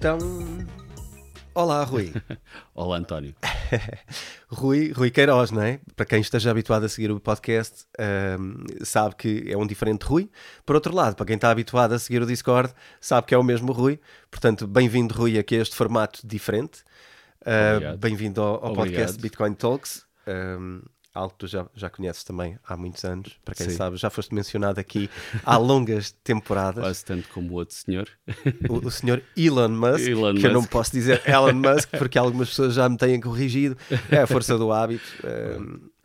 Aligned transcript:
Então, 0.00 0.16
olá 1.54 1.84
Rui. 1.84 2.10
Olá 2.74 2.96
António. 2.96 3.34
Rui, 4.48 4.92
Rui 4.92 5.10
Queiroz, 5.10 5.50
não 5.50 5.60
é? 5.60 5.78
Para 5.94 6.06
quem 6.06 6.22
esteja 6.22 6.50
habituado 6.50 6.84
a 6.84 6.88
seguir 6.88 7.10
o 7.10 7.20
podcast, 7.20 7.84
um, 8.40 8.64
sabe 8.82 9.14
que 9.14 9.44
é 9.46 9.58
um 9.58 9.66
diferente 9.66 10.04
Rui. 10.04 10.30
Por 10.64 10.74
outro 10.74 10.94
lado, 10.94 11.16
para 11.16 11.26
quem 11.26 11.34
está 11.34 11.50
habituado 11.50 11.92
a 11.92 11.98
seguir 11.98 12.22
o 12.22 12.26
Discord, 12.26 12.72
sabe 12.98 13.26
que 13.26 13.34
é 13.34 13.36
o 13.36 13.42
mesmo 13.42 13.72
Rui. 13.72 14.00
Portanto, 14.30 14.66
bem-vindo 14.66 15.14
Rui 15.14 15.38
aqui 15.38 15.56
a 15.56 15.60
este 15.60 15.76
formato 15.76 16.26
diferente. 16.26 16.82
Uh, 17.42 17.94
bem-vindo 17.98 18.40
ao, 18.40 18.68
ao 18.68 18.72
podcast 18.72 19.20
Bitcoin 19.20 19.52
Talks. 19.52 20.06
Um, 20.26 20.80
algo 21.14 21.30
que 21.32 21.38
tu 21.38 21.46
já, 21.46 21.66
já 21.74 21.90
conheces 21.90 22.24
também 22.24 22.58
há 22.64 22.76
muitos 22.76 23.04
anos, 23.04 23.38
para 23.44 23.54
quem 23.54 23.68
Sim. 23.68 23.76
sabe, 23.76 23.96
já 23.96 24.10
foste 24.10 24.34
mencionado 24.34 24.78
aqui 24.78 25.10
há 25.44 25.56
longas 25.56 26.12
temporadas. 26.24 26.82
Quase 26.84 27.04
tanto 27.04 27.28
como 27.28 27.50
o 27.50 27.54
outro 27.54 27.74
senhor. 27.74 28.08
O, 28.68 28.86
o 28.86 28.90
senhor 28.90 29.22
Elon 29.36 29.68
Musk, 29.68 30.06
Elon 30.06 30.28
que 30.28 30.34
Musk. 30.34 30.44
eu 30.44 30.52
não 30.52 30.64
posso 30.64 30.92
dizer 30.92 31.22
Elon 31.26 31.54
Musk, 31.54 31.88
porque 31.98 32.18
algumas 32.18 32.48
pessoas 32.48 32.74
já 32.74 32.88
me 32.88 32.96
têm 32.96 33.20
corrigido. 33.20 33.76
É 34.10 34.18
a 34.18 34.26
força 34.26 34.56
do 34.56 34.72
hábito. 34.72 35.04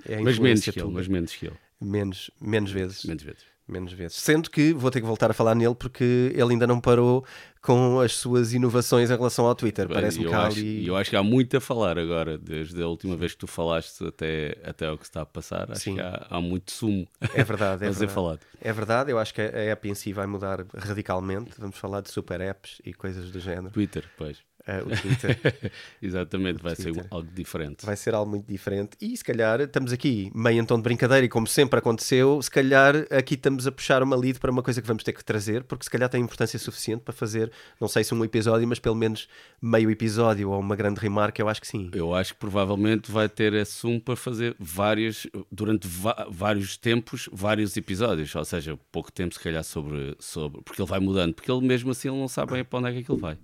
É 0.07 0.19
mas 0.21 0.37
menos 0.37 0.63
que 0.63 0.79
ele, 0.79 0.91
mas 0.91 1.07
menos 1.07 1.35
que 1.35 1.47
ele. 1.47 1.55
Menos, 1.81 2.31
menos 2.39 2.71
vezes. 2.71 3.03
Menos 3.05 3.23
vezes 3.23 3.54
menos 3.67 3.93
vezes. 3.93 4.17
Sendo 4.17 4.49
que 4.49 4.73
vou 4.73 4.91
ter 4.91 5.01
que 5.01 5.07
voltar 5.07 5.31
a 5.31 5.33
falar 5.33 5.55
nele 5.55 5.75
porque 5.75 6.31
ele 6.33 6.53
ainda 6.53 6.67
não 6.67 6.79
parou 6.79 7.25
com 7.61 7.99
as 7.99 8.13
suas 8.13 8.53
inovações 8.53 9.09
em 9.09 9.15
relação 9.15 9.45
ao 9.45 9.55
Twitter. 9.55 9.87
Parece-me 9.87 10.27
que 10.27 10.33
há 10.33 10.45
ali... 10.45 10.85
Eu 10.85 10.95
acho 10.95 11.09
que 11.09 11.15
há 11.15 11.23
muito 11.23 11.57
a 11.57 11.61
falar 11.61 11.97
agora, 11.97 12.37
desde 12.37 12.81
a 12.81 12.87
última 12.87 13.17
vez 13.17 13.31
que 13.31 13.39
tu 13.39 13.47
falaste 13.47 14.05
até, 14.05 14.55
até 14.63 14.91
o 14.91 14.97
que 14.97 15.05
está 15.05 15.21
a 15.21 15.25
passar. 15.25 15.71
Acho 15.71 15.81
Sim. 15.81 15.95
que 15.95 16.01
há, 16.01 16.27
há, 16.29 16.39
muito 16.39 16.71
sumo 16.71 17.07
é 17.33 17.43
verdade, 17.43 17.83
é 17.85 17.87
a 17.87 17.93
ser 17.93 18.07
falado. 18.07 18.39
É 18.61 18.71
verdade, 18.71 19.11
eu 19.11 19.17
acho 19.17 19.33
que 19.33 19.41
a 19.41 19.45
app 19.45 19.89
em 19.89 19.95
si 19.95 20.13
vai 20.13 20.27
mudar 20.27 20.63
radicalmente. 20.75 21.51
Vamos 21.57 21.77
falar 21.77 22.01
de 22.01 22.11
super 22.11 22.39
apps 22.39 22.79
e 22.85 22.93
coisas 22.93 23.31
do 23.31 23.39
género. 23.39 23.71
Twitter, 23.71 24.05
pois 24.15 24.43
uh, 24.67 24.85
o 24.85 25.01
Twitter. 25.01 25.71
Exatamente, 26.01 26.59
o 26.59 26.63
vai 26.63 26.75
Twitter. 26.75 27.03
ser 27.03 27.07
algo 27.11 27.29
diferente. 27.33 27.85
Vai 27.85 27.95
ser 27.95 28.13
algo 28.13 28.29
muito 28.29 28.45
diferente. 28.47 28.91
E 29.01 29.15
se 29.15 29.23
calhar 29.23 29.61
estamos 29.61 29.91
aqui 29.91 30.31
meio 30.33 30.61
em 30.61 30.65
tom 30.65 30.77
de 30.77 30.83
brincadeira, 30.83 31.25
e 31.25 31.29
como 31.29 31.47
sempre 31.47 31.79
aconteceu, 31.79 32.41
se 32.41 32.49
calhar 32.49 32.95
aqui 33.11 33.35
estamos 33.35 33.67
a 33.67 33.71
puxar 33.71 34.01
uma 34.03 34.15
lead 34.15 34.39
para 34.39 34.51
uma 34.51 34.63
coisa 34.63 34.81
que 34.81 34.87
vamos 34.87 35.03
ter 35.03 35.13
que 35.13 35.23
trazer, 35.23 35.63
porque 35.63 35.83
se 35.83 35.89
calhar 35.89 36.09
tem 36.09 36.21
importância 36.21 36.57
suficiente 36.59 37.01
para 37.01 37.13
fazer, 37.13 37.51
não 37.79 37.87
sei 37.87 38.03
se 38.03 38.13
um 38.13 38.23
episódio, 38.23 38.67
mas 38.67 38.79
pelo 38.79 38.95
menos 38.95 39.27
meio 39.61 39.89
episódio 39.89 40.49
ou 40.49 40.59
uma 40.59 40.75
grande 40.75 40.99
remarca, 40.99 41.41
eu 41.41 41.49
acho 41.49 41.61
que 41.61 41.67
sim. 41.67 41.89
Eu 41.93 42.13
acho 42.13 42.33
que 42.33 42.39
provavelmente 42.39 43.11
vai 43.11 43.29
ter 43.29 43.53
um 43.83 43.99
para 43.99 44.15
fazer 44.15 44.55
vários, 44.59 45.27
durante 45.51 45.87
vários 46.29 46.77
tempos, 46.77 47.29
vários 47.31 47.75
episódios, 47.77 48.33
ou 48.35 48.45
seja, 48.45 48.77
pouco 48.91 49.11
tempo 49.11 49.33
se 49.33 49.39
calhar 49.39 49.63
sobre, 49.63 50.15
sobre 50.19 50.61
porque 50.61 50.81
ele 50.81 50.89
vai 50.89 50.99
mudando, 50.99 51.33
porque 51.33 51.51
ele 51.51 51.65
mesmo 51.65 51.91
assim 51.91 52.09
ele 52.09 52.17
não 52.17 52.27
sabe 52.27 52.53
bem 52.53 52.63
para 52.63 52.79
onde 52.79 52.89
é 52.89 52.93
que 52.93 52.99
aquilo 52.99 53.17
vai. 53.17 53.37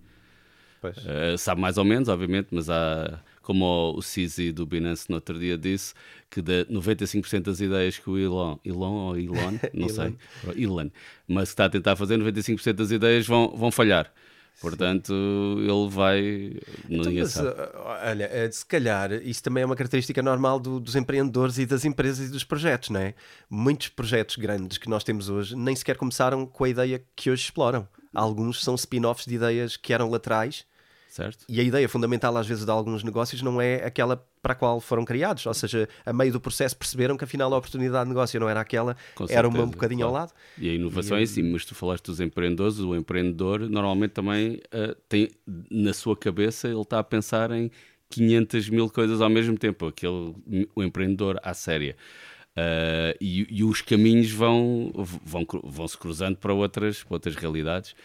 Uh, 0.90 1.38
sabe 1.38 1.62
mais 1.62 1.78
ou 1.78 1.86
menos, 1.86 2.10
obviamente, 2.10 2.48
mas 2.52 2.70
há, 2.70 3.20
como 3.42 3.96
o 3.96 4.02
Cizi 4.02 4.52
do 4.52 4.66
Binance 4.66 5.10
no 5.10 5.16
outro 5.16 5.38
dia 5.40 5.58
disse, 5.58 5.94
que 6.30 6.42
de 6.42 6.66
95% 6.66 7.42
das 7.42 7.60
ideias 7.60 7.98
que 7.98 8.10
o 8.10 8.18
Elon, 8.18 8.58
Elon 8.66 8.94
ou 8.94 9.18
Elon, 9.18 9.58
não 9.74 9.90
sei, 9.90 10.16
Elon, 10.56 10.90
mas 11.28 11.50
que 11.50 11.54
está 11.54 11.66
a 11.66 11.70
tentar 11.70 11.96
fazer, 11.96 12.18
95% 12.18 12.74
das 12.74 12.92
ideias 12.92 13.28
vão, 13.28 13.54
vão 13.56 13.72
falhar. 13.72 14.12
Portanto, 14.60 15.08
Sim. 15.08 15.64
ele 15.64 15.90
vai. 15.90 16.60
Então, 16.88 17.12
mas, 17.12 17.32
sabe. 17.32 17.50
olha, 17.74 18.30
eh, 18.32 18.52
se 18.52 18.64
calhar 18.64 19.12
isso 19.14 19.42
também 19.42 19.64
é 19.64 19.66
uma 19.66 19.76
característica 19.76 20.22
normal 20.22 20.60
do, 20.60 20.80
dos 20.80 20.96
empreendedores 20.96 21.58
e 21.58 21.66
das 21.66 21.84
empresas 21.84 22.28
e 22.28 22.32
dos 22.32 22.44
projetos, 22.44 22.90
não 22.90 23.00
é? 23.00 23.16
Muitos 23.50 23.88
projetos 23.88 24.36
grandes 24.36 24.78
que 24.78 24.88
nós 24.88 25.04
temos 25.04 25.30
hoje 25.30 25.56
nem 25.56 25.76
sequer 25.76 25.98
começaram 25.98 26.46
com 26.46 26.64
a 26.64 26.70
ideia 26.70 27.04
que 27.16 27.32
hoje 27.32 27.46
exploram. 27.46 27.88
Alguns 28.14 28.64
são 28.64 28.76
spin-offs 28.76 29.26
de 29.26 29.34
ideias 29.34 29.78
que 29.78 29.94
eram 29.94 30.10
laterais 30.10 30.66
Certo. 31.12 31.44
E 31.50 31.60
a 31.60 31.64
ideia 31.64 31.90
fundamental, 31.90 32.38
às 32.38 32.48
vezes, 32.48 32.64
de 32.64 32.72
alguns 32.72 33.04
negócios 33.04 33.42
não 33.42 33.60
é 33.60 33.84
aquela 33.84 34.26
para 34.42 34.54
a 34.54 34.56
qual 34.56 34.80
foram 34.80 35.04
criados. 35.04 35.46
Ou 35.46 35.54
seja, 35.54 35.90
a 36.06 36.14
meio 36.14 36.32
do 36.32 36.40
processo 36.40 36.78
perceberam 36.78 37.18
que 37.18 37.26
afinal 37.26 37.54
a 37.54 37.58
oportunidade 37.58 38.06
de 38.06 38.10
negócio 38.12 38.40
não 38.40 38.48
era 38.48 38.62
aquela, 38.62 38.96
certeza, 39.18 39.38
era 39.38 39.46
uma 39.46 39.64
um 39.64 39.70
bocadinho 39.70 40.08
claro. 40.08 40.16
ao 40.16 40.22
lado. 40.22 40.34
E 40.58 40.70
a 40.70 40.74
inovação 40.74 41.18
e, 41.18 41.20
é 41.20 41.24
assim, 41.26 41.44
mas 41.44 41.66
tu 41.66 41.76
falaste 41.76 42.06
dos 42.06 42.22
empreendedores, 42.22 42.80
o 42.80 42.96
empreendedor 42.96 43.60
normalmente 43.60 44.12
também 44.12 44.62
uh, 44.74 44.96
tem 45.10 45.30
na 45.70 45.92
sua 45.92 46.16
cabeça, 46.16 46.70
ele 46.70 46.80
está 46.80 47.00
a 47.00 47.04
pensar 47.04 47.52
em 47.52 47.70
500 48.10 48.70
mil 48.70 48.90
coisas 48.90 49.20
ao 49.20 49.30
mesmo 49.30 49.58
tempo, 49.58 49.88
aquele, 49.88 50.34
o 50.74 50.82
empreendedor 50.82 51.38
à 51.44 51.54
séria. 51.54 51.98
Uh, 52.52 53.20
e, 53.20 53.48
e, 53.50 53.64
os 53.66 53.82
caminhos 53.82 54.32
vão, 54.32 54.94
vão, 55.26 55.46
vão 55.62 55.88
se 55.90 55.98
cruzando 55.98 56.38
para 56.38 56.54
outras, 56.54 57.04
para 57.04 57.16
outras 57.16 57.36
realidades. 57.36 57.96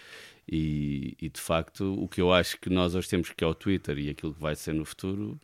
E, 0.49 1.17
e, 1.21 1.29
de 1.29 1.41
facto, 1.41 1.95
o 2.01 2.09
que 2.09 2.21
eu 2.21 2.33
acho 2.33 2.59
que 2.61 2.71
nós 2.71 2.95
hoje 2.95 3.09
temos 3.09 3.31
que 3.31 3.43
é 3.43 3.47
o 3.47 3.55
Twitter 3.55 3.99
e 3.99 4.11
aquilo 4.11 4.33
que 4.33 4.41
vai 4.41 4.55
ser 4.55 4.75
no 4.75 4.85
futuro 4.85 5.41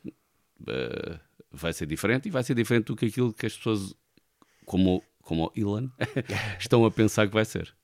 uh, 0.61 1.19
vai 1.51 1.73
ser 1.73 1.87
diferente 1.87 2.29
e 2.29 2.31
vai 2.31 2.43
ser 2.45 2.55
diferente 2.55 2.87
do 2.87 2.97
que 2.97 3.07
aquilo 3.07 3.33
que 3.33 3.47
as 3.47 3.57
pessoas, 3.57 3.95
como, 4.65 5.03
como 5.23 5.47
o 5.47 5.53
Elon, 5.57 5.89
estão 6.59 6.85
a 6.85 6.91
pensar 6.91 7.27
que 7.27 7.35
vai 7.35 7.45
ser. 7.45 7.75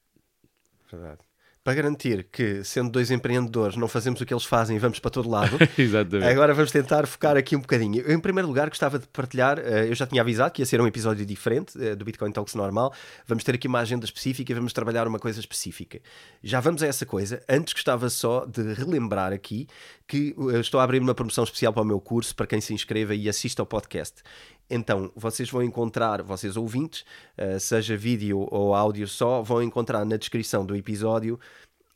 Verdade 0.90 1.27
para 1.62 1.74
garantir 1.74 2.26
que, 2.30 2.64
sendo 2.64 2.90
dois 2.90 3.10
empreendedores, 3.10 3.76
não 3.76 3.88
fazemos 3.88 4.20
o 4.20 4.26
que 4.26 4.32
eles 4.32 4.44
fazem 4.44 4.76
e 4.76 4.78
vamos 4.78 4.98
para 4.98 5.10
todo 5.10 5.28
lado. 5.28 5.58
Exatamente. 5.76 6.28
Agora 6.28 6.54
vamos 6.54 6.70
tentar 6.70 7.06
focar 7.06 7.36
aqui 7.36 7.54
um 7.54 7.60
bocadinho. 7.60 8.00
Eu, 8.00 8.14
em 8.14 8.20
primeiro 8.20 8.48
lugar, 8.48 8.68
gostava 8.68 8.98
de 8.98 9.06
partilhar, 9.08 9.58
eh, 9.58 9.88
eu 9.88 9.94
já 9.94 10.06
tinha 10.06 10.22
avisado 10.22 10.52
que 10.52 10.62
ia 10.62 10.66
ser 10.66 10.80
um 10.80 10.86
episódio 10.86 11.26
diferente 11.26 11.72
eh, 11.82 11.94
do 11.94 12.04
Bitcoin 12.04 12.32
Talks 12.32 12.54
normal. 12.54 12.94
Vamos 13.26 13.44
ter 13.44 13.54
aqui 13.54 13.68
uma 13.68 13.80
agenda 13.80 14.04
específica 14.04 14.50
e 14.50 14.54
vamos 14.54 14.72
trabalhar 14.72 15.06
uma 15.06 15.18
coisa 15.18 15.40
específica. 15.40 16.00
Já 16.42 16.60
vamos 16.60 16.82
a 16.82 16.86
essa 16.86 17.04
coisa. 17.04 17.42
Antes 17.48 17.74
gostava 17.74 18.08
só 18.08 18.46
de 18.46 18.72
relembrar 18.74 19.32
aqui 19.32 19.66
que 20.06 20.34
eh, 20.52 20.60
estou 20.60 20.80
a 20.80 20.84
abrir 20.84 21.00
uma 21.00 21.14
promoção 21.14 21.44
especial 21.44 21.72
para 21.72 21.82
o 21.82 21.86
meu 21.86 22.00
curso, 22.00 22.34
para 22.34 22.46
quem 22.46 22.60
se 22.60 22.72
inscreva 22.72 23.14
e 23.14 23.28
assista 23.28 23.60
ao 23.60 23.66
podcast. 23.66 24.22
Então, 24.70 25.10
vocês 25.16 25.50
vão 25.50 25.62
encontrar, 25.62 26.22
vocês 26.22 26.56
ouvintes, 26.56 27.04
uh, 27.38 27.58
seja 27.58 27.96
vídeo 27.96 28.46
ou 28.50 28.74
áudio 28.74 29.08
só, 29.08 29.42
vão 29.42 29.62
encontrar 29.62 30.04
na 30.04 30.16
descrição 30.16 30.64
do 30.64 30.76
episódio 30.76 31.40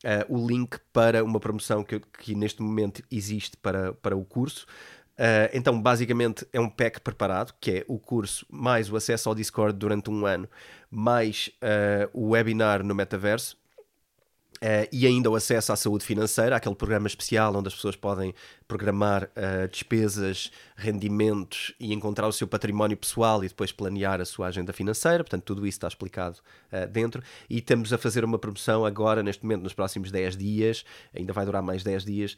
uh, 0.04 0.34
o 0.34 0.46
link 0.46 0.78
para 0.92 1.22
uma 1.22 1.38
promoção 1.38 1.84
que, 1.84 2.00
que, 2.18 2.34
neste 2.34 2.62
momento 2.62 3.02
existe 3.10 3.56
para, 3.58 3.92
para 3.92 4.16
o 4.16 4.24
curso. 4.24 4.66
Uh, 5.18 5.52
então, 5.52 5.80
basicamente, 5.80 6.46
é 6.50 6.58
um 6.58 6.68
pack 6.68 7.00
preparado, 7.00 7.52
que 7.60 7.70
é 7.70 7.84
o 7.86 7.98
curso 7.98 8.46
mais 8.50 8.90
o 8.90 8.96
acesso 8.96 9.28
ao 9.28 9.34
Discord 9.34 9.78
durante 9.78 10.10
um 10.10 10.24
ano, 10.24 10.48
mais 10.90 11.50
o 12.12 12.30
webinar 12.30 12.82
no 12.82 12.94
metaverso, 12.94 13.56
Uh, 14.62 14.86
e 14.92 15.08
ainda 15.08 15.28
o 15.28 15.34
acesso 15.34 15.72
à 15.72 15.76
saúde 15.76 16.04
financeira, 16.04 16.54
aquele 16.54 16.76
programa 16.76 17.08
especial 17.08 17.52
onde 17.56 17.66
as 17.66 17.74
pessoas 17.74 17.96
podem 17.96 18.32
programar 18.72 19.24
uh, 19.24 19.68
despesas, 19.68 20.50
rendimentos 20.74 21.74
e 21.78 21.92
encontrar 21.92 22.26
o 22.26 22.32
seu 22.32 22.48
património 22.48 22.96
pessoal 22.96 23.44
e 23.44 23.48
depois 23.48 23.70
planear 23.70 24.18
a 24.18 24.24
sua 24.24 24.46
agenda 24.46 24.72
financeira. 24.72 25.22
Portanto, 25.22 25.44
tudo 25.44 25.66
isso 25.66 25.76
está 25.76 25.88
explicado 25.88 26.38
uh, 26.72 26.86
dentro. 26.86 27.22
E 27.50 27.58
estamos 27.58 27.92
a 27.92 27.98
fazer 27.98 28.24
uma 28.24 28.38
promoção 28.38 28.86
agora, 28.86 29.22
neste 29.22 29.42
momento, 29.42 29.62
nos 29.62 29.74
próximos 29.74 30.10
10 30.10 30.38
dias, 30.38 30.86
ainda 31.14 31.34
vai 31.34 31.44
durar 31.44 31.60
mais 31.60 31.82
10 31.82 32.04
dias, 32.04 32.36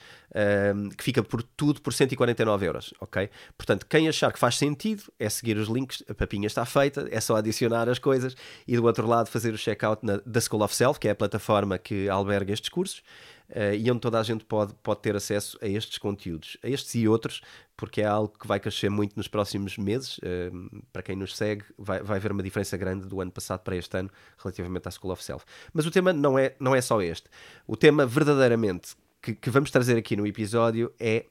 que 0.97 1.05
fica 1.05 1.23
por 1.23 1.43
tudo 1.43 1.81
por 1.81 1.93
149 1.93 2.67
euros, 2.67 2.93
ok? 3.01 3.31
Portanto, 3.57 3.87
quem 3.87 4.09
achar 4.09 4.33
que 4.33 4.39
faz 4.39 4.57
sentido 4.57 5.05
é 5.19 5.29
seguir 5.29 5.57
os 5.57 5.69
links, 5.69 6.03
a 6.09 6.15
papinha 6.15 6.47
está 6.47 6.65
feita, 6.65 7.07
é 7.11 7.21
só 7.21 7.37
adicionar 7.37 7.89
as 7.89 7.99
coisas 7.99 8.35
e 8.67 8.77
do 8.77 8.85
outro 8.85 9.07
lado 9.07 9.29
fazer 9.29 9.55
o 9.55 9.59
checkout 9.59 10.03
da 10.27 10.41
School 10.41 10.63
of 10.63 10.75
Self, 10.75 10.99
que 10.99 11.09
é 11.09 11.13
a 11.13 11.15
plataforma 11.15 11.79
que 11.79 12.09
alberga 12.09 12.53
estes 12.53 12.69
cursos 12.69 13.03
uh, 13.51 13.75
e 13.75 13.91
onde 13.91 14.01
toda 14.01 14.19
a 14.19 14.23
gente 14.23 14.45
pode, 14.45 14.75
pode 14.83 15.01
ter 15.01 15.17
acesso 15.17 15.59
a 15.61 15.67
estes 15.67 15.99
conteúdos, 15.99 16.57
a 16.63 16.69
estes 16.69 16.95
e 16.95 17.09
outros, 17.09 17.41
porque 17.77 18.01
é 18.03 18.07
algo 18.07 18.37
que 18.39 18.47
vai 18.47 18.61
crescer 18.61 18.89
muito 18.89 19.17
nos 19.17 19.29
próximos 19.29 19.77
meses. 19.77 20.19
Uh, 20.19 20.83
para 20.93 21.03
quem 21.03 21.17
nos 21.17 21.37
segue, 21.37 21.65
vai, 21.79 22.03
vai 22.03 22.17
haver 22.17 22.33
uma 22.33 22.43
diferença 22.43 22.77
grande 22.77 23.07
do 23.07 23.21
ano 23.21 23.31
passado 23.31 23.61
para 23.61 23.77
este 23.77 23.97
ano 23.97 24.11
relativamente 24.39 24.89
à 24.89 24.91
School 24.91 25.13
of 25.13 25.23
Self. 25.23 25.45
Mas 25.73 25.87
o 25.87 25.91
tema 25.91 26.13
não 26.13 26.39
é, 26.39 26.55
não 26.61 26.75
é 26.75 26.81
só 26.81 27.01
este. 27.03 27.29
O 27.67 27.77
tema 27.77 28.07
verdadeiramente 28.07 28.97
que, 29.21 29.35
que 29.35 29.51
vamos 29.51 29.71
trazer 29.71 29.97
aqui 29.97 30.17
no 30.17 30.27
episódio 30.27 30.93
é 31.01 31.27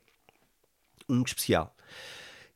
um 1.07 1.21
especial. 1.21 1.75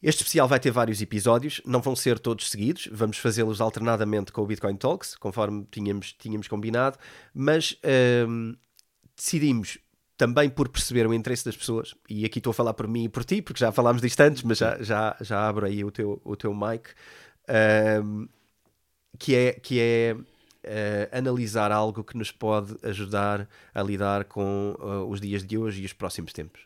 Este 0.01 0.21
especial 0.21 0.47
vai 0.47 0.59
ter 0.59 0.69
vários 0.69 1.01
episódios, 1.01 1.59
não 1.65 1.81
vão 1.81 1.95
ser 1.95 2.19
todos 2.19 2.49
seguidos, 2.51 2.87
vamos 2.91 3.17
fazê-los 3.17 3.59
alternadamente 3.59 4.31
com 4.31 4.41
o 4.41 4.45
Bitcoin 4.45 4.75
Talks, 4.75 5.15
conforme 5.15 5.65
tínhamos, 5.71 6.13
tínhamos 6.13 6.47
combinado, 6.47 6.99
mas 7.33 7.75
hum, 8.27 8.55
decidimos 9.17 9.79
também 10.15 10.49
por 10.49 10.69
perceber 10.69 11.05
o 11.07 11.13
interesse 11.13 11.45
das 11.45 11.57
pessoas, 11.57 11.93
e 12.09 12.25
aqui 12.25 12.39
estou 12.39 12.51
a 12.51 12.53
falar 12.53 12.73
por 12.73 12.87
mim 12.87 13.03
e 13.05 13.09
por 13.09 13.23
ti, 13.23 13.41
porque 13.41 13.59
já 13.59 13.71
falámos 13.71 14.01
disto 14.01 14.19
antes, 14.21 14.43
mas 14.43 14.57
já, 14.57 14.81
já, 14.81 15.15
já 15.21 15.47
abro 15.47 15.65
aí 15.65 15.83
o 15.83 15.91
teu, 15.91 16.21
o 16.23 16.35
teu 16.35 16.53
mic, 16.53 16.89
hum, 18.03 18.27
que 19.19 19.35
é, 19.35 19.53
que 19.53 19.79
é 19.79 20.15
uh, 20.15 21.17
analisar 21.17 21.71
algo 21.71 22.03
que 22.03 22.17
nos 22.17 22.31
pode 22.31 22.75
ajudar 22.83 23.47
a 23.73 23.83
lidar 23.83 24.25
com 24.25 24.75
uh, 24.79 25.07
os 25.07 25.21
dias 25.21 25.45
de 25.45 25.57
hoje 25.57 25.83
e 25.83 25.85
os 25.85 25.93
próximos 25.93 26.33
tempos. 26.33 26.61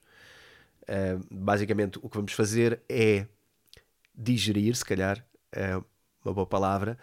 Uh, 0.84 1.24
basicamente, 1.30 2.00
o 2.02 2.10
que 2.10 2.18
vamos 2.18 2.34
fazer 2.34 2.82
é 2.90 3.26
digerir, 4.16 4.76
se 4.76 4.86
calhar, 4.86 5.26
uh, 5.56 5.84
uma 6.24 6.34
boa 6.34 6.48
palavra, 6.48 6.98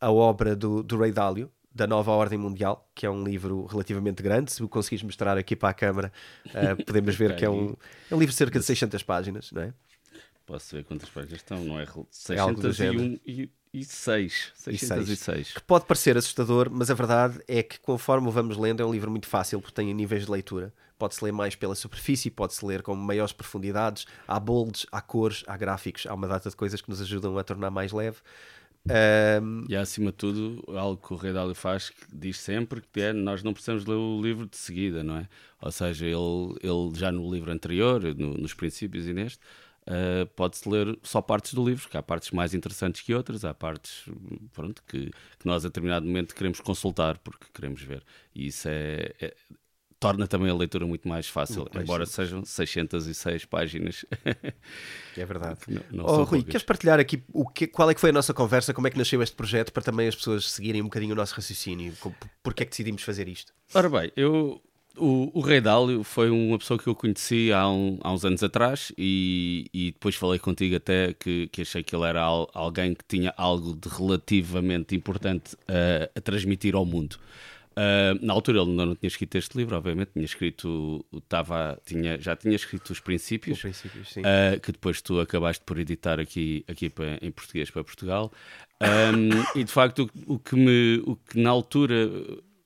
a 0.00 0.10
obra 0.12 0.54
do, 0.54 0.82
do 0.82 0.96
Ray 0.96 1.12
Dalio, 1.12 1.50
da 1.78 1.86
Nova 1.86 2.10
Ordem 2.10 2.36
Mundial, 2.36 2.90
que 2.92 3.06
é 3.06 3.10
um 3.10 3.22
livro 3.22 3.64
relativamente 3.66 4.20
grande. 4.20 4.50
Se 4.50 4.62
o 4.64 4.68
conseguires 4.68 5.04
mostrar 5.04 5.38
aqui 5.38 5.54
para 5.54 5.68
a 5.68 5.74
câmara, 5.74 6.12
uh, 6.46 6.76
podemos 6.84 7.14
ver 7.14 7.36
que 7.36 7.44
é 7.44 7.50
um, 7.50 7.76
é 8.10 8.14
um 8.14 8.18
livro 8.18 8.32
de 8.32 8.36
cerca 8.36 8.58
de 8.58 8.64
600 8.64 9.00
páginas, 9.04 9.52
não 9.52 9.62
é? 9.62 9.72
Posso 10.44 10.74
ver 10.74 10.84
quantas 10.84 11.08
páginas 11.08 11.38
estão, 11.38 11.62
não 11.62 11.78
é? 11.78 11.86
601 12.10 13.12
é 13.14 13.18
e, 13.24 13.50
e 13.72 13.84
6. 13.84 14.52
606. 14.56 15.52
Que 15.52 15.62
pode 15.62 15.84
parecer 15.84 16.16
assustador, 16.16 16.68
mas 16.68 16.90
a 16.90 16.94
verdade 16.94 17.40
é 17.46 17.62
que 17.62 17.78
conforme 17.78 18.26
o 18.26 18.30
vamos 18.32 18.56
lendo, 18.56 18.82
é 18.82 18.86
um 18.86 18.90
livro 18.90 19.10
muito 19.10 19.28
fácil 19.28 19.60
porque 19.60 19.74
tem 19.74 19.94
níveis 19.94 20.24
de 20.24 20.30
leitura. 20.32 20.74
Pode-se 20.98 21.22
ler 21.22 21.30
mais 21.32 21.54
pela 21.54 21.76
superfície, 21.76 22.28
pode-se 22.28 22.64
ler 22.66 22.82
com 22.82 22.92
maiores 22.96 23.32
profundidades. 23.32 24.04
Há 24.26 24.40
bolds, 24.40 24.84
há 24.90 25.00
cores, 25.00 25.44
há 25.46 25.56
gráficos, 25.56 26.06
há 26.08 26.14
uma 26.14 26.26
data 26.26 26.50
de 26.50 26.56
coisas 26.56 26.80
que 26.80 26.90
nos 26.90 27.00
ajudam 27.00 27.38
a 27.38 27.44
tornar 27.44 27.70
mais 27.70 27.92
leve. 27.92 28.16
Um... 28.90 29.64
E 29.68 29.76
acima 29.76 30.10
de 30.10 30.16
tudo, 30.16 30.64
algo 30.76 30.96
que 30.96 31.12
o 31.12 31.16
Rei 31.16 31.32
Dálio 31.32 31.54
faz 31.54 31.90
que 31.90 32.06
diz 32.12 32.38
sempre 32.38 32.80
que 32.80 33.00
é 33.00 33.12
nós 33.12 33.42
não 33.42 33.52
precisamos 33.52 33.84
ler 33.84 33.94
o 33.94 34.20
livro 34.20 34.46
de 34.46 34.56
seguida, 34.56 35.04
não 35.04 35.16
é? 35.16 35.28
Ou 35.60 35.70
seja, 35.70 36.06
ele, 36.06 36.54
ele 36.62 36.94
já 36.94 37.12
no 37.12 37.30
livro 37.32 37.50
anterior, 37.50 38.02
no, 38.16 38.34
nos 38.34 38.54
princípios 38.54 39.06
e 39.06 39.12
neste, 39.12 39.40
uh, 39.86 40.26
pode-se 40.34 40.68
ler 40.68 40.98
só 41.02 41.20
partes 41.20 41.54
do 41.54 41.64
livro, 41.64 41.88
que 41.88 41.96
há 41.96 42.02
partes 42.02 42.30
mais 42.30 42.54
interessantes 42.54 43.02
que 43.02 43.14
outras, 43.14 43.44
há 43.44 43.52
partes 43.52 44.04
pronto, 44.52 44.82
que, 44.86 45.10
que 45.38 45.46
nós 45.46 45.64
a 45.64 45.68
determinado 45.68 46.06
momento 46.06 46.34
queremos 46.34 46.60
consultar 46.60 47.18
porque 47.18 47.46
queremos 47.52 47.82
ver. 47.82 48.02
E 48.34 48.46
isso 48.46 48.68
é, 48.68 49.12
é 49.20 49.34
torna 50.00 50.26
também 50.26 50.50
a 50.50 50.54
leitura 50.54 50.86
muito 50.86 51.08
mais 51.08 51.28
fácil, 51.28 51.60
muito 51.60 51.78
embora 51.80 52.06
sejam 52.06 52.44
606 52.44 53.44
páginas. 53.44 54.04
É 55.16 55.24
verdade. 55.24 55.58
Não, 55.66 55.82
não 55.90 56.04
oh, 56.04 56.22
Rui, 56.22 56.42
queres 56.44 56.62
partilhar 56.62 57.00
aqui 57.00 57.22
o 57.32 57.48
que, 57.48 57.66
qual 57.66 57.90
é 57.90 57.94
que 57.94 58.00
foi 58.00 58.10
a 58.10 58.12
nossa 58.12 58.32
conversa, 58.32 58.72
como 58.72 58.86
é 58.86 58.90
que 58.90 58.98
nasceu 58.98 59.20
este 59.22 59.34
projeto, 59.34 59.72
para 59.72 59.82
também 59.82 60.06
as 60.06 60.14
pessoas 60.14 60.48
seguirem 60.50 60.80
um 60.80 60.84
bocadinho 60.84 61.12
o 61.12 61.16
nosso 61.16 61.34
raciocínio? 61.34 61.92
Porque 62.42 62.62
é 62.62 62.66
que 62.66 62.70
decidimos 62.70 63.02
fazer 63.02 63.26
isto? 63.28 63.52
Ora 63.74 63.88
bem, 63.88 64.12
eu 64.16 64.62
o, 64.98 65.30
o 65.32 65.40
Rei 65.40 65.60
Dálio 65.60 66.02
foi 66.02 66.30
uma 66.30 66.58
pessoa 66.58 66.78
que 66.78 66.86
eu 66.86 66.94
conheci 66.94 67.52
há, 67.52 67.68
um, 67.68 67.98
há 68.02 68.12
uns 68.12 68.24
anos 68.24 68.42
atrás 68.42 68.92
e, 68.98 69.66
e, 69.72 69.92
depois 69.92 70.14
falei 70.16 70.38
contigo 70.38 70.76
até 70.76 71.12
que, 71.14 71.48
que 71.48 71.62
achei 71.62 71.82
que 71.82 71.94
ele 71.94 72.04
era 72.04 72.20
al, 72.20 72.50
alguém 72.52 72.94
que 72.94 73.04
tinha 73.06 73.32
algo 73.36 73.74
de 73.74 73.88
relativamente 73.88 74.94
importante 74.94 75.56
a, 75.66 76.10
a 76.16 76.20
transmitir 76.20 76.74
ao 76.74 76.84
mundo. 76.84 77.16
Uh, 77.78 78.18
na 78.26 78.32
altura 78.32 78.58
ele 78.58 78.70
ainda 78.70 78.86
não 78.86 78.96
tinha 78.96 79.06
escrito 79.06 79.36
este 79.36 79.56
livro, 79.56 79.76
obviamente, 79.76 80.10
tinha 80.12 80.24
escrito, 80.24 81.04
tava, 81.28 81.80
tinha, 81.86 82.20
já 82.20 82.34
tinha 82.34 82.56
escrito 82.56 82.90
os 82.90 82.98
princípios, 82.98 83.60
princípios 83.60 84.16
uh, 84.16 84.58
que 84.60 84.72
depois 84.72 85.00
tu 85.00 85.20
acabaste 85.20 85.62
por 85.64 85.78
editar 85.78 86.18
aqui, 86.18 86.64
aqui 86.66 86.90
para, 86.90 87.18
em 87.22 87.30
português 87.30 87.70
para 87.70 87.84
Portugal. 87.84 88.32
Um, 88.82 89.58
e 89.60 89.62
de 89.62 89.70
facto, 89.70 90.10
o, 90.26 90.34
o, 90.34 90.38
que 90.40 90.56
me, 90.56 91.00
o 91.06 91.14
que 91.14 91.38
na 91.38 91.50
altura 91.50 92.10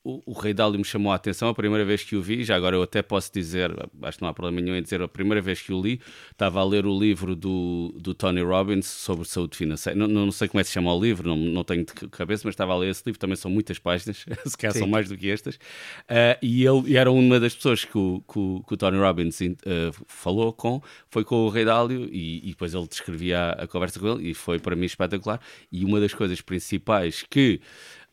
o, 0.04 0.22
o 0.26 0.32
Rei 0.32 0.52
Dálio 0.52 0.78
me 0.78 0.84
chamou 0.84 1.12
a 1.12 1.14
atenção 1.14 1.48
a 1.48 1.54
primeira 1.54 1.84
vez 1.84 2.02
que 2.02 2.16
o 2.16 2.22
vi, 2.22 2.42
já 2.42 2.56
agora 2.56 2.74
eu 2.74 2.82
até 2.82 3.02
posso 3.02 3.32
dizer, 3.32 3.70
acho 4.02 4.18
que 4.18 4.22
não 4.22 4.28
há 4.28 4.34
problema 4.34 4.60
nenhum 4.60 4.76
em 4.76 4.82
dizer, 4.82 5.00
a 5.00 5.06
primeira 5.06 5.40
vez 5.40 5.62
que 5.62 5.72
o 5.72 5.80
li, 5.80 6.00
estava 6.30 6.60
a 6.60 6.64
ler 6.64 6.86
o 6.86 6.98
livro 6.98 7.36
do, 7.36 7.94
do 8.00 8.12
Tony 8.12 8.42
Robbins 8.42 8.86
sobre 8.86 9.26
saúde 9.28 9.56
financeira. 9.56 9.96
Não, 9.96 10.08
não 10.08 10.32
sei 10.32 10.48
como 10.48 10.60
é 10.60 10.64
que 10.64 10.68
se 10.68 10.74
chama 10.74 10.92
o 10.92 11.00
livro, 11.00 11.28
não, 11.28 11.36
não 11.36 11.62
tenho 11.62 11.84
de 11.84 11.92
cabeça, 12.08 12.42
mas 12.44 12.54
estava 12.54 12.72
a 12.72 12.76
ler 12.76 12.90
esse 12.90 13.02
livro, 13.06 13.18
também 13.18 13.36
são 13.36 13.50
muitas 13.50 13.78
páginas, 13.78 14.26
se 14.44 14.58
calhar 14.58 14.76
são 14.76 14.88
mais 14.88 15.08
do 15.08 15.16
que 15.16 15.30
estas. 15.30 15.54
Uh, 15.54 16.36
e 16.42 16.66
ele 16.66 16.90
e 16.90 16.96
era 16.96 17.10
uma 17.10 17.38
das 17.38 17.54
pessoas 17.54 17.84
que 17.84 17.96
o, 17.96 18.22
que 18.26 18.38
o, 18.38 18.64
que 18.66 18.74
o 18.74 18.76
Tony 18.76 18.98
Robbins 18.98 19.40
uh, 19.40 19.54
falou 20.08 20.52
com, 20.52 20.82
foi 21.10 21.24
com 21.24 21.46
o 21.46 21.48
Rei 21.48 21.64
Dálio, 21.64 22.08
e, 22.10 22.38
e 22.38 22.50
depois 22.50 22.74
ele 22.74 22.88
descrevia 22.88 23.38
a, 23.38 23.62
a 23.62 23.68
conversa 23.68 24.00
com 24.00 24.08
ele, 24.08 24.30
e 24.30 24.34
foi 24.34 24.58
para 24.58 24.74
mim 24.74 24.86
espetacular. 24.86 25.40
E 25.70 25.84
uma 25.84 26.00
das 26.00 26.12
coisas 26.12 26.40
principais 26.40 27.22
que 27.22 27.60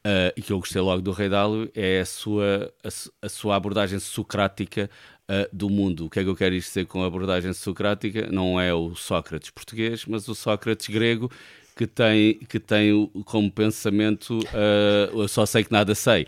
uh, 0.05 0.33
e 0.35 0.41
que 0.41 0.51
eu 0.51 0.59
gostei 0.59 0.81
logo 0.81 1.01
do 1.01 1.11
Rei 1.11 1.29
Dálio, 1.29 1.69
é 1.75 2.01
a 2.01 2.05
sua, 2.05 2.73
a, 2.83 3.25
a 3.25 3.29
sua 3.29 3.55
abordagem 3.55 3.99
socrática 3.99 4.89
uh, 5.29 5.55
do 5.55 5.69
mundo. 5.69 6.05
O 6.05 6.09
que 6.09 6.19
é 6.19 6.23
que 6.23 6.29
eu 6.29 6.35
quero 6.35 6.55
dizer 6.55 6.85
com 6.85 7.03
abordagem 7.03 7.53
socrática? 7.53 8.27
Não 8.31 8.59
é 8.59 8.73
o 8.73 8.95
Sócrates 8.95 9.49
português, 9.49 10.05
mas 10.05 10.27
o 10.27 10.35
Sócrates 10.35 10.87
grego, 10.87 11.31
que 11.75 11.87
tem, 11.87 12.35
que 12.35 12.59
tem 12.59 13.09
como 13.25 13.51
pensamento 13.51 14.39
uh, 14.39 15.21
eu 15.21 15.27
só 15.27 15.45
sei 15.45 15.63
que 15.63 15.71
nada 15.71 15.95
sei, 15.95 16.27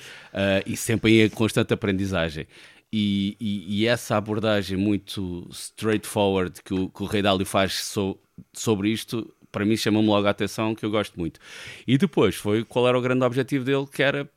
e 0.66 0.78
sempre 0.78 1.26
em 1.26 1.30
constante 1.30 1.74
aprendizagem. 1.74 2.48
E, 2.94 3.38
e, 3.40 3.84
e, 3.84 3.88
essa 3.88 4.18
abordagem 4.18 4.78
muito 4.78 5.48
straightforward 5.50 6.62
que 6.62 6.74
o, 6.74 6.90
que 6.90 7.04
o 7.04 7.06
Rei 7.06 7.22
Dálio 7.22 7.46
faz 7.46 7.86
so, 7.86 8.20
sobre 8.52 8.90
isto 8.90 9.34
para 9.52 9.66
mim 9.66 9.76
chamou-me 9.76 10.08
logo 10.08 10.28
a 10.28 10.32
atenção 10.32 10.74
que 10.74 10.86
eu 10.86 10.92
gosto 10.92 11.20
muito. 11.20 11.40
E 11.88 11.98
depois 11.98 12.36
foi 12.36 12.64
qual 12.64 12.88
era 12.88 12.98
o 12.98 13.02
grande 13.02 13.24
objetivo 13.26 13.66
dele, 13.66 13.86
que 13.92 14.02
era, 14.02 14.30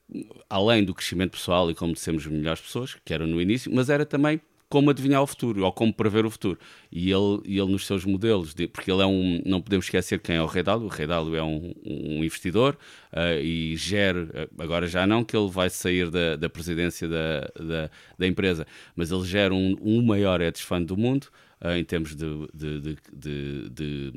além 0.48 0.84
do 0.84 0.94
crescimento 0.94 1.32
pessoal 1.32 1.70
e 1.70 1.74
como 1.74 1.94
sermos 1.96 2.26
melhores 2.26 2.60
pessoas, 2.60 2.96
que 3.04 3.14
era 3.14 3.26
no 3.26 3.40
início, 3.40 3.72
mas 3.72 3.88
era 3.88 4.04
também 4.04 4.40
como 4.74 4.90
adivinhar 4.90 5.22
o 5.22 5.26
futuro 5.26 5.62
ou 5.62 5.72
como 5.72 5.94
prever 5.94 6.26
o 6.26 6.30
futuro. 6.30 6.58
E 6.90 7.08
ele, 7.10 7.42
ele 7.44 7.70
nos 7.70 7.86
seus 7.86 8.04
modelos, 8.04 8.54
de, 8.54 8.66
porque 8.66 8.90
ele 8.90 9.02
é 9.02 9.06
um. 9.06 9.40
Não 9.46 9.60
podemos 9.62 9.86
esquecer 9.86 10.18
quem 10.18 10.34
é 10.34 10.42
o 10.42 10.46
Rei 10.46 10.64
Dálio. 10.64 10.86
O 10.86 10.88
Rei 10.88 11.06
é 11.06 11.42
um, 11.42 11.72
um 11.86 12.24
investidor 12.24 12.76
uh, 13.12 13.40
e 13.40 13.76
gera. 13.76 14.48
Agora 14.58 14.88
já 14.88 15.06
não, 15.06 15.22
que 15.22 15.36
ele 15.36 15.48
vai 15.48 15.70
sair 15.70 16.10
da, 16.10 16.34
da 16.34 16.48
presidência 16.48 17.08
da, 17.08 17.40
da, 17.56 17.90
da 18.18 18.26
empresa, 18.26 18.66
mas 18.96 19.12
ele 19.12 19.24
gera 19.24 19.54
um, 19.54 19.76
um 19.80 20.02
maior 20.02 20.40
hedge 20.40 20.62
fund 20.62 20.86
do 20.86 20.96
mundo. 20.96 21.28
Uh, 21.64 21.78
em 21.78 21.84
termos 21.84 22.14
de, 22.14 22.26
de, 22.52 22.80
de, 22.80 22.96
de, 23.10 23.70
de, 23.70 24.12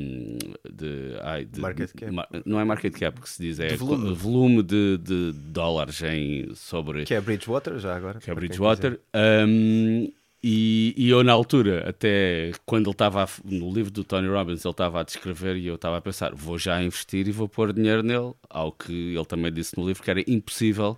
de, 0.69 1.17
ai, 1.21 1.45
de 1.45 1.61
market 1.61 1.93
cap. 1.93 2.11
não 2.45 2.59
é 2.59 2.65
market 2.65 2.93
cap 2.93 3.21
que 3.21 3.29
se 3.29 3.41
diz, 3.41 3.57
é 3.57 3.73
volume, 3.77 4.13
volume 4.13 4.63
de, 4.63 4.97
de, 4.97 5.31
dólares 5.31 6.01
em, 6.01 6.53
sobre. 6.55 7.05
Que 7.05 7.13
é 7.13 7.21
Bridgewater, 7.21 7.79
já 7.79 7.95
agora. 7.95 8.19
Que 8.19 8.29
é 8.29 8.35
Bridgewater. 8.35 8.99
Um, 9.15 10.11
e, 10.43 10.93
e, 10.97 11.09
eu, 11.09 11.23
na 11.23 11.31
altura, 11.31 11.87
até 11.87 12.51
quando 12.65 12.87
ele 12.87 12.91
estava 12.91 13.25
no 13.45 13.71
livro 13.71 13.91
do 13.91 14.03
Tony 14.03 14.27
Robbins, 14.27 14.65
ele 14.65 14.71
estava 14.71 14.99
a 14.99 15.03
descrever 15.03 15.55
e 15.55 15.67
eu 15.67 15.75
estava 15.75 15.97
a 15.97 16.01
pensar: 16.01 16.35
vou 16.35 16.57
já 16.57 16.83
investir 16.83 17.29
e 17.29 17.31
vou 17.31 17.47
pôr 17.47 17.71
dinheiro 17.71 18.03
nele. 18.03 18.33
Ao 18.49 18.73
que 18.73 19.15
ele 19.15 19.25
também 19.25 19.53
disse 19.53 19.77
no 19.77 19.87
livro 19.87 20.03
que 20.03 20.11
era 20.11 20.21
impossível 20.29 20.97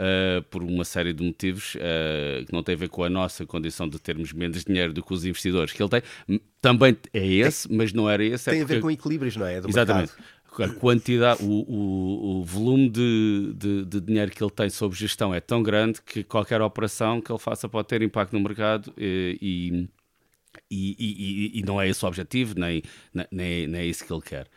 uh, 0.00 0.42
por 0.44 0.62
uma 0.62 0.84
série 0.84 1.12
de 1.12 1.22
motivos 1.22 1.74
uh, 1.74 2.44
que 2.46 2.52
não 2.52 2.62
tem 2.62 2.74
a 2.74 2.78
ver 2.78 2.88
com 2.88 3.04
a 3.04 3.10
nossa 3.10 3.44
condição 3.44 3.88
de 3.88 3.98
termos 3.98 4.32
menos 4.32 4.64
dinheiro 4.64 4.92
do 4.92 5.02
que 5.02 5.12
os 5.12 5.24
investidores 5.24 5.72
que 5.72 5.82
ele 5.82 5.90
tem. 5.90 6.02
Também 6.60 6.96
é 7.12 7.26
esse, 7.26 7.70
mas 7.72 7.92
não 7.92 8.08
era 8.08 8.24
esse. 8.24 8.48
É 8.48 8.52
tem 8.52 8.60
é 8.60 8.64
porque... 8.64 8.72
a 8.72 8.76
ver 8.76 8.82
com 8.82 8.90
equilíbrios, 8.90 9.36
não 9.36 9.46
é? 9.46 9.60
Do 9.60 9.68
Exatamente. 9.68 10.12
Mercado 10.12 10.40
a 10.58 10.68
quantidade, 10.68 11.44
o, 11.44 11.46
o, 11.46 12.40
o 12.40 12.44
volume 12.44 12.88
de, 12.90 13.52
de, 13.54 13.84
de, 13.84 14.00
dinheiro 14.00 14.30
que 14.32 14.42
ele 14.42 14.50
tem 14.50 14.68
sob 14.68 14.94
gestão 14.96 15.32
é 15.32 15.40
tão 15.40 15.62
grande 15.62 16.02
que 16.02 16.24
qualquer 16.24 16.60
operação 16.60 17.20
que 17.20 17.30
ele 17.30 17.38
faça 17.38 17.68
pode 17.68 17.86
ter 17.86 18.02
impacto 18.02 18.32
no 18.32 18.40
mercado 18.40 18.92
eh, 18.98 19.38
e, 19.40 19.88
e, 20.70 21.52
e, 21.54 21.60
e 21.60 21.62
não 21.62 21.80
é 21.80 21.88
esse 21.88 22.04
o 22.04 22.08
objetivo, 22.08 22.58
nem, 22.58 22.82
nem, 23.14 23.66
nem 23.68 23.80
é 23.80 23.86
isso 23.86 24.04
que 24.04 24.12
ele 24.12 24.22
quer. 24.22 24.48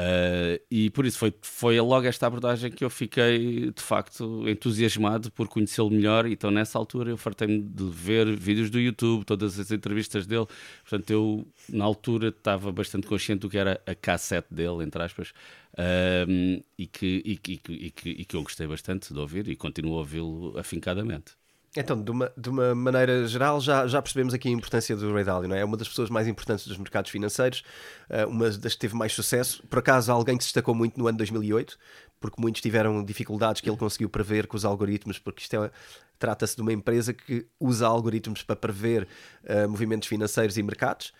Uh, 0.00 0.56
e 0.70 0.88
por 0.88 1.04
isso 1.04 1.18
foi, 1.18 1.34
foi 1.42 1.78
logo 1.78 2.06
esta 2.06 2.26
abordagem 2.26 2.70
que 2.70 2.82
eu 2.82 2.88
fiquei 2.88 3.70
de 3.70 3.82
facto 3.82 4.48
entusiasmado 4.48 5.30
por 5.30 5.48
conhecê-lo 5.48 5.90
melhor. 5.90 6.26
Então, 6.26 6.50
nessa 6.50 6.78
altura, 6.78 7.10
eu 7.10 7.16
fartei-me 7.16 7.60
de 7.60 7.84
ver 7.90 8.34
vídeos 8.34 8.70
do 8.70 8.80
YouTube, 8.80 9.24
todas 9.24 9.58
as 9.58 9.70
entrevistas 9.70 10.26
dele. 10.26 10.46
Portanto, 10.82 11.10
eu 11.10 11.46
na 11.68 11.84
altura 11.84 12.28
estava 12.28 12.72
bastante 12.72 13.06
consciente 13.06 13.40
do 13.40 13.50
que 13.50 13.58
era 13.58 13.80
a 13.86 13.94
cassete 13.94 14.52
dele, 14.52 14.82
entre 14.82 15.02
aspas, 15.02 15.30
uh, 15.74 16.64
e, 16.78 16.86
que, 16.86 17.22
e, 17.24 17.36
que, 17.36 17.60
e, 17.68 17.90
que, 17.90 18.10
e 18.10 18.24
que 18.24 18.36
eu 18.36 18.42
gostei 18.42 18.66
bastante 18.66 19.12
de 19.12 19.18
ouvir 19.20 19.48
e 19.48 19.56
continuo 19.56 19.94
a 19.96 19.98
ouvi-lo 19.98 20.58
afincadamente. 20.58 21.41
Então, 21.74 22.02
de 22.02 22.10
uma, 22.10 22.30
de 22.36 22.50
uma 22.50 22.74
maneira 22.74 23.26
geral, 23.26 23.58
já, 23.58 23.86
já 23.86 24.02
percebemos 24.02 24.34
aqui 24.34 24.46
a 24.48 24.52
importância 24.52 24.94
do 24.94 25.10
Ray 25.14 25.24
Dalio, 25.24 25.48
não 25.48 25.56
é? 25.56 25.60
É 25.60 25.64
uma 25.64 25.76
das 25.76 25.88
pessoas 25.88 26.10
mais 26.10 26.28
importantes 26.28 26.66
dos 26.66 26.76
mercados 26.76 27.10
financeiros, 27.10 27.64
eh, 28.10 28.26
uma 28.26 28.50
das 28.50 28.74
que 28.74 28.80
teve 28.80 28.94
mais 28.94 29.14
sucesso. 29.14 29.62
Por 29.70 29.78
acaso, 29.78 30.12
alguém 30.12 30.36
que 30.36 30.44
se 30.44 30.48
destacou 30.48 30.74
muito 30.74 30.98
no 30.98 31.06
ano 31.06 31.16
2008, 31.16 31.78
porque 32.20 32.38
muitos 32.38 32.60
tiveram 32.60 33.02
dificuldades 33.02 33.62
que 33.62 33.70
ele 33.70 33.78
conseguiu 33.78 34.10
prever 34.10 34.46
com 34.46 34.56
os 34.56 34.66
algoritmos, 34.66 35.18
porque 35.18 35.40
isto 35.40 35.64
é, 35.64 35.70
trata-se 36.18 36.54
de 36.54 36.62
uma 36.62 36.72
empresa 36.74 37.14
que 37.14 37.46
usa 37.58 37.86
algoritmos 37.86 38.42
para 38.42 38.54
prever 38.54 39.08
uh, 39.44 39.68
movimentos 39.68 40.06
financeiros 40.06 40.56
e 40.58 40.62
mercados. 40.62 41.12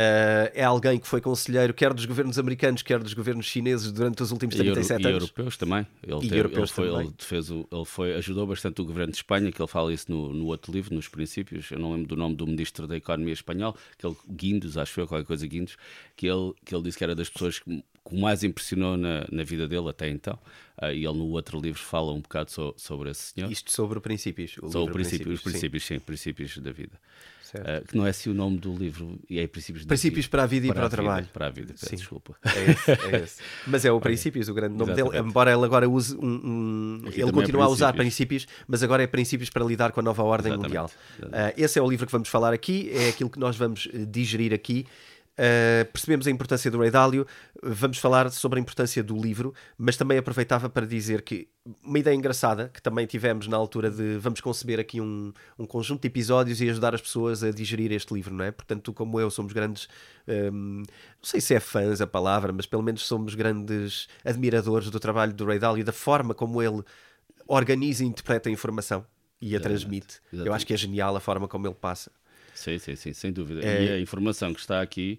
Uh, 0.00 0.48
é 0.54 0.64
alguém 0.64 0.98
que 0.98 1.06
foi 1.06 1.20
conselheiro 1.20 1.74
quer 1.74 1.92
dos 1.92 2.06
governos 2.06 2.38
americanos, 2.38 2.80
quer 2.80 3.00
dos 3.00 3.12
governos 3.12 3.44
chineses 3.44 3.92
durante 3.92 4.22
os 4.22 4.32
últimos 4.32 4.54
37 4.54 4.88
e, 4.88 4.94
anos. 4.94 5.06
E 5.06 5.12
europeus 5.12 5.56
também. 5.58 5.86
Ele, 6.02 6.16
e 6.16 6.20
teve, 6.20 6.38
europeus 6.38 6.70
ele, 6.70 6.74
foi, 6.74 6.88
também. 6.88 7.06
ele, 7.08 7.14
fez 7.18 7.50
o, 7.50 7.68
ele 7.70 7.84
foi, 7.84 8.14
ajudou 8.14 8.46
bastante 8.46 8.80
o 8.80 8.84
governo 8.86 9.12
de 9.12 9.18
Espanha, 9.18 9.52
que 9.52 9.60
ele 9.60 9.68
fala 9.68 9.92
isso 9.92 10.10
no, 10.10 10.32
no 10.32 10.46
outro 10.46 10.72
livro, 10.72 10.94
nos 10.94 11.06
princípios. 11.06 11.70
Eu 11.70 11.78
não 11.78 11.92
lembro 11.92 12.08
do 12.08 12.16
nome 12.16 12.34
do 12.34 12.46
ministro 12.46 12.86
da 12.86 12.96
Economia 12.96 13.34
espanhol, 13.34 13.76
aquele 13.92 14.16
Guindos, 14.26 14.78
acho 14.78 14.90
que 14.90 14.94
foi 14.94 15.06
qualquer 15.06 15.26
coisa 15.26 15.46
Guindos, 15.46 15.76
que 16.16 16.26
ele, 16.26 16.54
que 16.64 16.74
ele 16.74 16.84
disse 16.84 16.96
que 16.96 17.04
era 17.04 17.14
das 17.14 17.28
pessoas 17.28 17.58
que, 17.58 17.84
que 18.08 18.18
mais 18.18 18.42
impressionou 18.42 18.96
na, 18.96 19.26
na 19.30 19.44
vida 19.44 19.68
dele 19.68 19.90
até 19.90 20.08
então. 20.08 20.38
Uh, 20.80 20.92
e 20.92 21.04
ele 21.04 21.18
no 21.18 21.26
outro 21.26 21.60
livro 21.60 21.78
fala 21.78 22.10
um 22.10 22.22
bocado 22.22 22.50
so, 22.50 22.72
sobre 22.78 23.10
esse 23.10 23.34
senhor. 23.34 23.52
Isto 23.52 23.70
sobre 23.70 24.00
princípios. 24.00 24.52
sobre 24.52 24.94
princípios, 24.94 24.94
princípios, 24.94 25.34
os 25.34 25.42
princípios, 25.42 25.84
sim. 25.84 25.94
sim, 25.98 26.00
princípios 26.00 26.56
da 26.56 26.72
vida. 26.72 26.98
Uh, 27.58 27.86
que 27.86 27.96
não 27.96 28.06
é 28.06 28.10
assim 28.10 28.30
o 28.30 28.34
nome 28.34 28.58
do 28.58 28.74
livro, 28.74 29.18
e 29.28 29.38
é 29.38 29.46
Princípios, 29.46 29.84
princípios 29.84 30.26
para 30.26 30.44
a 30.44 30.46
Vida 30.46 30.66
para 30.68 30.72
e 30.72 30.76
para, 30.76 30.86
o 30.86 30.90
Trabalho. 30.90 31.22
Vida, 31.22 31.32
para 31.32 31.46
a 31.46 31.50
Vida, 31.50 31.74
Sim. 31.76 31.96
desculpa. 31.96 32.36
É 32.44 32.70
esse, 32.70 32.90
é 32.90 33.22
esse. 33.22 33.42
Mas 33.66 33.84
é 33.84 33.92
o 33.92 34.00
Princípios, 34.00 34.48
o 34.48 34.54
grande 34.54 34.76
nome 34.76 34.94
dele, 34.94 35.10
embora 35.18 35.52
ele 35.52 35.64
agora 35.64 35.88
use 35.88 36.16
um. 36.16 36.20
um 36.20 37.02
ele 37.12 37.32
continua 37.32 37.62
é 37.62 37.66
a 37.66 37.68
usar 37.68 37.92
princípios, 37.92 38.46
mas 38.66 38.82
agora 38.82 39.02
é 39.02 39.06
Princípios 39.06 39.50
para 39.50 39.64
lidar 39.64 39.92
com 39.92 40.00
a 40.00 40.02
nova 40.02 40.22
ordem 40.22 40.52
Exatamente. 40.52 40.68
mundial. 40.68 40.90
Exatamente. 41.18 41.60
Uh, 41.60 41.64
esse 41.64 41.78
é 41.78 41.82
o 41.82 41.88
livro 41.88 42.06
que 42.06 42.12
vamos 42.12 42.28
falar 42.28 42.52
aqui, 42.52 42.90
é 42.94 43.08
aquilo 43.08 43.30
que 43.30 43.38
nós 43.38 43.56
vamos 43.56 43.88
digerir 44.08 44.52
aqui. 44.52 44.86
Uh, 45.40 45.90
percebemos 45.90 46.26
a 46.26 46.30
importância 46.30 46.70
do 46.70 46.78
Ray 46.78 46.90
Dalio, 46.90 47.26
vamos 47.62 47.96
falar 47.96 48.30
sobre 48.30 48.58
a 48.58 48.60
importância 48.60 49.02
do 49.02 49.16
livro, 49.16 49.54
mas 49.78 49.96
também 49.96 50.18
aproveitava 50.18 50.68
para 50.68 50.86
dizer 50.86 51.22
que 51.22 51.48
uma 51.82 51.98
ideia 51.98 52.14
engraçada 52.14 52.68
que 52.68 52.82
também 52.82 53.06
tivemos 53.06 53.46
na 53.46 53.56
altura 53.56 53.90
de 53.90 54.18
vamos 54.18 54.42
conceber 54.42 54.78
aqui 54.78 55.00
um, 55.00 55.32
um 55.58 55.64
conjunto 55.64 56.02
de 56.02 56.08
episódios 56.08 56.60
e 56.60 56.68
ajudar 56.68 56.94
as 56.94 57.00
pessoas 57.00 57.42
a 57.42 57.50
digerir 57.50 57.90
este 57.90 58.12
livro, 58.12 58.34
não 58.34 58.44
é? 58.44 58.50
Portanto, 58.50 58.82
tu 58.82 58.92
como 58.92 59.18
eu 59.18 59.30
somos 59.30 59.54
grandes, 59.54 59.88
um, 60.28 60.82
não 60.82 60.84
sei 61.22 61.40
se 61.40 61.54
é 61.54 61.60
fãs 61.60 62.02
a 62.02 62.06
palavra, 62.06 62.52
mas 62.52 62.66
pelo 62.66 62.82
menos 62.82 63.06
somos 63.06 63.34
grandes 63.34 64.08
admiradores 64.22 64.90
do 64.90 65.00
trabalho 65.00 65.32
do 65.32 65.46
Ray 65.46 65.58
Dalio, 65.58 65.84
da 65.86 65.92
forma 65.92 66.34
como 66.34 66.60
ele 66.60 66.82
organiza 67.46 68.04
e 68.04 68.06
interpreta 68.06 68.50
a 68.50 68.52
informação 68.52 69.06
e 69.40 69.46
a 69.46 69.48
Exatamente. 69.56 69.80
transmite. 69.80 70.06
Exatamente. 70.06 70.46
Eu 70.46 70.52
acho 70.52 70.66
que 70.66 70.74
é 70.74 70.76
genial 70.76 71.16
a 71.16 71.20
forma 71.20 71.48
como 71.48 71.66
ele 71.66 71.74
passa. 71.74 72.12
Sim, 72.60 72.78
sim, 72.78 72.94
sim, 72.94 73.12
sem 73.12 73.32
dúvida. 73.32 73.64
É... 73.64 73.84
E 73.84 73.92
a 73.92 74.00
informação 74.00 74.52
que 74.52 74.60
está 74.60 74.82
aqui, 74.82 75.18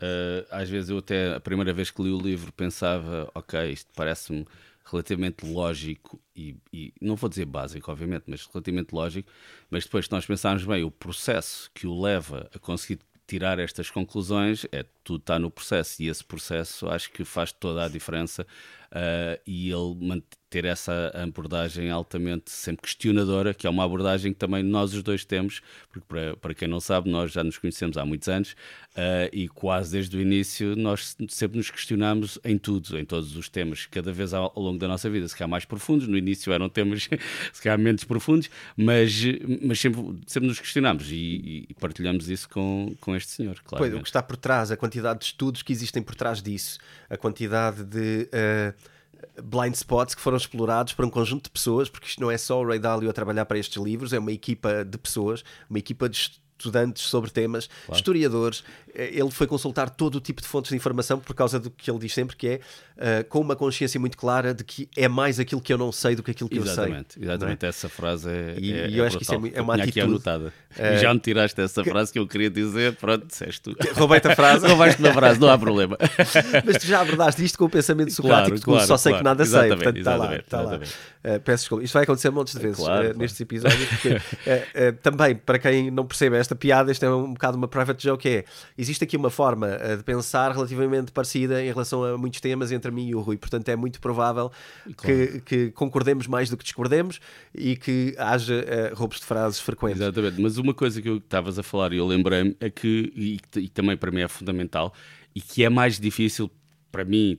uh, 0.00 0.46
às 0.50 0.68
vezes 0.68 0.88
eu 0.88 0.98
até, 0.98 1.34
a 1.34 1.40
primeira 1.40 1.72
vez 1.74 1.90
que 1.90 2.02
li 2.02 2.10
o 2.10 2.18
livro, 2.18 2.50
pensava, 2.52 3.30
ok, 3.34 3.70
isto 3.70 3.90
parece-me 3.94 4.46
relativamente 4.90 5.46
lógico 5.46 6.18
e, 6.34 6.56
e, 6.72 6.92
não 7.00 7.16
vou 7.16 7.28
dizer 7.28 7.44
básico, 7.44 7.90
obviamente, 7.92 8.24
mas 8.26 8.46
relativamente 8.46 8.92
lógico, 8.92 9.30
mas 9.68 9.84
depois 9.84 10.06
se 10.06 10.10
nós 10.10 10.24
pensarmos 10.24 10.64
bem 10.64 10.82
o 10.82 10.90
processo 10.90 11.70
que 11.74 11.86
o 11.86 12.00
leva 12.00 12.50
a 12.54 12.58
conseguir 12.58 12.98
tirar 13.26 13.58
estas 13.60 13.90
conclusões, 13.90 14.66
é 14.72 14.84
tudo 15.04 15.20
está 15.20 15.38
no 15.38 15.50
processo 15.50 16.02
e 16.02 16.08
esse 16.08 16.24
processo 16.24 16.88
acho 16.88 17.12
que 17.12 17.24
faz 17.24 17.52
toda 17.52 17.84
a 17.84 17.88
diferença 17.88 18.44
uh, 18.92 19.40
e 19.46 19.70
ele 19.70 20.22
ter 20.50 20.64
essa 20.64 21.12
abordagem 21.14 21.90
altamente 21.90 22.50
sempre 22.50 22.82
questionadora, 22.82 23.54
que 23.54 23.68
é 23.68 23.70
uma 23.70 23.84
abordagem 23.84 24.32
que 24.32 24.38
também 24.38 24.64
nós 24.64 24.92
os 24.92 25.00
dois 25.00 25.24
temos, 25.24 25.62
porque 25.88 26.04
para, 26.08 26.36
para 26.36 26.54
quem 26.54 26.66
não 26.66 26.80
sabe, 26.80 27.08
nós 27.08 27.30
já 27.30 27.44
nos 27.44 27.56
conhecemos 27.56 27.96
há 27.96 28.04
muitos 28.04 28.28
anos 28.28 28.56
uh, 28.96 29.30
e 29.32 29.46
quase 29.46 29.92
desde 29.92 30.16
o 30.16 30.20
início 30.20 30.74
nós 30.74 31.16
sempre 31.28 31.56
nos 31.56 31.70
questionamos 31.70 32.36
em 32.44 32.58
tudo, 32.58 32.98
em 32.98 33.04
todos 33.04 33.36
os 33.36 33.48
temas, 33.48 33.86
cada 33.86 34.12
vez 34.12 34.34
ao, 34.34 34.52
ao 34.54 34.60
longo 34.60 34.78
da 34.78 34.88
nossa 34.88 35.08
vida, 35.08 35.28
se 35.28 35.36
calhar 35.36 35.48
mais 35.48 35.64
profundos, 35.64 36.08
no 36.08 36.18
início 36.18 36.52
eram 36.52 36.68
temas 36.68 37.08
se 37.52 37.62
calhar 37.62 37.78
menos 37.78 38.02
profundos, 38.02 38.50
mas, 38.76 39.22
mas 39.62 39.78
sempre, 39.78 40.02
sempre 40.26 40.48
nos 40.48 40.58
questionamos 40.58 41.12
e, 41.12 41.66
e 41.68 41.74
partilhamos 41.78 42.28
isso 42.28 42.48
com, 42.48 42.92
com 43.00 43.14
este 43.14 43.30
senhor, 43.30 43.60
claro. 43.62 43.98
o 43.98 44.02
que 44.02 44.08
está 44.08 44.20
por 44.20 44.36
trás, 44.36 44.72
a 44.72 44.76
quantidade 44.76 45.20
de 45.20 45.26
estudos 45.26 45.62
que 45.62 45.72
existem 45.72 46.02
por 46.02 46.16
trás 46.16 46.42
disso, 46.42 46.80
a 47.08 47.16
quantidade 47.16 47.84
de... 47.84 48.28
Uh 48.34 48.79
blind 49.42 49.74
spots 49.74 50.14
que 50.14 50.20
foram 50.20 50.36
explorados 50.36 50.92
por 50.92 51.04
um 51.04 51.10
conjunto 51.10 51.44
de 51.44 51.50
pessoas, 51.50 51.88
porque 51.88 52.06
isto 52.06 52.20
não 52.20 52.30
é 52.30 52.38
só 52.38 52.60
o 52.60 52.66
Ray 52.66 52.78
Dalio 52.78 53.10
a 53.10 53.12
trabalhar 53.12 53.44
para 53.46 53.58
estes 53.58 53.82
livros, 53.82 54.12
é 54.12 54.18
uma 54.18 54.32
equipa 54.32 54.84
de 54.84 54.98
pessoas, 54.98 55.44
uma 55.68 55.78
equipa 55.78 56.08
de 56.08 56.39
estudantes 56.60 57.04
sobre 57.04 57.30
temas, 57.30 57.68
claro. 57.86 57.98
historiadores. 57.98 58.64
Eh, 58.94 59.10
ele 59.14 59.30
foi 59.30 59.46
consultar 59.46 59.90
todo 59.90 60.16
o 60.16 60.20
tipo 60.20 60.40
de 60.40 60.48
fontes 60.48 60.70
de 60.70 60.76
informação 60.76 61.18
por 61.18 61.34
causa 61.34 61.58
do 61.58 61.70
que 61.70 61.90
ele 61.90 61.98
diz 61.98 62.12
sempre, 62.12 62.36
que 62.36 62.46
é 62.48 62.60
uh, 62.96 63.24
com 63.28 63.40
uma 63.40 63.56
consciência 63.56 63.98
muito 63.98 64.16
clara 64.16 64.52
de 64.52 64.64
que 64.64 64.88
é 64.96 65.08
mais 65.08 65.38
aquilo 65.38 65.60
que 65.60 65.72
eu 65.72 65.78
não 65.78 65.92
sei 65.92 66.14
do 66.14 66.22
que 66.22 66.30
aquilo 66.30 66.48
que 66.48 66.58
exatamente, 66.58 67.16
eu 67.16 67.22
sei. 67.22 67.22
Exatamente, 67.24 67.66
é? 67.66 67.68
essa 67.68 67.88
frase 67.88 68.28
é. 68.28 68.56
E, 68.58 68.72
é, 68.72 68.88
e 68.88 68.98
eu 68.98 69.04
é 69.04 69.06
acho 69.06 69.16
que 69.16 69.22
isso 69.22 69.34
é, 69.34 69.50
é 69.54 69.62
uma 69.62 69.74
atitude. 69.74 70.00
anotada. 70.00 70.52
Uh, 70.72 70.98
já 71.00 71.12
me 71.12 71.20
tiraste 71.20 71.60
essa 71.60 71.84
frase 71.84 72.12
que 72.12 72.18
eu 72.18 72.26
queria 72.26 72.50
dizer, 72.50 72.94
pronto, 72.96 73.26
disseste 73.26 73.60
tu. 73.60 73.76
Roubei-te 73.94 74.28
a 74.28 74.36
frase. 74.36 74.66
Roubaste-me 74.68 75.08
a 75.08 75.14
frase, 75.14 75.40
não 75.40 75.48
há 75.48 75.58
problema. 75.58 75.96
Mas 76.64 76.78
tu 76.78 76.86
já 76.86 77.00
abordaste 77.00 77.44
isto 77.44 77.58
com 77.58 77.64
o 77.64 77.70
pensamento 77.70 78.12
socrático, 78.12 78.60
claro, 78.60 78.78
claro, 78.78 78.86
só 78.86 78.96
sei 78.96 79.12
claro, 79.12 79.24
que 79.24 79.24
nada 79.24 79.46
sei. 79.46 79.68
Portanto, 79.68 79.96
está 79.96 80.16
lá. 80.16 80.36
Está 80.36 80.60
lá. 80.60 80.76
Uh, 80.76 81.40
peço 81.40 81.62
desculpa. 81.62 81.84
Isto 81.84 81.94
vai 81.94 82.02
acontecer 82.04 82.30
montes 82.30 82.54
de 82.54 82.60
vezes 82.60 82.84
nestes 83.16 83.40
episódios, 83.40 83.88
porque 83.88 84.20
também, 85.02 85.34
para 85.34 85.58
quem 85.58 85.90
não 85.90 86.06
percebe 86.06 86.36
esta 86.36 86.49
piada, 86.54 86.90
isto 86.90 87.04
é 87.04 87.14
um 87.14 87.32
bocado 87.32 87.56
uma 87.56 87.68
private 87.68 88.02
joke, 88.02 88.28
é, 88.28 88.44
existe 88.76 89.04
aqui 89.04 89.16
uma 89.16 89.30
forma 89.30 89.68
de 89.96 90.02
pensar 90.02 90.52
relativamente 90.52 91.12
parecida 91.12 91.62
em 91.62 91.68
relação 91.68 92.04
a 92.04 92.18
muitos 92.18 92.40
temas 92.40 92.72
entre 92.72 92.90
mim 92.90 93.08
e 93.08 93.14
o 93.14 93.20
Rui, 93.20 93.36
portanto 93.36 93.68
é 93.68 93.76
muito 93.76 94.00
provável 94.00 94.50
claro. 94.96 94.96
que, 94.96 95.40
que, 95.40 95.70
concordemos 95.72 96.26
mais 96.26 96.50
do 96.50 96.56
que 96.56 96.64
discordemos 96.64 97.20
e 97.54 97.76
que 97.76 98.14
haja 98.18 98.64
roubos 98.94 99.18
de 99.18 99.24
frases 99.24 99.60
frequentes. 99.60 100.00
Exatamente, 100.00 100.40
mas 100.40 100.58
uma 100.58 100.74
coisa 100.74 101.00
que 101.00 101.08
eu 101.08 101.16
estavas 101.18 101.58
a 101.58 101.62
falar 101.62 101.92
e 101.92 101.96
eu 101.96 102.06
lembrei-me 102.06 102.56
é 102.60 102.70
que, 102.70 103.12
e, 103.14 103.40
e 103.58 103.68
também 103.68 103.96
para 103.96 104.10
mim 104.10 104.20
é 104.20 104.28
fundamental, 104.28 104.92
e 105.34 105.40
que 105.40 105.64
é 105.64 105.68
mais 105.68 105.98
difícil 105.98 106.50
para 106.90 107.04
mim 107.04 107.38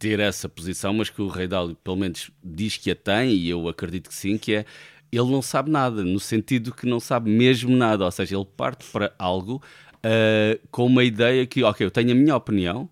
ter 0.00 0.18
essa 0.18 0.48
posição, 0.48 0.94
mas 0.94 1.10
que 1.10 1.20
o 1.20 1.28
Rei 1.28 1.46
Dálio 1.46 1.76
pelo 1.76 1.96
menos 1.96 2.30
diz 2.42 2.78
que 2.78 2.90
a 2.90 2.96
tem, 2.96 3.34
e 3.34 3.50
eu 3.50 3.68
acredito 3.68 4.08
que 4.08 4.14
sim, 4.14 4.38
que 4.38 4.54
é 4.54 4.64
ele 5.12 5.30
não 5.30 5.42
sabe 5.42 5.70
nada, 5.70 6.04
no 6.04 6.20
sentido 6.20 6.72
que 6.74 6.86
não 6.86 7.00
sabe 7.00 7.30
mesmo 7.30 7.76
nada, 7.76 8.04
ou 8.04 8.10
seja, 8.10 8.36
ele 8.36 8.46
parte 8.56 8.84
para 8.90 9.12
algo 9.18 9.62
uh, 9.96 10.68
com 10.70 10.86
uma 10.86 11.04
ideia 11.04 11.46
que, 11.46 11.62
ok, 11.62 11.86
eu 11.86 11.90
tenho 11.90 12.12
a 12.12 12.14
minha 12.14 12.36
opinião, 12.36 12.88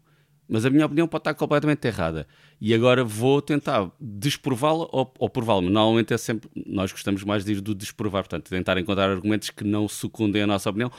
mas 0.49 0.65
a 0.65 0.71
minha 0.71 0.87
opinião 0.87 1.07
pode 1.07 1.23
estar 1.23 1.35
completamente 1.35 1.87
errada. 1.87 2.27
E 2.61 2.75
agora 2.75 3.05
vou 3.05 3.41
tentar 3.41 3.91
desprová-la 4.01 4.89
ou, 4.91 5.13
ou 5.19 5.31
prová-la. 5.31 5.61
Normalmente 5.63 6.13
é 6.13 6.19
sempre, 6.19 6.51
nós 6.67 6.91
gostamos 6.91 7.23
mais 7.23 7.45
de 7.45 7.53
ir 7.53 7.61
do 7.61 7.75
desprovar, 7.75 8.23
portanto, 8.23 8.49
tentar 8.49 8.79
encontrar 8.79 9.11
argumentos 9.11 9.51
que 9.51 9.63
não 9.63 9.87
secundem 9.87 10.43
a 10.43 10.47
nossa 10.47 10.69
opinião 10.71 10.91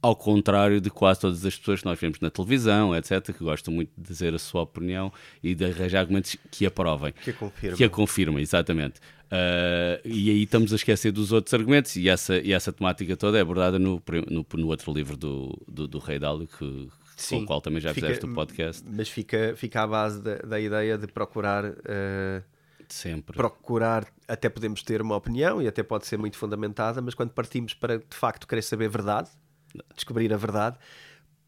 ao 0.00 0.14
contrário 0.14 0.80
de 0.80 0.90
quase 0.90 1.20
todas 1.20 1.44
as 1.44 1.56
pessoas 1.56 1.80
que 1.80 1.86
nós 1.86 1.98
vemos 1.98 2.20
na 2.20 2.30
televisão, 2.30 2.94
etc., 2.94 3.34
que 3.36 3.42
gostam 3.42 3.74
muito 3.74 3.90
de 3.96 4.08
dizer 4.08 4.34
a 4.34 4.38
sua 4.38 4.62
opinião 4.62 5.12
e 5.42 5.54
de 5.54 5.64
arranjar 5.64 6.00
argumentos 6.00 6.36
que 6.50 6.64
a 6.64 6.70
provem. 6.70 7.12
Que 7.12 7.30
a 7.30 7.32
confirmem. 7.32 7.76
Que 7.76 7.84
a 7.84 7.90
confirmem, 7.90 8.42
exatamente. 8.42 9.00
Uh, 9.26 10.00
e 10.04 10.30
aí 10.30 10.42
estamos 10.44 10.72
a 10.72 10.76
esquecer 10.76 11.12
dos 11.12 11.32
outros 11.32 11.52
argumentos 11.52 11.96
e 11.96 12.08
essa, 12.08 12.38
e 12.38 12.52
essa 12.52 12.72
temática 12.72 13.16
toda 13.16 13.36
é 13.36 13.42
abordada 13.42 13.78
no, 13.78 14.02
no, 14.30 14.46
no 14.54 14.66
outro 14.68 14.92
livro 14.92 15.16
do, 15.16 15.60
do, 15.66 15.86
do 15.86 15.98
Rei 15.98 16.18
Dálio, 16.18 16.46
que, 16.46 16.88
Sim, 17.16 17.38
com 17.38 17.42
o 17.42 17.46
qual 17.46 17.60
também 17.60 17.80
já 17.80 17.92
fica, 17.92 18.06
fizeste 18.06 18.24
o 18.24 18.32
podcast. 18.32 18.84
Mas 18.88 19.08
fica, 19.08 19.54
fica 19.56 19.82
à 19.82 19.86
base 19.86 20.22
da, 20.22 20.36
da 20.36 20.60
ideia 20.60 20.96
de 20.96 21.06
procurar... 21.08 21.64
Uh... 21.64 22.42
Sempre. 22.88 23.36
Procurar, 23.36 24.06
até 24.26 24.48
podemos 24.48 24.82
ter 24.82 25.02
uma 25.02 25.14
opinião 25.14 25.60
e 25.60 25.68
até 25.68 25.82
pode 25.82 26.06
ser 26.06 26.16
muito 26.16 26.38
fundamentada, 26.38 27.02
mas 27.02 27.12
quando 27.12 27.32
partimos 27.32 27.74
para 27.74 27.98
de 27.98 28.16
facto 28.16 28.46
querer 28.46 28.62
saber 28.62 28.88
verdade, 28.88 29.28
descobrir 29.94 30.32
a 30.32 30.36
verdade, 30.36 30.78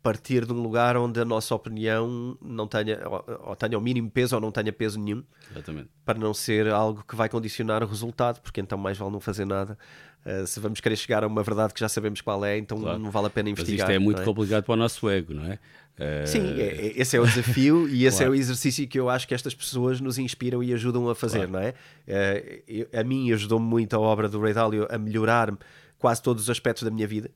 partir 0.02 0.46
de 0.46 0.52
um 0.52 0.62
lugar 0.62 0.96
onde 0.96 1.20
a 1.20 1.24
nossa 1.24 1.54
opinião 1.54 2.36
não 2.40 2.66
tenha, 2.66 3.00
ou, 3.06 3.24
ou 3.48 3.56
tenha 3.56 3.76
o 3.76 3.80
mínimo 3.80 4.10
peso 4.10 4.34
ou 4.34 4.40
não 4.40 4.50
tenha 4.50 4.72
peso 4.72 4.98
nenhum, 4.98 5.22
Exatamente. 5.50 5.88
para 6.04 6.18
não 6.18 6.32
ser 6.32 6.68
algo 6.68 7.04
que 7.06 7.14
vai 7.14 7.28
condicionar 7.28 7.82
o 7.82 7.86
resultado, 7.86 8.40
porque 8.40 8.60
então 8.60 8.78
mais 8.78 8.96
vale 8.96 9.12
não 9.12 9.20
fazer 9.20 9.44
nada. 9.44 9.76
Uh, 10.24 10.46
se 10.46 10.60
vamos 10.60 10.80
querer 10.80 10.96
chegar 10.96 11.24
a 11.24 11.26
uma 11.26 11.42
verdade 11.42 11.72
que 11.72 11.80
já 11.80 11.88
sabemos 11.88 12.20
qual 12.20 12.44
é, 12.44 12.58
então 12.58 12.78
claro. 12.78 12.98
não 12.98 13.10
vale 13.10 13.26
a 13.26 13.30
pena 13.30 13.48
investigar. 13.50 13.86
Mas 13.86 13.94
isto 13.94 13.96
é 13.96 13.98
muito 13.98 14.20
é? 14.20 14.24
complicado 14.24 14.64
para 14.64 14.72
o 14.72 14.76
nosso 14.76 15.08
ego, 15.08 15.34
não 15.34 15.44
é? 15.44 15.58
Uh... 15.98 16.26
Sim, 16.26 16.60
é, 16.60 16.66
é, 16.66 17.00
esse 17.00 17.16
é 17.16 17.20
o 17.20 17.26
desafio 17.26 17.88
e 17.88 18.04
esse 18.04 18.18
claro. 18.18 18.32
é 18.32 18.36
o 18.36 18.38
exercício 18.38 18.86
que 18.86 18.98
eu 18.98 19.08
acho 19.08 19.26
que 19.26 19.34
estas 19.34 19.54
pessoas 19.54 20.00
nos 20.00 20.18
inspiram 20.18 20.62
e 20.62 20.72
ajudam 20.72 21.08
a 21.08 21.14
fazer, 21.14 21.48
claro. 21.48 21.52
não 21.52 21.60
é? 21.60 21.74
Uh, 22.06 22.98
a 22.98 23.04
mim 23.04 23.32
ajudou-me 23.32 23.66
muito 23.66 23.94
a 23.96 23.98
obra 23.98 24.28
do 24.28 24.40
Ray 24.40 24.54
Dalio 24.54 24.86
a 24.90 24.98
melhorar 24.98 25.54
quase 25.98 26.22
todos 26.22 26.44
os 26.44 26.50
aspectos 26.50 26.82
da 26.82 26.90
minha 26.90 27.06
vida 27.06 27.30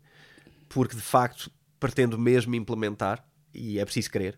porque 0.75 0.97
de 0.97 1.02
facto 1.02 1.52
pretendo 1.78 2.19
mesmo 2.19 2.52
implementar, 2.57 3.25
e 3.54 3.78
é 3.78 3.85
preciso 3.85 4.11
querer. 4.11 4.37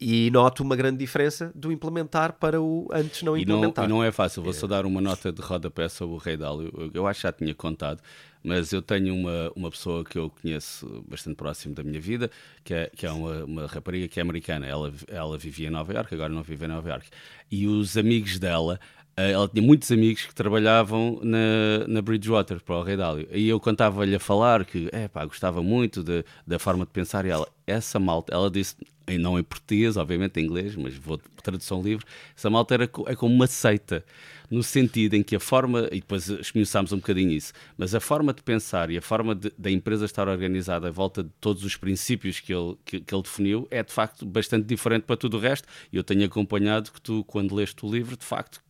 E 0.00 0.30
noto 0.30 0.62
uma 0.62 0.76
grande 0.76 0.98
diferença 0.98 1.52
do 1.54 1.72
implementar 1.72 2.34
para 2.34 2.60
o 2.60 2.88
antes 2.92 3.22
não 3.22 3.36
implementar. 3.36 3.84
E 3.84 3.88
não, 3.88 3.96
e 3.96 3.98
não 4.00 4.04
é 4.04 4.12
fácil, 4.12 4.42
vou 4.42 4.52
só 4.52 4.68
dar 4.68 4.86
uma 4.86 5.00
nota 5.00 5.32
de 5.32 5.42
rodapé 5.42 5.88
sobre 5.88 6.14
o 6.14 6.18
Rei 6.18 6.36
Dálio. 6.36 6.72
Eu, 6.76 6.90
eu 6.94 7.06
acho 7.08 7.20
que 7.20 7.26
já 7.26 7.32
tinha 7.32 7.54
contado, 7.54 8.00
mas 8.42 8.72
eu 8.72 8.80
tenho 8.80 9.14
uma, 9.14 9.52
uma 9.56 9.70
pessoa 9.70 10.04
que 10.04 10.16
eu 10.16 10.30
conheço 10.30 11.04
bastante 11.08 11.36
próximo 11.36 11.74
da 11.74 11.82
minha 11.82 12.00
vida, 12.00 12.30
que 12.62 12.74
é, 12.74 12.90
que 12.94 13.04
é 13.04 13.10
uma, 13.10 13.44
uma 13.44 13.66
rapariga 13.66 14.06
que 14.06 14.20
é 14.20 14.22
americana. 14.22 14.66
Ela, 14.66 14.92
ela 15.08 15.36
vivia 15.36 15.66
em 15.66 15.70
Nova 15.70 15.92
York, 15.92 16.14
agora 16.14 16.32
não 16.32 16.42
vive 16.42 16.64
em 16.64 16.68
Nova 16.68 16.88
York. 16.88 17.08
E 17.50 17.66
os 17.66 17.96
amigos 17.96 18.38
dela 18.38 18.78
ela 19.16 19.48
tinha 19.48 19.64
muitos 19.64 19.90
amigos 19.90 20.24
que 20.24 20.34
trabalhavam 20.34 21.20
na, 21.22 21.86
na 21.86 22.00
Bridgewater 22.00 22.60
para 22.60 22.76
o 22.76 22.82
Rei 22.82 22.96
Dálio. 22.96 23.28
E 23.30 23.48
eu 23.48 23.60
contava-lhe 23.60 24.14
a 24.14 24.20
falar 24.20 24.64
que 24.64 24.88
é, 24.92 25.06
pá, 25.08 25.24
gostava 25.24 25.62
muito 25.62 26.02
de, 26.02 26.24
da 26.46 26.58
forma 26.58 26.84
de 26.84 26.92
pensar. 26.92 27.26
E 27.26 27.28
ela, 27.28 27.46
essa 27.66 27.98
malta, 27.98 28.32
ela 28.32 28.50
disse, 28.50 28.76
não 29.18 29.38
em 29.38 29.42
português, 29.42 29.96
obviamente 29.96 30.40
em 30.40 30.44
inglês, 30.44 30.76
mas 30.76 30.94
vou 30.94 31.16
de 31.16 31.24
tradução 31.42 31.82
livre. 31.82 32.04
Essa 32.36 32.48
malta 32.48 32.74
era 32.74 32.84
é 32.84 33.14
como 33.14 33.34
uma 33.34 33.46
seita, 33.46 34.04
no 34.50 34.62
sentido 34.62 35.14
em 35.14 35.22
que 35.22 35.36
a 35.36 35.40
forma, 35.40 35.88
e 35.92 36.00
depois 36.00 36.28
esmiuçámos 36.28 36.92
um 36.92 36.96
bocadinho 36.96 37.32
isso, 37.32 37.52
mas 37.76 37.94
a 37.94 38.00
forma 38.00 38.32
de 38.32 38.42
pensar 38.42 38.90
e 38.90 38.96
a 38.96 39.02
forma 39.02 39.34
da 39.34 39.70
empresa 39.70 40.04
estar 40.04 40.28
organizada 40.28 40.88
à 40.88 40.90
volta 40.90 41.22
de 41.22 41.30
todos 41.40 41.64
os 41.64 41.76
princípios 41.76 42.40
que 42.40 42.52
ele, 42.52 42.76
que, 42.84 43.00
que 43.00 43.14
ele 43.14 43.22
definiu 43.22 43.66
é 43.70 43.82
de 43.82 43.92
facto 43.92 44.24
bastante 44.24 44.66
diferente 44.66 45.02
para 45.02 45.16
tudo 45.16 45.36
o 45.36 45.40
resto. 45.40 45.68
E 45.92 45.96
eu 45.96 46.04
tenho 46.04 46.24
acompanhado 46.24 46.90
que 46.90 47.00
tu, 47.00 47.24
quando 47.24 47.54
leste 47.54 47.84
o 47.84 47.90
livro, 47.90 48.16
de 48.16 48.24
facto 48.24 48.62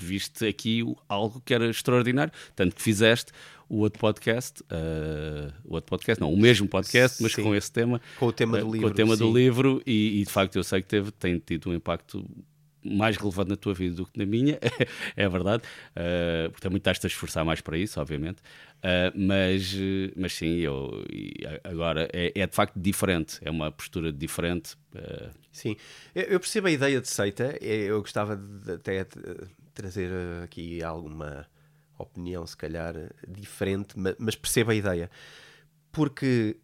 viste 0.00 0.46
aqui 0.46 0.82
algo 1.08 1.40
que 1.44 1.52
era 1.52 1.68
extraordinário, 1.68 2.32
tanto 2.54 2.74
que 2.76 2.82
fizeste 2.82 3.32
o 3.68 3.78
outro 3.78 3.98
podcast, 3.98 4.62
uh, 4.62 5.52
o 5.64 5.74
outro 5.74 5.88
podcast, 5.88 6.20
não, 6.20 6.32
o 6.32 6.36
mesmo 6.36 6.68
podcast, 6.68 7.22
mas 7.22 7.32
sim. 7.32 7.42
com 7.42 7.54
esse 7.54 7.70
tema, 7.70 8.00
com 8.18 8.26
o 8.26 8.32
tema 8.32 8.58
do 8.58 8.68
uh, 8.68 8.72
livro, 8.72 8.88
com 8.88 8.92
o 8.92 8.96
tema 8.96 9.16
sim. 9.16 9.24
do 9.24 9.36
livro 9.36 9.82
e, 9.86 10.20
e, 10.20 10.24
de 10.24 10.30
facto 10.30 10.56
eu 10.56 10.64
sei 10.64 10.82
que 10.82 10.88
teve, 10.88 11.10
tem 11.10 11.38
tido 11.38 11.70
um 11.70 11.74
impacto 11.74 12.24
mais 12.84 13.16
relevante 13.16 13.48
na 13.48 13.56
tua 13.56 13.72
vida 13.72 13.96
do 13.96 14.06
que 14.06 14.18
na 14.18 14.26
minha, 14.26 14.58
é 15.16 15.28
verdade, 15.28 15.62
uh, 15.62 16.50
porque 16.50 16.62
também 16.62 16.76
estás-te 16.76 17.06
a 17.06 17.08
esforçar 17.08 17.44
mais 17.44 17.62
para 17.62 17.78
isso, 17.78 17.98
obviamente, 17.98 18.40
uh, 18.40 19.10
mas, 19.16 19.74
mas 20.14 20.34
sim, 20.34 20.58
eu, 20.58 21.02
agora 21.64 22.08
é, 22.12 22.32
é, 22.34 22.46
de 22.46 22.54
facto 22.54 22.78
diferente, 22.78 23.38
é 23.40 23.50
uma 23.50 23.72
postura 23.72 24.12
diferente. 24.12 24.76
Sim, 25.50 25.76
eu 26.14 26.38
percebo 26.38 26.68
a 26.68 26.70
ideia 26.70 27.00
de 27.00 27.08
seita, 27.08 27.56
eu 27.60 28.00
gostava 28.00 28.36
de 28.36 28.72
até 28.72 29.06
trazer 29.74 30.10
aqui 30.42 30.82
alguma 30.82 31.46
opinião, 31.98 32.46
se 32.46 32.56
calhar, 32.56 32.94
diferente, 33.28 33.94
mas 34.18 34.34
percebo 34.34 34.70
a 34.70 34.74
ideia. 34.74 35.10
Porque 35.92 36.56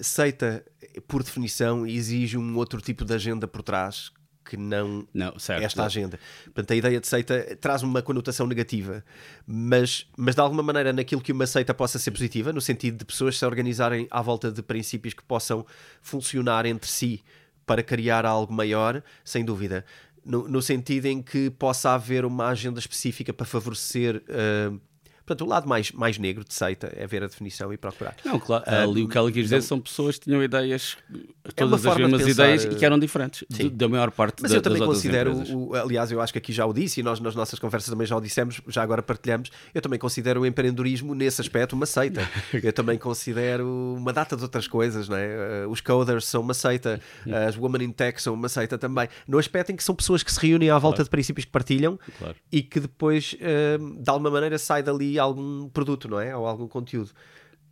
seita, 0.00 0.64
por 1.06 1.22
definição, 1.22 1.86
exige 1.86 2.36
um 2.38 2.56
outro 2.56 2.80
tipo 2.80 3.04
de 3.04 3.14
agenda 3.14 3.46
por 3.46 3.62
trás 3.62 4.12
que 4.44 4.56
não, 4.56 5.08
não 5.12 5.38
certo, 5.38 5.64
esta 5.64 5.84
agenda. 5.84 6.18
Portanto, 6.44 6.72
a 6.72 6.76
ideia 6.76 7.00
de 7.00 7.06
seita 7.06 7.56
traz 7.60 7.82
uma 7.82 8.02
conotação 8.02 8.46
negativa, 8.46 9.02
mas, 9.46 10.06
mas 10.16 10.34
de 10.34 10.40
alguma 10.40 10.62
maneira 10.62 10.92
naquilo 10.92 11.22
que 11.22 11.32
uma 11.32 11.46
seita 11.46 11.72
possa 11.72 11.98
ser 11.98 12.10
positiva, 12.10 12.52
no 12.52 12.60
sentido 12.60 12.98
de 12.98 13.04
pessoas 13.04 13.38
se 13.38 13.46
organizarem 13.46 14.06
à 14.10 14.20
volta 14.20 14.52
de 14.52 14.62
princípios 14.62 15.14
que 15.14 15.22
possam 15.22 15.64
funcionar 16.02 16.66
entre 16.66 16.90
si 16.90 17.22
para 17.64 17.82
criar 17.82 18.26
algo 18.26 18.52
maior, 18.52 19.02
sem 19.24 19.44
dúvida. 19.44 19.84
No, 20.24 20.62
sentido 20.62 21.06
em 21.06 21.22
que 21.22 21.50
possa 21.50 21.90
haver 21.90 22.24
uma 22.24 22.48
agenda 22.48 22.78
específica 22.78 23.32
para 23.32 23.44
favorecer. 23.44 24.22
Uh, 24.28 24.80
Portanto, 25.26 25.46
o 25.46 25.48
lado 25.48 25.66
mais, 25.66 25.90
mais 25.92 26.18
negro 26.18 26.44
de 26.44 26.52
seita 26.52 26.92
é 26.94 27.06
ver 27.06 27.22
a 27.22 27.26
definição 27.26 27.72
e 27.72 27.78
procurar. 27.78 28.14
Não, 28.24 28.38
claro, 28.38 28.64
uh, 28.66 28.90
ali 28.90 29.02
o 29.02 29.08
que 29.08 29.16
ela 29.16 29.32
quis 29.32 29.44
dizer 29.44 29.62
são 29.62 29.80
pessoas 29.80 30.18
que 30.18 30.26
tinham 30.26 30.42
ideias, 30.42 30.98
é 31.44 31.50
todas 31.52 31.84
é 31.84 31.90
as 31.90 31.96
mesmas 31.96 32.26
ideias 32.26 32.64
e 32.64 32.74
que 32.74 32.84
eram 32.84 32.98
diferentes 32.98 33.44
de, 33.48 33.70
da 33.70 33.88
maior 33.88 34.10
parte 34.10 34.42
Mas 34.42 34.50
da, 34.50 34.58
eu 34.58 34.62
também 34.62 34.84
considero, 34.84 35.34
o, 35.54 35.74
aliás, 35.74 36.12
eu 36.12 36.20
acho 36.20 36.32
que 36.32 36.38
aqui 36.38 36.52
já 36.52 36.66
o 36.66 36.74
disse 36.74 37.00
e 37.00 37.02
nós 37.02 37.20
nas 37.20 37.34
nossas 37.34 37.58
conversas 37.58 37.88
também 37.88 38.06
já 38.06 38.16
o 38.16 38.20
dissemos, 38.20 38.60
já 38.68 38.82
agora 38.82 39.02
partilhamos, 39.02 39.50
eu 39.74 39.80
também 39.80 39.98
considero 39.98 40.42
o 40.42 40.46
empreendedorismo 40.46 41.14
nesse 41.14 41.40
aspecto 41.40 41.74
uma 41.74 41.86
seita. 41.86 42.28
eu 42.62 42.72
também 42.72 42.98
considero 42.98 43.66
uma 43.96 44.12
data 44.12 44.36
de 44.36 44.42
outras 44.42 44.68
coisas, 44.68 45.08
não 45.08 45.16
é? 45.16 45.64
Uh, 45.64 45.70
os 45.70 45.80
coders 45.80 46.26
são 46.26 46.42
uma 46.42 46.54
seita, 46.54 47.00
uh, 47.26 47.48
as 47.48 47.56
women 47.56 47.84
in 47.84 47.92
tech 47.92 48.20
são 48.20 48.34
uma 48.34 48.48
seita 48.48 48.76
também, 48.76 49.08
no 49.26 49.38
aspecto 49.38 49.72
em 49.72 49.76
que 49.76 49.84
são 49.84 49.94
pessoas 49.94 50.22
que 50.22 50.30
se 50.30 50.38
reúnem 50.38 50.68
à 50.68 50.78
volta 50.78 50.96
claro. 50.96 51.04
de 51.04 51.10
princípios 51.10 51.46
que 51.46 51.50
partilham 51.50 51.98
claro. 52.18 52.34
e 52.52 52.62
que 52.62 52.78
depois, 52.78 53.34
de 53.34 54.10
alguma 54.10 54.30
maneira, 54.30 54.58
sai 54.58 54.82
dali 54.82 55.13
algum 55.18 55.68
produto, 55.68 56.08
não 56.08 56.20
é? 56.20 56.36
Ou 56.36 56.46
algum 56.46 56.68
conteúdo. 56.68 57.10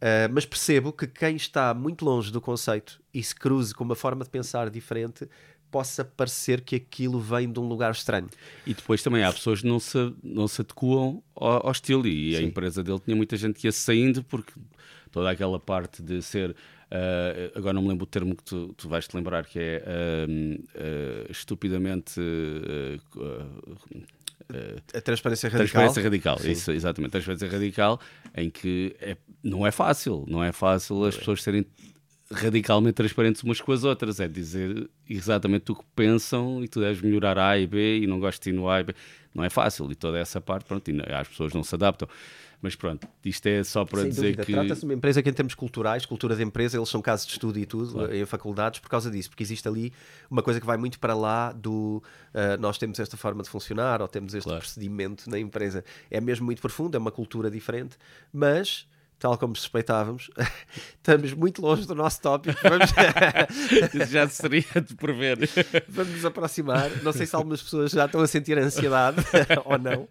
Uh, 0.03 0.27
mas 0.33 0.45
percebo 0.45 0.93
que 0.93 1.07
quem 1.07 1.37
está 1.37 1.73
muito 1.73 2.05
longe 2.05 2.33
do 2.33 2.41
conceito 2.41 3.01
e 3.15 3.23
se 3.23 3.35
cruze 3.35 3.73
com 3.73 3.85
uma 3.85 3.95
forma 3.95 4.25
de 4.25 4.31
pensar 4.31 4.69
diferente 4.69 5.29
possa 5.71 6.05
parecer 6.05 6.61
que 6.61 6.77
aquilo 6.77 7.19
vem 7.19 7.51
de 7.51 7.59
um 7.59 7.67
lugar 7.67 7.93
estranho. 7.93 8.29
E 8.67 8.75
depois 8.75 9.03
também 9.03 9.25
há 9.25 9.33
pessoas 9.33 9.63
que 9.63 9.67
não 9.67 9.81
se, 9.81 10.15
não 10.23 10.47
se 10.47 10.61
adequam 10.61 11.23
ao, 11.35 11.67
ao 11.67 11.73
estilo 11.73 12.07
e 12.07 12.37
Sim. 12.37 12.39
a 12.39 12.43
empresa 12.43 12.83
dele 12.83 13.01
tinha 13.01 13.17
muita 13.17 13.37
gente 13.37 13.59
que 13.59 13.67
ia 13.67 13.73
saindo 13.73 14.23
porque 14.25 14.53
toda 15.11 15.31
aquela 15.31 15.59
parte 15.59 16.03
de 16.03 16.21
ser 16.21 16.51
uh, 16.51 17.59
agora 17.59 17.73
não 17.73 17.83
me 17.83 17.89
lembro 17.89 18.05
o 18.05 18.07
termo 18.07 18.37
que 18.37 18.43
tu, 18.43 18.75
tu 18.77 18.89
vais 18.89 19.09
te 19.09 19.17
lembrar 19.17 19.47
que 19.47 19.59
é 19.59 19.85
uh, 19.87 21.31
estupidamente 21.31 22.21
a 24.95 25.01
transparência 25.01 25.49
radical. 25.49 25.83
Transparência 25.83 26.03
radical, 26.03 26.39
Sim. 26.39 26.51
isso, 26.51 26.71
exatamente. 26.73 27.11
Transparência 27.13 27.49
radical, 27.49 28.01
em 28.37 28.51
que 28.51 28.95
é, 29.01 29.17
não 29.43 29.67
é 29.67 29.71
fácil, 29.71 30.25
não 30.29 30.43
é 30.43 30.53
fácil 30.53 31.05
as 31.05 31.17
pessoas 31.17 31.43
serem 31.43 31.67
radicalmente 32.31 32.95
transparentes 32.95 33.43
umas 33.43 33.61
com 33.61 33.73
as 33.73 33.85
outras. 33.85 34.21
É 34.21 34.29
dizer 34.29 34.88
exatamente 35.09 35.71
o 35.73 35.75
que 35.75 35.85
pensam 35.95 36.62
e 36.62 36.69
tu 36.69 36.81
deves 36.81 37.03
melhorar 37.03 37.38
A 37.38 37.59
e 37.59 37.66
B 37.66 38.01
e 38.01 38.07
não 38.07 38.19
gostas 38.19 38.43
de 38.43 38.51
ir 38.51 38.53
no 38.53 38.69
A 38.69 38.81
e 38.81 38.85
B. 38.85 38.95
Não 39.35 39.45
é 39.45 39.51
fácil 39.51 39.90
e 39.90 39.95
toda 39.95 40.19
essa 40.19 40.40
parte, 40.40 40.66
pronto, 40.66 40.90
as 41.19 41.29
pessoas 41.29 41.53
não 41.55 41.62
se 41.62 41.75
adaptam. 41.75 42.09
Mas 42.62 42.77
pronto, 42.77 43.09
isto 43.25 43.44
é 43.48 43.64
só 43.64 43.85
para 43.85 44.03
Sem 44.03 44.11
dizer 44.11 44.22
dúvida. 44.22 44.44
que. 44.44 44.53
Trata-se 44.53 44.81
de 44.81 44.87
uma 44.87 44.94
empresa 44.94 45.20
que, 45.20 45.29
em 45.29 45.33
termos 45.33 45.53
culturais, 45.53 46.07
cultura 46.07 46.37
de 46.37 46.44
empresa, 46.44 46.79
eles 46.79 46.88
são 46.88 47.03
casos 47.03 47.27
de 47.27 47.33
estudo 47.33 47.59
e 47.59 47.66
tudo, 47.66 47.92
claro. 47.92 48.14
em 48.14 48.25
faculdades, 48.25 48.79
por 48.79 48.88
causa 48.88 49.11
disso, 49.11 49.29
porque 49.29 49.42
existe 49.42 49.66
ali 49.66 49.92
uma 50.31 50.44
coisa 50.44 50.61
que 50.61 50.66
vai 50.66 50.77
muito 50.77 51.01
para 51.01 51.12
lá 51.12 51.51
do 51.51 52.01
uh, 52.33 52.61
nós 52.61 52.79
temos 52.79 53.01
esta 53.01 53.16
forma 53.16 53.42
de 53.42 53.51
funcionar 53.51 54.01
ou 54.01 54.07
temos 54.07 54.33
este 54.33 54.44
claro. 54.44 54.61
procedimento 54.61 55.29
na 55.29 55.40
empresa. 55.40 55.85
É 56.09 56.20
mesmo 56.20 56.46
muito 56.46 56.62
profundo, 56.62 56.94
é 56.94 56.98
uma 56.98 57.11
cultura 57.11 57.51
diferente, 57.51 57.96
mas 58.33 58.87
tal 59.23 59.39
como 59.39 59.55
suspeitávamos, 59.55 60.33
estamos 60.99 61.33
muito 61.33 61.63
longe 61.63 61.87
do 61.87 61.95
nosso 61.95 62.21
tópico. 62.21 62.59
Vamos... 62.61 62.91
Isso 63.95 64.13
já 64.13 64.29
seria 64.29 64.65
de 64.85 64.97
prever. 64.97 65.39
Vamos 65.89 66.15
nos 66.15 66.25
aproximar. 66.25 66.91
Não 67.05 67.13
sei 67.13 67.27
se 67.27 67.37
algumas 67.37 67.63
pessoas 67.63 67.93
já 67.93 68.07
estão 68.07 68.21
a 68.21 68.27
sentir 68.27 68.59
ansiedade 68.59 69.19
ou 69.65 69.79
não. 69.79 70.03
Uh, 70.03 70.09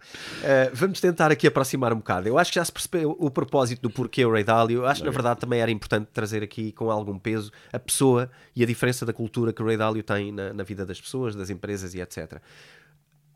vamos 0.73 1.01
tentar 1.01 1.29
aqui 1.29 1.45
aproximar 1.45 1.91
um 1.91 1.97
bocado. 1.97 2.29
Eu 2.29 2.37
acho 2.37 2.51
que 2.51 2.55
já 2.55 2.63
se 2.63 2.71
percebeu 2.71 3.15
o 3.19 3.29
propósito 3.29 3.81
do 3.81 3.89
porquê 3.89 4.23
o 4.23 4.31
Ray 4.31 4.45
Dalio. 4.45 4.79
Eu 4.79 4.85
acho 4.85 5.01
que, 5.01 5.07
na 5.07 5.11
verdade, 5.11 5.41
também 5.41 5.59
era 5.59 5.69
importante 5.69 6.07
trazer 6.13 6.41
aqui 6.41 6.71
com 6.71 6.89
algum 6.89 7.19
peso 7.19 7.51
a 7.73 7.79
pessoa 7.79 8.31
e 8.55 8.63
a 8.63 8.65
diferença 8.65 9.05
da 9.05 9.11
cultura 9.11 9.51
que 9.51 9.61
o 9.61 9.65
Ray 9.65 9.75
Dalio 9.75 10.03
tem 10.03 10.31
na, 10.31 10.53
na 10.53 10.63
vida 10.63 10.85
das 10.85 11.01
pessoas, 11.01 11.35
das 11.35 11.49
empresas 11.49 11.93
e 11.93 11.99
etc. 11.99 12.39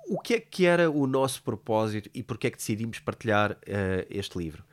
O 0.08 0.20
que 0.20 0.36
é 0.36 0.40
que 0.40 0.66
era 0.66 0.90
o 0.90 1.06
nosso 1.06 1.44
propósito 1.44 2.10
e 2.14 2.24
porquê 2.24 2.48
é 2.48 2.52
que 2.52 2.58
decidimos 2.58 3.00
partilhar 3.00 3.52
uh, 3.52 4.06
este 4.10 4.38
livro? 4.38 4.64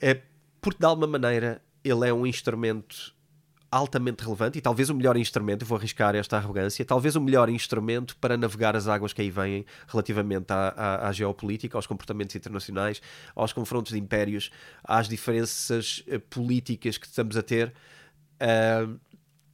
É 0.00 0.20
porque, 0.60 0.78
de 0.78 0.86
alguma 0.86 1.06
maneira, 1.06 1.62
ele 1.84 2.08
é 2.08 2.12
um 2.12 2.26
instrumento 2.26 3.14
altamente 3.70 4.24
relevante 4.24 4.58
e 4.58 4.60
talvez 4.60 4.90
o 4.90 4.94
melhor 4.94 5.16
instrumento, 5.16 5.64
vou 5.64 5.78
arriscar 5.78 6.16
esta 6.16 6.36
arrogância, 6.36 6.84
talvez 6.84 7.14
o 7.14 7.20
melhor 7.20 7.48
instrumento 7.48 8.16
para 8.16 8.36
navegar 8.36 8.74
as 8.74 8.88
águas 8.88 9.12
que 9.12 9.22
aí 9.22 9.30
vêm 9.30 9.64
relativamente 9.86 10.52
à, 10.52 10.74
à, 10.76 11.08
à 11.08 11.12
geopolítica, 11.12 11.78
aos 11.78 11.86
comportamentos 11.86 12.34
internacionais, 12.34 13.00
aos 13.34 13.52
confrontos 13.52 13.92
de 13.92 13.98
impérios, 13.98 14.50
às 14.82 15.08
diferenças 15.08 16.02
uh, 16.08 16.18
políticas 16.18 16.98
que 16.98 17.06
estamos 17.06 17.36
a 17.36 17.42
ter. 17.42 17.72
Uh, 18.42 18.98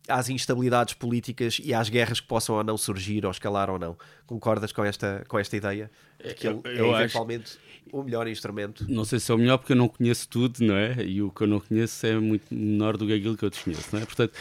às 0.09 0.29
instabilidades 0.29 0.95
políticas 0.95 1.61
e 1.63 1.75
às 1.75 1.89
guerras 1.89 2.21
que 2.21 2.27
possam 2.27 2.57
ou 2.57 2.65
não 2.65 2.77
surgir 2.77 3.25
ou 3.25 3.31
escalar 3.31 3.71
ou 3.71 3.79
não. 3.79 3.97
Concordas 4.27 4.73
com 4.73 4.85
esta, 4.85 5.25
com 5.29 5.39
esta 5.39 5.57
ideia? 5.57 5.91
De 6.23 6.35
que 6.35 6.47
ele 6.47 6.61
eu, 6.65 6.73
eu 6.73 6.97
é 6.97 7.03
eventualmente 7.03 7.59
acho... 7.59 7.97
o 7.97 8.03
melhor 8.03 8.27
instrumento? 8.29 8.87
Não 8.89 9.05
sei 9.05 9.19
se 9.19 9.31
é 9.31 9.35
o 9.35 9.39
melhor 9.39 9.59
porque 9.59 9.73
eu 9.73 9.77
não 9.77 9.89
conheço 9.89 10.29
tudo, 10.29 10.65
não 10.65 10.75
é? 10.75 11.05
E 11.05 11.23
o 11.23 11.31
que 11.31 11.43
eu 11.43 11.47
não 11.47 11.61
conheço 11.61 12.07
é 12.07 12.19
muito 12.19 12.55
menor 12.55 12.97
do 12.97 13.07
que 13.07 13.13
aquilo 13.13 13.37
que 13.37 13.45
eu 13.45 13.51
desconheço, 13.51 13.89
não 13.93 14.01
é? 14.01 14.05
Portanto, 14.05 14.33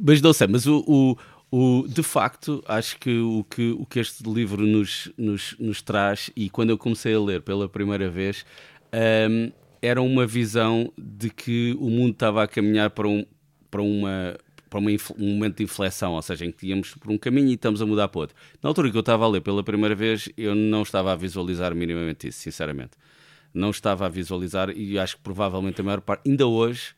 mas 0.00 0.20
não 0.20 0.32
sei, 0.32 0.46
mas 0.46 0.66
o, 0.66 0.84
o, 0.86 1.16
o, 1.50 1.88
de 1.88 2.02
facto, 2.02 2.62
acho 2.66 2.98
que 2.98 3.18
o 3.18 3.44
que, 3.44 3.70
o 3.72 3.86
que 3.86 4.00
este 4.00 4.22
livro 4.28 4.66
nos, 4.66 5.10
nos, 5.16 5.56
nos 5.58 5.80
traz, 5.80 6.30
e 6.36 6.50
quando 6.50 6.70
eu 6.70 6.78
comecei 6.78 7.14
a 7.14 7.20
ler 7.20 7.42
pela 7.42 7.68
primeira 7.68 8.10
vez, 8.10 8.44
um, 9.30 9.50
era 9.80 10.02
uma 10.02 10.26
visão 10.26 10.92
de 10.98 11.30
que 11.30 11.76
o 11.80 11.88
mundo 11.88 12.12
estava 12.12 12.42
a 12.42 12.48
caminhar 12.48 12.90
para, 12.90 13.08
um, 13.08 13.24
para 13.70 13.80
uma 13.80 14.36
para 14.68 14.80
um 14.80 14.84
momento 15.18 15.56
de 15.56 15.64
inflexão, 15.64 16.12
ou 16.12 16.22
seja, 16.22 16.44
em 16.44 16.52
que 16.52 16.66
íamos 16.66 16.94
por 16.94 17.10
um 17.10 17.18
caminho 17.18 17.48
e 17.48 17.54
estamos 17.54 17.80
a 17.80 17.86
mudar 17.86 18.08
para 18.08 18.20
outro. 18.20 18.36
Na 18.62 18.68
altura 18.68 18.90
que 18.90 18.96
eu 18.96 19.00
estava 19.00 19.24
a 19.24 19.28
ler 19.28 19.40
pela 19.40 19.62
primeira 19.62 19.94
vez, 19.94 20.28
eu 20.36 20.54
não 20.54 20.82
estava 20.82 21.12
a 21.12 21.16
visualizar 21.16 21.74
minimamente 21.74 22.28
isso, 22.28 22.40
sinceramente. 22.40 22.92
Não 23.52 23.70
estava 23.70 24.06
a 24.06 24.08
visualizar 24.08 24.70
e 24.70 24.98
acho 24.98 25.16
que 25.16 25.22
provavelmente 25.22 25.80
a 25.80 25.84
maior 25.84 26.00
parte, 26.00 26.28
ainda 26.28 26.46
hoje, 26.46 26.94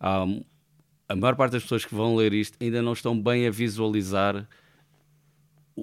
a 0.00 1.16
maior 1.16 1.34
parte 1.34 1.52
das 1.52 1.62
pessoas 1.62 1.84
que 1.84 1.94
vão 1.94 2.14
ler 2.14 2.32
isto 2.32 2.56
ainda 2.60 2.82
não 2.82 2.92
estão 2.92 3.20
bem 3.20 3.46
a 3.46 3.50
visualizar, 3.50 4.46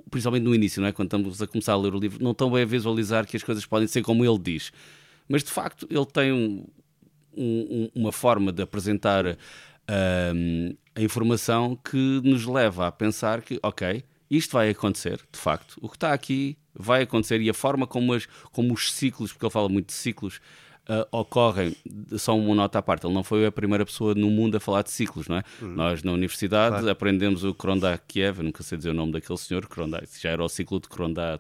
principalmente 0.10 0.44
no 0.44 0.56
início, 0.56 0.82
não 0.82 0.88
é? 0.88 0.92
quando 0.92 1.08
estamos 1.08 1.42
a 1.42 1.48
começar 1.48 1.74
a 1.74 1.78
ler 1.78 1.94
o 1.94 2.00
livro, 2.00 2.24
não 2.24 2.32
estão 2.32 2.52
bem 2.52 2.64
a 2.64 2.66
visualizar 2.66 3.26
que 3.26 3.36
as 3.36 3.44
coisas 3.44 3.66
podem 3.66 3.88
ser 3.88 4.02
como 4.02 4.24
ele 4.24 4.40
diz. 4.40 4.72
Mas 5.28 5.44
de 5.44 5.52
facto, 5.52 5.88
ele 5.90 6.06
tem 6.06 6.32
um, 6.32 6.66
um, 7.36 7.90
uma 7.96 8.12
forma 8.12 8.52
de 8.52 8.62
apresentar 8.62 9.38
um, 9.90 10.76
a 10.96 11.02
informação 11.02 11.76
que 11.76 12.22
nos 12.24 12.46
leva 12.46 12.88
a 12.88 12.92
pensar 12.92 13.42
que, 13.42 13.60
ok, 13.62 14.04
isto 14.30 14.54
vai 14.54 14.70
acontecer, 14.70 15.20
de 15.32 15.40
facto, 15.40 15.78
o 15.82 15.90
que 15.90 15.96
está 15.96 16.14
aqui 16.14 16.58
vai 16.74 17.04
acontecer 17.04 17.40
e 17.42 17.50
a 17.50 17.54
forma 17.54 17.86
como, 17.86 18.14
as, 18.14 18.28
como 18.52 18.74
os 18.74 18.92
ciclos, 18.92 19.32
porque 19.32 19.46
ele 19.46 19.52
fala 19.52 19.70
muito 19.70 19.88
de 19.88 19.94
ciclos, 19.94 20.42
uh, 20.90 21.08
ocorrem, 21.12 21.76
só 22.18 22.38
uma 22.38 22.56
nota 22.56 22.80
à 22.80 22.82
parte, 22.82 23.06
ele 23.06 23.14
não 23.14 23.24
foi 23.24 23.46
a 23.46 23.52
primeira 23.52 23.86
pessoa 23.86 24.14
no 24.14 24.30
mundo 24.30 24.58
a 24.58 24.60
falar 24.60 24.82
de 24.84 24.92
ciclos, 24.92 25.28
não 25.28 25.38
é? 25.38 25.44
Hum. 25.62 25.74
Nós 25.76 26.04
na 26.04 26.12
universidade 26.12 26.76
claro. 26.76 26.90
aprendemos 26.90 27.44
o 27.44 27.56
Kiev, 28.08 28.42
nunca 28.42 28.64
sei 28.64 28.78
dizer 28.78 28.92
o 28.92 28.94
nome 28.94 29.12
daquele 29.12 29.38
senhor, 29.38 29.68
Krondak, 29.68 30.08
já 30.20 30.30
era 30.30 30.44
o 30.44 30.50
ciclo 30.50 30.80
de 30.80 30.88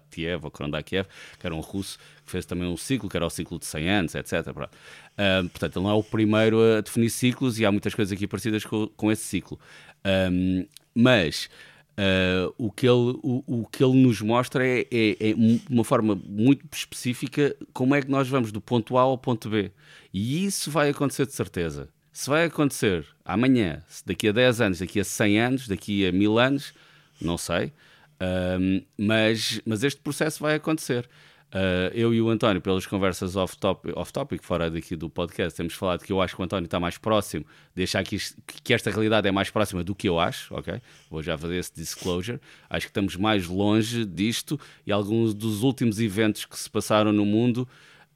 Kiev 0.10 0.46
ou 0.46 0.52
Kiev, 0.84 1.08
que 1.40 1.46
era 1.46 1.56
um 1.56 1.60
russo 1.60 1.98
que 2.26 2.32
fez 2.32 2.46
também 2.46 2.68
um 2.68 2.78
ciclo, 2.78 3.10
que 3.10 3.16
era 3.16 3.26
o 3.26 3.30
ciclo 3.30 3.60
de 3.60 3.66
100 3.66 3.90
anos, 3.90 4.16
etc. 4.16 4.48
Uh, 4.48 5.50
portanto, 5.50 5.78
ele 5.78 5.86
não 5.86 5.92
é 5.92 5.94
o 5.94 6.04
primeiro 6.04 6.60
a 6.62 6.82
definir 6.82 7.10
ciclos 7.10 7.60
e 7.60 7.66
há 7.66 7.72
muitas 7.72 7.94
coisas 7.94 8.12
aqui 8.12 8.28
parecidas 8.28 8.66
com, 8.66 8.88
com 8.88 9.12
esse 9.12 9.24
ciclo. 9.24 9.60
Um, 10.32 10.66
mas 10.96 11.50
Uh, 11.98 12.54
o, 12.58 12.70
que 12.70 12.86
ele, 12.86 13.18
o, 13.24 13.44
o 13.48 13.66
que 13.66 13.82
ele 13.82 13.94
nos 13.94 14.20
mostra 14.20 14.68
é, 14.68 14.82
é, 14.92 15.32
é 15.32 15.36
uma 15.70 15.84
forma 15.86 16.14
muito 16.28 16.66
específica 16.74 17.56
como 17.72 17.96
é 17.96 18.02
que 18.02 18.12
nós 18.12 18.28
vamos 18.28 18.52
do 18.52 18.60
ponto 18.60 18.98
A 18.98 19.02
ao 19.02 19.18
ponto 19.18 19.50
B. 19.50 19.72
E 20.14 20.46
isso 20.46 20.70
vai 20.70 20.90
acontecer 20.90 21.26
de 21.26 21.34
certeza. 21.34 21.88
Se 22.12 22.30
vai 22.30 22.46
acontecer 22.46 23.06
amanhã, 23.24 23.82
daqui 24.06 24.28
a 24.28 24.32
10 24.34 24.62
anos, 24.62 24.80
daqui 24.80 25.00
a 25.00 25.04
100 25.04 25.40
anos, 25.40 25.68
daqui 25.68 26.06
a 26.06 26.12
1000 26.12 26.40
anos, 26.40 26.74
não 27.22 27.38
sei, 27.38 27.68
uh, 27.68 28.86
mas, 28.98 29.62
mas 29.66 29.84
este 29.84 30.02
processo 30.02 30.42
vai 30.42 30.56
acontecer. 30.56 31.08
Uh, 31.56 31.88
eu 31.94 32.14
e 32.14 32.22
o 32.22 32.30
António, 32.30 32.62
pelas 32.62 32.86
conversas 32.86 33.38
off-topic, 33.38 33.96
off 33.96 34.12
-topic, 34.12 34.44
fora 34.44 34.70
daqui 34.70 34.94
do 34.94 35.10
podcast, 35.10 35.56
temos 35.56 35.74
falado 35.74 36.04
que 36.04 36.12
eu 36.12 36.22
acho 36.22 36.36
que 36.36 36.42
o 36.42 36.44
António 36.44 36.66
está 36.66 36.82
mais 36.82 36.98
próximo 36.98 37.46
de 37.74 37.84
achar 37.84 38.04
que, 38.04 38.18
isto, 38.18 38.36
que 38.46 38.74
esta 38.74 38.92
realidade 38.92 39.26
é 39.26 39.32
mais 39.32 39.50
próxima 39.50 39.82
do 39.82 39.96
que 39.96 40.10
eu 40.10 40.20
acho, 40.20 40.54
ok? 40.54 40.82
Vou 41.10 41.24
já 41.24 41.38
fazer 41.38 41.56
esse 41.56 41.74
disclosure. 41.74 42.42
Acho 42.70 42.88
que 42.88 42.90
estamos 42.90 43.16
mais 43.16 43.48
longe 43.48 44.04
disto 44.04 44.60
e 44.86 44.92
alguns 44.92 45.34
dos 45.34 45.64
últimos 45.64 45.98
eventos 45.98 46.44
que 46.44 46.60
se 46.60 46.70
passaram 46.70 47.14
no 47.14 47.26
mundo 47.26 47.66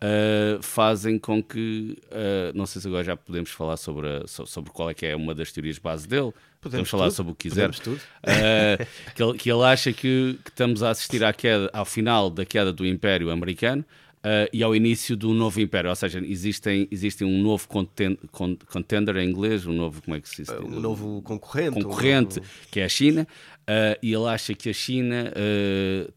uh, 0.04 0.62
fazem 0.62 1.18
com 1.18 1.42
que. 1.42 1.98
Uh, 2.06 2.58
não 2.58 2.66
sei 2.66 2.82
se 2.82 2.88
agora 2.88 3.04
já 3.04 3.16
podemos 3.16 3.50
falar 3.52 3.78
sobre, 3.78 4.08
a, 4.08 4.28
sobre 4.28 4.72
qual 4.72 4.90
é 4.90 4.94
que 4.94 5.06
é 5.06 5.16
uma 5.16 5.36
das 5.36 5.52
teorias 5.52 5.78
base 5.78 6.08
dele. 6.08 6.34
Podemos, 6.62 6.90
podemos 6.90 6.90
falar 6.90 7.12
sobre 7.12 7.32
o 7.32 7.36
que 7.36 7.50
quiser. 7.50 7.70
Uh, 7.70 7.74
que, 9.16 9.24
ele, 9.24 9.38
que 9.38 9.52
ele 9.52 9.64
acha 9.64 9.94
que, 9.94 10.40
que, 10.44 10.50
estamos 10.50 10.84
a 10.84 10.90
assistir 10.90 11.24
à 11.24 11.32
queda, 11.32 11.70
ao 11.74 11.86
final 11.86 12.30
da 12.30 12.46
queda 12.46 12.74
do 12.74 12.86
Império 12.86 13.30
Americano. 13.30 13.86
Uh, 14.20 14.50
e 14.52 14.62
ao 14.62 14.76
início 14.76 15.16
do 15.16 15.34
novo 15.34 15.62
império, 15.62 15.90
ou 15.90 15.96
seja, 15.96 16.20
existem, 16.20 16.90
existem 16.92 17.26
um 17.26 17.42
novo 17.42 17.70
contender 17.70 19.16
em 19.16 19.30
inglês, 19.30 19.66
um 19.66 19.72
novo, 19.72 20.02
como 20.02 20.18
é 20.18 20.20
que 20.20 20.28
se 20.28 20.44
diz? 20.44 20.50
Um 20.50 20.80
novo 20.80 21.22
concorrente. 21.22 21.82
Concorrente, 21.82 22.40
um 22.40 22.44
novo... 22.44 22.54
que 22.70 22.82
é 22.82 22.86
a 22.86 22.90
China, 22.90 23.26
Uh, 23.70 23.94
e 24.02 24.12
ele 24.12 24.26
acha 24.26 24.56
que 24.56 24.68
a 24.68 24.74
China 24.74 25.32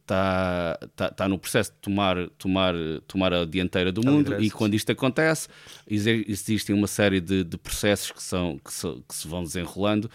está 0.01 0.79
uh, 0.83 0.89
tá, 0.97 1.11
tá 1.11 1.29
no 1.29 1.39
processo 1.39 1.71
de 1.71 1.77
tomar, 1.83 2.17
tomar, 2.39 2.75
tomar 3.07 3.35
a 3.35 3.45
dianteira 3.45 3.93
do 3.93 4.01
a 4.01 4.11
mundo 4.11 4.43
e 4.43 4.51
quando 4.51 4.73
isto 4.73 4.91
acontece 4.91 5.49
existem 5.87 6.75
uma 6.75 6.87
série 6.87 7.21
de, 7.21 7.45
de 7.45 7.59
processos 7.59 8.11
que, 8.11 8.23
são, 8.23 8.59
que, 8.59 8.73
se, 8.73 8.89
que 9.07 9.15
se 9.15 9.29
vão 9.29 9.43
desenrolando, 9.43 10.11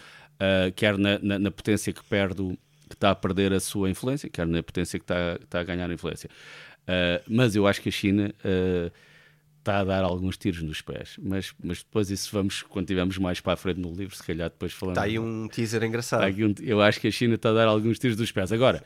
quer 0.74 0.98
na, 0.98 1.20
na, 1.20 1.38
na, 1.38 1.50
potência 1.52 1.92
que 1.92 2.02
perde, 2.02 2.58
que 2.88 2.96
está 2.96 3.12
a 3.12 3.14
perder 3.14 3.52
a 3.52 3.60
sua 3.60 3.88
influência, 3.88 4.28
quer 4.28 4.44
na 4.44 4.60
potência 4.60 4.98
que 4.98 5.04
está, 5.04 5.38
está 5.40 5.60
a 5.60 5.64
ganhar 5.64 5.88
influência. 5.92 6.28
Mas 7.28 7.54
eu 7.54 7.66
acho 7.66 7.80
que 7.80 7.88
a 7.88 7.92
China 7.92 8.34
está 9.68 9.80
a 9.80 9.84
dar 9.84 10.04
alguns 10.04 10.36
tiros 10.36 10.62
nos 10.62 10.80
pés. 10.80 11.16
Mas, 11.20 11.52
mas 11.62 11.78
depois 11.78 12.10
isso 12.10 12.30
vamos, 12.32 12.62
quando 12.62 12.86
tivermos 12.86 13.18
mais 13.18 13.40
para 13.40 13.52
a 13.52 13.56
frente 13.56 13.80
no 13.80 13.92
livro, 13.92 14.16
se 14.16 14.22
calhar 14.22 14.48
depois 14.48 14.72
falamos. 14.72 14.96
Está 14.96 15.06
aí 15.06 15.18
um 15.18 15.46
teaser 15.48 15.82
engraçado. 15.84 16.24
Um, 16.24 16.54
eu 16.62 16.80
acho 16.80 17.00
que 17.00 17.08
a 17.08 17.10
China 17.10 17.34
está 17.34 17.50
a 17.50 17.52
dar 17.52 17.68
alguns 17.68 17.98
tiros 17.98 18.16
nos 18.16 18.32
pés. 18.32 18.50
Agora, 18.50 18.82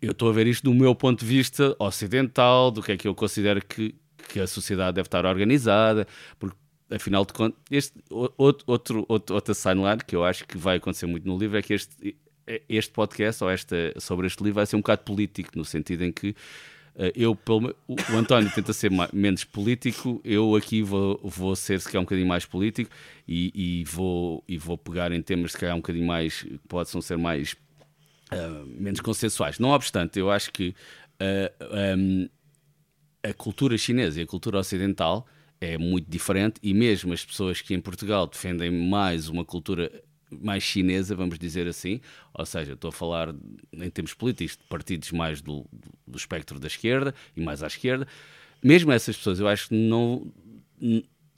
eu 0.00 0.12
estou 0.12 0.28
a 0.28 0.32
ver 0.32 0.46
isto 0.46 0.64
do 0.64 0.74
meu 0.74 0.94
ponto 0.94 1.20
de 1.20 1.26
vista 1.26 1.74
ocidental, 1.78 2.70
do 2.70 2.82
que 2.82 2.92
é 2.92 2.96
que 2.96 3.08
eu 3.08 3.14
considero 3.14 3.64
que, 3.64 3.94
que 4.28 4.40
a 4.40 4.46
sociedade 4.46 4.96
deve 4.96 5.06
estar 5.06 5.24
organizada, 5.24 6.06
porque 6.38 6.56
afinal 6.90 7.24
de 7.24 7.32
contas, 7.32 7.58
este 7.70 7.98
outro, 8.10 8.64
outro, 8.66 9.06
outro, 9.08 9.34
outra 9.34 9.54
sideline 9.54 10.02
que 10.06 10.14
eu 10.14 10.24
acho 10.24 10.46
que 10.46 10.58
vai 10.58 10.76
acontecer 10.76 11.06
muito 11.06 11.26
no 11.26 11.38
livro 11.38 11.56
é 11.56 11.62
que 11.62 11.72
este, 11.72 12.16
este 12.68 12.92
podcast 12.92 13.42
ou 13.44 13.50
esta, 13.50 13.76
sobre 13.98 14.26
este 14.26 14.42
livro 14.42 14.56
vai 14.56 14.66
ser 14.66 14.76
um 14.76 14.80
bocado 14.80 15.02
político, 15.02 15.50
no 15.56 15.64
sentido 15.64 16.04
em 16.04 16.12
que 16.12 16.34
eh, 16.94 17.12
eu, 17.16 17.34
pelo, 17.34 17.74
o, 17.88 17.96
António 18.16 18.50
tenta 18.52 18.72
ser 18.72 18.90
mais, 18.90 19.10
menos 19.12 19.44
político, 19.44 20.20
eu 20.24 20.54
aqui 20.54 20.82
vou, 20.82 21.18
vou 21.22 21.56
ser 21.56 21.80
se 21.80 21.86
calhar 21.86 22.00
um 22.00 22.04
bocadinho 22.04 22.28
mais 22.28 22.44
político 22.44 22.90
e, 23.26 23.80
e, 23.80 23.84
vou, 23.84 24.44
e 24.46 24.58
vou 24.58 24.76
pegar 24.76 25.12
em 25.12 25.22
temas 25.22 25.52
se 25.52 25.58
calhar 25.58 25.74
um 25.74 25.78
bocadinho 25.80 26.06
mais, 26.06 26.42
que 26.42 26.58
possam 26.68 27.00
ser 27.00 27.16
mais 27.16 27.54
uh, 28.32 28.66
menos 28.66 29.00
consensuais. 29.00 29.58
Não 29.58 29.70
obstante, 29.70 30.18
eu 30.18 30.30
acho 30.30 30.52
que 30.52 30.68
uh, 30.68 30.74
eh, 31.60 31.96
um, 31.96 32.28
a 33.22 33.32
cultura 33.32 33.78
chinesa 33.78 34.20
e 34.20 34.24
a 34.24 34.26
cultura 34.26 34.58
ocidental 34.58 35.26
é 35.60 35.78
muito 35.78 36.10
diferente 36.10 36.58
e 36.62 36.74
mesmo 36.74 37.12
as 37.12 37.24
pessoas 37.24 37.60
que 37.60 37.72
em 37.72 37.80
Portugal 37.80 38.26
defendem 38.26 38.70
mais 38.70 39.28
uma 39.28 39.44
cultura 39.44 39.90
mais 40.40 40.62
chinesa, 40.62 41.14
vamos 41.14 41.38
dizer 41.38 41.66
assim, 41.66 42.00
ou 42.32 42.46
seja, 42.46 42.72
estou 42.72 42.88
a 42.88 42.92
falar 42.92 43.34
em 43.72 43.90
termos 43.90 44.14
políticos 44.14 44.56
de 44.56 44.64
partidos 44.64 45.10
mais 45.12 45.40
do, 45.40 45.66
do 46.06 46.16
espectro 46.16 46.58
da 46.58 46.66
esquerda 46.66 47.14
e 47.36 47.40
mais 47.40 47.62
à 47.62 47.66
esquerda, 47.66 48.06
mesmo 48.62 48.92
essas 48.92 49.16
pessoas 49.16 49.40
eu 49.40 49.48
acho 49.48 49.68
que 49.68 49.74
não 49.74 50.32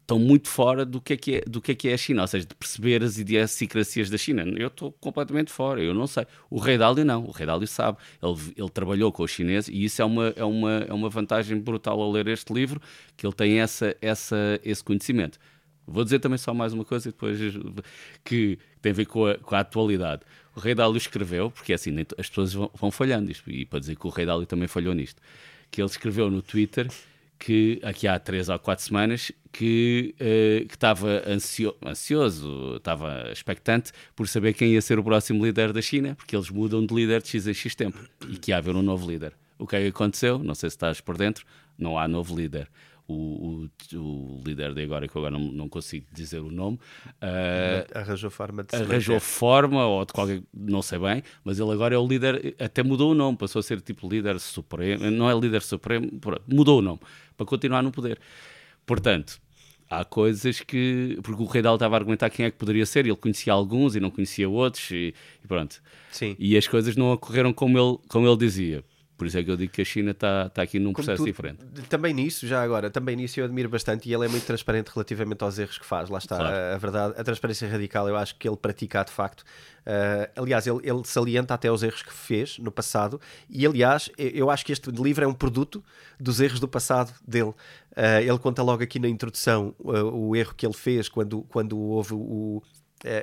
estão 0.04 0.18
muito 0.18 0.48
fora 0.48 0.84
do 0.84 1.00
que 1.00 1.14
é 1.14 1.16
que 1.16 1.34
é, 1.36 1.40
do 1.46 1.60
que 1.60 1.72
é, 1.72 1.74
que 1.74 1.88
é 1.88 1.94
a 1.94 1.96
China, 1.96 2.22
ou 2.22 2.28
seja, 2.28 2.46
de 2.46 2.54
perceber 2.54 3.02
as 3.02 3.18
idiosincrasias 3.18 4.10
da 4.10 4.18
China. 4.18 4.44
Eu 4.56 4.68
estou 4.68 4.92
completamente 4.92 5.50
fora, 5.50 5.82
eu 5.82 5.94
não 5.94 6.06
sei. 6.06 6.26
O 6.50 6.58
Rei 6.58 6.76
Dálio 6.76 7.04
não, 7.04 7.24
o 7.24 7.30
Rei 7.30 7.46
Dálio 7.46 7.66
sabe. 7.66 7.98
Ele, 8.22 8.54
ele 8.56 8.68
trabalhou 8.68 9.10
com 9.10 9.22
os 9.22 9.30
chineses 9.30 9.68
e 9.68 9.84
isso 9.84 10.02
é 10.02 10.04
uma, 10.04 10.28
é, 10.36 10.44
uma, 10.44 10.72
é 10.88 10.92
uma 10.92 11.08
vantagem 11.08 11.58
brutal 11.58 12.00
ao 12.00 12.10
ler 12.10 12.28
este 12.28 12.52
livro, 12.52 12.80
que 13.16 13.26
ele 13.26 13.34
tem 13.34 13.60
essa, 13.60 13.96
essa, 14.00 14.60
esse 14.62 14.84
conhecimento. 14.84 15.38
Vou 15.86 16.04
dizer 16.04 16.18
também 16.18 16.38
só 16.38 16.54
mais 16.54 16.72
uma 16.72 16.84
coisa 16.84 17.10
depois 17.10 17.38
que 18.24 18.58
tem 18.80 18.92
a 18.92 18.94
ver 18.94 19.06
com 19.06 19.26
a, 19.26 19.36
com 19.36 19.54
a 19.54 19.60
atualidade. 19.60 20.22
O 20.56 20.60
Rei 20.60 20.74
Dálio 20.74 20.96
escreveu, 20.96 21.50
porque 21.50 21.72
é 21.72 21.74
assim, 21.74 21.94
as 22.16 22.28
pessoas 22.28 22.52
vão, 22.54 22.70
vão 22.74 22.90
falhando 22.90 23.30
isto, 23.30 23.50
e 23.50 23.66
para 23.66 23.80
dizer 23.80 23.96
que 23.96 24.06
o 24.06 24.10
Rei 24.10 24.24
Dálio 24.24 24.46
também 24.46 24.68
falhou 24.68 24.94
nisto, 24.94 25.20
que 25.70 25.80
ele 25.80 25.88
escreveu 25.88 26.30
no 26.30 26.40
Twitter 26.40 26.88
que 27.38 27.80
aqui 27.82 28.06
há 28.06 28.18
três 28.18 28.48
ou 28.48 28.58
quatro 28.58 28.84
semanas 28.84 29.30
que, 29.52 30.14
uh, 30.20 30.66
estava 30.72 31.22
ansio, 31.26 31.74
ansioso, 31.84 32.76
estava 32.76 33.30
expectante 33.30 33.92
por 34.16 34.26
saber 34.28 34.54
quem 34.54 34.72
ia 34.72 34.80
ser 34.80 34.98
o 34.98 35.04
próximo 35.04 35.44
líder 35.44 35.72
da 35.72 35.82
China, 35.82 36.14
porque 36.14 36.34
eles 36.34 36.48
mudam 36.48 36.84
de 36.84 36.94
líder 36.94 37.20
de 37.22 37.28
X 37.28 37.46
em 37.46 37.54
X 37.54 37.74
tempo 37.74 37.98
e 38.28 38.36
que 38.38 38.50
ia 38.50 38.56
haver 38.56 38.74
um 38.74 38.82
novo 38.82 39.10
líder. 39.10 39.34
O 39.58 39.66
que 39.66 39.76
é 39.76 39.80
que 39.82 39.88
aconteceu? 39.88 40.38
Não 40.38 40.54
sei 40.54 40.70
se 40.70 40.76
estás 40.76 41.00
por 41.00 41.18
dentro, 41.18 41.44
não 41.78 41.98
há 41.98 42.08
novo 42.08 42.34
líder 42.34 42.68
o, 43.06 43.68
o, 43.92 43.98
o, 43.98 44.42
líder 44.44 44.72
de 44.72 44.82
agora, 44.82 45.06
que 45.06 45.14
eu 45.16 45.24
agora 45.24 45.38
não, 45.38 45.52
não 45.52 45.68
consigo 45.68 46.06
dizer 46.12 46.40
o 46.40 46.50
nome, 46.50 46.78
uh, 47.06 47.98
arranjou 47.98 48.30
forma 48.30 48.64
de 48.64 48.74
arranjou 48.74 49.20
forma, 49.20 49.86
ou 49.86 50.04
de 50.04 50.12
qualquer, 50.12 50.42
não 50.52 50.80
sei 50.80 50.98
bem, 50.98 51.22
mas 51.44 51.58
ele 51.58 51.70
agora 51.70 51.94
é 51.94 51.98
o 51.98 52.06
líder, 52.06 52.54
até 52.58 52.82
mudou 52.82 53.12
o 53.12 53.14
nome, 53.14 53.36
passou 53.36 53.60
a 53.60 53.62
ser 53.62 53.80
tipo 53.80 54.08
líder 54.08 54.40
supremo, 54.40 55.10
não 55.10 55.30
é 55.30 55.38
líder 55.38 55.62
supremo, 55.62 56.10
mudou 56.48 56.78
o 56.78 56.82
nome, 56.82 57.00
para 57.36 57.44
continuar 57.44 57.82
no 57.82 57.92
poder. 57.92 58.18
Portanto, 58.86 59.38
há 59.88 60.04
coisas 60.04 60.60
que. 60.60 61.18
Porque 61.22 61.42
o 61.42 61.46
Rei 61.46 61.62
Dal 61.62 61.74
estava 61.74 61.96
a 61.96 61.98
argumentar 61.98 62.30
quem 62.30 62.46
é 62.46 62.50
que 62.50 62.56
poderia 62.56 62.86
ser, 62.86 63.06
ele 63.06 63.16
conhecia 63.16 63.52
alguns 63.52 63.94
e 63.96 64.00
não 64.00 64.10
conhecia 64.10 64.48
outros, 64.48 64.90
e, 64.90 65.14
e 65.42 65.46
pronto. 65.46 65.82
Sim. 66.10 66.36
E 66.38 66.56
as 66.56 66.66
coisas 66.66 66.96
não 66.96 67.12
ocorreram 67.12 67.52
como 67.52 67.78
ele, 67.78 67.98
como 68.08 68.26
ele 68.26 68.36
dizia. 68.36 68.84
Por 69.16 69.28
isso 69.28 69.38
é 69.38 69.44
que 69.44 69.50
eu 69.50 69.56
digo 69.56 69.72
que 69.72 69.82
a 69.82 69.84
China 69.84 70.10
está, 70.10 70.46
está 70.46 70.62
aqui 70.62 70.78
num 70.78 70.92
Como 70.92 71.04
processo 71.04 71.22
tu, 71.22 71.26
diferente. 71.26 71.64
Também 71.88 72.12
nisso, 72.12 72.46
já 72.46 72.62
agora, 72.62 72.90
também 72.90 73.14
nisso 73.14 73.38
eu 73.38 73.44
admiro 73.44 73.68
bastante 73.68 74.08
e 74.08 74.12
ele 74.12 74.24
é 74.24 74.28
muito 74.28 74.44
transparente 74.44 74.88
relativamente 74.92 75.42
aos 75.44 75.58
erros 75.58 75.78
que 75.78 75.86
faz. 75.86 76.08
Lá 76.10 76.18
está 76.18 76.36
claro. 76.36 76.54
a, 76.54 76.74
a, 76.74 76.78
verdade, 76.78 77.14
a 77.16 77.22
transparência 77.22 77.68
radical, 77.68 78.08
eu 78.08 78.16
acho 78.16 78.36
que 78.36 78.48
ele 78.48 78.56
pratica 78.56 79.04
de 79.04 79.12
facto. 79.12 79.42
Uh, 79.86 80.42
aliás, 80.42 80.66
ele, 80.66 80.78
ele 80.82 81.02
salienta 81.04 81.54
até 81.54 81.70
os 81.70 81.82
erros 81.82 82.02
que 82.02 82.12
fez 82.12 82.58
no 82.58 82.72
passado 82.72 83.20
e, 83.48 83.64
aliás, 83.66 84.10
eu 84.16 84.50
acho 84.50 84.64
que 84.64 84.72
este 84.72 84.90
livro 84.90 85.24
é 85.24 85.28
um 85.28 85.34
produto 85.34 85.84
dos 86.18 86.40
erros 86.40 86.58
do 86.58 86.66
passado 86.66 87.14
dele. 87.26 87.50
Uh, 87.92 88.20
ele 88.26 88.38
conta 88.38 88.62
logo 88.62 88.82
aqui 88.82 88.98
na 88.98 89.08
introdução 89.08 89.74
uh, 89.78 89.92
o 89.92 90.34
erro 90.34 90.54
que 90.56 90.66
ele 90.66 90.74
fez 90.74 91.08
quando, 91.08 91.42
quando 91.42 91.78
houve 91.78 92.14
o, 92.14 92.62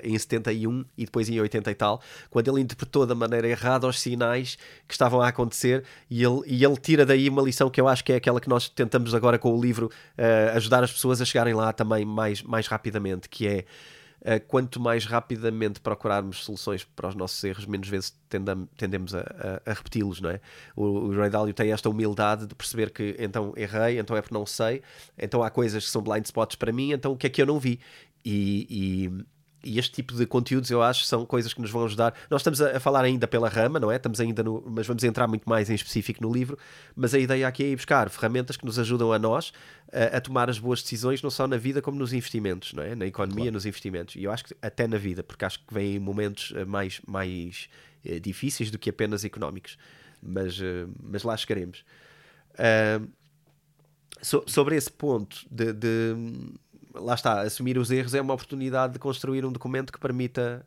em 0.03 0.17
71 0.17 0.85
e 0.97 1.05
depois 1.05 1.27
em 1.29 1.39
80 1.39 1.71
e 1.71 1.75
tal, 1.75 2.01
quando 2.29 2.51
ele 2.51 2.61
interpretou 2.61 3.05
da 3.05 3.15
maneira 3.15 3.47
errada 3.47 3.87
os 3.87 3.99
sinais 3.99 4.57
que 4.87 4.93
estavam 4.93 5.21
a 5.21 5.27
acontecer 5.27 5.83
e 6.09 6.23
ele, 6.23 6.41
e 6.45 6.63
ele 6.63 6.77
tira 6.77 7.05
daí 7.05 7.27
uma 7.29 7.41
lição 7.41 7.69
que 7.69 7.81
eu 7.81 7.87
acho 7.87 8.03
que 8.03 8.13
é 8.13 8.15
aquela 8.15 8.39
que 8.39 8.49
nós 8.49 8.69
tentamos 8.69 9.13
agora 9.13 9.39
com 9.39 9.57
o 9.57 9.61
livro 9.61 9.87
uh, 10.17 10.55
ajudar 10.55 10.83
as 10.83 10.91
pessoas 10.91 11.21
a 11.21 11.25
chegarem 11.25 11.53
lá 11.53 11.73
também 11.73 12.05
mais, 12.05 12.41
mais 12.43 12.67
rapidamente, 12.67 13.27
que 13.27 13.47
é 13.47 13.65
Uh, 14.21 14.39
quanto 14.47 14.79
mais 14.79 15.03
rapidamente 15.03 15.79
procurarmos 15.79 16.45
soluções 16.45 16.83
para 16.83 17.09
os 17.09 17.15
nossos 17.15 17.43
erros, 17.43 17.65
menos 17.65 17.87
vezes 17.87 18.15
tendam, 18.29 18.69
tendemos 18.77 19.15
a, 19.15 19.21
a, 19.65 19.71
a 19.71 19.73
repeti-los, 19.73 20.21
não 20.21 20.29
é? 20.29 20.39
O, 20.75 20.83
o 20.83 21.17
Ray 21.17 21.31
Dalio 21.31 21.51
tem 21.55 21.71
esta 21.71 21.89
humildade 21.89 22.45
de 22.45 22.53
perceber 22.53 22.91
que 22.91 23.15
então 23.17 23.51
errei, 23.57 23.97
então 23.97 24.15
é 24.15 24.21
porque 24.21 24.35
não 24.35 24.45
sei, 24.45 24.83
então 25.17 25.41
há 25.41 25.49
coisas 25.49 25.85
que 25.85 25.89
são 25.89 26.03
blind 26.03 26.23
spots 26.23 26.55
para 26.55 26.71
mim, 26.71 26.91
então 26.91 27.13
o 27.13 27.17
que 27.17 27.25
é 27.25 27.31
que 27.31 27.41
eu 27.41 27.47
não 27.47 27.59
vi? 27.59 27.79
E, 28.23 28.67
e, 28.69 29.25
e 29.63 29.77
este 29.77 29.91
tipo 29.91 30.15
de 30.15 30.25
conteúdos 30.25 30.69
eu 30.71 30.81
acho 30.81 31.05
são 31.05 31.25
coisas 31.25 31.53
que 31.53 31.61
nos 31.61 31.69
vão 31.69 31.85
ajudar. 31.85 32.13
Nós 32.29 32.41
estamos 32.41 32.61
a, 32.61 32.77
a, 32.77 32.79
falar 32.79 33.03
ainda 33.03 33.27
pela 33.27 33.47
rama, 33.47 33.79
não 33.79 33.91
é? 33.91 33.95
Estamos 33.95 34.19
ainda 34.19 34.41
no, 34.43 34.63
mas 34.65 34.87
vamos 34.87 35.03
entrar 35.03 35.27
muito 35.27 35.47
mais 35.47 35.69
em 35.69 35.75
específico 35.75 36.21
no 36.21 36.33
livro. 36.33 36.57
Mas 36.95 37.13
a 37.13 37.19
ideia 37.19 37.47
aqui 37.47 37.63
é 37.63 37.67
ir 37.67 37.75
buscar 37.75 38.09
ferramentas 38.09 38.57
que 38.57 38.65
nos 38.65 38.79
ajudam 38.79 39.11
a 39.13 39.19
nós 39.19 39.53
a, 39.91 40.17
a 40.17 40.21
tomar 40.21 40.49
as 40.49 40.57
boas 40.57 40.81
decisões, 40.81 41.21
não 41.21 41.29
só 41.29 41.47
na 41.47 41.57
vida 41.57 41.81
como 41.81 41.97
nos 41.97 42.13
investimentos, 42.13 42.73
não 42.73 42.83
é? 42.83 42.95
Na 42.95 43.05
economia, 43.05 43.43
claro. 43.43 43.53
nos 43.53 43.65
investimentos. 43.65 44.15
E 44.15 44.23
eu 44.23 44.31
acho 44.31 44.45
que 44.45 44.55
até 44.61 44.87
na 44.87 44.97
vida, 44.97 45.23
porque 45.23 45.45
acho 45.45 45.59
que 45.59 45.73
vem 45.73 45.99
momentos 45.99 46.53
eh, 46.55 46.65
mais, 46.65 47.01
mais 47.07 47.69
eh, 48.03 48.19
difíceis 48.19 48.71
do 48.71 48.79
que 48.79 48.89
apenas 48.89 49.23
económicos. 49.23 49.77
Mas, 50.21 50.59
eh, 50.59 50.87
mas 51.01 51.23
lá 51.23 51.35
chegaremos. 51.37 51.83
Uh, 52.53 53.07
so, 54.21 54.43
sobre 54.47 54.75
esse 54.75 54.91
ponto 54.91 55.45
de, 55.49 55.73
de 55.73 56.15
lá 56.93 57.13
está, 57.13 57.41
assumir 57.41 57.77
os 57.77 57.91
erros 57.91 58.13
é 58.13 58.21
uma 58.21 58.33
oportunidade 58.33 58.93
de 58.93 58.99
construir 58.99 59.45
um 59.45 59.51
documento 59.51 59.91
que 59.91 59.99
permita 59.99 60.65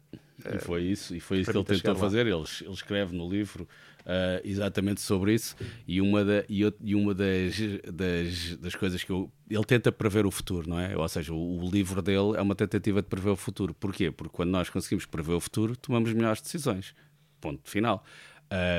E 0.53 0.59
foi 0.59 0.83
isso, 0.83 1.15
e 1.15 1.21
foi 1.21 1.41
isso 1.41 1.51
que 1.51 1.57
ele 1.57 1.65
tentou 1.65 1.97
fazer. 1.97 2.27
Ele, 2.27 2.31
ele 2.33 2.73
escreve 2.73 3.17
no 3.17 3.29
livro 3.29 3.69
uh, 4.05 4.41
exatamente 4.45 5.01
sobre 5.01 5.35
isso. 5.35 5.57
E 5.87 6.01
uma, 6.01 6.25
da, 6.25 6.45
e, 6.49 6.63
e 6.83 6.95
uma 6.95 7.15
das, 7.15 7.55
das, 7.93 8.57
das, 8.57 8.75
coisas 8.75 9.03
que 9.03 9.11
eu. 9.11 9.31
Ele 9.49 9.65
tenta 9.65 9.91
prever 9.93 10.27
o 10.27 10.31
futuro, 10.31 10.69
não 10.69 10.79
é? 10.79 10.97
Ou 10.97 11.09
seja, 11.09 11.33
o, 11.33 11.65
o, 11.65 11.71
livro 11.71 12.01
dele 12.03 12.37
é 12.37 12.43
uma 12.43 12.55
tentativa 12.55 13.03
de 13.03 13.09
prever 13.09 13.31
o 13.31 13.37
futuro. 13.37 13.75
Porquê? 13.75 14.11
Porque 14.11 14.35
quando 14.35 14.51
nós 14.51 14.71
conseguimos 14.71 15.07
prever 15.07 15.35
o 15.35 15.41
futuro, 15.41 15.77
tomamos 15.77 16.13
melhores 16.13 16.41
decisões. 16.41 16.95
Ponto 17.41 17.69
final. 17.69 18.05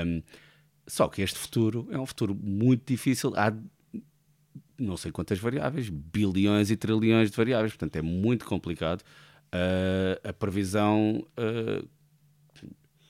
Um, 0.06 0.22
só 0.88 1.08
que 1.08 1.22
este 1.22 1.38
futuro 1.38 1.88
é 1.92 1.98
um 1.98 2.06
futuro 2.06 2.36
muito 2.36 2.84
difícil. 2.86 3.34
Há 3.36 3.54
não 4.78 4.98
sei 4.98 5.12
quantas 5.12 5.40
variáveis, 5.40 5.90
bilhões 5.90 6.70
e 6.70 6.76
trilhões 6.76 7.32
de 7.32 7.38
variáveis. 7.38 7.72
Portanto, 7.72 7.96
é 7.96 8.02
muito 8.02 8.46
complicado 8.46 9.02
uh, 9.02 10.28
a 10.28 10.34
previsão 10.34 11.26
uh, 11.38 11.88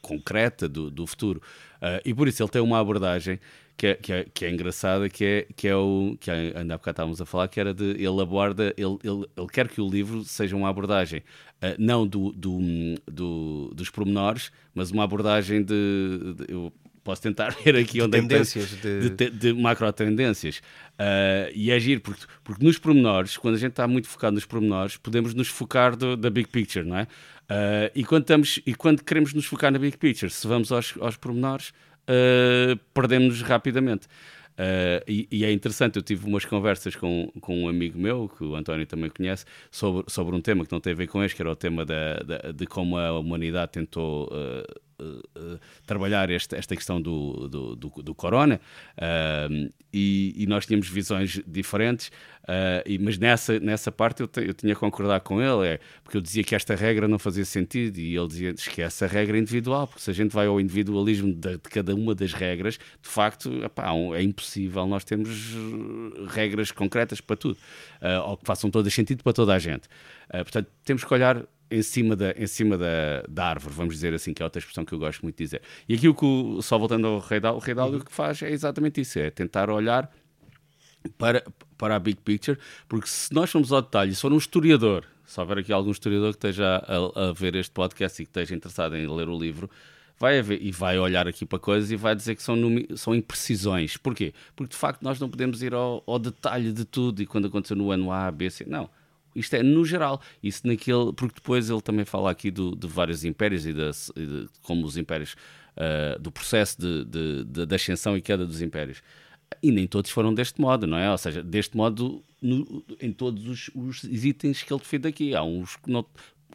concreta 0.01 0.69
do, 0.69 0.91
do 0.91 1.08
futuro. 1.08 1.41
Uh, 1.78 2.01
e 2.06 2.13
por 2.13 2.28
isso 2.28 2.41
ele 2.41 2.49
tem 2.49 2.62
uma 2.62 2.80
abordagem 2.80 3.39
que 3.78 3.88
é, 3.88 3.95
que 3.95 4.13
é, 4.13 4.25
que 4.34 4.45
é 4.45 4.51
engraçada, 4.51 5.10
que 5.10 5.25
é, 5.25 5.47
que 5.56 5.67
é 5.67 5.75
o 5.75 6.15
que 6.19 6.32
ainda 6.32 6.75
há 6.75 6.78
bocado 6.78 6.91
estávamos 6.91 7.21
a 7.21 7.25
falar, 7.25 7.47
que 7.47 7.60
era 7.60 7.73
de 7.73 7.84
ele 7.84 8.21
aborda, 8.21 8.73
ele, 8.78 8.97
ele, 9.04 9.25
ele 9.36 9.47
quer 9.51 9.67
que 9.67 9.82
o 9.82 9.89
livro 9.89 10.23
seja 10.23 10.56
uma 10.56 10.69
abordagem 10.69 11.19
uh, 11.19 11.75
não 11.78 12.08
do, 12.08 12.32
do, 12.32 12.60
do, 13.06 13.73
dos 13.75 13.89
pormenores, 13.89 14.51
mas 14.73 14.91
uma 14.91 15.04
abordagem 15.04 15.62
de, 15.62 16.36
de 16.38 16.54
eu 16.54 16.71
posso 17.05 17.21
tentar 17.21 17.55
ver 17.63 17.77
aqui 17.77 18.01
onde 18.01 18.19
tendências 18.19 18.73
é 18.73 18.75
que 18.75 18.81
de... 18.81 19.09
de, 19.09 19.29
de 19.29 19.53
macro 19.53 19.93
tendências 19.93 20.57
uh, 20.57 21.51
e 21.53 21.71
agir, 21.71 22.01
porque, 22.01 22.25
porque 22.43 22.65
nos 22.65 22.77
pormenores, 22.77 23.37
quando 23.37 23.55
a 23.55 23.57
gente 23.57 23.71
está 23.71 23.87
muito 23.87 24.09
focado 24.09 24.33
nos 24.33 24.43
pormenores, 24.43 24.97
podemos 24.97 25.33
nos 25.33 25.47
focar 25.47 25.95
do, 25.95 26.17
da 26.17 26.29
big 26.29 26.49
picture, 26.49 26.83
não 26.83 26.97
é? 26.97 27.03
Uh, 27.03 27.93
e, 27.93 28.03
quando 28.03 28.23
estamos, 28.23 28.59
e 28.65 28.73
quando 28.73 29.03
queremos 29.03 29.33
nos 29.33 29.45
focar 29.45 29.71
na 29.71 29.77
big 29.77 29.95
picture, 29.97 30.31
se 30.31 30.45
vamos 30.47 30.71
aos, 30.71 30.95
aos 30.99 31.15
pormenores, 31.15 31.69
uh, 31.69 32.75
perdemos-nos 32.93 33.41
rapidamente. 33.43 34.07
Uh, 34.57 35.03
e, 35.05 35.27
e, 35.29 35.45
é 35.45 35.51
interessante, 35.51 35.97
eu 35.97 36.01
tive 36.01 36.25
umas 36.25 36.45
conversas 36.45 36.95
com, 36.95 37.29
com 37.39 37.63
um 37.63 37.67
amigo 37.67 37.99
meu, 37.99 38.29
que 38.29 38.43
o 38.43 38.55
António 38.55 38.87
também 38.87 39.11
conhece, 39.11 39.45
sobre, 39.69 40.05
sobre 40.07 40.35
um 40.35 40.41
tema 40.41 40.65
que 40.65 40.71
não 40.71 40.79
tem 40.79 40.93
a 40.93 40.95
ver 40.95 41.07
com 41.07 41.21
este, 41.21 41.35
que 41.35 41.41
era 41.41 41.51
o 41.51 41.55
tema 41.55 41.85
da, 41.85 42.15
da 42.19 42.51
de 42.51 42.65
como 42.65 42.97
a 42.97 43.19
humanidade 43.19 43.73
tentou 43.73 44.27
uh, 44.27 44.85
uh, 44.99 45.60
trabalhar 45.86 46.29
este, 46.29 46.55
esta 46.55 46.75
questão 46.75 47.01
do, 47.01 47.47
do, 47.47 47.75
do, 47.75 47.89
do 47.89 48.15
corona 48.15 48.60
uh, 48.97 49.71
e, 49.93 50.34
e, 50.38 50.45
nós 50.45 50.65
tínhamos 50.65 50.89
visões 50.89 51.41
diferentes, 51.47 52.12
e, 52.86 52.97
mas 52.99 53.17
nessa, 53.17 53.58
nessa 53.62 53.91
parte 53.93 54.21
eu, 54.21 54.27
te, 54.27 54.41
eu 54.41 54.53
tinha 54.53 54.73
que 54.73 54.79
concordar 54.79 55.21
com 55.21 55.41
ele, 55.41 55.67
é, 55.67 55.79
porque 56.03 56.17
eu 56.17 56.21
dizia 56.21 56.43
que 56.43 56.53
esta 56.53 56.75
regra 56.75 57.08
não 57.08 57.17
fazia 57.17 57.45
sentido 57.45 57.97
e 57.97 58.15
ele 58.15 58.27
dizia 58.27 58.51
esquece 58.51 59.05
a 59.05 59.08
regra 59.08 59.38
individual, 59.38 59.88
porque 59.88 60.01
se 60.01 60.12
a 60.12 60.13
gente 60.13 60.34
vai 60.34 60.47
ao 60.47 60.60
individualismo 60.60 61.34
de, 61.34 61.51
de 61.51 61.69
cada 61.69 61.95
uma 61.95 62.13
das 62.13 62.34
regras, 62.34 62.77
de 62.77 63.08
facto 63.08 63.63
epá, 63.63 63.89
é 64.15 64.21
impossível 64.21 64.86
nós 64.86 65.05
termos 65.05 65.55
regras 66.27 66.71
concretas 66.71 67.21
para 67.21 67.38
tudo, 67.38 67.58
ou 68.25 68.36
que 68.36 68.45
façam 68.45 68.69
todo 68.69 68.91
sentido 68.91 69.23
para 69.23 69.31
toda 69.31 69.53
a 69.53 69.60
gente. 69.60 69.88
portanto, 70.29 70.67
temos 70.84 71.05
que 71.05 71.13
olhar 71.13 71.45
em 71.69 71.82
cima, 71.82 72.15
da, 72.15 72.32
em 72.32 72.47
cima 72.47 72.78
da, 72.78 73.23
da 73.28 73.47
árvore, 73.47 73.73
vamos 73.73 73.95
dizer 73.95 74.13
assim, 74.13 74.34
que 74.34 74.41
é 74.41 74.45
outra 74.45 74.60
expressão 74.60 74.86
que 74.86 74.93
eu 74.93 74.99
gosto 74.99 75.21
muito 75.23 75.38
de 75.38 75.43
dizer. 75.43 75.62
E 75.88 75.95
aqui 75.95 76.08
o 76.08 76.13
que, 76.13 76.25
o, 76.25 76.62
só 76.62 76.78
voltando 76.78 77.08
ao 77.08 77.19
Rei 77.19 77.39
Dal, 77.39 77.56
o 77.56 77.60
Rei 77.60 77.73
uhum. 77.73 77.97
o 77.97 78.06
que 78.06 78.12
faz 78.12 78.41
é 78.41 78.51
exatamente 78.51 79.01
isso, 79.01 79.19
é 79.19 79.30
tentar 79.30 79.69
olhar 79.69 80.12
para, 81.17 81.43
para 81.78 81.95
a 81.95 81.99
big 81.99 82.19
picture, 82.21 82.58
porque 82.88 83.08
se 83.08 83.34
nós 83.34 83.51
formos 83.51 83.71
ao 83.71 83.82
detalhe, 83.82 84.13
se 84.13 84.21
for 84.21 84.32
um 84.32 84.38
historiador, 84.38 85.06
se 85.25 85.39
houver 85.39 85.60
aqui 85.60 85.73
algum 85.73 85.91
historiador 85.91 86.32
que 86.32 86.38
esteja 86.38 86.78
a, 86.78 87.30
a 87.30 87.34
ver 87.34 87.56
este 87.56 87.71
podcast 87.71 88.21
e 88.21 88.25
que 88.25 88.30
esteja 88.30 88.56
interessado 88.56 88.95
em 88.95 89.08
ler 89.08 89.28
o 89.28 89.38
livro, 89.38 89.69
vai 90.19 90.39
haver, 90.39 90.62
e 90.62 90.71
vai 90.71 90.97
olhar 90.99 91.28
aqui 91.28 91.45
para 91.45 91.60
coisas 91.60 91.91
e 91.91 91.95
vai 91.95 92.15
dizer 92.15 92.36
que 92.36 92.43
são, 92.43 92.56
são 92.95 93.13
imprecisões. 93.15 93.97
Porquê? 93.97 94.34
Porque 94.56 94.71
de 94.71 94.78
facto 94.78 95.01
nós 95.01 95.19
não 95.19 95.30
podemos 95.30 95.63
ir 95.63 95.73
ao, 95.73 96.04
ao 96.06 96.19
detalhe 96.19 96.71
de 96.71 96.86
tudo 96.86 97.21
e 97.21 97.25
quando 97.25 97.47
aconteceu 97.47 97.75
no 97.75 97.91
ano 97.91 98.12
A, 98.12 98.32
B, 98.32 98.49
C. 98.49 98.65
Não 98.65 98.89
isto 99.36 99.54
é 99.56 99.62
no 99.62 99.84
geral. 99.84 100.21
Isso 100.41 100.65
naquele, 100.65 101.12
porque 101.13 101.36
depois 101.36 101.69
ele 101.69 101.82
também 101.82 102.06
fala 102.06 102.32
aqui 102.32 102.50
do, 102.50 102.76
de 102.76 102.88
vários 102.88 103.26
impérios 103.26 103.65
e, 103.65 103.74
de, 103.74 103.91
de 103.91 104.50
como 104.63 104.86
os 104.86 104.98
impérios, 104.98 105.36
uh, 105.76 106.19
do 106.19 106.32
processo 106.32 106.80
de, 106.80 107.06
de, 107.06 107.43
de, 107.43 107.65
de 107.65 107.76
ascensão 107.76 108.15
e 108.17 108.21
queda 108.21 108.45
dos 108.45 108.62
impérios. 108.62 109.02
E 109.62 109.71
nem 109.71 109.86
todos 109.86 110.10
foram 110.10 110.34
deste 110.34 110.60
modo, 110.60 110.88
não 110.88 110.98
é? 110.98 111.12
Ou 111.12 111.17
seja, 111.17 111.43
deste 111.43 111.78
modo 111.78 112.24
no, 112.41 112.84
em 113.00 113.12
todos 113.12 113.48
os, 113.48 113.69
os, 113.76 114.04
itens 114.04 114.63
que 114.63 114.74
ele 114.74 114.80
defende 114.80 115.08
aqui. 115.08 115.36
Há 115.36 115.43
uns 115.43 115.76
que 115.76 115.91
não. 115.91 116.06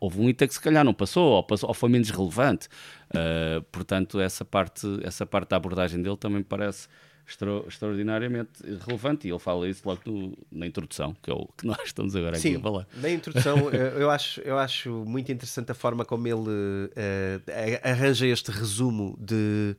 Houve 0.00 0.18
um 0.18 0.30
item 0.30 0.48
que 0.48 0.54
se 0.54 0.60
calhar 0.60 0.82
não 0.82 0.94
passou 0.94 1.32
ou, 1.32 1.42
passou, 1.42 1.68
ou 1.68 1.74
foi 1.74 1.90
menos 1.90 2.08
relevante. 2.08 2.68
Uh, 3.10 3.62
portanto, 3.70 4.18
essa 4.18 4.44
parte, 4.46 4.86
essa 5.02 5.26
parte 5.26 5.50
da 5.50 5.56
abordagem 5.56 6.00
dele 6.00 6.16
também 6.16 6.38
me 6.38 6.44
parece 6.44 6.88
extra, 7.30 7.62
extraordinariamente 7.68 8.50
relevante 8.86 9.28
e 9.28 9.30
ele 9.30 9.38
fala 9.38 9.68
isso 9.68 9.82
logo 9.88 10.00
no, 10.04 10.36
na 10.50 10.66
introdução, 10.66 11.16
que 11.22 11.30
é 11.30 11.34
o 11.34 11.46
que 11.56 11.64
nós 11.64 11.78
estamos 11.84 12.14
agora 12.16 12.36
Sim, 12.36 12.48
aqui 12.48 12.56
a 12.58 12.60
falar. 12.60 12.86
Na 12.96 13.10
introdução, 13.10 13.56
eh, 13.72 13.94
eu 13.96 14.10
acho, 14.10 14.40
eu 14.40 14.58
acho 14.58 14.90
muito 15.06 15.30
interessante 15.30 15.70
a 15.70 15.74
forma 15.74 16.04
como 16.04 16.26
ele 16.26 16.36
uh, 16.36 17.88
arranja 17.88 18.26
este 18.26 18.50
resumo 18.50 19.16
de, 19.20 19.76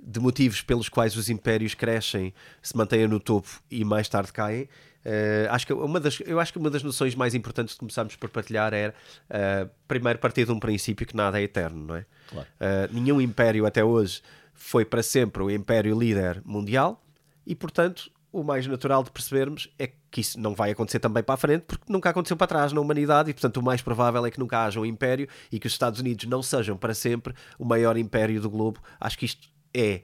de 0.00 0.20
motivos 0.20 0.62
pelos 0.62 0.88
quais 0.88 1.16
os 1.16 1.28
impérios 1.28 1.74
crescem, 1.74 2.32
se 2.62 2.76
mantêm 2.76 3.08
no 3.08 3.18
topo 3.18 3.48
e 3.70 3.84
mais 3.84 4.08
tarde 4.08 4.32
caem. 4.32 4.68
Uh, 5.04 5.50
acho 5.50 5.66
que 5.66 5.72
uma 5.72 5.98
das, 5.98 6.20
eu 6.20 6.38
acho 6.38 6.52
que 6.52 6.58
uma 6.60 6.70
das 6.70 6.84
noções 6.84 7.16
mais 7.16 7.34
importantes 7.34 7.74
que 7.74 7.80
começámos 7.80 8.14
por 8.14 8.30
partilhar 8.30 8.72
era 8.72 8.94
uh, 9.28 9.68
primeiro 9.88 10.20
partir 10.20 10.44
de 10.44 10.52
um 10.52 10.60
princípio 10.60 11.04
que 11.04 11.16
nada 11.16 11.40
é 11.40 11.42
eterno, 11.42 11.84
não 11.84 11.96
é? 11.96 12.06
Claro. 12.28 12.48
Nenhum 12.92 13.20
império 13.20 13.66
até 13.66 13.84
hoje 13.84 14.22
foi 14.52 14.84
para 14.84 15.02
sempre 15.02 15.42
o 15.42 15.50
império 15.50 15.98
líder 15.98 16.42
mundial 16.44 17.04
e, 17.46 17.54
portanto, 17.54 18.10
o 18.32 18.42
mais 18.42 18.66
natural 18.66 19.04
de 19.04 19.10
percebermos 19.10 19.68
é 19.78 19.92
que 20.10 20.20
isso 20.20 20.40
não 20.40 20.54
vai 20.54 20.70
acontecer 20.70 20.98
também 20.98 21.22
para 21.22 21.34
a 21.34 21.38
frente, 21.38 21.64
porque 21.64 21.92
nunca 21.92 22.08
aconteceu 22.08 22.36
para 22.36 22.46
trás 22.46 22.72
na 22.72 22.80
humanidade 22.80 23.30
e, 23.30 23.34
portanto, 23.34 23.58
o 23.58 23.62
mais 23.62 23.82
provável 23.82 24.24
é 24.24 24.30
que 24.30 24.38
nunca 24.38 24.64
haja 24.64 24.80
um 24.80 24.86
império 24.86 25.28
e 25.50 25.58
que 25.58 25.66
os 25.66 25.72
Estados 25.72 26.00
Unidos 26.00 26.24
não 26.26 26.42
sejam 26.42 26.76
para 26.76 26.94
sempre 26.94 27.34
o 27.58 27.64
maior 27.64 27.96
império 27.96 28.40
do 28.40 28.48
globo. 28.48 28.80
Acho 28.98 29.18
que 29.18 29.26
isto 29.26 29.48
é 29.74 30.02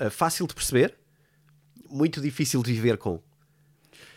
uh, 0.00 0.10
fácil 0.10 0.46
de 0.46 0.54
perceber, 0.54 0.96
muito 1.90 2.20
difícil 2.20 2.62
de 2.62 2.72
viver 2.72 2.96
com. 2.96 3.20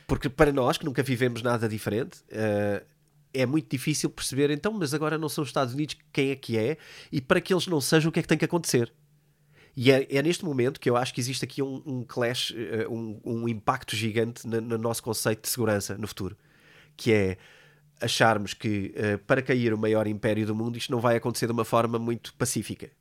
Porque 0.07 0.29
para 0.29 0.53
nós, 0.53 0.77
que 0.77 0.85
nunca 0.85 1.03
vivemos 1.03 1.41
nada 1.41 1.67
diferente, 1.67 2.19
uh, 2.31 2.85
é 3.33 3.45
muito 3.45 3.69
difícil 3.69 4.09
perceber, 4.09 4.49
então, 4.51 4.71
mas 4.71 4.93
agora 4.93 5.17
não 5.17 5.29
são 5.29 5.43
os 5.43 5.49
Estados 5.49 5.73
Unidos, 5.73 5.97
quem 6.11 6.31
é 6.31 6.35
que 6.35 6.57
é? 6.57 6.77
E 7.11 7.19
para 7.19 7.41
que 7.41 7.53
eles 7.53 7.67
não 7.67 7.81
sejam, 7.81 8.09
o 8.09 8.11
que 8.11 8.19
é 8.19 8.21
que 8.21 8.27
tem 8.27 8.37
que 8.37 8.45
acontecer? 8.45 8.91
E 9.81 9.93
é, 9.93 10.05
é, 10.09 10.21
neste 10.21 10.43
momento 10.43 10.77
que 10.77 10.89
eu 10.89 10.97
acho 10.97 11.13
que 11.13 11.21
existe 11.21 11.45
aqui 11.45 11.63
um, 11.63 11.81
um 11.85 12.03
clash, 12.03 12.51
uh, 12.51 12.93
um, 12.93 13.17
um, 13.23 13.47
impacto 13.47 13.95
gigante 13.95 14.45
no, 14.45 14.59
no, 14.59 14.77
nosso 14.77 15.01
conceito 15.01 15.43
de 15.43 15.47
segurança 15.47 15.97
no 15.97 16.05
futuro, 16.05 16.35
que 16.97 17.13
é 17.13 17.37
acharmos 18.01 18.53
que 18.53 18.93
uh, 18.97 19.17
para 19.19 19.41
cair 19.41 19.73
o 19.73 19.77
maior 19.77 20.05
império 20.05 20.45
do 20.45 20.53
mundo 20.53 20.77
isto 20.77 20.91
não 20.91 20.99
vai 20.99 21.15
acontecer 21.15 21.45
de 21.45 21.53
uma 21.53 21.63
forma 21.63 21.97
muito 21.97 22.33
pacífica. 22.33 22.91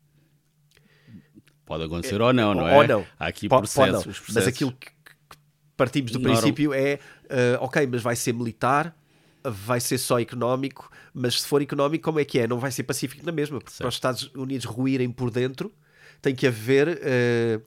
Pode 1.66 1.82
acontecer 1.82 2.20
é, 2.20 2.22
ou 2.22 2.32
não, 2.32 2.54
não 2.54 2.68
é? 2.68 2.76
Ou 2.76 2.86
não. 2.86 3.06
Há 3.18 3.26
aqui 3.26 3.48
processos, 3.48 4.04
processos. 4.04 4.34
Mas 4.36 4.46
aquilo 4.46 4.70
que, 4.70 4.86
que 4.86 5.36
partimos 5.76 6.12
do 6.12 6.20
princípio 6.20 6.72
é, 6.72 7.00
uh, 7.24 7.64
ok, 7.64 7.88
mas 7.88 8.02
vai 8.02 8.14
ser 8.14 8.32
militar, 8.32 8.96
vai 9.42 9.80
ser 9.80 9.98
só 9.98 10.20
económico, 10.20 10.88
mas 11.12 11.40
se 11.40 11.48
for 11.48 11.60
económico, 11.60 12.04
como 12.04 12.20
é 12.20 12.24
que 12.24 12.38
é? 12.38 12.46
Não 12.46 12.60
vai 12.60 12.70
ser 12.70 12.84
pacífico 12.84 13.26
na 13.26 13.32
mesma, 13.32 13.58
porque 13.58 13.72
certo. 13.72 13.80
para 13.80 13.88
os 13.88 13.94
Estados 13.94 14.30
Unidos 14.32 14.64
ruírem 14.64 15.10
por 15.10 15.28
dentro 15.28 15.74
tem 16.20 16.34
que 16.34 16.46
haver 16.46 16.88
uh, 16.88 17.62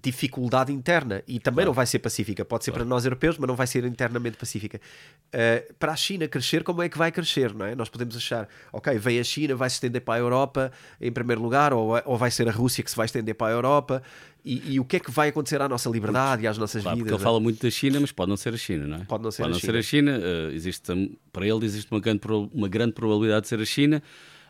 dificuldade 0.00 0.72
interna 0.72 1.22
e 1.26 1.38
também 1.38 1.56
claro. 1.56 1.68
não 1.68 1.74
vai 1.74 1.86
ser 1.86 1.98
pacífica. 1.98 2.44
Pode 2.44 2.64
ser 2.64 2.70
claro. 2.70 2.84
para 2.84 2.88
nós 2.88 3.04
europeus, 3.04 3.36
mas 3.36 3.46
não 3.46 3.54
vai 3.54 3.66
ser 3.66 3.84
internamente 3.84 4.36
pacífica. 4.36 4.80
Uh, 5.28 5.74
para 5.74 5.92
a 5.92 5.96
China 5.96 6.26
crescer, 6.26 6.62
como 6.62 6.82
é 6.82 6.88
que 6.88 6.96
vai 6.96 7.12
crescer? 7.12 7.54
Não 7.54 7.66
é? 7.66 7.74
Nós 7.74 7.88
podemos 7.88 8.16
achar, 8.16 8.48
ok, 8.72 8.96
vem 8.98 9.20
a 9.20 9.24
China, 9.24 9.54
vai 9.54 9.68
se 9.68 9.74
estender 9.74 10.00
para 10.00 10.14
a 10.14 10.18
Europa 10.18 10.72
em 11.00 11.12
primeiro 11.12 11.42
lugar, 11.42 11.72
ou, 11.72 12.00
ou 12.04 12.16
vai 12.16 12.30
ser 12.30 12.48
a 12.48 12.52
Rússia 12.52 12.82
que 12.82 12.90
se 12.90 12.96
vai 12.96 13.06
estender 13.06 13.34
para 13.34 13.48
a 13.48 13.50
Europa. 13.50 14.02
E, 14.44 14.74
e 14.74 14.80
o 14.80 14.84
que 14.84 14.96
é 14.96 15.00
que 15.00 15.10
vai 15.10 15.28
acontecer 15.28 15.60
à 15.60 15.68
nossa 15.68 15.90
liberdade 15.90 16.44
e 16.44 16.46
às 16.46 16.56
nossas 16.56 16.82
claro, 16.82 16.96
vidas? 16.96 17.10
Porque 17.10 17.20
ele 17.20 17.24
fala 17.24 17.40
muito 17.40 17.62
da 17.62 17.70
China, 17.70 18.00
mas 18.00 18.12
pode 18.12 18.30
não 18.30 18.36
ser 18.36 18.54
a 18.54 18.56
China, 18.56 18.86
não 18.86 18.96
é? 18.96 19.04
Pode 19.04 19.22
não 19.22 19.30
ser, 19.30 19.42
pode 19.42 19.50
a, 19.50 19.54
não 19.54 19.60
China. 19.60 19.72
ser 19.72 19.78
a 19.78 19.82
China. 19.82 20.18
Uh, 20.18 20.54
existe, 20.54 21.18
para 21.30 21.46
ele 21.46 21.66
existe 21.66 21.90
uma 21.90 22.00
grande, 22.00 22.20
uma 22.54 22.68
grande 22.68 22.92
probabilidade 22.92 23.42
de 23.42 23.48
ser 23.48 23.60
a 23.60 23.66
China. 23.66 24.02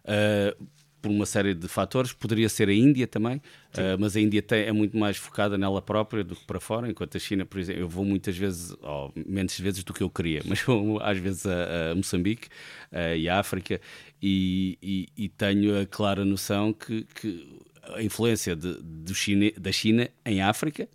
Uh, 0.05 0.69
por 1.01 1.11
uma 1.11 1.27
série 1.27 1.55
de 1.55 1.69
fatores, 1.69 2.13
poderia 2.13 2.49
ser 2.49 2.69
a 2.69 2.73
Índia 2.73 3.07
também, 3.07 3.37
uh, 3.37 3.99
mas 3.99 4.17
a 4.17 4.21
Índia 4.21 4.43
tem, 4.43 4.65
é 4.65 4.73
muito 4.73 4.97
mais 4.97 5.17
focada 5.17 5.57
nela 5.57 5.81
própria 5.81 6.25
do 6.25 6.35
que 6.35 6.45
para 6.45 6.61
fora, 6.61 6.89
enquanto 6.91 7.17
a 7.17 7.21
China, 7.21 7.47
por 7.47 7.59
exemplo, 7.59 7.83
eu 7.83 7.89
vou 7.89 8.05
muitas 8.05 8.37
vezes, 8.37 8.75
ou 8.83 9.13
menos 9.15 9.59
vezes 9.59 9.85
do 9.85 9.93
que 9.93 10.03
eu 10.03 10.11
queria, 10.11 10.43
mas 10.47 10.63
vou 10.63 11.01
às 11.01 11.19
vezes 11.19 11.47
a, 11.47 11.93
a 11.93 11.95
Moçambique 11.95 12.49
uh, 12.93 13.17
e 13.17 13.29
a 13.29 13.39
África 13.39 13.81
e, 14.21 14.79
e, 14.83 15.09
e, 15.17 15.29
tenho 15.29 15.81
a 15.81 15.87
clara 15.87 16.25
noção 16.25 16.73
que, 16.73 17.05
que 17.15 17.47
a 17.95 18.03
influência 18.03 18.57
de, 18.57 18.83
de 18.83 19.15
China, 19.15 19.51
da 19.59 19.73
China 19.73 20.09
em 20.25 20.43
África, 20.43 20.89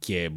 que 0.00 0.16
é 0.16 0.32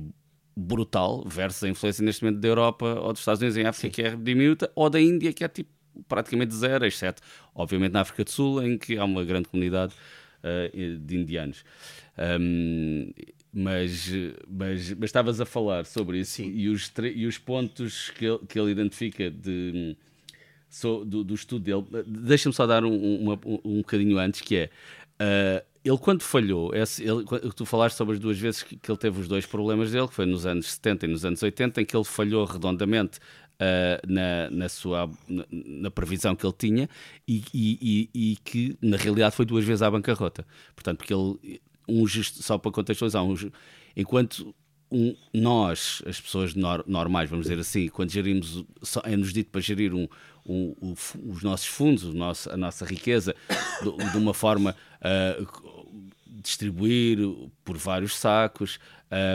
brutal, 0.55 1.23
versus 1.25 1.63
a 1.63 1.69
influência 1.69 2.03
neste 2.03 2.23
momento 2.23 2.39
da 2.39 2.47
Europa 2.47 2.85
ou 2.99 3.11
dos 3.11 3.21
Estados 3.21 3.41
Unidos 3.41 3.57
em 3.57 3.65
África, 3.65 3.87
Sim. 3.87 3.91
que 3.91 4.01
é 4.07 4.15
diminuta, 4.15 4.71
ou 4.75 4.89
da 4.89 5.01
Índia, 5.01 5.33
que 5.33 5.43
é 5.43 5.47
tipo 5.47 5.72
praticamente 6.07 6.53
zero, 6.55 6.85
exceto, 6.85 7.21
obviamente, 7.53 7.91
na 7.91 8.01
África 8.01 8.23
do 8.23 8.29
Sul, 8.29 8.63
em 8.63 8.77
que 8.77 8.97
há 8.97 9.05
uma 9.05 9.23
grande 9.23 9.47
comunidade 9.49 9.93
uh, 10.43 10.97
de 10.97 11.17
indianos. 11.17 11.63
Um, 12.17 13.11
mas, 13.53 14.09
mas, 14.47 14.93
mas 14.93 15.03
estavas 15.03 15.39
a 15.39 15.45
falar 15.45 15.85
sobre 15.85 16.19
isso 16.19 16.41
e 16.41 16.69
os, 16.69 16.91
e 17.13 17.27
os 17.27 17.37
pontos 17.37 18.09
que 18.09 18.25
ele, 18.25 18.39
que 18.49 18.59
ele 18.59 18.71
identifica 18.71 19.29
de, 19.29 19.95
so, 20.67 21.05
do, 21.05 21.23
do, 21.23 21.35
estudo 21.35 21.63
dele. 21.63 22.03
Deixa-me 22.07 22.53
só 22.53 22.65
dar 22.65 22.83
um, 22.83 23.21
uma, 23.21 23.39
um, 23.45 23.77
bocadinho 23.77 24.17
antes, 24.17 24.41
que 24.41 24.55
é. 24.55 24.69
Uh, 25.21 25.63
ele 25.85 25.97
quando 25.97 26.23
falhou, 26.23 26.73
esse, 26.73 27.03
ele, 27.03 27.25
tu 27.55 27.65
falaste 27.65 27.97
sobre 27.97 28.13
as 28.13 28.19
duas 28.19 28.39
vezes 28.39 28.63
que, 28.63 28.77
que, 28.77 28.89
ele 28.89 28.97
teve 28.97 29.19
os 29.19 29.27
dois 29.27 29.45
problemas 29.45 29.91
dele, 29.91 30.07
que 30.07 30.13
foi 30.13 30.25
nos 30.25 30.45
anos 30.45 30.71
70 30.73 31.05
e 31.05 31.09
nos 31.09 31.25
anos 31.25 31.43
80, 31.43 31.81
em 31.81 31.85
que 31.85 31.95
ele 31.95 32.05
falhou 32.05 32.45
redondamente 32.45 33.19
na, 34.07 34.49
na, 34.49 34.69
sua, 34.69 35.09
na, 35.27 35.45
na, 35.51 35.91
previsão 35.91 36.35
que 36.35 36.45
ele 36.45 36.55
tinha 36.57 36.89
e, 37.27 37.43
e, 37.53 38.09
e, 38.13 38.35
que 38.43 38.77
na 38.81 38.97
realidade 38.97 39.35
foi 39.35 39.45
duas 39.45 39.63
vezes 39.65 39.81
à 39.81 39.89
bancarrota. 39.89 40.45
Portanto, 40.75 40.97
porque 40.97 41.13
ele, 41.13 41.61
um, 41.87 42.05
só 42.07 42.57
para 42.57 42.71
contextualizar, 42.71 43.23
um, 43.23 43.35
enquanto 43.95 44.53
um, 44.91 45.15
nós, 45.33 46.03
as 46.05 46.21
pessoas 46.21 46.53
nor, 46.53 46.83
normais, 46.87 47.29
vamos 47.29 47.47
dizer 47.47 47.59
assim, 47.59 47.87
quando 47.87 48.11
gerimos, 48.11 48.63
é-nos 49.03 49.33
dito 49.33 49.49
para 49.49 49.59
gerir 49.59 49.93
um, 49.93 50.07
um, 50.45 50.93
os 51.27 51.41
nossos 51.41 51.65
fundos, 51.65 52.03
nosso, 52.13 52.49
a 52.51 52.57
nossa 52.57 52.85
riqueza 52.85 53.35
de, 53.81 54.11
de 54.11 54.17
uma 54.17 54.33
forma 54.33 54.75
uh, 55.01 55.82
distribuir 56.43 57.17
por 57.63 57.77
vários 57.77 58.15
sacos, 58.15 58.79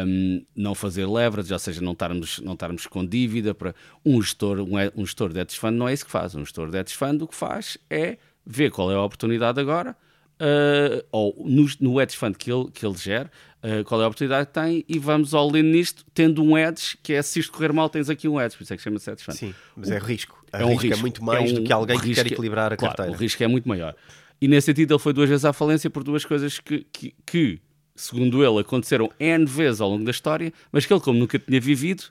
um, 0.07 0.45
não 0.55 0.75
fazer 0.75 1.07
leverage, 1.07 1.53
ou 1.53 1.59
seja, 1.59 1.81
não 1.81 1.93
estarmos, 1.93 2.39
não 2.41 2.53
estarmos 2.53 2.87
com 2.87 3.05
dívida 3.05 3.55
para 3.55 3.75
um 4.05 4.21
gestor, 4.21 4.61
um, 4.61 4.75
um 4.97 5.07
gestor 5.07 5.33
de 5.33 5.41
hedge 5.41 5.59
fund 5.59 5.77
não 5.77 5.89
é 5.89 5.93
isso 5.93 6.05
que 6.05 6.11
faz. 6.11 6.35
Um 6.35 6.45
gestor 6.45 6.71
de 6.71 6.79
hedge 6.79 6.97
fund 6.97 7.23
o 7.23 7.29
que 7.29 7.35
faz 7.35 7.79
é 7.89 8.19
ver 8.45 8.71
qual 8.71 8.91
é 8.91 8.95
a 8.95 9.03
oportunidade 9.03 9.61
agora, 9.61 9.97
uh, 10.41 11.05
ou 11.13 11.45
no, 11.47 11.67
no 11.81 12.01
hedge 12.01 12.17
fund 12.17 12.37
que 12.37 12.51
ele, 12.51 12.71
que 12.73 12.85
ele 12.85 12.97
gera, 12.97 13.31
uh, 13.63 13.85
qual 13.85 14.01
é 14.01 14.05
a 14.05 14.09
oportunidade 14.09 14.47
que 14.47 14.55
tem 14.55 14.85
e 14.89 14.99
vamos 14.99 15.35
all 15.35 15.55
in 15.57 15.63
nisto, 15.63 16.05
tendo 16.13 16.43
um 16.43 16.57
hedge 16.59 16.99
que 17.03 17.13
é 17.13 17.23
se 17.23 17.39
isto 17.41 17.53
correr 17.53 17.73
mal, 17.73 17.89
tens 17.89 18.11
aqui 18.11 18.29
um 18.29 18.41
hedge, 18.41 18.57
por 18.57 18.65
isso 18.65 18.75
é 18.75 18.77
que 18.77 18.83
chama-se 18.83 19.11
hedge 19.11 19.25
fund. 19.25 19.37
Sim, 19.37 19.55
mas 19.77 19.89
o, 19.89 19.93
é 19.93 19.99
risco. 19.99 20.45
é 20.53 20.65
um 20.65 20.75
risco, 20.75 20.99
é 20.99 21.01
muito 21.01 21.23
mais 21.25 21.51
é 21.51 21.53
um, 21.53 21.55
do 21.57 21.63
que 21.65 21.73
alguém 21.73 21.99
que 22.01 22.15
quer 22.15 22.27
é- 22.27 22.31
equilibrar 22.31 22.73
a 22.73 22.77
claro, 22.77 22.97
carteira. 22.97 23.17
O 23.17 23.21
risco 23.21 23.43
é 23.43 23.47
muito 23.47 23.69
maior. 23.69 23.95
E 24.41 24.47
nesse 24.47 24.67
sentido 24.67 24.95
ele 24.95 25.01
foi 25.01 25.13
duas 25.13 25.29
vezes 25.29 25.45
à 25.45 25.53
falência 25.53 25.91
por 25.91 26.05
duas 26.05 26.25
coisas 26.25 26.61
que, 26.61 26.87
que, 26.93 27.15
que 27.27 27.61
segundo 27.99 28.45
ele, 28.45 28.61
aconteceram 28.61 29.11
N 29.19 29.45
vezes 29.45 29.81
ao 29.81 29.91
longo 29.91 30.05
da 30.05 30.11
história, 30.11 30.53
mas 30.71 30.87
que 30.87 30.93
ele, 30.93 31.01
como 31.01 31.19
nunca 31.19 31.39
tinha 31.39 31.61
vivido, 31.61 32.05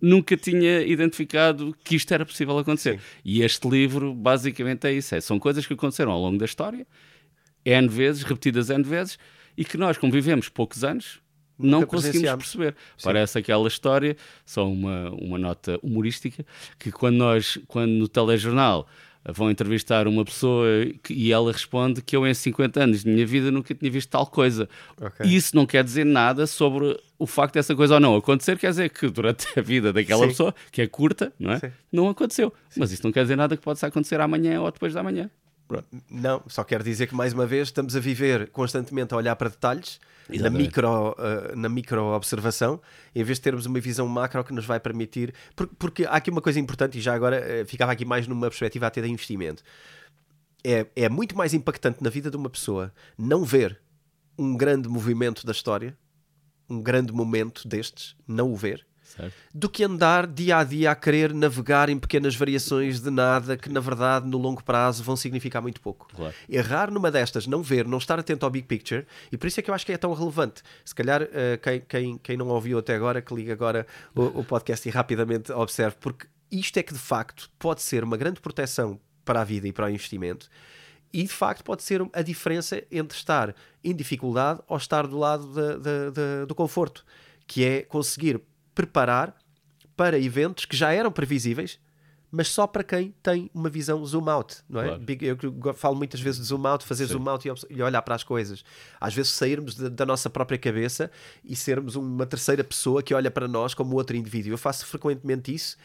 nunca 0.00 0.36
tinha 0.36 0.82
identificado 0.82 1.76
que 1.84 1.96
isto 1.96 2.12
era 2.12 2.24
possível 2.24 2.56
acontecer. 2.58 2.98
Sim. 2.98 3.04
E 3.24 3.42
este 3.42 3.68
livro, 3.68 4.14
basicamente, 4.14 4.86
é 4.86 4.92
isso: 4.92 5.14
é, 5.14 5.20
são 5.20 5.38
coisas 5.38 5.66
que 5.66 5.74
aconteceram 5.74 6.12
ao 6.12 6.20
longo 6.20 6.38
da 6.38 6.44
história, 6.44 6.86
N 7.64 7.88
vezes, 7.88 8.22
repetidas 8.22 8.70
N 8.70 8.84
vezes, 8.84 9.18
e 9.56 9.64
que 9.64 9.76
nós, 9.76 9.98
como 9.98 10.12
vivemos 10.12 10.48
poucos 10.48 10.84
anos, 10.84 11.20
Nunca 11.58 11.80
não 11.80 11.86
conseguimos 11.86 12.30
perceber. 12.30 12.74
Sim. 12.96 13.04
Parece 13.04 13.38
aquela 13.38 13.68
história, 13.68 14.16
só 14.44 14.68
uma, 14.68 15.10
uma 15.10 15.38
nota 15.38 15.78
humorística, 15.82 16.44
que 16.78 16.90
quando 16.90 17.16
nós, 17.16 17.58
quando 17.68 17.90
no 17.90 18.08
telejornal 18.08 18.88
vão 19.24 19.50
entrevistar 19.50 20.08
uma 20.08 20.24
pessoa 20.24 20.66
e 21.08 21.32
ela 21.32 21.52
responde 21.52 22.02
que 22.02 22.16
eu 22.16 22.26
em 22.26 22.34
50 22.34 22.82
anos 22.82 23.04
de 23.04 23.10
minha 23.10 23.26
vida 23.26 23.50
nunca 23.50 23.74
tinha 23.74 23.90
visto 23.90 24.08
tal 24.08 24.26
coisa. 24.26 24.68
Okay. 25.00 25.26
Isso 25.26 25.54
não 25.54 25.66
quer 25.66 25.84
dizer 25.84 26.04
nada 26.04 26.46
sobre 26.46 26.98
o 27.18 27.26
facto 27.26 27.54
dessa 27.54 27.74
coisa 27.74 27.94
ou 27.94 28.00
não 28.00 28.16
acontecer, 28.16 28.58
quer 28.58 28.70
dizer 28.70 28.90
que 28.90 29.08
durante 29.08 29.46
a 29.56 29.62
vida 29.62 29.92
daquela 29.92 30.22
Sim. 30.22 30.28
pessoa, 30.28 30.54
que 30.72 30.82
é 30.82 30.86
curta, 30.86 31.32
não 31.38 31.52
é? 31.52 31.58
Sim. 31.58 31.70
Não 31.92 32.08
aconteceu. 32.08 32.52
Sim. 32.68 32.80
Mas 32.80 32.90
isso 32.90 33.02
não 33.04 33.12
quer 33.12 33.22
dizer 33.22 33.36
nada 33.36 33.56
que 33.56 33.62
possa 33.62 33.86
acontecer 33.86 34.20
amanhã 34.20 34.60
ou 34.60 34.70
depois 34.70 34.92
da 34.92 35.02
manhã. 35.02 35.30
Não, 36.10 36.42
só 36.46 36.64
quer 36.64 36.82
dizer 36.82 37.06
que 37.06 37.14
mais 37.14 37.32
uma 37.32 37.46
vez 37.46 37.68
estamos 37.68 37.96
a 37.96 38.00
viver 38.00 38.50
constantemente 38.50 39.14
a 39.14 39.16
olhar 39.16 39.36
para 39.36 39.48
detalhes 39.48 40.00
na 40.28 40.50
micro, 40.50 41.10
uh, 41.10 41.56
na 41.56 41.68
micro 41.68 42.02
observação, 42.14 42.80
em 43.14 43.22
vez 43.24 43.38
de 43.38 43.42
termos 43.42 43.66
uma 43.66 43.80
visão 43.80 44.06
macro 44.08 44.44
que 44.44 44.52
nos 44.52 44.64
vai 44.64 44.78
permitir. 44.80 45.34
Porque, 45.54 45.74
porque 45.78 46.04
há 46.04 46.12
aqui 46.12 46.30
uma 46.30 46.40
coisa 46.40 46.58
importante, 46.60 46.98
e 46.98 47.00
já 47.00 47.14
agora 47.14 47.40
uh, 47.40 47.66
ficava 47.66 47.92
aqui 47.92 48.04
mais 48.04 48.26
numa 48.26 48.48
perspectiva 48.48 48.86
até 48.86 49.00
de 49.00 49.08
investimento. 49.08 49.62
É, 50.64 50.86
é 50.94 51.08
muito 51.08 51.36
mais 51.36 51.54
impactante 51.54 52.02
na 52.02 52.10
vida 52.10 52.30
de 52.30 52.36
uma 52.36 52.48
pessoa 52.48 52.92
não 53.18 53.44
ver 53.44 53.80
um 54.38 54.56
grande 54.56 54.88
movimento 54.88 55.44
da 55.44 55.52
história, 55.52 55.96
um 56.68 56.80
grande 56.80 57.12
momento 57.12 57.66
destes, 57.66 58.16
não 58.26 58.52
o 58.52 58.56
ver, 58.56 58.86
Certo. 59.16 59.34
do 59.52 59.68
que 59.68 59.84
andar 59.84 60.26
dia 60.26 60.56
a 60.58 60.64
dia 60.64 60.90
a 60.90 60.94
querer 60.94 61.34
navegar 61.34 61.88
em 61.88 61.98
pequenas 61.98 62.34
variações 62.34 63.00
de 63.00 63.10
nada 63.10 63.56
que, 63.56 63.68
na 63.68 63.80
verdade, 63.80 64.26
no 64.26 64.38
longo 64.38 64.64
prazo 64.64 65.02
vão 65.02 65.16
significar 65.16 65.60
muito 65.60 65.80
pouco. 65.80 66.08
Claro. 66.14 66.34
Errar 66.48 66.90
numa 66.90 67.10
destas, 67.10 67.46
não 67.46 67.62
ver, 67.62 67.86
não 67.86 67.98
estar 67.98 68.18
atento 68.18 68.46
ao 68.46 68.50
big 68.50 68.66
picture, 68.66 69.06
e 69.30 69.36
por 69.36 69.46
isso 69.46 69.60
é 69.60 69.62
que 69.62 69.70
eu 69.70 69.74
acho 69.74 69.84
que 69.84 69.92
é 69.92 69.98
tão 69.98 70.12
relevante. 70.14 70.62
Se 70.84 70.94
calhar, 70.94 71.22
uh, 71.22 71.28
quem, 71.62 71.80
quem, 71.80 72.18
quem 72.18 72.36
não 72.36 72.48
ouviu 72.48 72.78
até 72.78 72.94
agora, 72.94 73.20
que 73.20 73.34
liga 73.34 73.52
agora 73.52 73.86
o, 74.14 74.40
o 74.40 74.44
podcast 74.44 74.88
e 74.88 74.90
rapidamente 74.90 75.52
observe, 75.52 75.96
porque 76.00 76.26
isto 76.50 76.76
é 76.78 76.82
que 76.82 76.92
de 76.92 76.98
facto 76.98 77.50
pode 77.58 77.82
ser 77.82 78.04
uma 78.04 78.16
grande 78.16 78.40
proteção 78.40 79.00
para 79.24 79.40
a 79.40 79.44
vida 79.44 79.68
e 79.68 79.72
para 79.72 79.86
o 79.86 79.90
investimento. 79.90 80.48
E 81.12 81.22
de 81.22 81.28
facto 81.28 81.62
pode 81.62 81.82
ser 81.82 82.02
a 82.12 82.22
diferença 82.22 82.82
entre 82.90 83.16
estar 83.16 83.54
em 83.84 83.94
dificuldade 83.94 84.60
ou 84.66 84.76
estar 84.76 85.06
do 85.06 85.18
lado 85.18 85.46
de, 85.48 85.76
de, 85.76 86.10
de, 86.10 86.46
do 86.46 86.54
conforto, 86.54 87.04
que 87.46 87.64
é 87.64 87.82
conseguir 87.82 88.40
preparar 88.74 89.36
para 89.96 90.18
eventos 90.18 90.64
que 90.64 90.76
já 90.76 90.92
eram 90.92 91.12
previsíveis, 91.12 91.78
mas 92.30 92.48
só 92.48 92.66
para 92.66 92.82
quem 92.82 93.14
tem 93.22 93.50
uma 93.52 93.68
visão 93.68 94.04
zoom 94.06 94.28
out, 94.30 94.56
não 94.66 94.80
é? 94.80 94.98
Claro. 94.98 95.04
Eu 95.62 95.74
falo 95.74 95.94
muitas 95.94 96.18
vezes 96.18 96.40
de 96.40 96.46
zoom 96.46 96.66
out, 96.66 96.82
fazer 96.84 97.06
Sim. 97.06 97.12
zoom 97.12 97.28
out 97.28 97.46
e 97.68 97.82
olhar 97.82 98.00
para 98.00 98.14
as 98.14 98.24
coisas. 98.24 98.64
Às 98.98 99.12
vezes 99.12 99.32
sairmos 99.32 99.74
da 99.74 100.06
nossa 100.06 100.30
própria 100.30 100.58
cabeça 100.58 101.10
e 101.44 101.54
sermos 101.54 101.94
uma 101.94 102.24
terceira 102.24 102.64
pessoa 102.64 103.02
que 103.02 103.12
olha 103.12 103.30
para 103.30 103.46
nós 103.46 103.74
como 103.74 103.94
outro 103.96 104.16
indivíduo. 104.16 104.50
Eu 104.50 104.58
faço 104.58 104.86
frequentemente 104.86 105.54
isso 105.54 105.76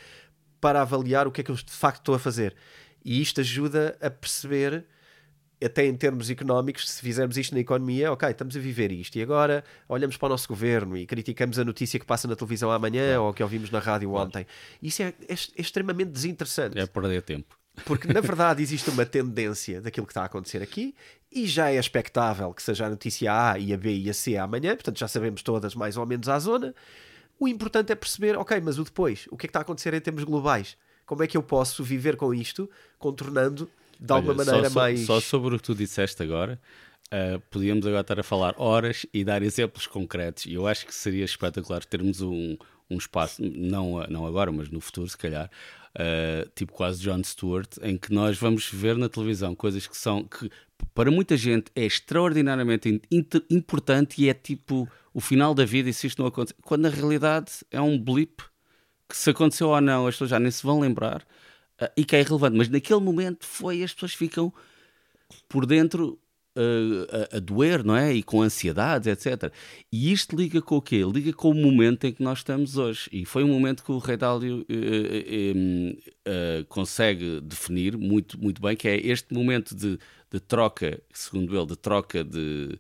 para 0.62 0.82
avaliar 0.82 1.28
o 1.28 1.32
que 1.32 1.42
é 1.42 1.44
que 1.44 1.52
eu 1.52 1.56
de 1.56 1.70
facto 1.70 2.00
estou 2.00 2.16
a 2.16 2.20
fazer. 2.20 2.56
E 3.04 3.22
isto 3.22 3.42
ajuda 3.42 3.98
a 4.02 4.10
perceber 4.10 4.86
até 5.64 5.86
em 5.86 5.96
termos 5.96 6.30
económicos, 6.30 6.90
se 6.90 7.02
fizermos 7.02 7.38
isto 7.38 7.54
na 7.54 7.62
economia, 7.62 8.12
ok, 8.12 8.30
estamos 8.30 8.56
a 8.56 8.60
viver 8.60 8.92
isto 8.92 9.18
e 9.18 9.22
agora 9.22 9.64
olhamos 9.90 10.16
para 10.16 10.28
o 10.28 10.30
nosso 10.30 10.48
governo 10.48 10.96
e 10.96 11.06
criticamos 11.06 11.58
a 11.58 11.66
notícia 11.66 12.00
que 12.00 12.06
passa 12.06 12.28
na 12.28 12.36
televisão 12.36 12.72
amanhã 12.72 13.20
ou 13.20 13.34
que 13.34 13.42
ouvimos 13.42 13.72
na 13.72 13.80
rádio 13.80 14.14
ontem. 14.14 14.46
Isso 14.82 15.02
é, 15.02 15.08
é, 15.28 15.34
é, 15.34 15.62
extremamente 15.62 16.12
desinteressante. 16.12 16.78
É 16.78 16.86
perder 16.86 17.24
tempo. 17.24 17.58
Porque 17.86 18.12
na 18.12 18.22
verdade 18.22 18.62
existe 18.62 18.90
uma 18.90 19.06
tendência 19.06 19.82
daquilo 19.82 20.06
que 20.06 20.12
está 20.12 20.22
a 20.22 20.26
acontecer 20.26 20.62
aqui 20.62 20.94
e 21.32 21.48
já 21.48 21.72
é 21.72 21.78
expectável 21.78 22.54
que 22.54 22.62
seja 22.62 22.86
a 22.86 22.90
notícia 22.90 23.52
A 23.52 23.58
e 23.58 23.74
a 23.74 23.78
B 23.78 23.96
e 23.96 24.10
a 24.10 24.14
C 24.14 24.38
amanhã, 24.38 24.76
portanto 24.76 25.00
já 25.00 25.08
sabemos 25.08 25.42
todas 25.42 25.74
mais 25.74 25.98
ou 25.98 26.06
menos 26.06 26.30
à 26.30 26.38
zona. 26.38 26.74
O 27.40 27.48
importante 27.48 27.92
é 27.92 27.96
perceber, 27.96 28.38
ok, 28.38 28.60
mas 28.62 28.80
o 28.80 28.84
depois, 28.84 29.28
o 29.30 29.38
que 29.38 29.46
é 29.46 29.48
que 29.48 29.50
está 29.50 29.60
a 29.60 29.62
acontecer 29.62 29.94
em 29.94 30.02
termos 30.02 30.24
globais? 30.24 30.78
Como 31.06 31.24
é 31.24 31.28
que 31.28 31.38
eu 31.38 31.44
posso 31.44 31.84
viver 31.84 32.16
com 32.16 32.34
isto, 32.34 32.70
contornando 32.98 33.70
de 34.00 34.12
alguma 34.12 34.34
Olha, 34.34 34.46
maneira 34.46 34.70
só, 34.70 34.80
mais. 34.80 35.00
Só 35.02 35.20
sobre 35.20 35.56
o 35.56 35.58
que 35.58 35.64
tu 35.64 35.76
disseste 35.76 36.22
agora, 36.24 36.60
uh, 37.08 37.40
podíamos 37.50 37.86
agora 37.86 38.02
estar 38.02 38.20
a 38.20 38.24
falar 38.24 38.56
horas 38.58 39.06
e 39.14 39.24
dar 39.24 39.42
exemplos 39.42 39.88
concretos. 39.88 40.46
E 40.46 40.54
eu 40.54 40.68
acho 40.68 40.86
que 40.86 40.94
seria 40.94 41.26
espetacular 41.26 41.84
termos 41.86 42.22
um, 42.22 42.58
um 42.90 42.98
espaço, 42.98 43.42
não, 43.42 44.06
não 44.08 44.26
agora, 44.26 44.52
mas 44.52 44.70
no 44.70 44.80
futuro, 44.80 45.08
se 45.08 45.18
calhar, 45.18 45.50
uh, 45.96 46.50
tipo 46.56 46.74
quase 46.74 47.02
John 47.02 47.24
Stewart, 47.24 47.78
em 47.82 47.98
que 47.98 48.14
nós 48.14 48.38
vamos 48.38 48.70
ver 48.72 48.98
na 48.98 49.10
televisão 49.10 49.56
coisas 49.56 49.88
que 49.88 49.98
são 49.98 50.24
que 50.24 50.50
para 50.94 51.10
muita 51.10 51.36
gente 51.36 51.72
é 51.76 51.86
extraordinariamente 51.86 53.02
importante 53.50 54.22
e 54.22 54.30
é 54.30 54.34
tipo 54.34 54.88
o 55.14 55.20
final 55.20 55.56
da 55.56 55.66
vida 55.66 55.90
e 55.90 55.94
se 55.94 56.06
isto 56.06 56.22
não 56.22 56.28
acontecer, 56.28 56.56
quando 56.62 56.84
na 56.84 56.90
realidade 56.90 57.52
é 57.72 57.82
um 57.82 57.98
blip 57.98 58.44
que 59.10 59.18
se 59.18 59.30
aconteceu 59.32 59.70
ou 59.70 59.82
não, 59.82 60.06
as 60.06 60.16
pessoas 60.16 60.30
já 60.30 60.40
nem 60.40 60.52
se 60.52 60.64
vão 60.64 60.80
lembrar 60.80 61.26
uh, 61.82 61.90
e 61.96 62.06
que 62.06 62.16
é 62.16 62.22
irrelevante, 62.22 62.58
mas 62.58 62.70
naquele 62.70 63.00
momento 63.00 63.46
foi, 63.46 63.84
as 63.84 63.94
pessoas 63.94 64.14
ficam 64.14 64.54
por 65.48 65.66
dentro 65.66 66.20
uh, 66.58 67.34
a, 67.34 67.38
a, 67.38 67.40
doer, 67.40 67.84
não 67.84 67.96
é? 67.96 68.14
E 68.14 68.24
com 68.24 68.42
ansiedades, 68.42 69.08
etc. 69.08 69.52
E 69.92 70.12
isto 70.12 70.36
liga 70.36 70.62
com 70.62 70.78
o 70.78 70.82
quê? 70.82 71.04
Liga 71.04 71.32
com 71.34 71.52
o 71.52 71.54
momento 71.54 72.06
em 72.06 72.14
que 72.14 72.24
nós 72.24 72.40
estamos 72.40 72.78
hoje. 72.78 73.10
E 73.12 73.26
foi 73.26 73.44
um 73.44 73.48
momento 73.48 73.84
que 73.84 73.92
o 73.92 74.00
Rei 74.00 74.18
Dálio 74.18 74.66
uh, 74.68 76.66
consegue 76.68 77.40
definir 77.42 77.98
muito, 77.98 78.42
muito 78.42 78.62
bem, 78.62 78.76
que 78.76 78.88
é 78.88 78.98
este 78.98 79.34
momento 79.34 79.76
de, 79.76 80.00
de 80.32 80.40
troca, 80.40 81.02
segundo 81.14 81.56
ele, 81.56 81.68
de 81.68 81.76
troca 81.78 82.24
de 82.24 82.80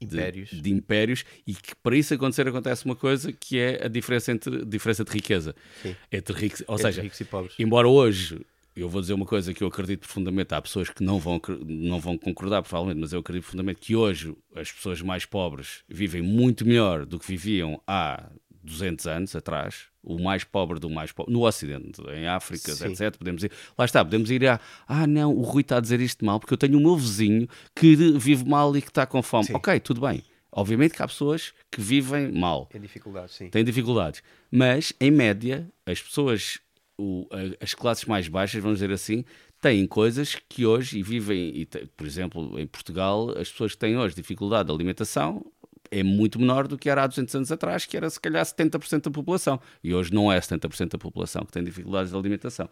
impérios. 0.00 0.50
De, 0.50 0.60
de, 0.60 0.70
impérios 0.70 1.24
e 1.46 1.54
que 1.54 1.74
para 1.76 1.96
isso 1.96 2.12
acontecer 2.14 2.46
acontece 2.46 2.84
uma 2.84 2.96
coisa 2.96 3.32
que 3.32 3.58
é 3.58 3.84
a 3.84 3.88
diferença 3.88 4.32
entre 4.32 4.64
diferença 4.64 5.04
de 5.04 5.10
riqueza 5.10 5.54
Sim. 5.82 5.96
entre 6.12 6.34
ricos, 6.38 6.62
ou 6.66 6.74
entre 6.74 6.86
seja, 6.86 7.02
ricos 7.02 7.20
e 7.20 7.24
pobres. 7.24 7.54
embora 7.58 7.88
hoje 7.88 8.40
eu 8.76 8.90
vou 8.90 9.00
dizer 9.00 9.14
uma 9.14 9.24
coisa 9.24 9.54
que 9.54 9.64
eu 9.64 9.68
acredito 9.68 10.00
profundamente, 10.00 10.54
há 10.54 10.60
pessoas 10.60 10.90
que 10.90 11.02
não 11.02 11.18
vão, 11.18 11.40
não 11.64 11.98
vão 11.98 12.18
concordar 12.18 12.62
provavelmente, 12.62 13.00
mas 13.00 13.12
eu 13.12 13.20
acredito 13.20 13.44
profundamente 13.44 13.80
que 13.80 13.96
hoje 13.96 14.36
as 14.54 14.70
pessoas 14.70 15.00
mais 15.00 15.24
pobres 15.24 15.82
vivem 15.88 16.20
muito 16.20 16.66
melhor 16.66 17.06
do 17.06 17.18
que 17.18 17.26
viviam 17.26 17.80
há 17.86 18.28
200 18.62 19.06
anos 19.06 19.34
atrás, 19.34 19.86
o 20.06 20.22
mais 20.22 20.44
pobre 20.44 20.78
do 20.78 20.88
mais 20.88 21.10
pobre, 21.12 21.32
no 21.32 21.44
Ocidente, 21.46 22.00
em 22.14 22.26
África, 22.28 22.72
Sim. 22.72 22.92
etc. 22.92 23.16
Podemos 23.16 23.42
ir, 23.42 23.50
lá 23.76 23.84
está, 23.84 24.04
podemos 24.04 24.30
ir 24.30 24.46
a, 24.46 24.60
ah 24.86 25.06
não, 25.06 25.34
o 25.34 25.42
Rui 25.42 25.62
está 25.62 25.76
a 25.78 25.80
dizer 25.80 26.00
isto 26.00 26.24
mal 26.24 26.38
porque 26.40 26.54
eu 26.54 26.58
tenho 26.58 26.78
o 26.78 26.80
meu 26.80 26.96
vizinho 26.96 27.48
que 27.74 27.94
vive 27.96 28.48
mal 28.48 28.74
e 28.76 28.80
que 28.80 28.88
está 28.88 29.04
com 29.04 29.20
fome. 29.22 29.46
Sim. 29.46 29.54
Ok, 29.54 29.78
tudo 29.80 30.00
bem. 30.00 30.22
Obviamente 30.52 30.94
que 30.94 31.02
há 31.02 31.06
pessoas 31.08 31.52
que 31.70 31.80
vivem 31.82 32.32
mal, 32.32 32.68
Em 32.74 32.80
dificuldade, 32.80 33.32
sim. 33.32 33.50
têm 33.50 33.62
dificuldades, 33.62 34.22
mas 34.50 34.92
em 34.98 35.10
média, 35.10 35.68
as 35.84 36.00
pessoas, 36.00 36.60
o- 36.96 37.26
as 37.60 37.74
classes 37.74 38.04
mais 38.06 38.26
baixas, 38.26 38.62
vamos 38.62 38.78
dizer 38.78 38.90
assim, 38.90 39.22
têm 39.60 39.86
coisas 39.86 40.36
que 40.48 40.64
hoje 40.64 40.98
e 40.98 41.02
vivem, 41.02 41.48
e 41.60 41.66
por 41.96 42.06
exemplo, 42.06 42.58
em 42.58 42.66
Portugal, 42.66 43.30
as 43.36 43.50
pessoas 43.50 43.72
que 43.72 43.78
têm 43.78 43.98
hoje 43.98 44.14
dificuldade 44.14 44.68
de 44.68 44.74
alimentação 44.74 45.44
é 45.90 46.02
muito 46.02 46.38
menor 46.38 46.66
do 46.66 46.76
que 46.76 46.88
era 46.88 47.02
há 47.02 47.06
200 47.06 47.34
anos 47.34 47.52
atrás, 47.52 47.84
que 47.84 47.96
era 47.96 48.08
se 48.08 48.20
calhar 48.20 48.44
70% 48.44 49.04
da 49.04 49.10
população. 49.10 49.60
E 49.82 49.94
hoje 49.94 50.12
não 50.12 50.32
é 50.32 50.38
70% 50.38 50.90
da 50.90 50.98
população 50.98 51.44
que 51.44 51.52
tem 51.52 51.62
dificuldades 51.64 52.10
de 52.10 52.16
alimentação. 52.18 52.68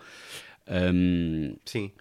Hum, 0.68 1.56
Sim. 1.64 1.92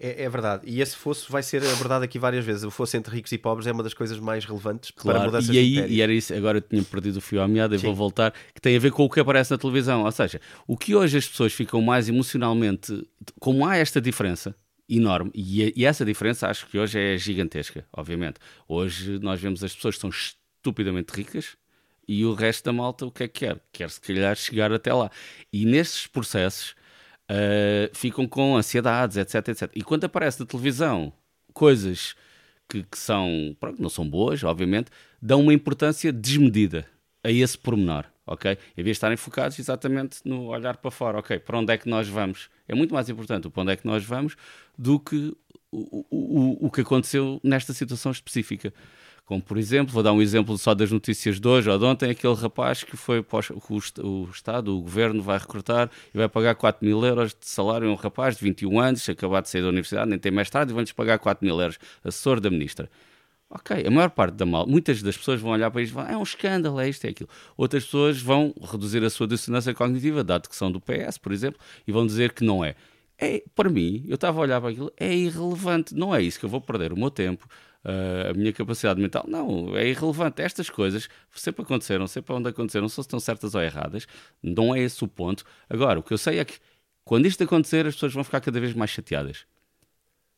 É, 0.00 0.24
é 0.24 0.28
verdade. 0.28 0.62
E 0.64 0.80
esse 0.80 0.96
fosso 0.96 1.30
vai 1.30 1.42
ser 1.42 1.62
abordado 1.66 2.04
aqui 2.04 2.18
várias 2.18 2.44
vezes. 2.44 2.62
O 2.62 2.70
fosso 2.70 2.96
entre 2.96 3.14
ricos 3.16 3.32
e 3.32 3.38
pobres 3.38 3.66
é 3.66 3.72
uma 3.72 3.82
das 3.82 3.92
coisas 3.92 4.18
mais 4.20 4.44
relevantes 4.44 4.92
para 4.92 5.02
Claro, 5.02 5.24
mudanças 5.24 5.54
e 5.54 5.58
aí, 5.58 5.86
de 5.88 5.94
e 5.94 6.00
era 6.00 6.12
isso, 6.12 6.32
agora 6.34 6.58
eu 6.58 6.62
tinha 6.62 6.82
perdido 6.84 7.16
o 7.16 7.20
fio 7.20 7.42
à 7.42 7.48
meada 7.48 7.74
e 7.74 7.78
vou 7.78 7.94
voltar, 7.94 8.32
que 8.54 8.60
tem 8.60 8.76
a 8.76 8.78
ver 8.78 8.92
com 8.92 9.04
o 9.04 9.10
que 9.10 9.18
aparece 9.18 9.50
na 9.50 9.58
televisão. 9.58 10.04
Ou 10.04 10.12
seja, 10.12 10.40
o 10.66 10.76
que 10.76 10.94
hoje 10.94 11.18
as 11.18 11.26
pessoas 11.26 11.52
ficam 11.52 11.82
mais 11.82 12.08
emocionalmente. 12.08 13.06
Como 13.40 13.66
há 13.66 13.76
esta 13.76 14.00
diferença 14.00 14.54
enorme, 14.88 15.30
e, 15.34 15.72
e 15.76 15.84
essa 15.84 16.04
diferença 16.04 16.48
acho 16.48 16.66
que 16.68 16.78
hoje 16.78 16.98
é 16.98 17.18
gigantesca, 17.18 17.84
obviamente. 17.92 18.38
Hoje 18.68 19.18
nós 19.18 19.40
vemos 19.40 19.62
as 19.64 19.74
pessoas 19.74 19.96
que 19.96 20.00
são 20.00 20.10
estupidamente 20.68 21.12
ricas 21.12 21.56
e 22.06 22.24
o 22.24 22.32
resto 22.32 22.64
da 22.64 22.72
malta 22.72 23.04
o 23.06 23.10
que 23.10 23.24
é 23.24 23.28
que 23.28 23.46
quer? 23.46 23.60
Quer 23.72 23.90
se 23.90 24.00
calhar 24.00 24.34
chegar 24.36 24.72
até 24.72 24.92
lá. 24.92 25.10
E 25.52 25.64
nesses 25.64 26.06
processos 26.06 26.74
uh, 27.30 27.94
ficam 27.94 28.26
com 28.26 28.56
ansiedades, 28.56 29.16
etc, 29.16 29.48
etc. 29.48 29.70
E 29.74 29.82
quando 29.82 30.04
aparece 30.04 30.40
na 30.40 30.46
televisão 30.46 31.12
coisas 31.52 32.14
que, 32.68 32.82
que 32.82 32.98
são, 32.98 33.56
pronto, 33.58 33.80
não 33.80 33.88
são 33.88 34.08
boas, 34.08 34.42
obviamente, 34.44 34.90
dão 35.20 35.42
uma 35.42 35.52
importância 35.52 36.12
desmedida 36.12 36.86
a 37.22 37.30
esse 37.30 37.58
pormenor, 37.58 38.04
ok? 38.26 38.52
Em 38.52 38.82
vez 38.82 38.84
de 38.84 38.90
estarem 38.92 39.16
focados 39.16 39.58
exatamente 39.58 40.20
no 40.24 40.46
olhar 40.46 40.76
para 40.76 40.90
fora, 40.90 41.18
ok, 41.18 41.38
para 41.38 41.58
onde 41.58 41.72
é 41.72 41.78
que 41.78 41.88
nós 41.88 42.08
vamos? 42.08 42.48
É 42.66 42.74
muito 42.74 42.94
mais 42.94 43.08
importante 43.08 43.46
o 43.46 43.50
para 43.50 43.62
onde 43.62 43.72
é 43.72 43.76
que 43.76 43.86
nós 43.86 44.04
vamos 44.04 44.36
do 44.76 45.00
que 45.00 45.36
o, 45.70 46.06
o, 46.10 46.60
o, 46.62 46.66
o 46.66 46.70
que 46.70 46.82
aconteceu 46.82 47.40
nesta 47.42 47.72
situação 47.72 48.12
específica. 48.12 48.72
Como, 49.28 49.42
por 49.42 49.58
exemplo, 49.58 49.92
vou 49.92 50.02
dar 50.02 50.14
um 50.14 50.22
exemplo 50.22 50.56
só 50.56 50.74
das 50.74 50.90
notícias 50.90 51.38
de 51.38 51.46
hoje 51.46 51.68
ou 51.68 51.78
de 51.78 51.84
ontem, 51.84 52.08
aquele 52.10 52.32
rapaz 52.32 52.82
que 52.82 52.96
foi 52.96 53.18
o, 53.20 53.26
o, 53.68 53.76
Est- 53.78 53.98
o 53.98 54.26
Estado, 54.32 54.74
o 54.74 54.80
Governo, 54.80 55.22
vai 55.22 55.36
recrutar 55.36 55.90
e 56.14 56.16
vai 56.16 56.26
pagar 56.30 56.54
4 56.54 56.82
mil 56.82 57.04
euros 57.04 57.32
de 57.38 57.46
salário 57.46 57.86
a 57.90 57.92
um 57.92 57.94
rapaz 57.94 58.38
de 58.38 58.44
21 58.44 58.80
anos, 58.80 59.06
acabado 59.06 59.44
de 59.44 59.50
sair 59.50 59.60
da 59.60 59.68
universidade, 59.68 60.08
nem 60.08 60.18
tem 60.18 60.32
mestrado, 60.32 60.70
e 60.70 60.72
vão-lhes 60.72 60.92
pagar 60.92 61.18
4 61.18 61.44
mil 61.46 61.60
euros, 61.60 61.78
assessor 62.02 62.40
da 62.40 62.48
Ministra. 62.48 62.88
Ok, 63.50 63.84
a 63.86 63.90
maior 63.90 64.08
parte 64.08 64.34
da 64.34 64.46
mal, 64.46 64.66
muitas 64.66 65.02
das 65.02 65.14
pessoas 65.16 65.42
vão 65.42 65.50
olhar 65.52 65.70
para 65.70 65.82
isto 65.82 65.92
e 65.92 65.94
vão, 65.94 66.06
é 66.06 66.16
um 66.16 66.22
escândalo, 66.22 66.80
é 66.80 66.88
isto, 66.88 67.04
é 67.04 67.10
aquilo. 67.10 67.28
Outras 67.54 67.84
pessoas 67.84 68.22
vão 68.22 68.54
reduzir 68.62 69.04
a 69.04 69.10
sua 69.10 69.26
dissonância 69.26 69.74
cognitiva, 69.74 70.24
dado 70.24 70.48
que 70.48 70.56
são 70.56 70.72
do 70.72 70.80
PS, 70.80 71.18
por 71.18 71.32
exemplo, 71.32 71.60
e 71.86 71.92
vão 71.92 72.06
dizer 72.06 72.32
que 72.32 72.42
não 72.44 72.64
é. 72.64 72.74
É, 73.18 73.42
para 73.54 73.68
mim, 73.68 74.04
eu 74.08 74.14
estava 74.14 74.38
a 74.38 74.42
olhar 74.42 74.58
para 74.60 74.70
aquilo, 74.70 74.90
é 74.96 75.14
irrelevante, 75.14 75.94
não 75.94 76.14
é 76.14 76.22
isso 76.22 76.38
que 76.38 76.44
eu 76.46 76.48
vou 76.48 76.60
perder 76.62 76.92
o 76.92 76.96
meu 76.98 77.10
tempo, 77.10 77.46
ah, 77.84 78.30
a 78.30 78.34
minha 78.34 78.52
capacidade 78.52 79.00
mental, 79.00 79.24
não, 79.28 79.76
é 79.76 79.88
irrelevante. 79.88 80.42
Estas 80.42 80.68
coisas 80.68 81.08
sempre 81.34 81.62
aconteceram, 81.62 82.06
sempre 82.06 82.34
onde 82.34 82.48
aconteceram, 82.48 82.88
se 82.88 83.00
estão 83.00 83.20
certas 83.20 83.54
ou 83.54 83.62
erradas, 83.62 84.06
não 84.42 84.74
é 84.74 84.80
esse 84.80 85.02
o 85.04 85.08
ponto. 85.08 85.44
Agora, 85.68 85.98
o 85.98 86.02
que 86.02 86.12
eu 86.12 86.18
sei 86.18 86.38
é 86.38 86.44
que 86.44 86.58
quando 87.04 87.26
isto 87.26 87.42
acontecer, 87.42 87.86
as 87.86 87.94
pessoas 87.94 88.12
vão 88.12 88.22
ficar 88.22 88.40
cada 88.40 88.60
vez 88.60 88.74
mais 88.74 88.90
chateadas. 88.90 89.46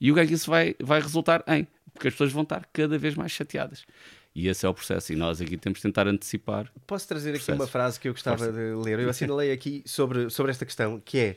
E 0.00 0.12
o 0.12 0.14
que 0.14 0.20
é 0.20 0.26
que 0.26 0.34
isso 0.34 0.48
vai, 0.48 0.76
vai 0.80 1.00
resultar 1.00 1.42
em? 1.48 1.66
Porque 1.92 2.08
as 2.08 2.14
pessoas 2.14 2.32
vão 2.32 2.44
estar 2.44 2.64
cada 2.72 2.96
vez 2.96 3.16
mais 3.16 3.32
chateadas. 3.32 3.84
E 4.32 4.46
esse 4.46 4.64
é 4.64 4.68
o 4.68 4.72
processo. 4.72 5.12
E 5.12 5.16
nós 5.16 5.40
aqui 5.40 5.56
temos 5.56 5.80
de 5.80 5.82
tentar 5.82 6.06
antecipar. 6.06 6.72
Posso 6.86 7.08
trazer 7.08 7.34
aqui 7.34 7.50
uma 7.50 7.66
frase 7.66 7.98
que 7.98 8.08
eu 8.08 8.12
gostava 8.12 8.52
de 8.52 8.74
ler? 8.76 9.00
Eu 9.00 9.10
assinalei 9.10 9.50
aqui 9.50 9.82
sobre, 9.84 10.30
sobre 10.30 10.52
esta 10.52 10.64
questão, 10.64 11.00
que 11.00 11.18
é 11.18 11.36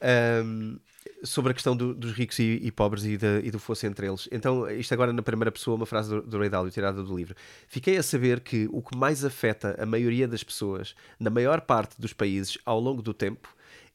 ahm, 0.00 0.76
sobre 1.24 1.50
a 1.50 1.54
questão 1.54 1.76
do- 1.76 1.94
dos 1.94 2.12
ricos 2.12 2.38
e, 2.38 2.60
e 2.62 2.70
pobres 2.70 3.04
e, 3.04 3.16
da- 3.18 3.40
e 3.40 3.50
do 3.50 3.58
fosso 3.58 3.86
entre 3.86 4.06
eles. 4.06 4.28
Então, 4.30 4.68
isto 4.70 4.92
agora 4.94 5.12
na 5.12 5.22
primeira 5.22 5.50
pessoa, 5.52 5.76
uma 5.76 5.86
frase 5.86 6.10
do, 6.10 6.22
do 6.22 6.38
Ray 6.38 6.48
Dalio, 6.48 6.70
tirada 6.70 7.02
do 7.02 7.16
livro. 7.16 7.34
Fiquei 7.66 7.96
a 7.96 8.02
saber 8.02 8.40
que 8.40 8.68
o 8.72 8.82
que 8.82 8.96
mais 8.96 9.24
afeta 9.24 9.76
a 9.82 9.86
maioria 9.86 10.28
das 10.28 10.44
pessoas, 10.44 10.94
na 11.18 11.30
maior 11.30 11.60
parte 11.62 12.00
dos 12.00 12.12
países, 12.12 12.56
ao 12.64 12.78
longo 12.80 13.02
do 13.02 13.12
tempo, 13.14 13.48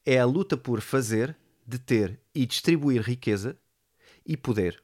é 0.04 0.18
a 0.18 0.24
luta 0.26 0.56
por 0.56 0.80
fazer, 0.80 1.36
deter 1.66 2.20
e 2.34 2.44
distribuir 2.46 3.00
riqueza 3.02 3.56
e 4.26 4.36
poder. 4.36 4.82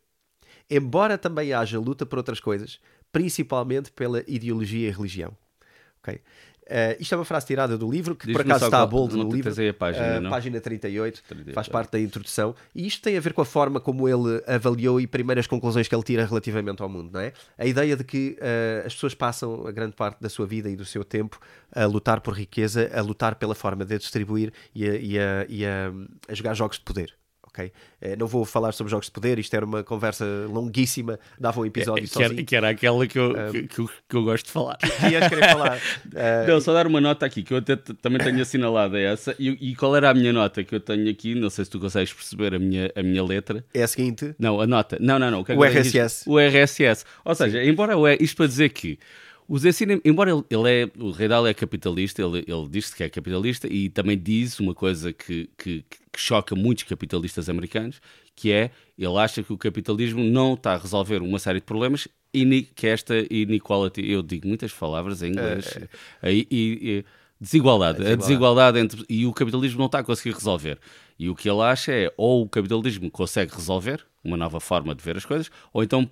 Embora 0.68 1.18
também 1.18 1.52
haja 1.52 1.78
luta 1.78 2.06
por 2.06 2.18
outras 2.18 2.40
coisas, 2.40 2.80
principalmente 3.12 3.90
pela 3.92 4.24
ideologia 4.26 4.88
e 4.88 4.92
religião. 4.92 5.36
Ok? 6.02 6.20
Eh, 6.72 6.96
isto 7.00 7.12
é 7.14 7.18
uma 7.18 7.24
frase 7.24 7.46
tirada 7.46 7.76
do 7.76 7.90
livro, 7.90 8.14
que 8.14 8.30
por 8.32 8.42
acaso 8.42 8.66
está 8.66 8.80
a 8.82 8.86
bold 8.86 9.16
no 9.16 9.28
livro. 9.28 9.50
a 9.50 9.74
página, 9.74 10.20
não? 10.20 10.30
página 10.30 10.60
38, 10.60 11.22
38, 11.28 11.54
faz 11.54 11.66
é. 11.66 11.70
parte 11.70 11.90
da 11.90 12.00
introdução. 12.00 12.54
E 12.72 12.86
isto 12.86 13.02
tem 13.02 13.16
a 13.16 13.20
ver 13.20 13.32
com 13.32 13.42
a 13.42 13.44
forma 13.44 13.80
como 13.80 14.08
ele 14.08 14.40
avaliou 14.46 15.00
e 15.00 15.06
primeiras 15.06 15.48
conclusões 15.48 15.88
que 15.88 15.94
ele 15.94 16.04
tira 16.04 16.24
relativamente 16.24 16.80
ao 16.80 16.88
mundo, 16.88 17.10
não 17.12 17.20
é? 17.20 17.32
A 17.58 17.66
ideia 17.66 17.96
de 17.96 18.04
que 18.04 18.36
eh, 18.40 18.84
as 18.86 18.94
pessoas 18.94 19.14
passam 19.14 19.66
a 19.66 19.72
grande 19.72 19.96
parte 19.96 20.20
da 20.20 20.28
sua 20.28 20.46
vida 20.46 20.70
e 20.70 20.76
do 20.76 20.84
seu 20.84 21.02
tempo 21.04 21.40
a 21.74 21.84
lutar 21.86 22.20
por 22.20 22.34
riqueza, 22.34 22.88
a 22.94 23.00
lutar 23.02 23.34
pela 23.34 23.54
forma 23.54 23.84
de 23.84 23.94
a 23.96 23.98
distribuir 23.98 24.52
e 24.74 24.88
a, 24.88 24.94
e 24.94 25.18
a- 25.18 25.46
e 25.48 25.66
a- 25.66 25.92
a 26.28 26.34
jogar 26.34 26.54
jogos 26.54 26.78
de 26.78 26.84
poder. 26.84 27.19
Ok? 27.60 27.72
Eh, 28.00 28.16
não 28.16 28.26
vou 28.26 28.44
falar 28.44 28.72
sobre 28.72 28.90
jogos 28.90 29.06
de 29.06 29.12
poder, 29.12 29.38
isto 29.38 29.54
era 29.54 29.64
uma 29.64 29.84
conversa 29.84 30.24
longuíssima, 30.48 31.18
dava 31.38 31.60
um 31.60 31.66
episódio 31.66 32.08
que, 32.08 32.18
era, 32.18 32.28
sozinho. 32.28 32.46
que 32.46 32.56
era 32.56 32.68
aquela 32.70 33.06
que 33.06 33.18
eu, 33.18 33.34
que, 33.52 33.62
que 33.68 33.78
eu, 33.78 33.90
que 34.08 34.16
eu 34.16 34.24
gosto 34.24 34.46
de 34.46 34.52
falar. 34.52 34.78
Que 34.78 35.08
ias 35.08 35.28
querer 35.28 35.50
falar. 35.50 35.80
Eh, 36.14 36.46
Não, 36.48 36.60
só 36.60 36.72
dar 36.72 36.86
uma 36.86 37.00
nota 37.00 37.26
aqui, 37.26 37.42
que 37.42 37.52
eu 37.52 37.58
até 37.58 37.76
também 37.76 38.18
tenho 38.18 38.40
assinalado 38.40 38.96
essa. 38.96 39.34
E, 39.38 39.70
e 39.70 39.76
qual 39.76 39.94
era 39.94 40.10
a 40.10 40.14
minha 40.14 40.32
nota 40.32 40.64
que 40.64 40.74
eu 40.74 40.80
tenho 40.80 41.10
aqui? 41.10 41.34
Não 41.34 41.50
sei 41.50 41.64
se 41.64 41.70
tu 41.70 41.78
consegues 41.78 42.12
perceber 42.12 42.54
a 42.54 42.58
minha, 42.58 42.90
a 42.94 43.02
minha 43.02 43.22
letra. 43.22 43.64
é 43.74 43.82
a 43.82 43.88
seguinte: 43.88 44.34
Não, 44.38 44.60
a 44.60 44.66
nota. 44.66 44.96
Não, 45.00 45.18
não, 45.18 45.30
não. 45.30 45.44
que 45.44 45.52
é 45.52 45.56
O 45.56 45.60
que 45.60 45.82
diz? 45.82 45.94
RSS. 45.94 46.28
O 46.28 46.38
RSS. 46.38 47.04
Ou 47.24 47.34
seja, 47.34 47.62
embora 47.62 47.96
o, 47.96 48.08
isto 48.08 48.36
para 48.36 48.46
dizer 48.46 48.70
que 48.70 48.98
os 49.52 49.64
ensina, 49.64 50.00
embora 50.04 50.30
ele, 50.30 50.44
ele 50.48 50.70
é, 50.70 50.90
o 51.02 51.10
Rei 51.10 51.26
Dalio 51.26 51.48
é 51.48 51.52
capitalista, 51.52 52.22
ele, 52.22 52.44
ele 52.46 52.68
diz 52.70 52.94
que 52.94 53.02
é 53.02 53.08
capitalista 53.10 53.66
e 53.66 53.88
também 53.90 54.16
diz 54.16 54.60
uma 54.60 54.72
coisa 54.72 55.12
que, 55.12 55.50
que, 55.58 55.84
que 56.12 56.20
choca 56.20 56.54
muitos 56.54 56.84
capitalistas 56.84 57.48
americanos, 57.48 58.00
que 58.36 58.52
é, 58.52 58.70
ele 58.96 59.18
acha 59.18 59.42
que 59.42 59.52
o 59.52 59.58
capitalismo 59.58 60.22
não 60.22 60.54
está 60.54 60.74
a 60.74 60.78
resolver 60.78 61.20
uma 61.20 61.40
série 61.40 61.58
de 61.58 61.66
problemas 61.66 62.06
e 62.32 62.62
que 62.62 62.86
esta 62.86 63.14
inequality, 63.28 64.08
eu 64.08 64.22
digo 64.22 64.46
muitas 64.46 64.72
palavras 64.72 65.20
em 65.20 65.30
inglês, 65.32 65.76
aí 66.22 66.46
e- 66.48 67.02
e- 67.02 67.04
desigualdade, 67.40 67.96
a 67.96 68.14
desigualdade. 68.14 68.20
desigualdade 68.20 68.78
entre, 68.78 69.04
e 69.08 69.26
o 69.26 69.32
capitalismo 69.32 69.80
não 69.80 69.86
está 69.86 69.98
a 69.98 70.04
conseguir 70.04 70.32
resolver. 70.32 70.78
E 71.18 71.28
o 71.28 71.34
que 71.34 71.50
ele 71.50 71.60
acha 71.62 71.90
é 71.90 72.12
ou 72.16 72.44
o 72.44 72.48
capitalismo 72.48 73.10
consegue 73.10 73.52
resolver 73.52 74.06
uma 74.22 74.36
nova 74.36 74.60
forma 74.60 74.94
de 74.94 75.02
ver 75.02 75.16
as 75.16 75.24
coisas, 75.24 75.50
ou 75.72 75.82
então 75.82 76.08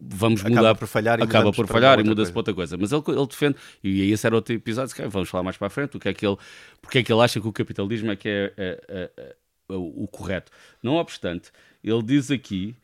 vamos 0.00 0.40
Acaba 0.40 0.56
mudar 0.56 0.74
por 0.74 0.88
falhar 0.88 1.20
e 1.20 1.22
acaba 1.22 1.52
por 1.52 1.66
falhar 1.66 2.00
e 2.00 2.04
muda-se 2.04 2.30
para 2.32 2.40
outra 2.40 2.54
coisa. 2.54 2.76
Mas 2.78 2.92
ele, 2.92 3.02
ele 3.08 3.26
defende, 3.26 3.56
e 3.84 4.02
aí 4.02 4.12
esse 4.12 4.26
era 4.26 4.34
outro 4.34 4.54
episódio, 4.54 4.94
se 4.94 5.06
vamos 5.08 5.28
falar 5.28 5.42
mais 5.44 5.56
para 5.56 5.66
a 5.66 5.70
frente, 5.70 5.96
o 5.96 6.00
que 6.00 6.08
é 6.08 6.14
que 6.14 6.26
ele, 6.26 6.36
porque 6.80 6.98
é 6.98 7.02
que 7.02 7.12
ele 7.12 7.20
acha 7.20 7.40
que 7.40 7.46
o 7.46 7.52
capitalismo 7.52 8.10
é 8.10 8.16
que 8.16 8.28
é, 8.28 8.52
é- 8.56 8.80
é- 8.88 9.36
é 9.70 9.74
o, 9.74 10.08
correto. 10.08 10.50
Não 10.82 10.94
obstante, 10.94 11.50
ele 11.84 12.02
diz 12.02 12.30
aqui, 12.30 12.74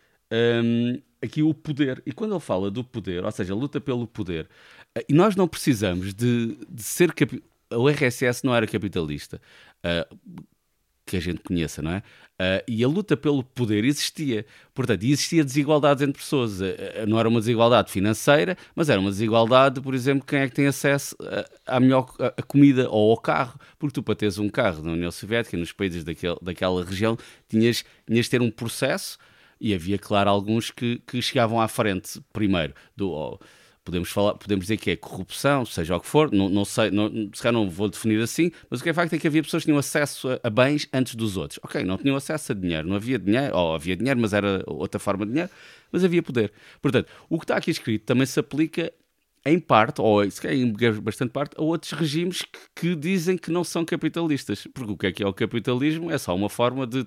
hum, 0.63 1.01
aqui 1.23 1.43
o 1.43 1.55
poder, 1.55 2.03
e 2.05 2.13
quando 2.13 2.33
ele 2.35 2.41
fala 2.41 2.71
do 2.71 2.85
poder, 2.85 3.25
ou 3.25 3.33
seja, 3.33 3.55
luta 3.55 3.81
pelo 3.81 4.07
poder, 4.07 4.47
eh, 4.95 5.05
e 5.09 5.15
nós 5.15 5.35
não 5.37 5.49
precisamos 5.49 6.13
de, 6.13 6.59
de 6.69 6.83
ser 6.83 7.13
capi- 7.15 7.43
o 7.73 7.89
RSS 7.89 8.45
não 8.45 8.55
era 8.55 8.67
capitalista. 8.67 9.41
Ah, 9.83 10.07
que 11.07 11.17
a 11.17 11.21
gente 11.21 11.41
conheça, 11.41 11.83
não 11.83 11.91
é? 11.93 12.03
Ah, 12.39 12.65
e 12.67 12.83
a 12.83 12.89
luta 12.89 13.17
pelo 13.17 13.45
poder 13.45 13.85
existia. 13.85 14.45
Portanto, 14.75 15.05
existia 15.05 15.45
desigualdades 15.45 16.03
entre 16.03 16.21
pessoas. 16.21 16.61
Ah, 16.63 17.07
não 17.07 17.19
era 17.21 17.29
uma 17.29 17.41
desigualdade 17.41 17.93
financeira, 17.93 18.57
mas 18.75 18.89
era 18.89 19.01
uma 19.01 19.11
desigualdade, 19.11 19.81
por 19.81 19.95
exemplo, 19.95 20.25
quem 20.27 20.41
é 20.41 20.49
que 20.49 20.55
tem 20.55 20.67
acesso 20.67 21.15
à 21.67 21.79
melhor 21.79 22.13
a- 22.19 22.43
comida 22.43 22.89
ou 22.91 23.11
ao 23.11 23.17
carro. 23.19 23.59
Porque 23.79 23.95
tu, 23.95 24.03
para 24.03 24.15
teres 24.17 24.39
um 24.39 24.49
carro 24.49 24.83
na 24.83 24.93
União 24.93 25.11
Soviética, 25.11 25.57
nos 25.57 25.73
países 25.73 26.03
daquele, 26.05 26.37
daquela 26.43 26.85
região, 26.85 27.17
tinhas, 27.49 27.85
tinhas 28.07 28.25
de 28.27 28.31
ter 28.31 28.43
um 28.43 28.51
processo 28.51 29.19
e 29.61 29.73
havia, 29.73 29.99
claro, 29.99 30.29
alguns 30.31 30.71
que, 30.71 31.01
que 31.07 31.23
chegavam 31.23 31.61
à 31.61 31.69
frente 31.69 32.21
primeiro. 32.33 32.75
Do, 32.97 33.11
ou- 33.11 33.41
podemos, 33.85 34.11
falar, 34.11 34.35
podemos 34.35 34.65
dizer 34.65 34.79
que 34.79 34.91
é 34.91 34.97
corrupção, 34.97 35.65
seja 35.67 35.97
o 35.97 36.01
que 36.01 36.07
for, 36.07 36.33
não, 36.33 36.49
não 36.49 36.65
sei, 36.65 36.91
não, 36.91 37.09
se 37.33 37.43
calhar 37.43 37.53
não 37.53 37.69
vou 37.69 37.89
definir 37.89 38.21
assim, 38.23 38.51
mas 38.71 38.81
o 38.81 38.83
que 38.83 38.89
é 38.89 38.95
facto 38.95 39.13
é 39.13 39.19
que 39.19 39.27
havia 39.27 39.43
pessoas 39.43 39.63
que 39.63 39.67
tinham 39.67 39.79
acesso 39.79 40.31
a, 40.31 40.41
a 40.43 40.51
bens 40.51 40.89
antes 40.93 41.15
dos 41.15 41.37
outros. 41.37 41.61
Ok, 41.63 41.85
não 41.85 41.99
tinham 41.99 42.17
acesso 42.17 42.53
a 42.53 42.55
dinheiro, 42.55 42.89
não 42.89 42.97
havia 42.97 43.19
dinheiro, 43.19 43.55
ou 43.55 43.75
havia 43.75 43.95
dinheiro, 43.95 44.19
mas 44.19 44.33
era 44.33 44.65
outra 44.67 44.99
forma 44.99 45.27
de 45.27 45.33
dinheiro, 45.33 45.51
mas 45.93 46.03
havia 46.03 46.23
poder. 46.23 46.53
Portanto, 46.81 47.09
o 47.29 47.39
que 47.39 47.45
está 47.45 47.57
aqui 47.57 47.71
escrito 47.71 48.05
também 48.05 48.27
se 48.27 48.41
aplica 48.41 48.93
em 49.47 49.61
parte, 49.61 50.01
ou 50.01 50.29
se 50.31 50.41
calhar 50.41 50.57
em 50.57 50.73
bastante 51.03 51.31
parte, 51.31 51.55
a 51.59 51.63
outros 51.63 51.93
regimes 51.93 52.43
que, 52.43 52.59
que, 52.75 52.97
dizem 52.97 53.37
que 53.37 53.51
não 53.51 53.63
são 53.63 53.85
capitalistas. 53.85 54.67
Porque 54.73 54.93
o 54.93 54.97
que 54.97 55.07
é 55.07 55.13
que 55.13 55.23
é 55.23 55.27
o 55.27 55.35
capitalismo? 55.35 56.11
É 56.11 56.17
só 56.17 56.35
uma 56.35 56.49
forma 56.49 56.87
de 56.87 57.07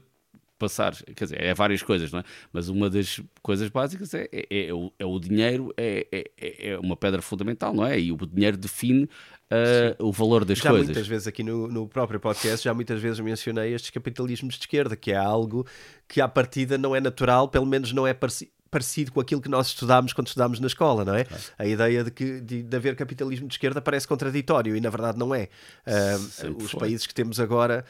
passar, 0.58 0.96
quer 1.16 1.26
dizer, 1.26 1.42
é 1.42 1.54
várias 1.54 1.84
coisas, 1.84 2.12
não 2.12 2.20
é? 2.20 2.24
Mas 2.52 2.70
uma 2.70 2.90
das 2.90 3.22
coisas 3.42 3.70
básicas 3.70 4.14
é, 4.14 4.28
é, 4.32 4.68
é, 4.68 4.74
o, 4.74 4.92
é 4.98 5.06
o, 5.06 5.20
dinheiro, 5.20 5.74
é, 5.78 6.08
é, 6.12 6.72
é, 6.72 6.80
uma 6.80 6.96
pedra 6.98 7.22
fundamental, 7.22 7.74
não 7.74 7.86
é? 7.86 8.00
E 8.00 8.12
o 8.12 8.18
dinheiro 8.18 8.58
define 8.58 9.04
uh, 9.04 10.06
o 10.06 10.12
valor 10.12 10.44
das 10.46 10.58
já 10.58 10.70
coisas. 10.70 10.88
Já 10.88 10.94
muitas 10.94 11.08
vezes 11.08 11.28
aqui 11.28 11.44
no, 11.44 11.68
no 11.68 11.88
próprio 11.88 12.20
podcast, 12.20 12.64
já 12.64 12.74
muitas 12.74 13.02
vezes 13.02 13.20
mencionei 13.20 13.74
estes 13.74 13.92
capitalismos 13.92 14.56
de 14.56 14.62
esquerda, 14.62 14.96
que 14.96 15.12
é 15.12 15.18
algo 15.18 15.66
que 16.08 16.20
à 16.22 16.28
partida 16.28 16.78
não 16.78 16.96
é 16.96 17.00
natural, 17.00 17.48
pelo 17.48 17.66
menos 17.66 17.94
não 17.94 18.08
é 18.08 18.14
parecido 18.14 18.52
parecido 18.70 19.12
com 19.12 19.20
aquilo 19.20 19.42
que 19.42 19.50
nós 19.50 19.68
estudámos 19.68 20.14
quando 20.14 20.28
estudámos 20.28 20.60
na 20.60 20.68
escola, 20.68 21.04
não 21.04 21.16
é? 21.16 21.26
A 21.58 21.66
ideia 21.66 22.04
de 22.04 22.12
que 22.12 22.42
de, 22.42 22.64
de, 22.64 22.76
haver 22.76 22.96
capitalismo 22.96 23.48
de 23.48 23.54
esquerda 23.54 23.82
parece 23.82 24.08
contraditório 24.08 24.76
e 24.76 24.82
na 24.82 24.90
verdade 24.90 25.18
não 25.18 25.34
é. 25.34 25.50
Uh, 25.86 26.64
os 26.64 26.72
foi. 26.72 26.80
países 26.82 27.08
que 27.08 27.14
temos 27.14 27.40
agora 27.40 27.86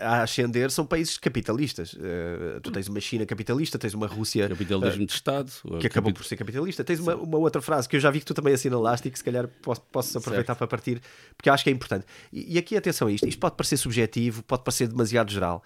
a 0.00 0.22
ascender 0.22 0.70
são 0.70 0.86
países 0.86 1.18
capitalistas. 1.18 1.92
Uh, 1.92 2.60
tu 2.62 2.70
tens 2.70 2.88
uma 2.88 3.00
China 3.00 3.26
capitalista, 3.26 3.78
tens 3.78 3.94
uma 3.94 4.06
Rússia. 4.06 4.48
Capitalismo 4.48 5.02
uh, 5.02 5.06
de 5.06 5.12
Estado. 5.12 5.50
Que 5.80 5.86
acabou 5.86 6.12
por 6.12 6.24
ser 6.24 6.36
capitalista. 6.36 6.82
Tens 6.82 7.00
uma, 7.00 7.14
uma, 7.14 7.38
outra 7.38 7.60
frase 7.60 7.88
que 7.88 7.96
eu 7.96 8.00
já 8.00 8.10
vi 8.10 8.20
que 8.20 8.26
tu 8.26 8.34
também 8.34 8.54
assinalaste 8.54 9.08
e 9.08 9.10
que 9.10 9.18
se 9.18 9.24
calhar 9.24 9.48
posso, 9.62 9.82
posso 9.82 10.18
aproveitar 10.18 10.54
certo. 10.54 10.58
para 10.58 10.66
partir, 10.66 11.00
porque 11.36 11.50
acho 11.50 11.64
que 11.64 11.70
é 11.70 11.72
importante. 11.72 12.06
E, 12.32 12.54
e, 12.54 12.58
aqui 12.58 12.76
atenção 12.76 13.08
a 13.08 13.12
isto: 13.12 13.28
isto 13.28 13.38
pode 13.38 13.56
parecer 13.56 13.76
subjetivo, 13.76 14.42
pode 14.42 14.64
parecer 14.64 14.88
demasiado 14.88 15.30
geral. 15.30 15.62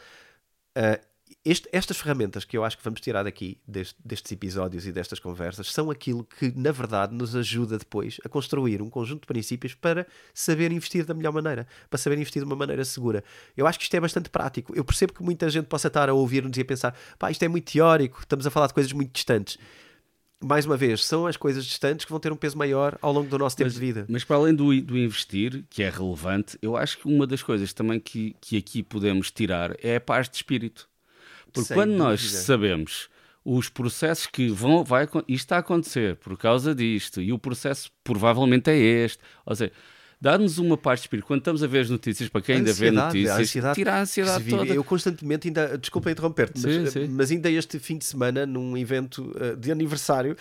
Uh, 0.76 1.09
este, 1.50 1.68
estas 1.72 1.96
ferramentas 1.96 2.44
que 2.44 2.56
eu 2.56 2.64
acho 2.64 2.78
que 2.78 2.84
vamos 2.84 3.00
tirar 3.00 3.24
daqui, 3.24 3.58
deste, 3.66 3.96
destes 4.04 4.30
episódios 4.30 4.86
e 4.86 4.92
destas 4.92 5.18
conversas, 5.18 5.72
são 5.72 5.90
aquilo 5.90 6.22
que, 6.22 6.52
na 6.56 6.70
verdade, 6.70 7.12
nos 7.12 7.34
ajuda 7.34 7.76
depois 7.76 8.18
a 8.24 8.28
construir 8.28 8.80
um 8.80 8.88
conjunto 8.88 9.22
de 9.22 9.26
princípios 9.26 9.74
para 9.74 10.06
saber 10.32 10.70
investir 10.70 11.04
da 11.04 11.12
melhor 11.12 11.32
maneira, 11.32 11.66
para 11.88 11.98
saber 11.98 12.18
investir 12.18 12.40
de 12.40 12.46
uma 12.46 12.54
maneira 12.54 12.84
segura. 12.84 13.24
Eu 13.56 13.66
acho 13.66 13.80
que 13.80 13.84
isto 13.84 13.94
é 13.96 14.00
bastante 14.00 14.30
prático. 14.30 14.72
Eu 14.76 14.84
percebo 14.84 15.12
que 15.12 15.24
muita 15.24 15.50
gente 15.50 15.66
possa 15.66 15.88
estar 15.88 16.08
a 16.08 16.14
ouvir-nos 16.14 16.56
e 16.56 16.60
a 16.60 16.64
pensar, 16.64 16.96
pá, 17.18 17.32
isto 17.32 17.42
é 17.42 17.48
muito 17.48 17.72
teórico, 17.72 18.20
estamos 18.20 18.46
a 18.46 18.50
falar 18.50 18.68
de 18.68 18.74
coisas 18.74 18.92
muito 18.92 19.12
distantes 19.12 19.58
mais 20.42 20.64
uma 20.64 20.76
vez, 20.76 21.04
são 21.04 21.26
as 21.26 21.36
coisas 21.36 21.66
distantes 21.66 22.06
que 22.06 22.10
vão 22.10 22.18
ter 22.18 22.32
um 22.32 22.36
peso 22.36 22.56
maior 22.56 22.98
ao 23.02 23.12
longo 23.12 23.28
do 23.28 23.36
nosso 23.36 23.58
tempo 23.58 23.66
mas, 23.66 23.74
de 23.74 23.80
vida. 23.80 24.06
Mas 24.08 24.24
para 24.24 24.36
além 24.36 24.54
do, 24.54 24.80
do, 24.80 24.96
investir, 24.96 25.64
que 25.68 25.82
é 25.82 25.90
relevante, 25.90 26.56
eu 26.62 26.78
acho 26.78 26.96
que 26.96 27.06
uma 27.06 27.26
das 27.26 27.42
coisas 27.42 27.74
também 27.74 28.00
que, 28.00 28.34
que 28.40 28.56
aqui 28.56 28.82
podemos 28.82 29.30
tirar 29.30 29.76
é 29.82 29.96
a 29.96 30.00
paz 30.00 30.30
de 30.30 30.36
espírito. 30.36 30.88
Porque 31.52 31.68
Sem 31.68 31.76
quando 31.76 31.92
nós 31.92 32.20
sabemos 32.22 33.08
os 33.44 33.68
processos 33.68 34.26
que 34.26 34.48
vão, 34.48 34.84
vai, 34.84 35.04
isto 35.04 35.28
está 35.28 35.56
a 35.56 35.60
acontecer 35.60 36.16
por 36.16 36.36
causa 36.36 36.74
disto, 36.74 37.20
e 37.20 37.32
o 37.32 37.38
processo 37.38 37.90
provavelmente 38.04 38.70
é 38.70 38.76
este, 38.76 39.18
ou 39.46 39.56
seja, 39.56 39.72
dá-nos 40.20 40.58
uma 40.58 40.76
parte 40.76 41.00
de 41.00 41.06
espírito. 41.06 41.26
Quando 41.26 41.40
estamos 41.40 41.62
a 41.62 41.66
ver 41.66 41.80
as 41.80 41.90
notícias, 41.90 42.28
para 42.28 42.42
quem 42.42 42.56
ainda 42.56 42.72
vê 42.72 42.90
notícias, 42.90 43.30
a 43.30 43.40
ansiedade 43.40 43.74
tira 43.74 43.94
a 43.94 44.00
ansiedade 44.02 44.44
toda. 44.44 44.74
Eu 44.74 44.84
constantemente, 44.84 45.48
ainda, 45.48 45.78
desculpa 45.78 46.10
interromper-te, 46.10 46.60
mas, 46.60 46.94
mas, 47.08 47.30
ainda 47.30 47.50
este 47.50 47.78
fim 47.78 47.96
de 47.96 48.04
semana, 48.04 48.44
num 48.44 48.76
evento 48.76 49.32
uh, 49.36 49.56
de 49.56 49.72
aniversário, 49.72 50.36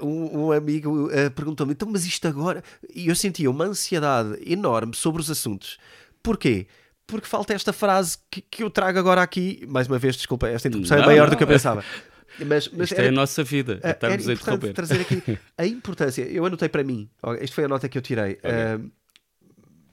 uh, 0.00 0.06
um, 0.06 0.46
um, 0.46 0.52
amigo 0.52 1.08
uh, 1.08 1.30
perguntou-me, 1.34 1.72
então, 1.72 1.88
mas 1.90 2.06
isto 2.06 2.26
agora... 2.26 2.64
E 2.94 3.08
eu 3.08 3.14
sentia 3.14 3.50
uma 3.50 3.66
ansiedade 3.66 4.38
enorme 4.50 4.94
sobre 4.94 5.20
os 5.20 5.30
assuntos. 5.30 5.78
Porquê? 6.22 6.66
Porque 7.10 7.26
falta 7.26 7.52
esta 7.52 7.72
frase 7.72 8.18
que, 8.30 8.40
que 8.40 8.62
eu 8.62 8.70
trago 8.70 8.98
agora 8.98 9.22
aqui. 9.22 9.66
Mais 9.68 9.86
uma 9.86 9.98
vez, 9.98 10.16
desculpa, 10.16 10.48
esta 10.48 10.68
interrupção 10.68 10.98
é 10.98 11.06
maior 11.06 11.24
não. 11.24 11.30
do 11.30 11.36
que 11.36 11.42
eu 11.42 11.48
pensava. 11.48 11.84
Mas, 12.38 12.68
mas 12.68 12.88
Isto 12.88 12.94
era, 12.94 13.06
é 13.06 13.08
a 13.08 13.12
nossa 13.12 13.42
vida, 13.42 13.80
é, 13.82 13.90
estamos 13.90 14.28
a 14.28 14.32
interromper. 14.32 14.72
trazer 14.72 15.00
aqui 15.00 15.20
a 15.58 15.66
importância, 15.66 16.22
eu 16.22 16.46
anotei 16.46 16.68
para 16.68 16.84
mim, 16.84 17.10
esta 17.40 17.54
foi 17.54 17.64
a 17.64 17.68
nota 17.68 17.88
que 17.88 17.98
eu 17.98 18.00
tirei, 18.00 18.34
okay. 18.34 18.50
uh, 18.76 18.90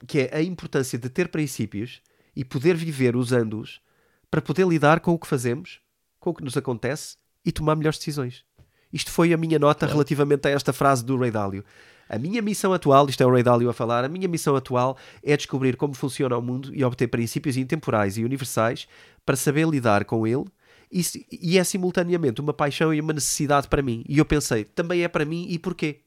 que 0.06 0.20
é 0.20 0.36
a 0.36 0.40
importância 0.40 0.96
de 0.96 1.10
ter 1.10 1.28
princípios 1.28 2.00
e 2.34 2.44
poder 2.44 2.76
viver 2.76 3.16
usando-os 3.16 3.80
para 4.30 4.40
poder 4.40 4.66
lidar 4.66 5.00
com 5.00 5.12
o 5.12 5.18
que 5.18 5.26
fazemos, 5.26 5.80
com 6.20 6.30
o 6.30 6.34
que 6.34 6.44
nos 6.44 6.56
acontece 6.56 7.16
e 7.44 7.50
tomar 7.50 7.74
melhores 7.74 7.98
decisões. 7.98 8.44
Isto 8.92 9.10
foi 9.10 9.32
a 9.32 9.36
minha 9.36 9.58
nota 9.58 9.80
claro. 9.80 9.94
relativamente 9.94 10.46
a 10.46 10.50
esta 10.50 10.72
frase 10.72 11.04
do 11.04 11.16
Ray 11.16 11.30
Dalio. 11.30 11.64
A 12.08 12.18
minha 12.18 12.40
missão 12.40 12.72
atual, 12.72 13.08
isto 13.08 13.22
é 13.22 13.26
o 13.26 13.30
Ray 13.30 13.42
Dalio 13.42 13.68
a 13.68 13.72
falar, 13.72 14.04
a 14.04 14.08
minha 14.08 14.26
missão 14.26 14.56
atual 14.56 14.96
é 15.22 15.36
descobrir 15.36 15.76
como 15.76 15.94
funciona 15.94 16.36
o 16.36 16.42
mundo 16.42 16.74
e 16.74 16.82
obter 16.84 17.08
princípios 17.08 17.56
intemporais 17.56 18.16
e 18.16 18.24
universais 18.24 18.88
para 19.26 19.36
saber 19.36 19.68
lidar 19.68 20.04
com 20.04 20.26
ele 20.26 20.44
e, 20.90 21.02
e 21.30 21.58
é 21.58 21.64
simultaneamente 21.64 22.40
uma 22.40 22.54
paixão 22.54 22.92
e 22.92 23.00
uma 23.00 23.12
necessidade 23.12 23.68
para 23.68 23.82
mim. 23.82 24.04
E 24.08 24.18
eu 24.18 24.24
pensei, 24.24 24.64
também 24.64 25.02
é 25.02 25.08
para 25.08 25.24
mim 25.24 25.46
e 25.48 25.58
porquê? 25.58 26.00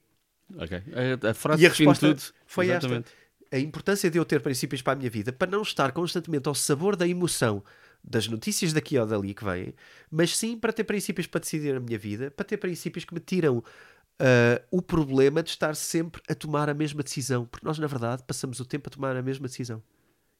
Ok. 0.57 0.81
A, 1.29 1.33
frase 1.33 1.63
e 1.63 1.65
a 1.65 1.69
resposta 1.69 2.07
tudo. 2.07 2.21
foi 2.45 2.69
Exatamente. 2.69 3.05
esta. 3.05 3.21
A 3.53 3.59
importância 3.59 4.09
de 4.09 4.17
eu 4.17 4.23
ter 4.23 4.39
princípios 4.41 4.81
para 4.81 4.93
a 4.93 4.95
minha 4.95 5.09
vida 5.09 5.31
para 5.31 5.49
não 5.49 5.61
estar 5.61 5.91
constantemente 5.91 6.47
ao 6.47 6.55
sabor 6.55 6.95
da 6.95 7.07
emoção 7.07 7.63
das 8.03 8.27
notícias 8.27 8.73
daqui 8.73 8.97
ou 8.97 9.05
dali 9.05 9.33
que 9.33 9.43
vêm, 9.43 9.73
mas 10.09 10.35
sim 10.35 10.57
para 10.57 10.73
ter 10.73 10.83
princípios 10.83 11.27
para 11.27 11.41
decidir 11.41 11.75
a 11.75 11.79
minha 11.79 11.99
vida, 11.99 12.31
para 12.31 12.45
ter 12.45 12.57
princípios 12.57 13.05
que 13.05 13.13
me 13.13 13.19
tiram 13.19 13.63
uh, 14.20 14.64
o 14.72 14.82
problema 14.82 15.43
de 15.43 15.49
estar 15.49 15.76
sempre 15.76 16.22
a 16.30 16.36
tomar 16.36 16.70
a 16.70 16.74
mesma 16.74 17.03
decisão, 17.03 17.45
porque 17.45 17.66
nós, 17.66 17.78
na 17.78 17.88
verdade, 17.88 18.24
passamos 18.26 18.59
o 18.59 18.66
tempo 18.66 18.89
a 18.89 18.91
tomar 18.91 19.16
a 19.16 19.22
mesma 19.22 19.47
decisão. 19.47 19.82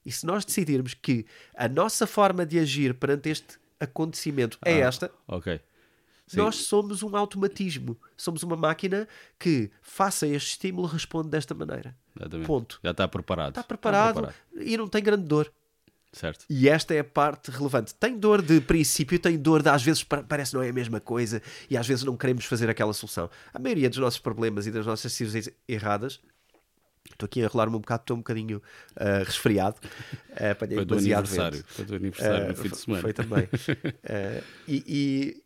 E 0.06 0.12
se 0.12 0.26
nós 0.26 0.44
decidirmos 0.44 0.94
que 0.94 1.26
a 1.56 1.68
nossa 1.68 2.08
forma 2.08 2.46
de 2.46 2.58
agir 2.58 2.94
perante 2.96 3.30
este 3.30 3.60
acontecimento 3.80 4.58
é 4.64 4.74
ah, 4.74 4.88
esta, 4.88 5.12
okay. 5.28 5.60
nós 6.34 6.56
somos 6.56 7.04
um 7.04 7.16
automatismo. 7.16 7.98
Somos 8.18 8.42
uma 8.42 8.56
máquina 8.56 9.08
que, 9.38 9.70
faça 9.82 10.26
este 10.28 10.52
estímulo, 10.52 10.88
responde 10.88 11.30
desta 11.30 11.54
maneira. 11.54 11.96
Exatamente. 12.16 12.48
Ponto. 12.48 12.80
Já 12.84 12.92
está 12.92 13.08
preparado. 13.08 13.50
Está 13.50 13.64
preparado, 13.64 14.10
está 14.10 14.34
preparado 14.34 14.68
e 14.68 14.76
não 14.76 14.88
tem 14.88 15.04
grande 15.04 15.24
dor. 15.24 15.52
Certo. 16.14 16.46
E 16.50 16.68
esta 16.68 16.94
é 16.94 17.00
a 17.00 17.04
parte 17.04 17.50
relevante. 17.52 17.96
Tem 17.96 18.18
dor 18.18 18.42
de 18.42 18.60
princípio, 18.60 19.18
tem 19.18 19.38
dor 19.38 19.64
de 19.64 19.70
às 19.70 19.82
vezes 19.82 20.04
parece 20.04 20.54
não 20.54 20.62
é 20.62 20.70
a 20.70 20.74
mesma 20.74 21.00
coisa 21.00 21.42
e 21.70 21.78
às 21.78 21.88
vezes 21.88 22.04
não 22.04 22.18
queremos 22.18 22.44
fazer 22.46 22.70
aquela 22.70 22.94
solução. 22.94 23.30
A 23.54 23.60
maioria 23.60 23.90
dos 23.90 23.98
nossos 23.98 24.20
problemas 24.20 24.68
e 24.68 24.72
das 24.72 24.86
nossas 24.86 25.12
decisões 25.12 25.50
erradas. 25.68 26.20
Estou 27.10 27.26
aqui 27.26 27.44
a 27.44 27.48
rolar-me 27.48 27.76
um 27.76 27.80
bocado, 27.80 28.04
estou 28.04 28.16
um 28.16 28.20
bocadinho 28.20 28.62
uh, 28.92 29.24
resfriado. 29.26 29.78
Uh, 30.32 30.56
foi 30.58 30.86
do 30.86 30.98
aniversário. 30.98 31.64
Foi 31.68 31.86
do 31.86 31.96
aniversário 31.96 32.46
uh, 32.46 32.48
no 32.50 32.56
fim 32.56 32.70
de 32.70 32.78
semana. 32.78 33.02
Foi 33.02 33.14
também. 33.14 33.44
uh, 33.44 34.44
e, 34.68 35.42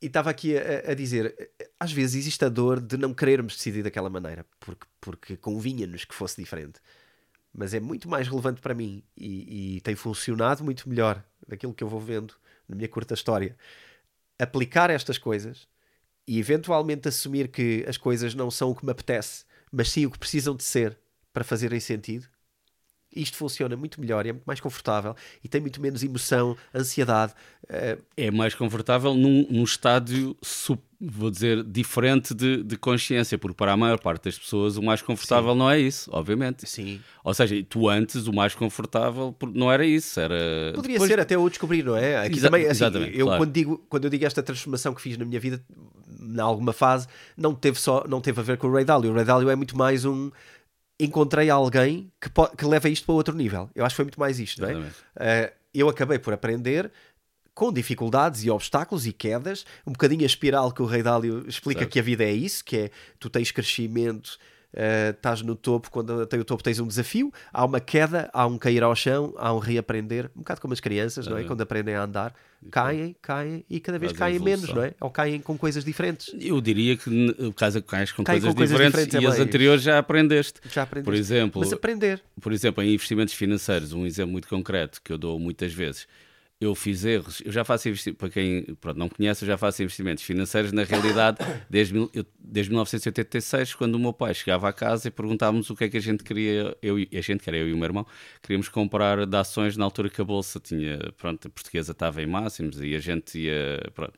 e 0.00 0.06
estava 0.06 0.30
aqui 0.30 0.56
a, 0.56 0.92
a, 0.92 0.94
dizer: 0.94 1.34
às 1.80 1.92
vezes 1.92 2.16
existe 2.16 2.44
a 2.44 2.48
dor 2.48 2.80
de 2.80 2.96
não 2.96 3.12
querermos 3.12 3.56
decidir 3.56 3.82
daquela 3.82 4.08
maneira, 4.08 4.46
porque, 4.60 4.86
porque 5.00 5.36
convinha-nos 5.36 6.04
que 6.04 6.14
fosse 6.14 6.40
diferente 6.40 6.80
mas 7.54 7.72
é 7.72 7.80
muito 7.80 8.08
mais 8.08 8.26
relevante 8.26 8.60
para 8.60 8.74
mim 8.74 9.02
e, 9.16 9.76
e, 9.76 9.80
tem 9.82 9.94
funcionado 9.94 10.64
muito 10.64 10.88
melhor 10.88 11.22
daquilo 11.46 11.72
que 11.72 11.84
eu 11.84 11.88
vou 11.88 12.00
vendo 12.00 12.34
na 12.68 12.74
minha 12.74 12.88
curta 12.88 13.14
história. 13.14 13.56
Aplicar 14.38 14.90
estas 14.90 15.18
coisas 15.18 15.68
e 16.26 16.38
eventualmente 16.38 17.08
assumir 17.08 17.48
que 17.48 17.84
as 17.88 17.96
coisas 17.96 18.34
não 18.34 18.50
são 18.50 18.70
o 18.70 18.74
que 18.74 18.84
me 18.84 18.90
apetece, 18.90 19.44
mas 19.70 19.90
sim 19.90 20.04
o 20.04 20.10
que 20.10 20.18
precisam 20.18 20.56
de 20.56 20.64
ser 20.64 20.98
para 21.32 21.44
fazerem 21.44 21.78
sentido 21.78 22.28
isto 23.14 23.36
funciona 23.36 23.76
muito 23.76 24.00
melhor, 24.00 24.26
é 24.26 24.32
muito 24.32 24.44
mais 24.44 24.60
confortável 24.60 25.14
e 25.42 25.48
tem 25.48 25.60
muito 25.60 25.80
menos 25.80 26.02
emoção, 26.02 26.56
ansiedade. 26.74 27.32
Uh... 27.64 28.02
É 28.16 28.30
mais 28.30 28.54
confortável 28.54 29.14
num, 29.14 29.46
num 29.48 29.64
estádio, 29.64 30.36
vou 31.06 31.30
dizer, 31.30 31.62
diferente 31.62 32.34
de, 32.34 32.62
de, 32.62 32.76
consciência, 32.76 33.38
porque 33.38 33.56
para 33.56 33.72
a 33.72 33.76
maior 33.76 33.98
parte 33.98 34.24
das 34.24 34.38
pessoas 34.38 34.76
o 34.76 34.82
mais 34.82 35.02
confortável 35.02 35.52
Sim. 35.52 35.58
não 35.58 35.70
é 35.70 35.78
isso, 35.78 36.10
obviamente. 36.12 36.68
Sim. 36.68 37.00
Ou 37.22 37.32
seja, 37.32 37.62
tu 37.68 37.88
antes 37.88 38.26
o 38.26 38.32
mais 38.32 38.54
confortável 38.54 39.34
não 39.52 39.70
era 39.70 39.84
isso, 39.84 40.18
era. 40.18 40.72
Poderia 40.74 40.96
Depois... 40.96 41.10
ser 41.10 41.20
até 41.20 41.34
eu 41.34 41.48
descobrir, 41.48 41.84
não 41.84 41.96
é? 41.96 42.26
Exa 42.26 42.48
também, 42.48 42.62
assim, 42.62 42.70
exatamente, 42.70 43.18
eu 43.18 43.26
claro. 43.26 43.42
quando, 43.42 43.52
digo, 43.52 43.84
quando 43.88 44.04
eu 44.04 44.10
digo 44.10 44.24
esta 44.24 44.42
transformação 44.42 44.94
que 44.94 45.00
fiz 45.00 45.16
na 45.16 45.24
minha 45.24 45.40
vida, 45.40 45.62
em 46.20 46.40
alguma 46.40 46.72
fase, 46.72 47.06
não 47.36 47.54
teve, 47.54 47.78
só, 47.78 48.04
não 48.08 48.20
teve 48.20 48.40
a 48.40 48.42
ver 48.42 48.56
com 48.56 48.66
o 48.66 48.72
Ray 48.72 48.84
Dalio. 48.84 49.10
O 49.10 49.14
Ray 49.14 49.24
Dalio 49.24 49.50
é 49.50 49.56
muito 49.56 49.76
mais 49.76 50.04
um 50.04 50.30
encontrei 50.98 51.50
alguém 51.50 52.10
que, 52.20 52.30
que 52.56 52.64
leva 52.64 52.88
isto 52.88 53.04
para 53.04 53.14
outro 53.14 53.34
nível. 53.34 53.68
Eu 53.74 53.84
acho 53.84 53.94
que 53.94 53.96
foi 53.96 54.04
muito 54.04 54.20
mais 54.20 54.38
isto, 54.38 54.60
não 54.62 54.68
é? 54.68 54.74
Uh, 54.76 55.52
eu 55.74 55.88
acabei 55.88 56.18
por 56.18 56.32
aprender 56.32 56.90
com 57.54 57.72
dificuldades 57.72 58.44
e 58.44 58.50
obstáculos 58.50 59.06
e 59.06 59.12
quedas, 59.12 59.64
um 59.86 59.92
bocadinho 59.92 60.22
a 60.22 60.26
espiral 60.26 60.72
que 60.72 60.82
o 60.82 60.86
Rei 60.86 61.02
Dálio 61.02 61.44
explica 61.48 61.80
certo. 61.80 61.92
que 61.92 61.98
a 61.98 62.02
vida 62.02 62.24
é 62.24 62.32
isso, 62.32 62.64
que 62.64 62.76
é 62.76 62.90
tu 63.18 63.30
tens 63.30 63.50
crescimento, 63.50 64.38
uh, 64.74 65.10
estás 65.10 65.40
no 65.42 65.54
topo, 65.54 65.90
quando 65.90 66.26
tem 66.26 66.40
o 66.40 66.44
topo 66.44 66.62
tens 66.62 66.80
um 66.80 66.86
desafio, 66.86 67.32
há 67.52 67.64
uma 67.64 67.80
queda, 67.80 68.28
há 68.32 68.46
um 68.46 68.58
cair 68.58 68.82
ao 68.82 68.94
chão, 68.94 69.32
há 69.36 69.52
um 69.54 69.58
reaprender, 69.58 70.30
um 70.36 70.40
bocado 70.40 70.60
como 70.60 70.74
as 70.74 70.80
crianças, 70.80 71.26
não 71.26 71.38
é? 71.38 71.44
Quando 71.44 71.60
aprendem 71.60 71.94
a 71.94 72.02
andar, 72.02 72.34
caem, 72.70 73.14
caem 73.22 73.64
e 73.70 73.78
cada 73.78 73.98
vez 73.98 74.12
caem 74.12 74.38
menos, 74.38 74.72
não 74.72 74.82
é? 74.82 74.94
Ou 75.00 75.10
caem 75.10 75.40
com 75.40 75.56
coisas 75.56 75.84
diferentes. 75.84 76.34
Eu 76.40 76.60
diria 76.60 76.96
que 76.96 77.08
o 77.38 77.52
caso 77.52 77.80
cais 77.82 78.10
com, 78.10 78.24
coisas, 78.24 78.48
com 78.48 78.54
coisas 78.54 78.76
diferentes, 78.76 79.06
diferentes, 79.06 79.22
e 79.22 79.26
é 79.26 79.42
as 79.42 79.46
anteriores 79.46 79.82
já 79.82 79.98
aprendeste. 79.98 80.60
Já 80.70 80.82
aprendeste. 80.82 81.04
Por 81.04 81.14
exemplo, 81.14 81.60
Mas 81.60 81.72
aprender. 81.72 82.22
Por 82.40 82.52
exemplo, 82.52 82.82
em 82.82 82.94
investimentos 82.94 83.34
financeiros, 83.34 83.92
um 83.92 84.04
exemplo 84.04 84.32
muito 84.32 84.48
concreto 84.48 85.00
que 85.02 85.12
eu 85.12 85.18
dou 85.18 85.38
muitas 85.38 85.72
vezes 85.72 86.06
eu 86.60 86.74
fiz 86.74 87.04
erros, 87.04 87.42
eu 87.44 87.52
já 87.52 87.64
faço 87.64 87.88
investimentos, 87.88 88.18
para 88.18 88.30
quem 88.30 88.62
pronto, 88.80 88.98
não 88.98 89.08
conhece, 89.08 89.44
eu 89.44 89.46
já 89.46 89.58
faço 89.58 89.82
investimentos 89.82 90.24
financeiros, 90.24 90.72
na 90.72 90.84
realidade, 90.84 91.38
desde, 91.68 91.96
eu, 91.96 92.24
desde 92.38 92.70
1986, 92.70 93.74
quando 93.74 93.96
o 93.96 93.98
meu 93.98 94.12
pai 94.12 94.32
chegava 94.34 94.68
à 94.68 94.72
casa 94.72 95.08
e 95.08 95.10
perguntávamos 95.10 95.68
o 95.70 95.76
que 95.76 95.84
é 95.84 95.88
que 95.88 95.96
a 95.96 96.00
gente 96.00 96.22
queria, 96.22 96.76
eu 96.80 96.96
a 96.96 97.20
gente, 97.20 97.42
que 97.42 97.50
era 97.50 97.56
eu 97.56 97.68
e 97.68 97.72
o 97.72 97.76
meu 97.76 97.84
irmão, 97.84 98.06
queríamos 98.42 98.68
comprar 98.68 99.26
de 99.26 99.36
ações 99.36 99.76
na 99.76 99.84
altura 99.84 100.08
que 100.08 100.20
a 100.20 100.24
Bolsa 100.24 100.60
tinha, 100.60 100.98
pronto, 101.16 101.48
a 101.48 101.50
portuguesa 101.50 101.92
estava 101.92 102.22
em 102.22 102.26
máximos 102.26 102.80
e 102.80 102.94
a 102.94 103.00
gente 103.00 103.38
ia, 103.38 103.80
pronto, 103.94 104.14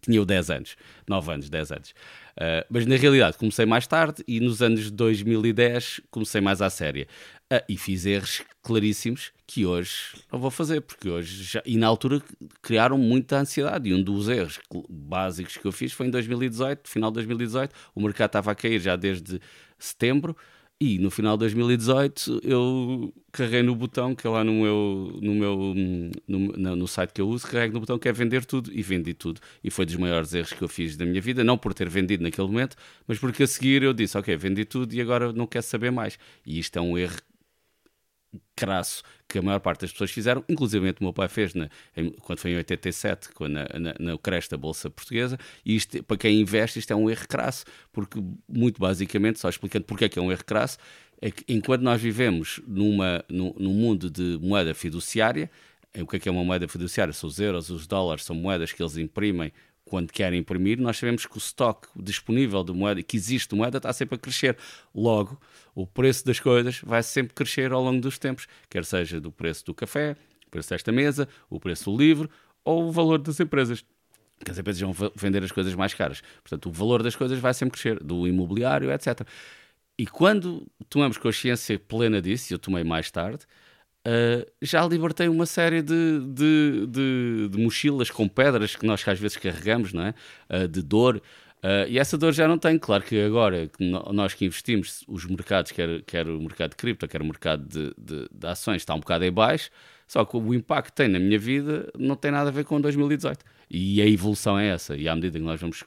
tinha 0.00 0.16
eu 0.16 0.24
10 0.24 0.50
anos, 0.50 0.76
9 1.08 1.32
anos, 1.32 1.50
10 1.50 1.72
anos. 1.72 1.90
Uh, 1.90 2.62
mas 2.70 2.86
na 2.86 2.96
realidade 2.96 3.36
comecei 3.36 3.66
mais 3.66 3.86
tarde 3.86 4.22
e 4.28 4.38
nos 4.38 4.62
anos 4.62 4.90
2010 4.90 6.00
comecei 6.10 6.40
mais 6.40 6.62
à 6.62 6.70
séria. 6.70 7.06
Uh, 7.50 7.64
e 7.66 7.78
fiz 7.78 8.04
erros 8.04 8.42
claríssimos 8.62 9.32
que 9.46 9.64
hoje 9.64 10.14
não 10.30 10.38
vou 10.38 10.50
fazer, 10.50 10.82
porque 10.82 11.08
hoje 11.08 11.44
já, 11.44 11.62
e 11.64 11.78
na 11.78 11.86
altura 11.86 12.22
criaram 12.60 12.98
muita 12.98 13.38
ansiedade. 13.38 13.88
E 13.88 13.94
um 13.94 14.02
dos 14.02 14.28
erros 14.28 14.60
básicos 14.90 15.56
que 15.56 15.64
eu 15.66 15.72
fiz 15.72 15.92
foi 15.94 16.08
em 16.08 16.10
2018, 16.10 16.86
final 16.86 17.10
de 17.10 17.14
2018, 17.14 17.74
o 17.94 18.02
mercado 18.02 18.28
estava 18.28 18.50
a 18.52 18.54
cair 18.54 18.78
já 18.78 18.96
desde 18.96 19.40
setembro. 19.78 20.36
E 20.80 20.96
no 20.98 21.10
final 21.10 21.36
de 21.36 21.40
2018 21.40 22.40
eu 22.44 23.12
carreguei 23.32 23.62
no 23.64 23.74
botão 23.74 24.14
que 24.14 24.24
é 24.26 24.30
lá 24.30 24.44
no 24.44 24.52
meu, 24.52 25.18
no, 25.20 25.34
meu 25.34 25.74
no, 26.28 26.76
no, 26.76 26.86
site 26.86 27.12
que 27.14 27.20
eu 27.20 27.28
uso, 27.28 27.48
carrego 27.48 27.74
no 27.74 27.80
botão 27.80 27.98
que 27.98 28.08
é 28.08 28.12
vender 28.12 28.44
tudo 28.44 28.70
e 28.72 28.80
vendi 28.82 29.12
tudo. 29.12 29.40
E 29.64 29.70
foi 29.70 29.84
dos 29.86 29.96
maiores 29.96 30.32
erros 30.34 30.52
que 30.52 30.62
eu 30.62 30.68
fiz 30.68 30.96
da 30.96 31.04
minha 31.04 31.20
vida, 31.20 31.42
não 31.42 31.58
por 31.58 31.74
ter 31.74 31.88
vendido 31.88 32.22
naquele 32.22 32.46
momento, 32.46 32.76
mas 33.08 33.18
porque 33.18 33.42
a 33.42 33.46
seguir 33.46 33.82
eu 33.82 33.92
disse, 33.92 34.16
ok, 34.16 34.36
vendi 34.36 34.64
tudo 34.64 34.94
e 34.94 35.00
agora 35.00 35.32
não 35.32 35.48
quero 35.48 35.64
saber 35.64 35.90
mais. 35.90 36.16
E 36.46 36.60
isto 36.60 36.78
é 36.78 36.82
um 36.82 36.96
erro 36.96 37.16
crasso 38.54 39.02
que 39.28 39.38
a 39.38 39.42
maior 39.42 39.60
parte 39.60 39.82
das 39.82 39.92
pessoas 39.92 40.10
fizeram, 40.10 40.44
inclusive 40.48 40.90
o 40.90 40.94
meu 41.00 41.12
pai 41.12 41.28
fez 41.28 41.54
na, 41.54 41.68
em, 41.96 42.10
quando 42.10 42.40
foi 42.40 42.52
em 42.52 42.56
87, 42.56 43.30
quando 43.32 43.52
na, 43.52 43.66
na, 43.78 43.94
na 43.98 44.18
creche 44.18 44.50
da 44.50 44.56
Bolsa 44.56 44.90
Portuguesa, 44.90 45.38
e 45.64 45.76
isto, 45.76 46.02
para 46.02 46.16
quem 46.16 46.40
investe, 46.40 46.78
isto 46.78 46.92
é 46.92 46.96
um 46.96 47.08
erro 47.08 47.26
crasso, 47.28 47.64
porque 47.92 48.20
muito 48.48 48.80
basicamente, 48.80 49.38
só 49.38 49.48
explicando 49.48 49.84
porque 49.84 50.06
é 50.06 50.08
que 50.08 50.18
é 50.18 50.22
um 50.22 50.32
erro 50.32 50.44
crasso, 50.44 50.78
é 51.20 51.30
que 51.30 51.44
enquanto 51.48 51.82
nós 51.82 52.00
vivemos 52.00 52.60
numa, 52.66 53.24
num, 53.28 53.54
num 53.58 53.74
mundo 53.74 54.10
de 54.10 54.38
moeda 54.40 54.74
fiduciária, 54.74 55.50
o 55.96 56.06
que 56.06 56.16
é 56.16 56.18
que 56.18 56.28
é 56.28 56.32
uma 56.32 56.44
moeda 56.44 56.68
fiduciária? 56.68 57.12
São 57.12 57.28
os 57.28 57.38
euros, 57.40 57.70
os 57.70 57.86
dólares, 57.86 58.24
são 58.24 58.36
moedas 58.36 58.72
que 58.72 58.82
eles 58.82 58.96
imprimem 58.96 59.52
quando 59.88 60.12
querem 60.12 60.40
imprimir, 60.40 60.78
nós 60.80 60.98
sabemos 60.98 61.26
que 61.26 61.36
o 61.36 61.38
estoque 61.38 61.88
disponível 61.96 62.62
de 62.62 62.72
moeda, 62.72 63.02
que 63.02 63.16
existe 63.16 63.50
de 63.50 63.56
moeda, 63.56 63.78
está 63.78 63.92
sempre 63.92 64.16
a 64.16 64.18
crescer. 64.18 64.56
Logo, 64.94 65.40
o 65.74 65.86
preço 65.86 66.24
das 66.24 66.38
coisas 66.38 66.80
vai 66.84 67.02
sempre 67.02 67.34
crescer 67.34 67.72
ao 67.72 67.82
longo 67.82 68.00
dos 68.00 68.18
tempos, 68.18 68.46
quer 68.68 68.84
seja 68.84 69.20
do 69.20 69.32
preço 69.32 69.64
do 69.64 69.74
café, 69.74 70.16
o 70.46 70.50
preço 70.50 70.70
desta 70.70 70.92
mesa, 70.92 71.28
o 71.50 71.58
preço 71.58 71.90
do 71.90 71.96
livro 71.96 72.30
ou 72.64 72.88
o 72.88 72.92
valor 72.92 73.18
das 73.18 73.40
empresas. 73.40 73.84
Que 74.44 74.50
as 74.50 74.58
empresas 74.58 74.80
vão 74.80 74.94
vender 75.16 75.42
as 75.42 75.50
coisas 75.50 75.74
mais 75.74 75.94
caras. 75.94 76.22
Portanto, 76.42 76.68
o 76.68 76.72
valor 76.72 77.02
das 77.02 77.16
coisas 77.16 77.38
vai 77.40 77.52
sempre 77.52 77.72
crescer, 77.72 77.98
do 78.02 78.28
imobiliário, 78.28 78.92
etc. 78.92 79.26
E 79.98 80.06
quando 80.06 80.64
tomamos 80.88 81.18
consciência 81.18 81.76
plena 81.76 82.22
disso, 82.22 82.54
eu 82.54 82.58
tomei 82.58 82.84
mais 82.84 83.10
tarde, 83.10 83.44
Uh, 84.06 84.46
já 84.62 84.86
libertei 84.86 85.28
uma 85.28 85.44
série 85.44 85.82
de, 85.82 86.20
de, 86.20 86.86
de, 86.86 87.48
de, 87.50 87.58
mochilas 87.58 88.10
com 88.10 88.26
pedras 88.28 88.74
que 88.74 88.86
nós 88.86 89.06
às 89.06 89.18
vezes 89.18 89.36
carregamos, 89.36 89.92
não 89.92 90.02
é? 90.02 90.14
Uh, 90.48 90.68
de 90.68 90.82
dor. 90.82 91.20
Uh, 91.58 91.88
e 91.88 91.98
essa 91.98 92.16
dor 92.16 92.32
já 92.32 92.46
não 92.46 92.58
tem. 92.58 92.78
Claro 92.78 93.02
que 93.02 93.20
agora, 93.20 93.68
que 93.68 93.84
nós 93.84 94.32
que 94.34 94.46
investimos, 94.46 95.04
os 95.08 95.24
mercados, 95.26 95.72
quer, 95.72 96.02
quer 96.02 96.26
o 96.28 96.40
mercado 96.40 96.70
de 96.70 96.76
cripto, 96.76 97.06
quer 97.08 97.20
o 97.20 97.24
mercado 97.24 97.66
de, 97.66 97.92
de, 97.98 98.28
de, 98.32 98.46
ações, 98.46 98.76
está 98.76 98.94
um 98.94 99.00
bocado 99.00 99.24
em 99.24 99.32
baixo. 99.32 99.70
Só 100.06 100.24
que 100.24 100.36
o 100.36 100.54
impacto 100.54 100.86
que 100.86 100.96
tem 100.96 101.08
na 101.08 101.18
minha 101.18 101.38
vida 101.38 101.90
não 101.98 102.16
tem 102.16 102.30
nada 102.30 102.48
a 102.48 102.52
ver 102.52 102.64
com 102.64 102.80
2018. 102.80 103.44
E 103.70 104.00
a 104.00 104.06
evolução 104.06 104.58
é 104.58 104.68
essa. 104.68 104.96
E 104.96 105.08
à 105.08 105.14
medida 105.14 105.38
que 105.38 105.44
nós 105.44 105.60
vamos 105.60 105.84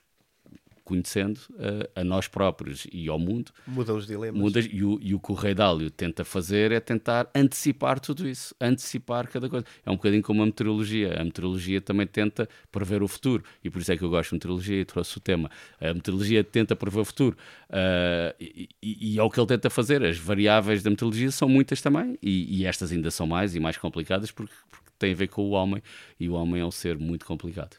conhecendo 0.92 1.38
uh, 1.52 1.90
a 1.96 2.04
nós 2.04 2.28
próprios 2.28 2.86
e 2.92 3.08
ao 3.08 3.18
mundo. 3.18 3.54
Mudam 3.66 3.96
os 3.96 4.06
dilemas. 4.06 4.42
Muda, 4.42 4.60
e, 4.60 4.84
o, 4.84 5.00
e 5.02 5.16
o 5.16 5.20
que 5.22 5.32
o 5.32 5.36
Rei 5.36 5.54
Dálio 5.54 5.90
tenta 5.90 6.26
fazer 6.26 6.74
é 6.74 6.82
tentar 6.82 7.30
antecipar 7.34 7.98
tudo 7.98 8.28
isso, 8.28 8.54
antecipar 8.60 9.30
cada 9.30 9.48
coisa. 9.48 9.66
É 9.86 9.90
um 9.90 9.96
bocadinho 9.96 10.22
como 10.22 10.44
a 10.44 10.46
meteorologia. 10.46 11.16
A 11.18 11.24
meteorologia 11.24 11.80
também 11.80 12.06
tenta 12.06 12.50
prever 12.70 13.02
o 13.02 13.08
futuro, 13.08 13.42
e 13.64 13.70
por 13.70 13.82
isso 13.82 13.94
é 13.94 13.98
que 13.98 14.04
eu 14.04 14.10
gosto 14.10 14.32
de 14.32 14.36
meteorologia 14.36 14.82
e 14.82 14.86
trouxe 14.86 15.18
o 15.18 15.22
tema. 15.22 15.50
A 15.80 15.94
meteorologia 15.94 16.44
tenta 16.44 16.76
prever 16.76 17.00
o 17.00 17.06
futuro, 17.06 17.38
uh, 17.70 18.36
e, 18.38 18.68
e, 18.84 19.14
e, 19.14 19.20
é 19.20 19.24
o 19.24 19.30
que 19.30 19.40
ele 19.40 19.48
tenta 19.48 19.70
fazer. 19.70 20.04
As 20.04 20.18
variáveis 20.18 20.84
da 20.84 20.90
meteorologia 20.90 21.32
são 21.32 21.48
muitas 21.48 21.82
também, 21.82 22.18
e, 22.22 22.60
e 22.60 22.66
estas 22.66 22.92
ainda 22.92 23.10
são 23.10 23.26
mais 23.26 23.56
e 23.56 23.62
mais 23.62 23.78
complicadas 23.78 24.30
porque, 24.30 24.54
porque 24.70 24.90
têm 25.00 25.14
a 25.14 25.16
ver 25.16 25.30
com 25.30 25.44
o 25.44 25.52
homem, 25.52 25.82
e 26.20 26.28
o 26.28 26.34
homem 26.34 26.62
é 26.62 26.66
um 26.66 26.72
ser 26.72 26.98
muito 26.98 27.26
complicado. 27.26 27.78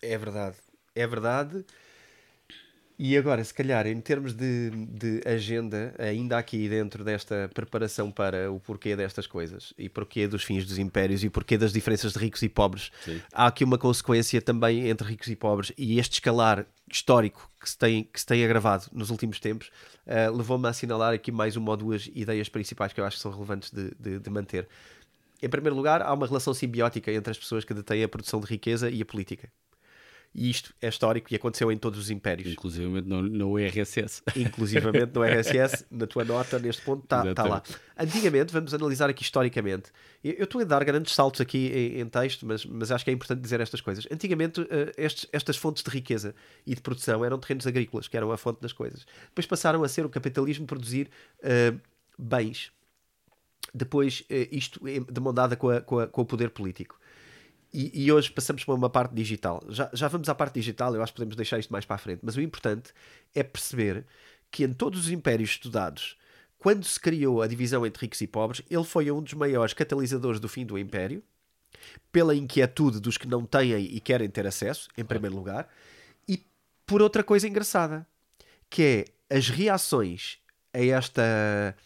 É 0.00 0.16
verdade. 0.16 0.56
É 0.94 1.06
verdade. 1.06 1.64
E 3.02 3.16
agora, 3.16 3.42
se 3.42 3.54
calhar, 3.54 3.86
em 3.86 3.98
termos 3.98 4.34
de, 4.34 4.68
de, 4.68 5.22
agenda, 5.26 5.94
ainda 5.98 6.36
aqui 6.36 6.68
dentro 6.68 7.02
desta 7.02 7.50
preparação 7.54 8.10
para 8.10 8.52
o 8.52 8.60
porquê 8.60 8.94
destas 8.94 9.26
coisas 9.26 9.72
e 9.78 9.88
porquê 9.88 10.28
dos 10.28 10.44
fins 10.44 10.66
dos 10.66 10.76
impérios 10.76 11.24
e 11.24 11.30
porquê 11.30 11.56
das 11.56 11.72
diferenças 11.72 12.12
de 12.12 12.18
ricos 12.18 12.42
e 12.42 12.48
pobres, 12.50 12.92
Sim. 13.02 13.22
há 13.32 13.46
aqui 13.46 13.64
uma 13.64 13.78
consequência 13.78 14.42
também 14.42 14.86
entre 14.90 15.08
ricos 15.08 15.28
e 15.28 15.34
pobres 15.34 15.72
e 15.78 15.98
este 15.98 16.12
escalar 16.12 16.66
histórico 16.92 17.50
que 17.58 17.70
se 17.70 17.78
tem, 17.78 18.04
que 18.04 18.20
se 18.20 18.26
tem 18.26 18.44
agravado 18.44 18.84
nos 18.92 19.08
últimos 19.08 19.40
tempos 19.40 19.70
uh, 20.06 20.36
levou-me 20.36 20.66
a 20.66 20.68
assinalar 20.68 21.14
aqui 21.14 21.32
mais 21.32 21.56
uma 21.56 21.70
ou 21.70 21.78
duas 21.78 22.10
ideias 22.14 22.50
principais 22.50 22.92
que 22.92 23.00
eu 23.00 23.06
acho 23.06 23.16
que 23.16 23.22
são 23.22 23.32
relevantes 23.32 23.70
de, 23.70 23.94
de, 23.98 24.18
de 24.18 24.28
manter. 24.28 24.68
Em 25.42 25.48
primeiro 25.48 25.74
lugar, 25.74 26.02
há 26.02 26.12
uma 26.12 26.26
relação 26.26 26.52
simbiótica 26.52 27.10
entre 27.10 27.30
as 27.30 27.38
pessoas 27.38 27.64
que 27.64 27.72
detêm 27.72 28.04
a 28.04 28.08
produção 28.10 28.40
de 28.40 28.46
riqueza 28.46 28.90
e 28.90 29.00
a 29.00 29.06
política. 29.06 29.50
E 30.32 30.48
isto 30.48 30.72
é 30.80 30.88
histórico 30.88 31.32
e 31.32 31.36
aconteceu 31.36 31.72
em 31.72 31.76
todos 31.76 31.98
os 31.98 32.08
impérios. 32.08 32.52
Inclusive 32.52 33.00
no, 33.00 33.20
no 33.20 33.58
RSS. 33.58 34.22
Inclusivamente 34.36 35.12
no 35.12 35.24
RSS, 35.24 35.84
na 35.90 36.06
tua 36.06 36.24
nota, 36.24 36.56
neste 36.58 36.82
ponto, 36.82 37.02
está 37.02 37.34
tá 37.34 37.44
lá. 37.44 37.62
Antigamente, 37.98 38.52
vamos 38.52 38.72
analisar 38.72 39.10
aqui 39.10 39.24
historicamente. 39.24 39.90
Eu 40.22 40.44
estou 40.44 40.60
a 40.60 40.64
dar 40.64 40.84
grandes 40.84 41.14
saltos 41.14 41.40
aqui 41.40 41.66
em, 41.74 42.00
em, 42.00 42.08
texto, 42.08 42.46
mas, 42.46 42.64
mas 42.64 42.92
acho 42.92 43.04
que 43.04 43.10
é 43.10 43.14
importante 43.14 43.40
dizer 43.40 43.60
estas 43.60 43.80
coisas. 43.80 44.06
Antigamente, 44.10 44.60
uh, 44.60 44.66
estes, 44.96 45.26
estas 45.32 45.56
fontes 45.56 45.82
de 45.82 45.90
riqueza 45.90 46.32
e 46.64 46.76
de 46.76 46.80
produção 46.80 47.24
eram 47.24 47.36
terrenos 47.36 47.66
agrícolas, 47.66 48.06
que 48.06 48.16
eram 48.16 48.30
a 48.30 48.36
fonte 48.36 48.60
das 48.60 48.72
coisas. 48.72 49.04
Depois 49.26 49.46
passaram 49.46 49.82
a 49.82 49.88
ser 49.88 50.06
o 50.06 50.08
capitalismo 50.08 50.64
produzir 50.64 51.10
uh, 51.38 51.80
bens. 52.16 52.70
Depois, 53.74 54.20
uh, 54.30 54.48
isto 54.52 54.80
de 54.80 55.20
mão 55.20 55.34
dada 55.34 55.56
com, 55.56 55.70
a, 55.70 55.80
com, 55.80 55.98
a, 55.98 56.06
com 56.06 56.22
o 56.22 56.24
poder 56.24 56.50
político. 56.50 56.99
E, 57.72 58.04
e, 58.04 58.12
hoje 58.12 58.30
passamos 58.30 58.64
para 58.64 58.74
uma 58.74 58.90
parte 58.90 59.14
digital. 59.14 59.62
Já, 59.68 59.88
já 59.92 60.08
vamos 60.08 60.28
à 60.28 60.34
parte 60.34 60.54
digital, 60.54 60.94
eu 60.94 61.02
acho 61.02 61.12
que 61.12 61.16
podemos 61.16 61.36
deixar 61.36 61.58
isto 61.58 61.70
mais 61.70 61.84
para 61.84 61.96
a 61.96 61.98
frente. 61.98 62.20
Mas 62.22 62.36
o 62.36 62.40
importante 62.40 62.92
é 63.34 63.42
perceber 63.42 64.04
que 64.50 64.64
em 64.64 64.72
todos 64.72 65.00
os 65.00 65.10
impérios 65.10 65.50
estudados, 65.50 66.16
quando 66.58 66.84
se 66.84 66.98
criou 66.98 67.40
a 67.40 67.46
divisão 67.46 67.86
entre 67.86 68.02
ricos 68.02 68.20
e 68.20 68.26
pobres, 68.26 68.62
ele 68.68 68.84
foi 68.84 69.10
um 69.10 69.22
dos 69.22 69.34
maiores 69.34 69.72
catalisadores 69.72 70.40
do 70.40 70.48
fim 70.48 70.66
do 70.66 70.76
império, 70.76 71.22
pela 72.10 72.34
inquietude 72.34 73.00
dos 73.00 73.16
que 73.16 73.28
não 73.28 73.44
têm 73.46 73.84
e 73.84 74.00
querem 74.00 74.28
ter 74.28 74.46
acesso, 74.46 74.88
em 74.98 75.04
primeiro 75.04 75.36
lugar, 75.36 75.68
e 76.28 76.44
por 76.84 77.00
outra 77.00 77.22
coisa 77.22 77.46
engraçada, 77.46 78.06
que 78.68 78.82
é 79.30 79.36
as 79.36 79.48
reações 79.48 80.38
a 80.74 80.84
esta 80.84 81.76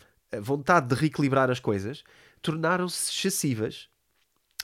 vontade 0.41 0.89
de 0.89 0.95
reequilibrar 0.95 1.51
as 1.51 1.61
coisas 1.61 2.03
tornaram-se 2.43 3.11
excessivas 3.11 3.89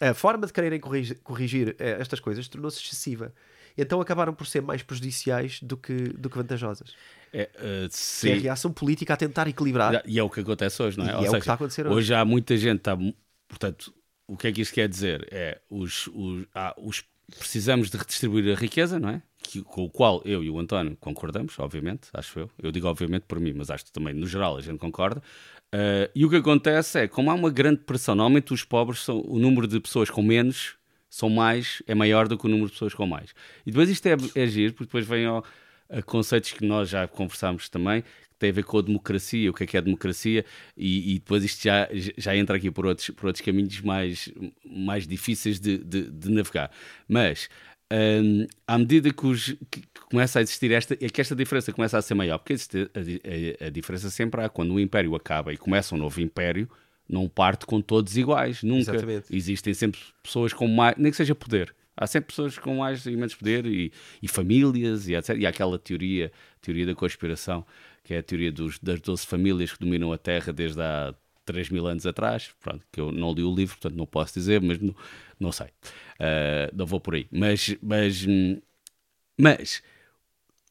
a 0.01 0.15
forma 0.15 0.47
de 0.47 0.53
quererem 0.53 0.81
corrigir, 0.81 1.19
corrigir 1.23 1.77
eh, 1.79 1.97
estas 2.01 2.21
coisas 2.21 2.49
tornou-se 2.49 2.83
excessiva. 2.83 3.33
Então 3.77 4.01
acabaram 4.01 4.35
por 4.35 4.47
ser 4.47 4.63
mais 4.63 4.83
prejudiciais 4.83 5.61
do 5.63 5.77
que, 5.77 5.95
do 5.95 6.29
que 6.29 6.37
vantajosas. 6.37 6.95
É, 7.33 7.49
uh, 7.55 7.89
sim. 7.91 8.29
Que 8.29 8.33
é 8.33 8.37
a 8.37 8.41
reação 8.41 8.73
política 8.73 9.15
a 9.15 9.17
tentar 9.17 9.47
equilibrar. 9.47 10.03
E 10.05 10.19
é 10.19 10.23
o 10.23 10.29
que 10.29 10.41
acontece 10.41 10.83
hoje, 10.83 10.99
não 10.99 11.07
é? 11.07 11.11
É 11.11 11.17
seja, 11.19 11.29
o 11.29 11.33
que 11.33 11.39
está 11.39 11.53
a 11.53 11.55
acontecer 11.55 11.87
hoje. 11.87 11.97
Hoje 11.97 12.15
há 12.15 12.25
muita 12.25 12.57
gente, 12.57 12.79
está, 12.79 12.97
portanto, 13.49 13.95
o 14.27 14.37
que 14.37 14.49
é 14.49 14.53
que 14.53 14.61
isto 14.61 14.75
quer 14.75 14.89
dizer? 14.89 15.29
É 15.31 15.61
os, 15.71 16.09
os, 16.09 16.47
há, 16.55 16.75
os 16.79 17.05
precisamos 17.39 17.91
de 17.91 17.97
redistribuir 17.97 18.57
a 18.57 18.59
riqueza, 18.59 18.99
não 18.99 19.11
é? 19.11 19.23
Que, 19.43 19.63
com 19.63 19.85
o 19.85 19.91
qual 19.91 20.21
eu 20.25 20.43
e 20.45 20.51
o 20.51 20.59
António 20.59 20.97
concordamos, 21.01 21.59
obviamente, 21.59 22.09
acho 22.13 22.41
eu. 22.41 22.51
Eu 22.63 22.73
digo 22.73 22.89
obviamente 22.89 23.25
por 23.27 23.41
mim, 23.41 23.53
mas 23.55 23.71
acho 23.71 23.85
que 23.85 23.93
também 23.93 24.13
no 24.13 24.27
geral 24.27 24.57
a 24.57 24.61
gente 24.61 24.79
concorda. 24.79 25.23
Uh, 25.73 26.11
e 26.15 26.25
o 26.25 26.31
que 26.31 26.37
acontece 26.37 27.01
é, 27.01 27.09
como 27.09 27.31
há 27.31 27.35
uma 27.35 27.51
grande 27.51 27.83
pressão, 27.83 28.15
normalmente 28.15 28.53
os 28.53 28.65
pobres 28.65 29.01
são 29.01 29.21
o 29.21 29.39
número 29.39 29.69
de 29.69 29.79
pessoas 29.79 30.11
com 30.11 30.23
menos 30.23 30.77
são 31.11 31.29
mais, 31.29 31.83
é 31.89 31.95
maior 31.95 32.29
do 32.29 32.39
que 32.39 32.47
o 32.47 32.49
número 32.49 32.69
de 32.69 32.73
pessoas 32.73 32.95
com 32.95 33.05
mais. 33.05 33.35
E 33.67 33.73
depois 33.73 33.91
isto 33.91 34.07
é, 34.07 34.17
é 34.37 34.47
giro, 34.47 34.73
porque 34.73 34.87
depois 34.87 35.05
vem 35.05 35.27
ao, 35.27 35.45
a 35.91 36.01
conceitos 36.01 36.53
que 36.53 36.65
nós 36.65 36.89
já 36.89 37.07
conversámos 37.09 37.69
também, 37.69 38.03
que 38.03 38.39
tem 38.39 38.51
a 38.51 38.53
ver 38.53 38.63
com 38.63 38.79
a 38.79 38.83
democracia, 38.83 39.51
o 39.51 39.53
que 39.53 39.65
é 39.65 39.67
que 39.67 39.77
é 39.77 39.81
a 39.81 39.83
democracia, 39.83 40.45
e, 40.77 41.15
e 41.17 41.19
depois 41.19 41.43
isto 41.43 41.65
já, 41.65 41.89
já 42.17 42.35
entra 42.37 42.57
aqui 42.57 42.71
por 42.71 42.87
outros, 42.87 43.11
por 43.11 43.27
outros 43.27 43.45
caminhos 43.45 43.81
mais, 43.81 44.33
mais 44.65 45.07
difíceis 45.07 45.59
de, 45.59 45.79
de, 45.79 46.09
de 46.11 46.31
navegar. 46.31 46.71
Mas 47.09 47.49
um, 47.93 48.47
à 48.67 48.79
medida 48.79 49.13
que, 49.13 49.27
os, 49.27 49.57
que, 49.71 49.83
começa 50.09 50.39
a 50.39 50.43
existir 50.43 50.73
esta, 50.73 50.95
é 50.95 51.09
que 51.09 51.21
esta 51.21 51.35
diferença 51.35 51.73
começa 51.73 51.99
a 51.99 52.03
ser 52.03 52.15
maior, 52.15 52.39
porque 52.39 52.53
existe 52.53 52.91
a, 52.95 53.65
a, 53.65 53.67
a, 53.67 53.71
diferença 53.71 54.11
sempre 54.11 54.43
há 54.43 54.49
quando 54.49 54.75
o 54.75 54.81
império 54.81 55.15
acaba 55.15 55.53
e 55.53 55.57
começa 55.57 55.95
um 55.95 55.99
novo 55.99 56.21
império, 56.21 56.69
não 57.09 57.29
parte 57.29 57.67
com 57.67 57.81
todos 57.81 58.17
iguais, 58.17 58.63
nunca. 58.63 58.93
Exatamente. 58.93 59.35
Existem 59.35 59.75
sempre 59.75 60.01
pessoas 60.23 60.53
com 60.53 60.69
mais, 60.69 60.97
nem 60.97 61.11
que 61.11 61.17
seja 61.17 61.35
poder. 61.35 61.75
Há 61.97 62.07
sempre 62.07 62.29
pessoas 62.29 62.57
com 62.57 62.77
mais 62.77 63.05
e 63.05 63.11
menos 63.11 63.35
poder 63.35 63.67
e, 63.67 63.93
e 64.23 64.29
famílias 64.29 65.09
e 65.09 65.15
etc. 65.15 65.37
E 65.37 65.45
há 65.45 65.51
aquela 65.51 65.79
teoria, 65.79 66.33
teoria 66.63 66.87
da 66.87 66.95
conspiração, 66.95 67.67
que 68.05 68.15
é 68.15 68.19
a 68.19 68.23
teoria 68.23 68.53
dos, 68.53 68.79
das 68.79 69.01
12 69.01 69.27
famílias 69.27 69.73
que 69.73 69.81
dominam 69.81 70.13
a 70.13 70.17
Terra 70.17 70.53
desde 70.53 70.81
há 70.81 71.15
3 71.45 71.69
mil 71.71 71.87
anos 71.87 72.07
atrás. 72.07 72.51
Pronto, 72.61 72.85
que 72.91 73.01
eu 73.01 73.13
não 73.13 73.33
li 73.33 73.43
o 73.43 73.55
livro, 73.55 73.77
portanto 73.77 73.99
não 73.99 74.07
posso 74.07 74.33
dizer, 74.35 74.61
mas 74.61 74.79
não, 74.79 74.95
não 75.41 75.51
sei. 75.51 75.67
Uh, 75.67 76.71
não 76.75 76.87
vou 76.87 77.01
por 77.01 77.15
aí. 77.15 77.27
Mas, 77.33 77.75
mas, 77.83 78.27
mas 79.39 79.83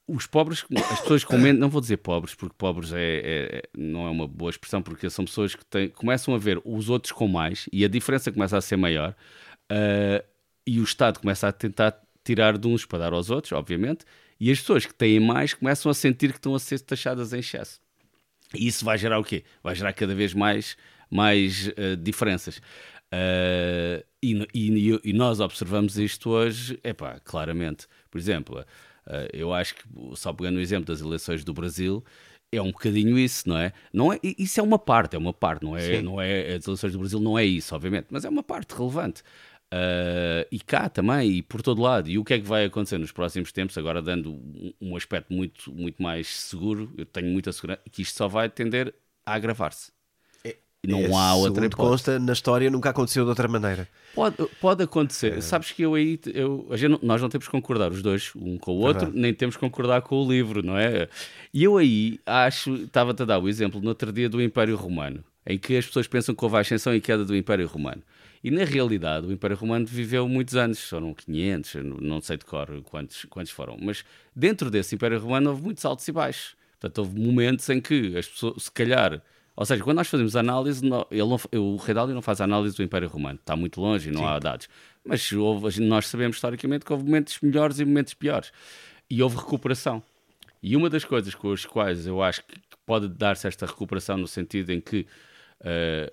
os 0.07 0.25
pobres, 0.25 0.65
as 0.91 1.01
pessoas 1.01 1.23
com 1.23 1.37
menos, 1.37 1.59
não 1.59 1.69
vou 1.69 1.81
dizer 1.81 1.97
pobres, 1.97 2.33
porque 2.33 2.55
pobres 2.57 2.91
é, 2.93 3.21
é, 3.23 3.61
não 3.77 4.07
é 4.07 4.09
uma 4.09 4.27
boa 4.27 4.49
expressão, 4.49 4.81
porque 4.81 5.09
são 5.09 5.25
pessoas 5.25 5.55
que 5.55 5.65
têm, 5.65 5.89
começam 5.89 6.33
a 6.33 6.37
ver 6.37 6.61
os 6.65 6.89
outros 6.89 7.11
com 7.11 7.27
mais 7.27 7.67
e 7.71 7.85
a 7.85 7.87
diferença 7.87 8.31
começa 8.31 8.57
a 8.57 8.61
ser 8.61 8.75
maior 8.77 9.15
uh, 9.71 10.25
e 10.65 10.79
o 10.79 10.83
Estado 10.83 11.19
começa 11.19 11.47
a 11.47 11.51
tentar 11.51 11.99
tirar 12.23 12.57
de 12.57 12.67
uns 12.67 12.85
para 12.85 12.99
dar 12.99 13.13
aos 13.13 13.29
outros, 13.29 13.53
obviamente, 13.53 14.05
e 14.39 14.51
as 14.51 14.59
pessoas 14.59 14.85
que 14.85 14.93
têm 14.93 15.19
mais 15.19 15.53
começam 15.53 15.91
a 15.91 15.93
sentir 15.93 16.31
que 16.31 16.37
estão 16.37 16.55
a 16.55 16.59
ser 16.59 16.79
taxadas 16.79 17.33
em 17.33 17.39
excesso. 17.39 17.79
E 18.55 18.67
isso 18.67 18.83
vai 18.83 18.97
gerar 18.97 19.19
o 19.19 19.23
quê? 19.23 19.43
Vai 19.61 19.75
gerar 19.75 19.93
cada 19.93 20.15
vez 20.15 20.33
mais, 20.33 20.75
mais 21.09 21.67
uh, 21.67 21.95
diferenças. 21.97 22.57
Uh, 23.13 24.03
e, 24.21 24.47
e, 24.53 24.99
e, 25.03 25.13
nós 25.13 25.39
observamos 25.39 25.97
isto 25.97 26.29
hoje, 26.29 26.79
é 26.83 26.93
pá, 26.93 27.19
claramente. 27.23 27.87
Por 28.11 28.17
exemplo, 28.17 28.59
uh, 28.59 28.65
eu 29.33 29.53
acho 29.53 29.75
que, 29.75 29.83
só 30.15 30.33
pegando 30.33 30.57
o 30.57 30.61
exemplo 30.61 30.85
das 30.85 31.01
eleições 31.01 31.43
do 31.43 31.53
Brasil, 31.53 32.03
é 32.51 32.61
um 32.61 32.71
bocadinho 32.71 33.17
isso, 33.17 33.47
não 33.47 33.57
é? 33.57 33.73
Não 33.93 34.11
é 34.13 34.19
isso 34.23 34.59
é 34.59 34.63
uma 34.63 34.79
parte, 34.79 35.15
é 35.15 35.19
uma 35.19 35.33
parte, 35.33 35.63
não 35.63 35.77
é, 35.77 36.01
não 36.01 36.19
é 36.19 36.55
as 36.55 36.67
eleições 36.67 36.93
do 36.93 36.99
Brasil 36.99 37.19
não 37.19 37.37
é 37.37 37.45
isso, 37.45 37.75
obviamente, 37.75 38.07
mas 38.09 38.25
é 38.25 38.29
uma 38.29 38.43
parte 38.43 38.73
relevante. 38.75 39.21
Uh, 39.71 40.41
e 40.51 40.59
cá 40.59 40.89
também, 40.89 41.29
e 41.29 41.41
por 41.43 41.61
todo 41.61 41.81
lado. 41.81 42.09
E 42.09 42.17
o 42.17 42.23
que 42.23 42.33
é 42.33 42.39
que 42.39 42.45
vai 42.47 42.65
acontecer 42.65 42.97
nos 42.97 43.11
próximos 43.11 43.51
tempos, 43.51 43.77
agora 43.77 44.01
dando 44.01 44.31
um, 44.31 44.73
um 44.81 44.95
aspecto 44.95 45.31
muito, 45.31 45.71
muito 45.71 46.01
mais 46.01 46.27
seguro, 46.27 46.91
eu 46.97 47.05
tenho 47.05 47.27
muita 47.27 47.51
segurança, 47.51 47.81
que 47.91 48.01
isto 48.01 48.17
só 48.17 48.27
vai 48.27 48.49
tender 48.49 48.93
a 49.25 49.35
agravar-se. 49.35 49.91
Não 50.87 50.99
é, 50.99 51.13
há 51.13 51.35
outra 51.35 51.65
hipótese. 51.65 51.89
consta, 51.89 52.19
na 52.19 52.31
história 52.31 52.69
nunca 52.69 52.89
aconteceu 52.89 53.23
de 53.25 53.29
outra 53.29 53.47
maneira. 53.49 53.87
Pode, 54.15 54.37
pode 54.61 54.83
acontecer. 54.83 55.37
É. 55.37 55.41
Sabes 55.41 55.71
que 55.71 55.81
eu 55.81 55.93
aí, 55.93 56.17
eu, 56.33 56.67
gente, 56.73 57.05
nós 57.05 57.21
não 57.21 57.27
temos 57.27 57.47
que 57.47 57.51
concordar 57.51 57.91
os 57.91 58.01
dois, 58.01 58.31
um 58.35 58.57
com 58.57 58.71
o 58.71 58.79
outro, 58.79 59.11
nem 59.13 59.33
temos 59.33 59.55
que 59.55 59.59
concordar 59.59 60.01
com 60.01 60.15
o 60.15 60.31
livro, 60.31 60.63
não 60.63 60.77
é? 60.77 61.09
E 61.53 61.63
eu 61.63 61.77
aí 61.77 62.19
acho, 62.25 62.73
estava-te 62.75 63.23
a 63.23 63.25
dar 63.25 63.39
o 63.39 63.49
exemplo 63.49 63.81
no 63.81 63.89
outro 63.89 64.11
dia 64.13 64.29
do 64.29 64.41
Império 64.41 64.77
Romano, 64.77 65.21
em 65.45 65.57
que 65.57 65.75
as 65.75 65.85
pessoas 65.85 66.07
pensam 66.07 66.33
que 66.33 66.43
houve 66.43 66.55
a 66.55 66.59
ascensão 66.59 66.95
e 66.95 67.01
queda 67.01 67.25
do 67.25 67.35
Império 67.35 67.67
Romano. 67.67 68.01
E 68.41 68.49
na 68.49 68.63
realidade, 68.63 69.27
o 69.27 69.33
Império 69.33 69.57
Romano 69.57 69.85
viveu 69.85 70.29
muitos 70.29 70.55
anos, 70.55 70.79
foram 70.81 71.13
500, 71.13 71.75
não 72.01 72.21
sei 72.21 72.37
de 72.37 72.45
cor 72.45 72.69
quantos, 72.83 73.25
quantos 73.25 73.51
foram, 73.51 73.77
mas 73.81 74.05
dentro 74.33 74.71
desse 74.71 74.95
Império 74.95 75.19
Romano 75.19 75.49
houve 75.49 75.61
muitos 75.61 75.83
altos 75.83 76.07
e 76.07 76.11
baixos. 76.13 76.55
Portanto, 76.79 76.99
houve 76.99 77.19
momentos 77.19 77.67
em 77.67 77.81
que 77.81 78.17
as 78.17 78.25
pessoas, 78.25 78.63
se 78.63 78.71
calhar, 78.71 79.21
ou 79.59 79.65
seja, 79.65 79.83
quando 79.83 79.97
nós 79.97 80.07
fazemos 80.07 80.37
análise, 80.37 80.85
não, 80.85 81.05
ele 81.11 81.27
não, 81.27 81.37
o 81.61 81.75
Rei 81.75 81.93
Dália 81.93 82.15
não 82.15 82.21
faz 82.21 82.39
análise 82.39 82.77
do 82.77 82.81
Império 82.81 83.09
Romano, 83.09 83.37
está 83.37 83.57
muito 83.57 83.81
longe 83.81 84.07
e 84.07 84.11
não 84.13 84.21
Sim. 84.21 84.27
há 84.27 84.39
dados. 84.39 84.69
Mas 85.03 85.29
houve, 85.33 85.81
nós 85.81 86.07
sabemos 86.07 86.37
historicamente 86.37 86.85
que 86.85 86.93
houve 86.93 87.03
momentos 87.03 87.37
melhores 87.41 87.77
e 87.77 87.83
momentos 87.83 88.13
piores. 88.13 88.53
E 89.09 89.21
houve 89.21 89.35
recuperação. 89.35 90.01
E 90.63 90.77
uma 90.77 90.89
das 90.89 91.03
coisas 91.03 91.35
com 91.35 91.51
as 91.51 91.65
quais 91.65 92.07
eu 92.07 92.23
acho 92.23 92.41
que 92.45 92.55
pode 92.85 93.09
dar-se 93.09 93.49
esta 93.49 93.65
recuperação 93.65 94.15
no 94.15 94.29
sentido 94.29 94.71
em 94.71 94.79
que 94.79 95.05
uh, 95.59 96.09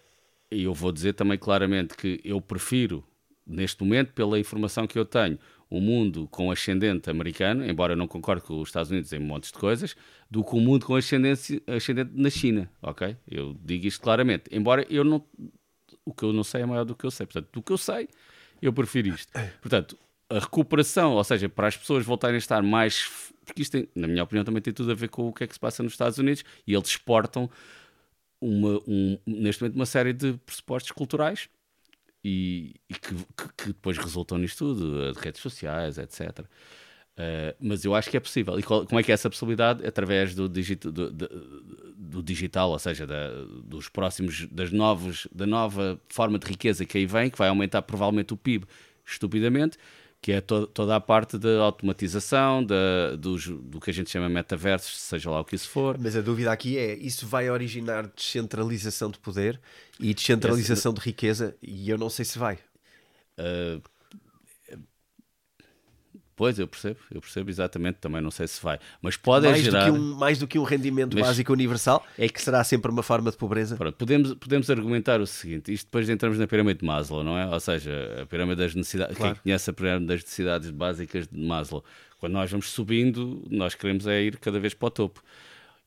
eu 0.51 0.75
vou 0.75 0.91
dizer 0.91 1.13
também 1.13 1.39
claramente 1.39 1.97
que 1.97 2.21
eu 2.25 2.41
prefiro, 2.41 3.05
neste 3.47 3.81
momento, 3.81 4.13
pela 4.13 4.41
informação 4.41 4.89
que 4.89 4.99
eu 4.99 5.05
tenho, 5.05 5.39
um 5.71 5.81
mundo 5.81 6.29
com 6.29 6.51
ascendente 6.51 7.11
americano, 7.11 7.65
embora 7.67 7.93
eu 7.93 7.97
não 7.97 8.07
concorde 8.07 8.43
com 8.43 8.61
os 8.61 8.69
Estados 8.69 8.91
Unidos 8.91 9.13
em 9.13 9.19
montes 9.19 9.51
de 9.51 9.59
coisas, 9.59 9.97
do 10.31 10.45
que 10.45 10.55
um 10.55 10.61
mundo 10.61 10.87
com 10.87 10.95
ascendente, 10.95 11.63
ascendente 11.67 12.13
na 12.15 12.31
China, 12.31 12.71
ok? 12.81 13.17
Eu 13.29 13.57
digo 13.65 13.87
isto 13.87 14.01
claramente. 14.01 14.45
Embora 14.53 14.87
eu 14.89 15.05
não... 15.05 15.25
O 16.05 16.15
que 16.15 16.23
eu 16.23 16.33
não 16.33 16.45
sei 16.45 16.63
é 16.63 16.67
maior 16.67 16.85
do 16.85 16.95
que 16.95 17.05
eu 17.05 17.11
sei. 17.11 17.27
Portanto, 17.27 17.49
do 17.53 17.63
que 17.63 17.73
eu 17.73 17.79
sei, 17.79 18.09
eu 18.63 18.73
prefiro 18.73 19.09
isto. 19.09 19.33
Portanto, 19.61 19.99
a 20.31 20.39
recuperação, 20.39 21.15
ou 21.15 21.25
seja, 21.25 21.49
para 21.49 21.67
as 21.67 21.77
pessoas 21.77 22.05
voltarem 22.05 22.37
a 22.37 22.39
estar 22.39 22.63
mais... 22.63 23.33
Porque 23.45 23.63
isto, 23.63 23.73
tem, 23.73 23.89
na 23.95 24.07
minha 24.07 24.23
opinião, 24.23 24.45
também 24.45 24.63
tem 24.63 24.73
tudo 24.73 24.93
a 24.93 24.95
ver 24.95 25.09
com 25.09 25.29
o 25.29 25.33
que 25.33 25.45
é 25.45 25.47
que 25.47 25.55
se 25.55 25.61
passa 25.61 25.83
nos 25.83 25.93
Estados 25.93 26.19
Unidos 26.19 26.45
e 26.67 26.75
eles 26.75 26.89
exportam 26.89 27.51
uma, 28.41 28.81
um, 28.87 29.19
neste 29.27 29.63
momento 29.63 29.77
uma 29.77 29.87
série 29.87 30.13
de 30.13 30.35
pressupostos 30.45 30.93
culturais 30.93 31.49
e, 32.29 32.75
e 32.91 32.95
que, 32.95 33.15
que, 33.15 33.49
que, 33.57 33.67
depois 33.69 33.97
resultam 33.97 34.37
nisto 34.37 34.75
tudo, 34.75 35.13
de 35.13 35.21
redes 35.21 35.41
sociais, 35.41 35.97
etc. 35.97 36.41
Uh, 36.41 36.45
eh, 37.17 37.57
mas 37.61 37.85
eu 37.85 37.95
acho 37.95 38.11
que 38.11 38.17
é 38.17 38.21
possível. 38.21 38.59
E 38.59 38.65
qual, 38.65 38.85
como 38.85 38.99
é 38.99 39.03
que 39.05 39.13
é 39.13 39.15
essa 39.15 39.31
possibilidade? 39.31 39.87
Através 39.87 40.35
do, 40.35 40.49
do, 40.49 40.61
do, 40.91 41.29
do 41.97 42.23
digital, 42.25 42.71
ou 42.71 42.79
seja, 42.81 43.07
da, 43.07 43.31
dos 43.63 43.89
próximos, 43.89 44.49
das 44.49 44.73
novos, 44.73 45.29
da 45.33 45.47
nova 45.47 46.01
forma 46.09 46.37
de 46.37 46.49
riqueza 46.49 46.85
que 46.85 46.99
aí 46.99 47.07
vem, 47.07 47.31
que 47.31 47.39
vai 47.39 47.49
aumentar 47.49 47.83
provavelmente 47.83 48.35
o 48.35 48.37
PIB 48.37 48.67
estupidamente, 49.05 49.79
que 50.21 50.33
é 50.33 50.41
to 50.41 50.67
toda 50.67 50.97
a 50.97 51.01
parte 51.01 51.39
da 51.39 51.61
automatização, 51.61 52.65
da, 52.65 53.17
dos, 53.17 53.47
do 53.47 53.81
que 53.81 53.91
a 53.91 53.93
gente 53.93 54.11
chama 54.11 54.29
metaversos, 54.29 54.99
seja 54.99 55.31
lá 55.31 55.41
o 55.41 55.45
que 55.45 55.55
isso 55.55 55.69
for. 55.69 55.99
Mas 55.99 56.17
a 56.17 56.21
dúvida 56.21 56.51
aqui 56.51 56.79
é: 56.79 56.95
isso 56.95 57.27
vai 57.27 57.49
originar 57.51 58.11
descentralização 58.15 59.11
de 59.11 59.19
poder 59.19 59.61
e 60.01 60.13
descentralização 60.13 60.93
Esse... 60.93 61.01
de 61.01 61.07
riqueza? 61.07 61.57
E 61.63 61.89
eu 61.89 61.99
não 61.99 62.11
sei 62.11 62.25
se 62.25 62.39
vai. 62.39 62.59
Uh, 63.39 63.81
Pois, 66.37 66.59
eu 66.59 66.69
percebo, 66.69 66.99
eu 67.11 67.19
percebo 67.19 67.49
exatamente, 67.49 67.97
também 67.97 68.21
não 68.21 68.31
sei 68.31 68.47
se 68.47 68.63
vai. 68.63 68.79
Mas 69.01 69.17
pode 69.17 69.49
mais 69.49 69.63
gerar... 69.63 69.87
Do 69.87 69.93
que 69.95 69.99
um, 69.99 70.15
mais 70.17 70.39
do 70.39 70.47
que 70.47 70.59
um 70.59 70.65
rendimento 70.65 71.15
Mas... 71.15 71.29
básico 71.29 71.51
universal, 71.51 72.07
é 72.19 72.29
que 72.29 72.43
será 72.43 72.63
sempre 72.63 72.91
uma 72.91 73.03
forma 73.03 73.31
de 73.31 73.39
pobreza? 73.39 73.75
Pronto, 73.75 73.97
podemos, 73.97 74.35
podemos 74.35 74.71
argumentar 74.71 75.19
o 75.19 75.27
seguinte, 75.27 75.73
isto 75.73 75.87
depois 75.87 76.07
entramos 76.11 76.39
na 76.39 76.47
pirâmide 76.47 76.81
de 76.81 76.85
Maslow, 76.85 77.25
não 77.25 77.39
é? 77.39 77.47
Ou 77.47 77.59
seja, 77.59 77.91
a 78.23 78.27
pirâmide 78.27 78.61
das 78.61 78.75
necessidades, 78.75 79.17
claro. 79.17 79.35
quem 79.35 79.43
conhece 79.45 79.71
a 79.71 79.73
pirâmide 79.73 80.07
das 80.09 80.21
necessidades 80.21 80.71
básicas 80.71 81.27
de 81.27 81.41
Maslow, 81.41 81.83
quando 82.19 82.35
nós 82.35 82.51
vamos 82.51 82.71
subindo, 82.71 83.43
nós 83.51 83.75
queremos 83.75 84.07
é 84.07 84.21
ir 84.21 84.37
cada 84.37 84.61
vez 84.61 84.75
para 84.75 84.89
o 84.89 84.91
topo. 84.91 85.23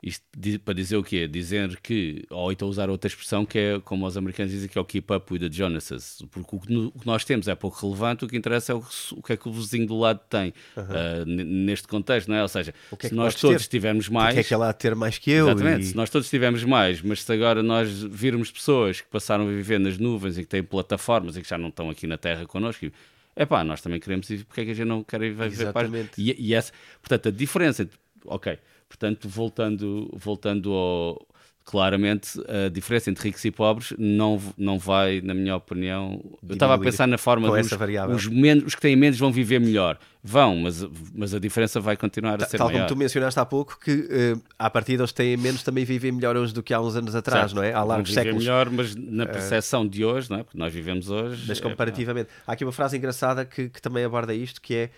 Isto 0.02 0.24
para 0.64 0.74
dizer 0.74 0.95
o 0.95 1.04
quê? 1.04 1.28
Dizer 1.28 1.78
que, 1.82 2.26
ou 2.30 2.54
então 2.54 2.70
usar 2.70 2.89
outra 2.89 3.10
expressão 3.10 3.45
que 3.45 3.60
é, 3.60 3.80
como 3.82 4.06
os 4.06 4.16
americanos 4.16 4.50
dizem, 4.50 4.70
que 4.70 4.78
é 4.78 4.82
o 4.82 4.86
keep 4.86 5.12
up 5.14 5.34
with 5.34 5.39
the 5.39 5.52
Jonases. 5.52 6.24
Porque 6.32 6.56
o 6.56 6.60
que, 6.60 7.06
nós 7.06 7.26
temos 7.26 7.50
é 7.50 7.56
pouco 7.56 7.86
relevante, 7.86 8.24
o 8.24 8.28
que 8.28 8.38
interessa 8.38 8.72
é 8.72 8.76
o, 8.76 8.82
que 9.22 9.34
é 9.34 9.38
que 9.38 9.50
o 9.50 9.52
vizinho 9.52 9.86
do 9.86 10.00
lado 10.00 10.22
tem. 10.30 10.54
Uhum. 10.78 10.84
Uh, 10.84 11.26
neste 11.26 11.86
contexto, 11.86 12.30
não 12.30 12.36
é? 12.36 12.41
Ou 12.41 12.47
seja, 12.47 12.74
é 12.97 13.08
se 13.10 13.14
nós 13.14 13.36
todos 13.36 13.68
ter? 13.68 13.72
tivermos 13.72 14.08
mais. 14.08 14.32
O 14.32 14.34
que 14.36 14.39
é 14.39 14.43
que 14.45 14.54
ela 14.54 14.70
há 14.70 14.74
ter 14.74 14.95
mais 14.95 15.18
que 15.18 15.32
eu? 15.32 15.50
Exatamente, 15.50 15.82
e... 15.82 15.86
se 15.88 15.95
nós 15.97 16.10
todos 16.10 16.30
tivermos 16.30 16.64
mais, 16.64 17.02
mas 17.02 17.22
se 17.22 17.34
agora 17.34 17.62
nós 17.62 18.02
virmos 18.02 18.50
pessoas 18.50 19.02
que 19.02 19.08
passaram 19.10 19.43
a 19.43 19.52
viver 19.52 19.82
nas 19.82 19.97
nuvens 19.97 20.38
e 20.38 20.43
que 20.43 20.47
têm 20.47 20.64
plataformas 20.64 21.36
e 21.36 21.41
que 21.41 21.50
já 21.50 21.58
não 21.58 21.68
estão 21.68 21.89
aqui 21.89 22.08
na 22.08 22.18
Terra 22.18 22.45
connosco. 22.45 22.89
É 23.36 23.45
pá, 23.45 23.64
nós 23.64 23.82
também 23.82 24.00
queremos 24.00 24.30
ir, 24.30 24.45
porque 24.45 24.62
é 24.62 24.66
que 24.66 24.72
a 24.72 24.74
gente 24.74 24.88
não 24.88 25.04
quer 25.04 25.22
ir 25.22 25.32
ver 25.32 25.47
Exatamente. 25.47 26.12
E, 26.18 26.36
e 26.39 26.54
essa, 26.54 26.72
portanto, 27.02 27.30
a 27.30 27.32
diferença 27.32 27.84
entre, 27.84 27.97
ok, 28.26 28.58
Portanto, 28.90 29.30
voltando, 29.30 30.10
voltando 30.18 30.74
ao, 30.74 31.28
claramente 31.70 32.42
a 32.48 32.68
diferença 32.68 33.12
entre 33.12 33.26
ricos 33.26 33.46
e 33.46 33.52
pobres 33.52 33.94
não, 33.96 34.42
não 34.58 34.80
vai, 34.80 35.22
na 35.22 35.36
minha 35.36 35.56
opinião. 35.56 36.14
Diminuir 36.14 36.40
eu 36.50 36.54
estava 36.54 36.74
a 36.74 36.80
pensar 36.80 37.08
na 37.08 37.18
forma 37.20 37.48
dos 37.48 37.72
os, 38.16 38.28
menos, 38.28 38.66
os 38.66 38.74
que 38.74 38.82
têm 38.82 38.96
menos 38.96 39.20
vão 39.20 39.32
viver 39.32 39.60
melhor. 39.60 40.00
Vão, 40.24 40.56
mas, 40.56 40.84
mas 41.14 41.32
a 41.36 41.40
diferença 41.40 41.80
vai 41.80 41.96
continuar 41.96 42.42
a 42.42 42.46
ser 42.48 42.58
Tal 42.58 42.68
maior. 42.68 42.80
como 42.80 42.88
tu 42.88 42.96
mencionaste 42.96 43.40
há 43.40 43.46
pouco, 43.46 43.80
que 43.80 43.92
uh, 43.92 44.42
à 44.58 44.68
partida 44.68 45.04
os 45.04 45.12
que 45.12 45.18
têm 45.18 45.38
menos 45.38 45.62
também 45.62 45.86
vivem 45.86 46.12
melhor 46.12 46.36
hoje 46.36 46.56
do 46.56 46.64
que 46.64 46.74
há 46.74 46.82
uns 46.82 46.96
anos 46.96 47.14
atrás, 47.14 47.52
certo. 47.52 47.56
não 47.56 47.64
é? 47.64 47.72
Há 47.72 47.84
largos 47.84 48.12
séculos. 48.12 48.44
melhor, 48.44 48.68
mas 48.72 48.96
na 48.96 49.24
eh, 49.24 49.28
percepção 49.28 49.88
de 49.88 50.04
hoje, 50.04 50.28
não 50.28 50.40
é? 50.40 50.44
Porque 50.44 50.58
nós 50.58 50.74
vivemos 50.74 51.12
hoje. 51.12 51.46
Mas 51.48 51.60
comparativamente. 51.60 52.30
É, 52.32 52.42
há 52.48 52.54
aqui 52.54 52.66
uma 52.66 52.72
frase 52.72 52.98
engraçada 52.98 53.46
que, 53.46 53.70
que 53.70 53.80
também 53.80 54.04
aborda 54.04 54.34
isto, 54.34 54.60
que 54.60 54.74
é 54.74 54.90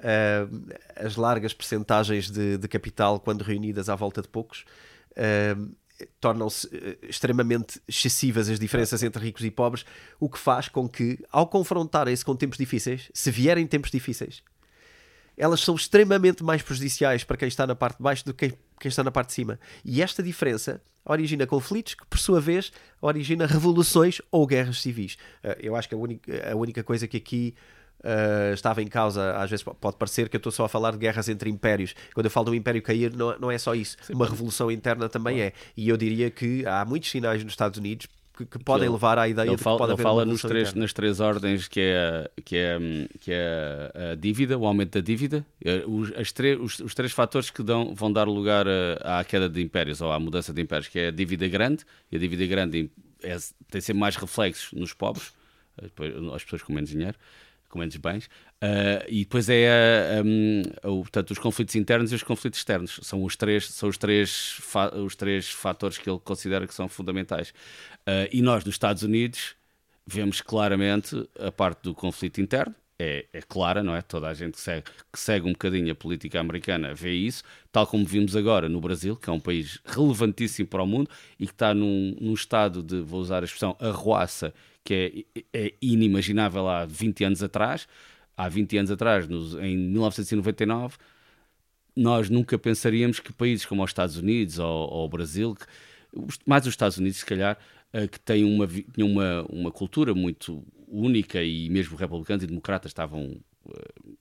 uh, 0.00 0.74
as 0.96 1.16
largas 1.16 1.52
percentagens 1.52 2.30
de, 2.30 2.58
de, 2.58 2.68
capital, 2.68 3.20
quando 3.20 3.42
reunidas 3.42 3.88
à 3.88 3.94
volta 3.94 4.22
de 4.22 4.28
poucos, 4.28 4.64
uh, 5.12 5.70
tornam-se 6.20 6.66
uh, 6.66 6.98
extremamente 7.02 7.80
excessivas 7.86 8.48
as 8.48 8.58
diferenças 8.58 9.02
entre 9.02 9.22
ricos 9.22 9.44
e 9.44 9.50
pobres, 9.50 9.84
o 10.18 10.28
que 10.28 10.38
faz 10.38 10.68
com 10.68 10.88
que, 10.88 11.18
ao 11.30 11.46
confrontarem-se 11.46 12.24
com 12.24 12.34
tempos 12.34 12.58
difíceis, 12.58 13.10
se 13.12 13.30
vierem 13.30 13.66
tempos 13.66 13.90
difíceis, 13.90 14.42
elas 15.36 15.60
são 15.60 15.74
extremamente 15.74 16.42
mais 16.42 16.60
prejudiciais 16.60 17.24
para 17.24 17.36
quem 17.36 17.48
está 17.48 17.66
na 17.66 17.74
parte 17.74 17.96
de 17.96 18.02
baixo 18.02 18.24
do 18.24 18.34
que 18.34 18.52
quem, 18.78 18.88
está 18.88 19.02
na 19.02 19.10
parte 19.10 19.28
de 19.28 19.34
cima. 19.34 19.58
E 19.82 20.02
esta 20.02 20.22
diferença 20.22 20.82
origina 21.02 21.46
conflitos 21.46 21.94
que, 21.94 22.04
por 22.04 22.18
sua 22.18 22.40
vez, 22.42 22.70
origina 23.00 23.46
revoluções 23.46 24.20
ou 24.30 24.46
guerras 24.46 24.82
civis. 24.82 25.16
Eu 25.58 25.74
acho 25.76 25.88
que 25.88 25.94
a 25.94 25.98
única, 25.98 26.52
a 26.52 26.54
única 26.54 26.82
coisa 26.84 27.08
que 27.08 27.16
aqui 27.16 27.54
uh, 28.00 28.52
estava 28.54 28.82
em 28.82 28.86
causa, 28.88 29.36
às 29.36 29.50
vezes 29.50 29.62
pode 29.62 29.96
parecer 29.96 30.28
que 30.28 30.36
eu 30.36 30.38
estou 30.38 30.52
só 30.52 30.64
a 30.64 30.68
falar 30.68 30.92
de 30.92 30.98
guerras 30.98 31.28
entre 31.28 31.48
impérios. 31.50 31.94
Quando 32.14 32.26
eu 32.26 32.30
falo 32.30 32.46
do 32.46 32.54
império 32.54 32.82
cair, 32.82 33.14
não, 33.14 33.38
não 33.38 33.50
é 33.50 33.58
só 33.58 33.74
isso. 33.74 33.96
Uma 34.10 34.26
revolução 34.26 34.70
interna 34.70 35.08
também 35.08 35.40
é. 35.40 35.52
E 35.76 35.88
eu 35.88 35.96
diria 35.96 36.30
que 36.30 36.64
há 36.66 36.84
muitos 36.84 37.10
sinais 37.10 37.42
nos 37.44 37.52
Estados 37.52 37.78
Unidos 37.78 38.06
que, 38.36 38.46
que 38.46 38.58
podem 38.64 38.86
Ele- 38.86 38.92
levar 38.94 39.18
à 39.18 39.28
ideia 39.28 39.48
Ele 39.48 39.56
de 39.56 39.62
fala, 39.62 39.76
que 39.76 39.80
pode 39.82 39.92
ele 39.92 40.02
fala 40.02 40.24
nos 40.24 40.40
três, 40.40 40.68
interna. 40.68 40.80
nas 40.82 40.92
três 40.94 41.20
ordens 41.20 41.68
que 41.68 41.80
é, 41.80 42.30
que 42.42 42.56
é, 42.56 42.78
que 43.20 43.30
é 43.32 44.12
a 44.12 44.14
dívida, 44.14 44.56
o 44.56 44.64
aumento 44.66 44.94
da 44.98 45.00
dívida, 45.04 45.44
eh, 45.62 45.84
os, 45.86 46.10
as 46.16 46.32
tre- 46.32 46.56
os, 46.56 46.78
os 46.78 46.94
três 46.94 47.12
fatores 47.12 47.50
que 47.50 47.62
dão, 47.62 47.94
vão 47.94 48.10
dar 48.10 48.26
lugar 48.26 48.66
a- 48.66 49.18
à 49.20 49.24
queda 49.24 49.46
de 49.46 49.60
impérios 49.60 50.00
ou 50.00 50.10
à 50.10 50.18
mudança 50.18 50.54
de 50.54 50.62
impérios, 50.62 50.88
que 50.88 50.98
é 50.98 51.08
a 51.08 51.10
dívida 51.10 51.46
grande, 51.48 51.84
e 52.10 52.16
a 52.16 52.18
dívida 52.18 52.46
grande 52.46 52.90
é- 53.22 53.36
tem 53.70 53.80
sempre 53.82 54.00
mais 54.00 54.16
reflexos 54.16 54.72
nos 54.72 54.94
pobres, 54.94 55.34
eh, 55.82 55.90
as 56.34 56.42
pessoas 56.42 56.62
com 56.62 56.72
menos 56.72 56.88
dinheiro, 56.88 57.18
com 57.70 57.78
menos 57.78 57.96
bens, 57.96 58.28
eh, 58.60 59.06
e 59.08 59.20
depois 59.24 59.48
é 59.48 60.18
a, 60.18 60.22
hum, 60.22 60.62
o- 60.84 61.00
portanto, 61.02 61.30
os 61.30 61.38
conflitos 61.38 61.74
internos 61.76 62.12
e 62.12 62.14
os 62.14 62.22
conflitos 62.22 62.60
externos. 62.60 63.00
São 63.02 63.22
os 63.24 63.36
três, 63.36 63.70
são 63.70 63.88
os 63.88 63.96
três, 63.96 64.60
os 65.04 65.16
três 65.16 65.48
fatores 65.50 65.96
que 65.98 66.10
ele 66.10 66.18
considera 66.20 66.66
que 66.66 66.74
são 66.74 66.88
fundamentais. 66.88 67.54
Eh, 68.06 68.28
e 68.32 68.42
nós, 68.42 68.64
nos 68.64 68.74
Estados 68.74 69.02
Unidos, 69.02 69.54
vemos 70.06 70.40
claramente 70.40 71.28
a 71.38 71.52
parte 71.52 71.82
do 71.84 71.94
conflito 71.94 72.40
interno. 72.40 72.74
É, 72.98 73.24
é 73.32 73.40
clara, 73.40 73.82
não 73.82 73.96
é? 73.96 74.02
Toda 74.02 74.28
a 74.28 74.34
gente 74.34 74.54
que 74.54 74.60
segue, 74.60 74.84
que 75.10 75.18
segue 75.18 75.46
um 75.48 75.52
bocadinho 75.52 75.90
a 75.90 75.94
política 75.94 76.38
americana 76.38 76.92
vê 76.94 77.14
isso, 77.14 77.42
tal 77.72 77.86
como 77.86 78.04
vimos 78.04 78.36
agora 78.36 78.68
no 78.68 78.78
Brasil, 78.78 79.16
que 79.16 79.30
é 79.30 79.32
um 79.32 79.40
país 79.40 79.78
relevantíssimo 79.86 80.68
para 80.68 80.82
o 80.82 80.86
mundo 80.86 81.08
e 81.38 81.46
que 81.46 81.52
está 81.52 81.72
num, 81.72 82.14
num 82.20 82.34
estado 82.34 82.82
de, 82.82 83.00
vou 83.00 83.20
usar 83.20 83.40
a 83.42 83.44
expressão, 83.46 83.74
arruaça, 83.80 84.52
que 84.84 85.26
é, 85.52 85.66
é 85.66 85.74
inimaginável 85.82 86.68
há 86.68 86.84
20 86.86 87.24
anos 87.24 87.42
atrás. 87.42 87.86
Há 88.36 88.48
20 88.48 88.76
anos 88.78 88.90
atrás, 88.90 89.28
nos- 89.28 89.54
em 89.56 89.76
1999, 89.76 90.96
nós 91.96 92.30
nunca 92.30 92.58
pensaríamos 92.58 93.20
que 93.20 93.32
países 93.32 93.66
como 93.66 93.82
os 93.84 93.90
Estados 93.90 94.16
Unidos 94.16 94.58
ou, 94.58 94.66
ou 94.90 95.06
o 95.06 95.08
Brasil, 95.08 95.54
que- 95.54 95.66
mais 96.46 96.64
os 96.66 96.72
Estados 96.72 96.98
Unidos, 96.98 97.18
se 97.18 97.26
calhar, 97.26 97.58
eh, 97.92 98.06
que 98.08 98.18
têm 98.20 98.44
uma, 98.44 98.66
uma, 98.98 99.42
uma 99.50 99.70
cultura 99.72 100.14
muito 100.14 100.64
única 100.88 101.42
e 101.42 101.68
mesmo 101.70 101.96
republicanos 101.96 102.42
e 102.44 102.46
democratas 102.46 102.90
estavam 102.90 103.40
eh, 103.68 103.72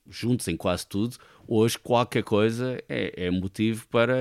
juntos 0.09 0.47
em 0.47 0.57
quase 0.57 0.85
tudo, 0.87 1.17
hoje 1.47 1.77
qualquer 1.79 2.23
coisa 2.23 2.77
é, 2.89 3.25
é 3.27 3.31
motivo 3.31 3.87
para, 3.87 4.15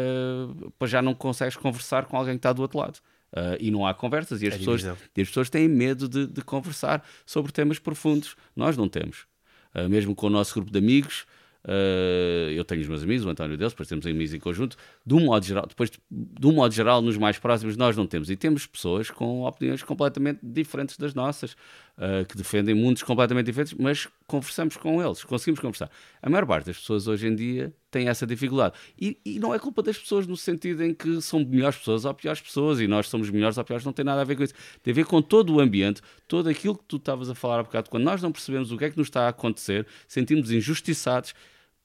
para 0.79 0.89
já 0.89 1.03
não 1.03 1.15
consegues 1.15 1.57
conversar 1.57 2.07
com 2.07 2.17
alguém 2.17 2.35
que 2.35 2.39
está 2.39 2.53
do 2.53 2.63
outro 2.63 2.79
lado. 2.79 3.01
Eh, 3.35 3.59
e 3.61 3.71
não 3.71 3.87
há 3.87 3.95
conversas, 3.95 4.43
e 4.43 4.47
as, 4.47 4.55
É 4.55 4.59
pessoas, 4.59 4.85
e 4.85 5.21
as 5.21 5.29
pessoas 5.29 5.51
têm 5.51 5.69
medo 5.69 6.09
de, 6.09 6.27
de 6.27 6.43
conversar 6.43 7.05
sobre 7.27 7.53
temas 7.53 7.79
profundos. 7.79 8.37
Nós 8.57 8.77
não 8.77 8.89
temos. 8.89 9.27
Uh, 9.75 9.89
mesmo 9.89 10.15
com 10.15 10.29
o 10.29 10.31
nosso 10.31 10.55
grupo 10.55 10.73
de 10.73 10.79
amigos, 10.79 11.27
uh, 11.65 12.51
eu 12.51 12.65
tenho 12.65 12.81
os 12.81 12.89
meus 12.89 13.03
amigos, 13.03 13.27
o 13.27 13.29
António 13.29 13.55
deles, 13.57 13.75
depois 13.75 13.87
temos 13.87 14.07
amigos 14.07 14.33
em 14.33 14.41
conjunto, 14.41 14.79
de 15.05 15.15
um 15.15 15.21
modo 15.27 15.45
geral, 15.45 15.67
depois 15.67 15.91
de 15.91 16.47
um 16.47 16.53
modo 16.53 16.73
geral, 16.75 17.03
nos 17.03 17.19
mais 17.19 17.39
próximos, 17.39 17.77
nós 17.77 17.95
não 17.95 18.07
temos. 18.07 18.31
E 18.31 18.37
temos 18.37 18.67
pessoas 18.67 19.11
com 19.11 19.43
opiniões 19.43 19.83
completamente 19.83 20.41
diferentes 20.43 20.97
das 20.97 21.13
nossas, 21.13 21.55
uh, 21.99 22.25
que 22.27 22.37
defendem 22.37 22.75
mundos 22.75 23.03
completamente 23.03 23.47
diferentes, 23.47 23.75
mas 23.75 24.09
conversamos 24.27 24.77
com 24.77 25.03
eles, 25.03 25.25
conseguimos 25.25 25.61
conversar. 25.61 25.91
A 26.23 26.31
maior 26.31 26.47
parte 26.47 26.67
das 26.67 26.79
pessoas 26.79 27.07
hoje 27.07 27.27
em 27.27 27.35
dia 27.35 27.75
tem 27.91 28.09
essa 28.09 28.27
dificuldade. 28.27 28.75
E, 28.99 29.19
e 29.25 29.39
não 29.39 29.55
é 29.55 29.59
culpa 29.59 29.83
das 29.83 29.99
pessoas 29.99 30.27
no 30.27 30.37
sentido 30.37 30.83
em 30.85 30.95
que 30.95 31.21
são 31.21 31.41
melhores 31.45 31.79
pessoas 31.79 32.05
ou 32.05 32.15
piores 32.15 32.41
pessoas, 32.41 32.81
e 32.81 32.87
nós 32.87 33.09
somos 33.09 33.29
melhores 33.31 33.59
ou 33.59 33.65
piores, 33.65 33.85
não 33.85 33.93
tem 33.93 34.05
nada 34.05 34.21
a 34.21 34.25
ver 34.25 34.37
com 34.37 34.45
isso. 34.45 34.55
Tem 34.83 34.93
a 34.93 34.95
ver 34.95 35.05
com 35.05 35.21
todo 35.21 35.55
o 35.55 35.61
ambiente, 35.61 36.01
todo 36.27 36.49
aquilo 36.49 36.77
que 36.77 36.85
tu 36.85 36.97
estavas 36.97 37.29
a 37.29 37.35
falar 37.35 37.61
há 37.61 37.63
bocado. 37.63 37.91
Quando 37.91 38.05
nós 38.05 38.23
não 38.23 38.33
percebemos 38.33 38.71
o 38.71 38.79
que 38.79 38.85
é 38.85 38.91
que 38.91 38.97
nos 38.97 39.09
está 39.09 39.27
a 39.27 39.29
acontecer, 39.29 39.87
sentimos 40.07 40.51
injustiçados 40.51 41.35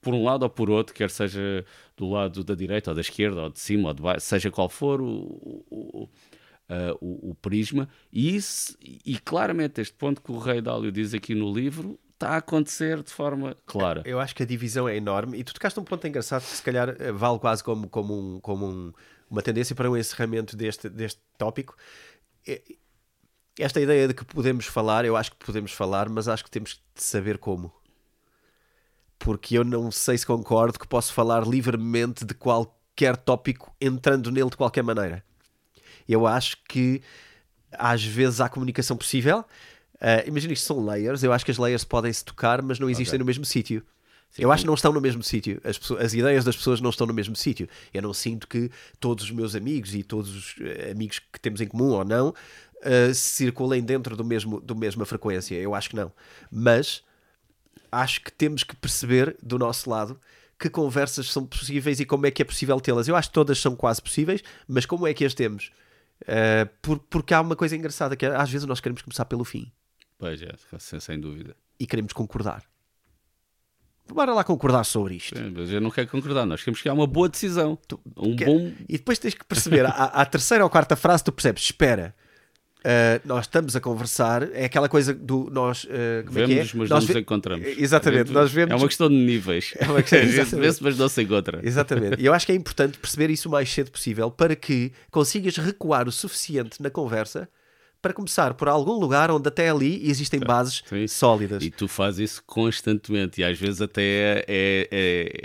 por 0.00 0.12
um 0.12 0.22
lado 0.22 0.42
ou 0.42 0.50
por 0.50 0.68
outro, 0.68 0.94
quer 0.94 1.10
seja 1.10 1.64
do 1.96 2.10
lado 2.10 2.44
da 2.44 2.54
direita 2.54 2.90
ou 2.90 2.94
da 2.94 3.00
esquerda, 3.00 3.42
ou 3.44 3.50
de 3.50 3.58
cima 3.58 3.88
ou 3.88 3.94
de 3.94 4.02
baixo, 4.02 4.26
seja 4.26 4.50
qual 4.50 4.68
for 4.68 5.00
o, 5.00 5.64
o, 5.70 6.08
o, 6.68 6.72
ah, 6.72 6.96
o- 7.00 7.30
o 7.30 7.34
prisma, 7.34 7.88
e, 8.12 8.34
isso, 8.36 8.76
e 8.80 9.18
claramente 9.18 9.80
este 9.80 9.94
ponto 9.94 10.20
que 10.22 10.32
o 10.32 10.38
Rei 10.38 10.60
Dálio 10.60 10.90
diz 10.92 11.14
aqui 11.14 11.34
no 11.34 11.52
livro 11.52 11.98
está 12.14 12.30
a 12.30 12.36
acontecer 12.38 13.02
de 13.02 13.10
forma 13.12 13.56
clara. 13.66 14.02
Eu 14.06 14.20
acho 14.20 14.34
que 14.34 14.42
a 14.42 14.46
divisão 14.46 14.88
é 14.88 14.96
enorme 14.96 15.38
e 15.38 15.44
tu 15.44 15.52
tocaste 15.52 15.78
um 15.80 15.84
ponto 15.84 16.06
engraçado 16.06 16.42
que 16.42 16.56
se 16.56 16.62
calhar 16.62 16.90
eh, 16.98 17.12
vale 17.12 17.38
quase 17.38 17.62
como, 17.62 17.88
como, 17.88 18.14
um, 18.18 18.40
como 18.40 18.66
um- 18.66 18.92
uma 19.28 19.42
tendência 19.42 19.74
para 19.74 19.90
um 19.90 19.96
encerramento 19.96 20.56
deste, 20.56 20.88
deste 20.88 21.20
tópico. 21.36 21.76
É- 22.46 22.62
Esta 23.58 23.80
ideia 23.80 24.08
de 24.08 24.14
que 24.14 24.24
podemos 24.24 24.66
falar, 24.66 25.04
eu 25.04 25.16
acho 25.16 25.30
que 25.30 25.36
podemos 25.44 25.70
falar, 25.72 26.08
mas 26.08 26.26
acho 26.28 26.42
que 26.44 26.50
temos 26.50 26.80
de 26.94 27.02
saber 27.02 27.38
como. 27.38 27.72
Porque 29.18 29.56
eu 29.56 29.64
não 29.64 29.90
sei 29.90 30.18
se 30.18 30.26
concordo 30.26 30.78
que 30.78 30.86
posso 30.88 31.12
falar 31.12 31.46
livremente 31.46 32.24
de 32.24 32.34
qualquer 32.34 33.16
tópico 33.16 33.74
entrando 33.80 34.30
nele 34.30 34.50
de 34.50 34.56
qualquer 34.56 34.82
maneira. 34.82 35.24
Eu 36.08 36.26
acho 36.26 36.56
que 36.68 37.00
às 37.72 38.04
vezes 38.04 38.40
há 38.40 38.48
comunicação 38.48 38.96
possível. 38.96 39.40
Uh, 39.96 40.26
imagina 40.28 40.52
isto 40.52 40.66
são 40.66 40.84
layers. 40.84 41.22
Eu 41.22 41.32
acho 41.32 41.44
que 41.44 41.50
as 41.50 41.58
layers 41.58 41.84
podem 41.84 42.12
se 42.12 42.24
tocar, 42.24 42.60
mas 42.62 42.78
não 42.78 42.88
existem 42.90 43.14
Ok. 43.16 43.18
no 43.18 43.24
mesmo 43.24 43.44
sítio. 43.44 43.82
Sim, 44.30 44.42
eu 44.42 44.50
acho 44.52 44.62
que 44.64 44.66
não 44.66 44.74
estão 44.74 44.92
no 44.92 45.00
mesmo 45.00 45.22
sítio. 45.22 45.60
As, 45.64 45.78
pessoas- 45.78 46.04
as 46.04 46.12
ideias 46.14 46.44
das 46.44 46.56
pessoas 46.56 46.80
não 46.80 46.90
estão 46.90 47.06
no 47.06 47.14
mesmo 47.14 47.36
sítio. 47.36 47.68
Eu 47.92 48.02
não 48.02 48.12
sinto 48.12 48.48
que 48.48 48.70
todos 48.98 49.24
os 49.24 49.30
meus 49.30 49.54
amigos 49.54 49.94
e 49.94 50.02
todos 50.02 50.34
os 50.34 50.54
eh, 50.60 50.90
amigos 50.90 51.20
que 51.20 51.38
temos 51.40 51.60
em 51.60 51.68
comum 51.68 51.90
ou 51.90 52.04
não 52.04 52.34
eh, 52.82 53.14
circulem 53.14 53.80
dentro 53.82 54.16
do 54.16 54.24
mesmo, 54.24 54.60
do 54.60 54.74
mesma 54.74 55.06
frequência. 55.06 55.54
Eu 55.54 55.72
acho 55.74 55.90
que 55.90 55.96
não. 55.96 56.12
Mas 56.50 57.02
acho 57.92 58.20
que 58.22 58.32
temos 58.32 58.64
que 58.64 58.74
perceber 58.74 59.36
do 59.40 59.56
nosso 59.58 59.88
lado 59.88 60.18
que 60.58 60.68
conversas 60.68 61.30
são 61.30 61.46
possíveis 61.46 62.00
e 62.00 62.04
como 62.04 62.26
é 62.26 62.30
que 62.30 62.42
é 62.42 62.44
possível 62.44 62.80
tê-las. 62.80 63.06
Eu 63.06 63.14
acho 63.16 63.28
que 63.28 63.34
todas 63.34 63.58
são 63.60 63.76
quase 63.76 64.02
possíveis, 64.02 64.42
mas 64.66 64.84
como 64.84 65.06
é 65.06 65.14
que 65.14 65.24
as 65.24 65.32
temos? 65.34 65.70
Eh, 66.26 66.64
por- 66.80 66.98
porque 67.00 67.34
há 67.34 67.40
uma 67.40 67.54
coisa 67.56 67.76
engraçada 67.76 68.16
que 68.16 68.24
é, 68.24 68.34
às 68.34 68.50
vezes 68.50 68.66
nós 68.66 68.80
queremos 68.80 69.02
começar 69.02 69.24
pelo 69.26 69.44
fim 69.44 69.70
Pois 70.18 70.40
é, 70.42 70.52
sem, 71.00 71.20
dúvida. 71.20 71.54
e 71.78 71.86
queremos 71.86 72.12
concordar. 72.12 72.62
Bora 74.08 74.34
lá 74.34 74.44
concordar 74.44 74.84
sobre 74.84 75.14
isto. 75.16 75.36
Sim, 75.36 75.52
Mas 75.56 75.70
eu 75.70 75.80
não 75.80 75.90
quero 75.90 76.08
concordar, 76.08 76.44
nós 76.44 76.60
queremos 76.62 76.80
que 76.82 76.88
há 76.88 76.92
uma 76.92 77.06
boa 77.06 77.28
decisão. 77.28 77.78
Um 78.18 78.36
Que- 78.36 78.44
bom. 78.44 78.72
E 78.88 78.98
depois 78.98 79.18
tens 79.18 79.34
que 79.34 79.44
perceber, 79.44 79.86
à, 79.86 79.88
à 79.90 80.26
terceira 80.26 80.62
ou 80.62 80.68
quarta 80.70 80.94
frase, 80.94 81.24
tu 81.24 81.32
percebes: 81.32 81.62
espera, 81.64 82.14
uh, 82.84 83.20
nós 83.24 83.44
estamos 83.46 83.74
a 83.74 83.80
conversar, 83.80 84.48
é 84.52 84.66
aquela 84.66 84.88
coisa 84.88 85.14
do 85.14 85.48
nós. 85.50 85.84
uh, 85.84 85.88
como 86.26 86.38
é 86.38 86.46
que 86.46 86.52
é? 86.52 86.54
Vemos, 86.56 86.74
mas 86.74 86.90
Nós 86.90 87.04
não 87.04 87.08
nos 87.14 87.22
encontramos. 87.22 87.66
Exatamente, 87.78 88.32
nós 88.32 88.52
vemos. 88.52 88.72
É 88.72 88.76
uma 88.76 88.86
questão 88.88 89.08
de 89.08 89.14
níveis. 89.14 89.74
É 89.78 89.86
uma 89.86 90.02
questão- 90.02 90.18
exatamente. 90.22 90.60
vê-se, 90.66 90.82
mas 90.82 90.98
não 90.98 91.08
se 91.08 91.22
encontra. 91.22 91.60
Exatamente. 91.62 92.20
E 92.20 92.26
eu 92.26 92.34
acho 92.34 92.46
que 92.46 92.52
é 92.52 92.54
importante 92.54 92.98
perceber 92.98 93.30
isso 93.30 93.48
o 93.48 93.52
mais 93.52 93.72
cedo 93.72 93.90
possível 93.90 94.30
para 94.30 94.54
que 94.54 94.92
consigas 95.10 95.56
recuar 95.56 96.06
o 96.08 96.12
suficiente 96.12 96.82
na 96.82 96.90
conversa 96.90 97.48
para 98.04 98.12
começar 98.12 98.52
por 98.52 98.68
algum 98.68 98.92
lugar 99.00 99.30
onde 99.30 99.48
até 99.48 99.70
ali 99.70 100.06
existem 100.06 100.38
bases 100.38 100.84
Sim. 100.86 101.08
sólidas. 101.08 101.64
E 101.64 101.70
tu 101.70 101.88
fazes 101.88 102.32
isso 102.32 102.42
constantemente 102.46 103.40
e 103.40 103.44
às 103.44 103.58
vezes 103.58 103.80
até 103.80 104.02
é, 104.02 104.44
é, 104.46 104.88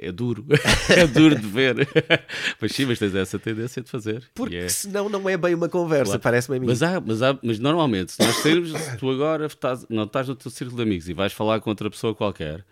é, 0.03 0.07
é 0.09 0.11
duro. 0.11 0.45
é 0.93 1.07
duro 1.07 1.39
de 1.39 1.47
ver. 1.47 1.87
mas 2.59 2.73
sim, 2.73 2.85
mas 2.85 2.99
tens 2.99 3.15
essa 3.15 3.39
tendência 3.39 3.81
de 3.81 3.89
fazer. 3.89 4.29
Porque 4.35 4.55
E 4.55 4.57
é- 4.57 4.67
senão 4.67 5.07
não 5.07 5.29
é 5.29 5.37
bem 5.37 5.55
uma 5.55 5.69
conversa, 5.69 6.03
Claro. 6.11 6.19
parece-me 6.21 6.57
a 6.57 6.59
mim. 6.59 6.67
Mas, 6.67 6.83
há, 6.83 6.99
mas, 6.99 7.21
há, 7.21 7.39
mas 7.41 7.59
normalmente, 7.59 8.11
se 8.11 8.21
nós 8.21 8.35
sairmos, 8.39 8.73
tu 8.99 9.09
agora 9.09 9.45
estás, 9.45 9.85
não 9.89 10.03
estás 10.03 10.27
no 10.27 10.35
teu 10.35 10.51
círculo 10.51 10.75
de 10.75 10.83
amigos 10.83 11.07
e 11.07 11.13
vais 11.13 11.31
falar 11.31 11.61
com 11.61 11.69
outra 11.69 11.89
pessoa 11.89 12.13
qualquer, 12.13 12.65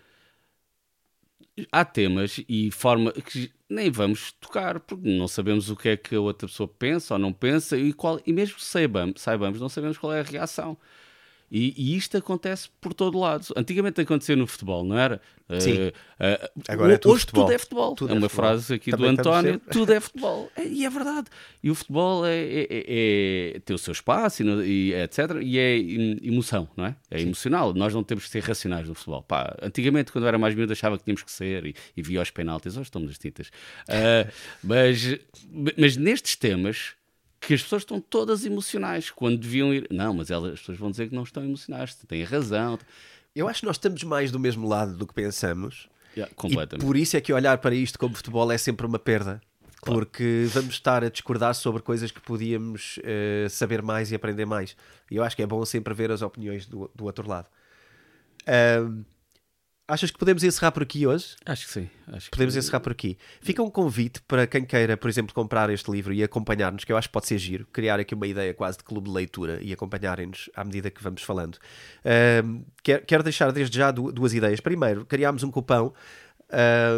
há 1.72 1.84
temas 1.84 2.40
e 2.48 2.70
forma 2.70 3.12
que 3.12 3.50
nem 3.68 3.90
vamos 3.90 4.32
tocar, 4.32 4.80
porque 4.80 5.08
não 5.08 5.28
sabemos 5.28 5.70
o 5.70 5.76
que 5.76 5.90
é 5.90 5.96
que 5.96 6.14
a 6.14 6.20
outra 6.20 6.46
pessoa 6.48 6.68
pensa 6.68 7.14
ou 7.14 7.18
não 7.18 7.32
pensa, 7.32 7.76
e, 7.76 7.92
qual, 7.92 8.20
e 8.26 8.32
mesmo 8.32 8.58
saibamos, 8.58 9.20
saibamos, 9.20 9.60
não 9.60 9.68
sabemos 9.68 9.98
qual 9.98 10.12
é 10.12 10.20
a 10.20 10.22
reação. 10.24 10.76
E, 11.50 11.72
e 11.76 11.96
isto 11.96 12.16
acontece 12.16 12.68
por 12.80 12.92
todo 12.92 13.18
lado. 13.18 13.46
Antigamente 13.56 14.00
acontecia 14.00 14.36
no 14.36 14.46
futebol, 14.46 14.84
não 14.84 14.98
era? 14.98 15.20
Sim. 15.60 15.78
Eh, 15.78 15.92
eh, 16.20 16.50
Agora 16.68 16.92
é 16.92 16.98
tudo 16.98 17.12
hoje 17.14 17.20
futebol. 17.20 17.44
tudo 17.46 17.54
é 17.54 17.58
futebol. 17.58 17.94
Tudo 17.94 18.10
é 18.10 18.16
é 18.16 18.18
uma 18.18 18.28
futebol. 18.28 18.46
frase 18.50 18.74
aqui 18.74 18.90
Também 18.90 19.14
do 19.14 19.20
António: 19.20 19.58
tudo 19.72 19.92
é 19.94 19.98
futebol. 20.00 20.50
É- 20.54 20.66
e 20.68 20.84
é 20.84 20.90
verdade. 20.90 21.28
E 21.62 21.70
o 21.70 21.74
futebol 21.74 22.26
é, 22.26 22.36
é- 22.36 22.66
é- 22.70 23.54
é- 23.56 23.60
tem 23.60 23.74
o 23.74 23.78
seu 23.78 23.92
espaço 23.92 24.42
e, 24.42 24.90
e 24.90 24.92
etc. 24.94 25.18
E 25.40 25.58
é 25.58 25.78
em- 25.78 26.18
emoção, 26.22 26.68
não 26.76 26.84
é? 26.84 26.96
É 27.10 27.22
emocional. 27.22 27.72
Nós 27.72 27.94
não 27.94 28.04
temos 28.04 28.24
que 28.24 28.30
ser 28.30 28.42
racionais 28.42 28.86
no 28.86 28.94
futebol. 28.94 29.22
Pá, 29.22 29.56
antigamente, 29.62 30.12
quando 30.12 30.24
eu 30.24 30.28
era 30.28 30.38
mais 30.38 30.54
miúdo, 30.54 30.72
achava 30.74 30.98
que 30.98 31.04
tínhamos 31.04 31.22
que 31.22 31.32
ser 31.32 31.64
e, 31.64 31.74
e 31.96 32.02
via 32.02 32.20
os 32.20 32.30
penaltis. 32.30 32.74
Hoje 32.76 32.82
estamos 32.82 33.08
nas 33.08 33.16
tintas. 33.18 33.50
Ah, 33.88 34.30
mas, 34.62 35.16
mas 35.78 35.96
nestes 35.96 36.36
temas. 36.36 36.97
Que 37.40 37.54
as 37.54 37.62
pessoas 37.62 37.82
estão 37.82 38.00
todas 38.00 38.44
emocionais 38.44 39.10
quando 39.10 39.38
deviam 39.38 39.72
ir. 39.72 39.86
Não, 39.90 40.12
mas 40.14 40.30
elas, 40.30 40.54
as 40.54 40.58
pessoas 40.60 40.78
vão 40.78 40.90
dizer 40.90 41.08
que 41.08 41.14
não 41.14 41.22
estão 41.22 41.44
emocionais, 41.44 41.94
têm 42.06 42.22
razão. 42.24 42.78
Eu 43.34 43.48
acho 43.48 43.60
que 43.60 43.66
nós 43.66 43.76
estamos 43.76 44.02
mais 44.02 44.30
do 44.32 44.38
mesmo 44.38 44.66
lado 44.68 44.96
do 44.96 45.06
que 45.06 45.14
pensamos. 45.14 45.88
Yeah, 46.16 46.32
E 46.32 46.34
completamente. 46.34 46.84
por 46.84 46.96
isso 46.96 47.16
é 47.16 47.20
que 47.20 47.32
olhar 47.32 47.56
para 47.58 47.74
isto 47.74 47.98
como 47.98 48.14
futebol 48.14 48.50
é 48.50 48.58
sempre 48.58 48.86
uma 48.86 48.98
perda. 48.98 49.40
Porque 49.80 50.46
vamos 50.50 50.74
estar 50.74 51.04
a 51.04 51.08
discordar 51.08 51.54
sobre 51.54 51.80
coisas 51.82 52.10
que 52.10 52.20
podíamos 52.20 52.98
eh, 53.04 53.46
saber 53.48 53.80
mais 53.80 54.10
e 54.10 54.16
aprender 54.16 54.44
mais. 54.44 54.76
E 55.08 55.14
eu 55.14 55.22
acho 55.22 55.36
que 55.36 55.42
é 55.42 55.46
bom 55.46 55.64
sempre 55.64 55.94
ver 55.94 56.10
as 56.10 56.20
opiniões 56.20 56.66
do, 56.66 56.90
do 56.92 57.04
outro 57.04 57.28
lado. 57.28 57.46
Ahm, 58.46 59.04
Achas 59.90 60.10
que 60.10 60.18
podemos 60.18 60.44
encerrar 60.44 60.70
por 60.70 60.82
aqui 60.82 61.06
hoje? 61.06 61.34
Acho 61.46 61.66
que 61.66 61.72
sim. 61.72 61.88
Acho 62.08 62.30
Podemos 62.30 62.54
encerrar 62.54 62.80
por 62.80 62.92
aqui. 62.92 63.16
Fica 63.40 63.62
um 63.62 63.70
convite 63.70 64.20
para 64.28 64.46
quem 64.46 64.62
queira, 64.62 64.98
por 64.98 65.08
exemplo, 65.08 65.34
comprar 65.34 65.70
este 65.70 65.90
livro 65.90 66.12
e 66.12 66.22
acompanhar-nos, 66.22 66.84
que 66.84 66.92
eu 66.92 66.96
acho 66.98 67.08
que 67.08 67.12
pode 67.12 67.26
ser 67.26 67.38
giro, 67.38 67.66
criar 67.72 67.98
aqui 67.98 68.14
uma 68.14 68.26
ideia 68.26 68.52
quase 68.52 68.76
de 68.76 68.84
clube 68.84 69.08
de 69.08 69.14
leitura 69.14 69.58
e 69.62 69.72
acompanharem-nos 69.72 70.50
à 70.54 70.62
medida 70.62 70.90
que 70.90 71.02
vamos 71.02 71.22
falando. 71.22 71.56
Um, 72.44 72.66
quero, 72.82 73.06
quero 73.06 73.22
deixar 73.22 73.50
desde 73.50 73.78
já 73.78 73.90
duas 73.90 74.34
ideias. 74.34 74.60
Primeiro, 74.60 75.06
criámos 75.06 75.42
um 75.42 75.50
cupão. 75.50 75.94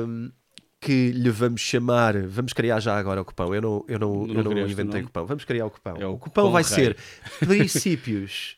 Um, 0.05 0.33
que 0.81 1.13
lhe 1.13 1.31
vamos 1.31 1.61
chamar. 1.61 2.21
Vamos 2.27 2.53
criar 2.53 2.81
já 2.81 2.97
agora 2.99 3.21
o 3.21 3.25
cupão. 3.25 3.55
Eu 3.55 3.63
não, 3.63 3.85
eu 3.87 3.99
não, 4.01 4.27
não, 4.27 4.35
eu 4.35 4.43
não 4.43 4.67
inventei 4.67 5.03
o 5.03 5.05
cupão. 5.05 5.27
Vamos 5.27 5.45
criar 5.45 5.67
o 5.67 5.71
cupão. 5.71 5.95
É 5.97 6.07
o, 6.07 6.15
o 6.15 6.19
cupão 6.19 6.51
vai 6.51 6.65
rei. 6.65 6.73
ser 6.73 6.97
princípios. 7.39 8.57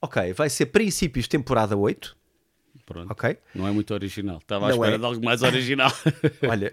ok, 0.00 0.32
vai 0.32 0.48
ser 0.48 0.66
princípios 0.66 1.26
temporada 1.26 1.76
8. 1.76 2.19
Pronto. 2.90 3.08
Ok? 3.08 3.36
Não 3.54 3.68
é 3.68 3.70
muito 3.70 3.94
original. 3.94 4.38
Estava 4.38 4.66
à 4.66 4.70
espera 4.70 4.96
é. 4.96 4.98
de 4.98 5.04
algo 5.04 5.24
mais 5.24 5.42
original. 5.44 5.92
Olha, 6.42 6.72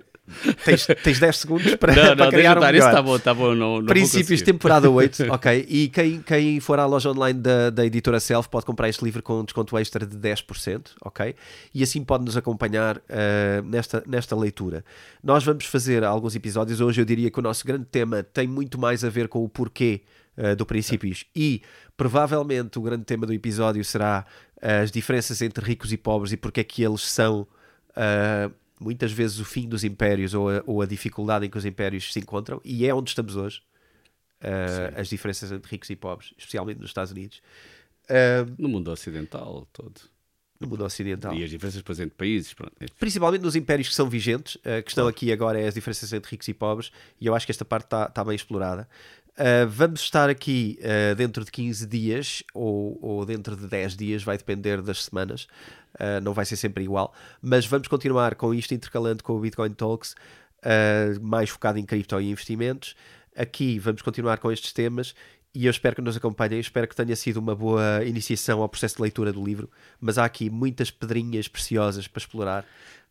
tens, 0.65 0.87
tens 1.03 1.19
10 1.19 1.37
segundos 1.37 1.75
para, 1.75 1.93
não, 1.93 2.17
para 2.17 2.31
criar 2.31 2.57
um 2.57 2.61
melhor. 2.61 2.73
Isso 2.73 2.87
está 2.87 3.01
bom, 3.03 3.15
está 3.15 3.33
bom. 3.35 3.53
Não, 3.53 3.77
não 3.79 3.85
Princípios 3.85 4.41
temporada 4.41 4.89
8, 4.89 5.27
ok. 5.29 5.67
E 5.69 5.89
quem, 5.89 6.19
quem 6.23 6.59
for 6.59 6.79
à 6.79 6.87
loja 6.87 7.11
online 7.11 7.39
da, 7.39 7.69
da 7.69 7.85
editora 7.85 8.19
Self 8.19 8.49
pode 8.49 8.65
comprar 8.65 8.89
este 8.89 9.05
livro 9.05 9.21
com 9.21 9.41
um 9.41 9.43
desconto 9.43 9.77
extra 9.77 10.07
de 10.07 10.17
10%, 10.17 10.87
ok? 11.05 11.35
E 11.71 11.83
assim 11.83 12.03
pode 12.03 12.25
nos 12.25 12.35
acompanhar 12.35 12.97
uh, 12.97 13.61
nesta, 13.63 14.03
nesta 14.07 14.35
leitura. 14.35 14.83
Nós 15.23 15.43
vamos 15.43 15.65
fazer 15.65 16.03
alguns 16.03 16.35
episódios. 16.35 16.81
Hoje 16.81 16.99
eu 16.99 17.05
diria 17.05 17.29
que 17.29 17.37
o 17.37 17.43
nosso 17.43 17.63
grande 17.63 17.85
tema 17.85 18.23
tem 18.23 18.47
muito 18.47 18.79
mais 18.79 19.03
a 19.03 19.09
ver 19.09 19.27
com 19.27 19.43
o 19.43 19.47
porquê 19.47 20.01
uh, 20.37 20.55
do 20.55 20.65
Princípios 20.65 21.25
é. 21.35 21.39
e 21.39 21.61
provavelmente 21.95 22.77
o 22.77 22.81
grande 22.81 23.03
tema 23.03 23.25
do 23.25 23.33
episódio 23.33 23.83
será 23.83 24.25
as 24.61 24.91
diferenças 24.91 25.41
entre 25.41 25.63
ricos 25.63 25.91
e 25.93 25.97
pobres 25.97 26.31
e 26.31 26.37
porque 26.37 26.61
é 26.61 26.63
que 26.63 26.83
eles 26.83 27.01
são 27.01 27.41
uh, 27.91 28.53
muitas 28.79 29.11
vezes 29.11 29.39
o 29.39 29.45
fim 29.45 29.67
dos 29.67 29.83
impérios 29.83 30.33
ou 30.33 30.49
a, 30.49 30.63
ou 30.65 30.81
a, 30.81 30.85
dificuldade 30.85 31.45
em 31.45 31.49
que 31.49 31.57
os 31.57 31.65
impérios 31.65 32.11
se 32.11 32.19
encontram, 32.19 32.61
e 32.63 32.85
é 32.85 32.93
onde 32.93 33.09
estamos 33.09 33.35
hoje. 33.35 33.61
Uh, 34.39 34.99
as 34.99 35.09
diferenças 35.09 35.51
entre 35.51 35.71
ricos 35.71 35.89
e 35.89 35.95
pobres, 35.95 36.31
especialmente 36.37 36.79
nos 36.79 36.91
Estados 36.91 37.11
Unidos. 37.11 37.41
No 38.57 38.69
mundo 38.69 38.91
ocidental 38.91 39.67
todo. 39.73 39.99
No 40.59 40.67
mundo 40.67 40.83
ocidental. 40.83 41.33
E 41.33 41.43
as 41.43 41.49
diferenças 41.49 41.81
depois 41.81 41.99
entre 41.99 42.15
países. 42.15 42.53
Pronto. 42.53 42.73
Principalmente 42.99 43.41
nos 43.41 43.55
impérios 43.55 43.89
que 43.89 43.95
são 43.95 44.09
vigentes. 44.09 44.57
A 44.65 44.81
questão 44.81 45.07
aqui 45.07 45.31
agora 45.31 45.59
é 45.59 45.67
as 45.67 45.73
diferenças 45.73 46.11
entre 46.13 46.31
ricos 46.31 46.47
e 46.47 46.53
pobres, 46.53 46.91
e 47.19 47.27
eu 47.27 47.35
acho 47.35 47.45
que 47.45 47.51
esta 47.51 47.65
parte 47.65 47.85
está 47.85 48.09
tá 48.09 48.23
bem 48.23 48.35
explorada. 48.35 48.87
Uh, 49.37 49.67
vamos 49.69 50.01
estar 50.01 50.31
aqui 50.31 50.79
uh, 50.81 51.13
dentro 51.13 51.45
de 51.45 51.51
15 51.51 51.85
dias 51.85 52.43
ou, 52.55 52.97
ou, 52.99 53.23
dentro 53.23 53.55
de 53.55 53.67
10 53.67 53.95
dias, 53.95 54.23
vai 54.23 54.35
depender 54.35 54.81
das 54.81 55.03
semanas, 55.03 55.47
uh, 55.93 56.19
não 56.23 56.33
vai 56.33 56.43
ser 56.43 56.55
sempre 56.55 56.83
igual, 56.83 57.13
mas 57.39 57.63
vamos 57.67 57.87
continuar 57.87 58.33
com 58.33 58.51
isto 58.51 58.73
intercalando 58.73 59.23
com 59.23 59.33
o 59.33 59.39
Bitcoin 59.39 59.73
Talks, 59.73 60.15
mais 61.21 61.51
focado 61.51 61.77
em 61.77 61.85
cripto 61.85 62.19
e 62.19 62.31
investimentos. 62.31 62.95
Aqui 63.35 63.77
vamos 63.77 64.01
continuar 64.01 64.39
com 64.39 64.51
estes 64.51 64.73
temas 64.73 65.13
e 65.53 65.67
eu 65.67 65.71
espero 65.71 65.95
que 65.95 66.01
nos 66.01 66.17
acompanhem, 66.17 66.59
espero 66.59 66.87
que 66.87 66.95
tenha 66.95 67.15
sido 67.15 67.37
uma 67.37 67.55
boa 67.55 68.03
iniciação 68.03 68.59
ao 68.63 68.67
processo 68.67 68.95
de 68.95 69.03
leitura 69.03 69.31
do 69.31 69.45
livro, 69.45 69.69
mas 70.01 70.17
há 70.17 70.25
aqui 70.25 70.49
muitas 70.49 70.89
pedrinhas 70.89 71.47
preciosas 71.47 72.07
para 72.07 72.19
explorar. 72.19 72.65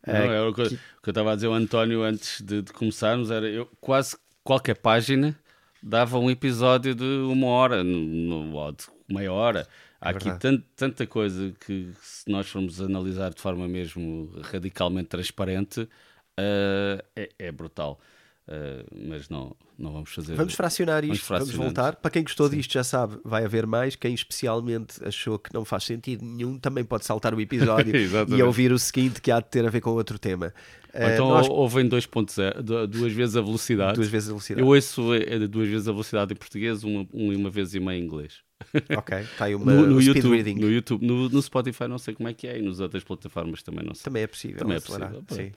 Não, 0.05 0.13
é 0.13 0.41
o 0.43 0.53
que, 0.53 0.69
que... 0.69 0.75
eu 1.05 1.11
estava 1.11 1.31
a 1.31 1.35
dizer 1.35 1.47
ao 1.47 1.53
António 1.53 2.03
antes 2.03 2.41
de, 2.41 2.61
de 2.61 2.73
começarmos, 2.73 3.31
era 3.31 3.47
eu 3.47 3.65
quase 3.79 4.17
qualquer 4.43 4.75
página 4.75 5.33
dava 5.81 6.17
um 6.19 6.29
episódio 6.29 6.95
de 6.95 7.03
uma 7.03 7.47
hora, 7.47 7.83
no, 7.83 8.53
ou 8.55 8.71
de 8.71 8.85
meia 9.09 9.31
hora. 9.31 9.67
Há 9.99 10.09
é 10.09 10.11
aqui 10.11 10.31
tant, 10.39 10.63
tanta 10.75 11.07
coisa 11.07 11.53
que, 11.65 11.91
se 12.01 12.29
nós 12.29 12.47
formos 12.47 12.81
analisar 12.81 13.33
de 13.33 13.41
forma 13.41 13.67
mesmo 13.67 14.31
radicalmente 14.43 15.09
transparente, 15.09 15.81
uh, 15.81 17.03
é, 17.15 17.29
é, 17.39 17.51
brutal. 17.51 17.99
Uh, 18.47 19.09
mas 19.09 19.27
não, 19.27 19.53
não 19.77 19.91
vamos 19.91 20.09
fazer. 20.09 20.33
Vamos 20.35 20.53
fracionar 20.53 21.03
isto, 21.03 21.27
vamos, 21.27 21.51
vamos 21.51 21.65
voltar. 21.65 21.97
Para 21.97 22.09
quem 22.09 22.23
gostou 22.23 22.49
Sim. 22.49 22.55
disto 22.55 22.71
já 22.71 22.83
sabe, 22.83 23.19
vai 23.25 23.43
haver 23.43 23.67
mais. 23.67 23.97
Quem 23.97 24.13
especialmente 24.13 25.03
achou 25.03 25.37
que 25.37 25.53
não 25.53 25.65
faz 25.65 25.83
sentido 25.83 26.23
nenhum, 26.23 26.57
também 26.57 26.85
pode 26.85 27.03
saltar 27.03 27.33
o 27.33 27.41
episódio 27.41 27.93
e 28.33 28.41
ouvir 28.41 28.71
o 28.71 28.79
seguinte 28.79 29.21
que 29.21 29.31
há 29.31 29.41
de 29.41 29.47
ter 29.49 29.65
a 29.65 29.69
ver 29.69 29.81
com 29.81 29.89
outro 29.89 30.17
tema. 30.17 30.53
Ou 30.93 31.09
então 31.09 31.27
uh, 31.27 31.29
nós... 31.29 31.49
ouvem 31.49 31.89
2.0, 31.89 32.87
duas 32.87 33.11
vezes 33.11 33.35
a 33.35 33.41
velocidade. 33.41 33.95
Duas 33.95 34.07
vezes 34.07 34.29
a 34.29 34.31
velocidade. 34.31 34.65
Eu 34.65 34.73
ouço 34.73 35.13
é, 35.13 35.45
duas 35.45 35.67
vezes 35.67 35.87
a 35.89 35.91
velocidade 35.91 36.33
em 36.33 36.37
português, 36.37 36.85
uma, 36.85 37.05
uma 37.11 37.49
vez 37.49 37.75
e 37.75 37.81
meia 37.81 37.99
em 37.99 38.03
inglês. 38.03 38.41
Ok, 38.97 39.15
está 39.19 39.45
aí 39.45 39.55
uma, 39.55 39.71
no, 39.71 39.85
no 39.85 39.97
um 39.97 40.01
YouTube, 40.01 40.35
reading. 40.35 40.55
No 40.55 40.71
YouTube, 40.71 41.05
no, 41.05 41.29
no, 41.29 41.41
Spotify 41.41 41.87
não 41.87 41.99
sei 41.99 42.15
como 42.15 42.27
é 42.27 42.33
que 42.33 42.47
é 42.47 42.57
e 42.57 42.61
nas 42.61 42.79
outras 42.79 43.03
plataformas 43.03 43.61
também 43.61 43.85
não 43.85 43.93
sei. 43.93 44.05
Também 44.05 44.23
é 44.23 44.27
possível. 44.27 44.57
Também 44.57 44.77
é 44.77 44.79
possível. 44.79 45.51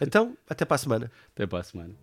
Então, 0.00 0.36
até 0.48 0.64
para 0.64 0.74
a 0.74 0.78
semana. 0.78 1.10
Até 1.34 1.46
para 1.46 1.60
a 1.60 1.64
semana. 1.64 1.94